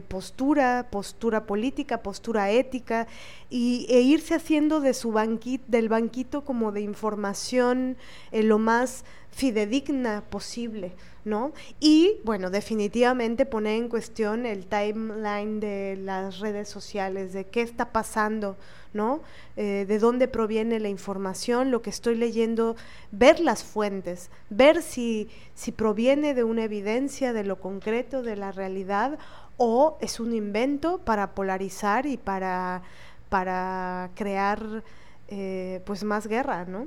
postura, 0.09 0.89
postura 0.91 1.47
política, 1.47 2.03
postura 2.03 2.51
ética, 2.51 3.07
y, 3.49 3.87
e 3.89 4.01
irse 4.01 4.35
haciendo 4.35 4.81
de 4.81 4.95
su 4.95 5.13
banquito, 5.13 5.65
del 5.69 5.89
banquito 5.89 6.45
como 6.45 6.73
de 6.73 6.81
información 6.83 7.97
lo 8.33 8.59
más 8.59 9.05
fidedigna 9.31 10.23
posible. 10.29 10.93
¿no? 11.25 11.53
Y 11.79 12.17
bueno, 12.25 12.51
definitivamente 12.51 13.47
poner 13.47 13.77
en 13.77 13.89
cuestión 13.89 14.45
el 14.47 14.67
timeline 14.67 15.61
de 15.61 15.97
las 16.03 16.41
redes 16.41 16.69
sociales, 16.69 17.33
de 17.33 17.47
qué 17.47 17.63
está 17.63 17.93
pasando, 17.93 18.57
¿no? 18.93 19.21
Eh, 19.57 19.85
de 19.87 19.99
dónde 19.99 20.29
proviene 20.29 20.81
la 20.81 20.89
información, 20.89 21.71
lo 21.71 21.83
que 21.83 21.91
estoy 21.91 22.15
leyendo, 22.17 22.77
ver 23.11 23.41
las 23.41 23.65
fuentes, 23.65 24.31
ver 24.51 24.83
si, 24.83 25.29
si 25.55 25.73
proviene 25.73 26.35
de 26.35 26.45
una 26.45 26.65
evidencia 26.65 27.33
de 27.33 27.45
lo 27.45 27.61
concreto, 27.61 28.23
de 28.23 28.37
la 28.37 28.53
realidad, 28.53 29.19
o 29.57 29.99
es 30.01 30.21
un 30.21 30.35
invento 30.35 30.99
para 30.99 31.35
polarizar 31.35 32.07
y 32.07 32.17
para, 32.17 32.83
para 33.29 34.11
crear 34.15 34.83
eh, 35.29 35.81
pues 35.85 36.05
más 36.05 36.27
guerra, 36.27 36.65
¿no? 36.65 36.87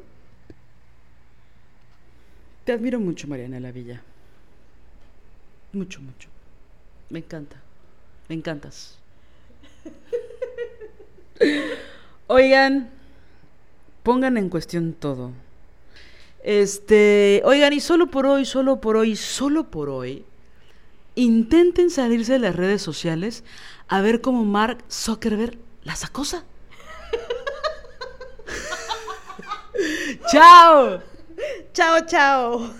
Te 2.65 2.73
admiro 2.73 2.99
mucho, 2.99 3.27
Mariana 3.27 3.59
La 3.59 3.71
Villa. 3.71 4.01
Mucho, 5.71 6.01
mucho. 6.01 6.29
Me 7.09 7.19
encanta. 7.19 7.57
Me 8.27 8.35
encantas. 8.35 8.97
Oigan, 12.27 12.89
pongan 14.01 14.37
en 14.37 14.49
cuestión 14.49 14.93
todo. 14.93 15.31
Este, 16.43 17.41
oigan, 17.45 17.73
y 17.73 17.79
solo 17.79 18.07
por 18.07 18.25
hoy, 18.25 18.45
solo 18.45 18.81
por 18.81 18.97
hoy, 18.97 19.15
solo 19.15 19.65
por 19.65 19.89
hoy, 19.89 20.25
intenten 21.15 21.89
salirse 21.89 22.33
de 22.33 22.39
las 22.39 22.55
redes 22.55 22.81
sociales 22.81 23.43
a 23.87 24.01
ver 24.01 24.21
cómo 24.21 24.43
Mark 24.43 24.83
Zuckerberg 24.89 25.57
las 25.83 26.03
acosa. 26.05 26.43
¡Chao! 30.31 31.01
¡Chao, 31.73 32.05
chao! 32.07 32.73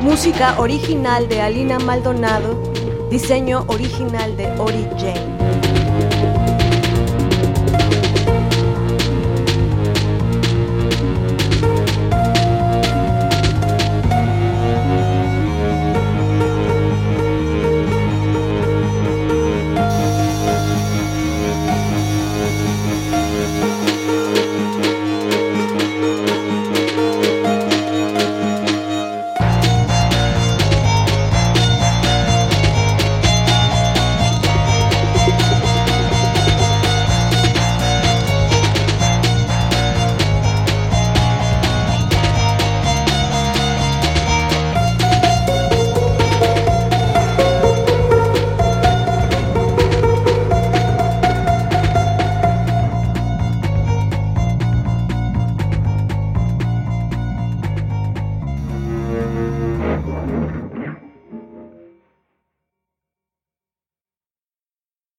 Música 0.00 0.58
original 0.58 1.28
de 1.28 1.42
Alina 1.42 1.78
Maldonado, 1.80 2.62
diseño 3.10 3.66
original 3.68 4.34
de 4.38 4.46
Ori 4.58 4.88
Jane. 4.96 5.73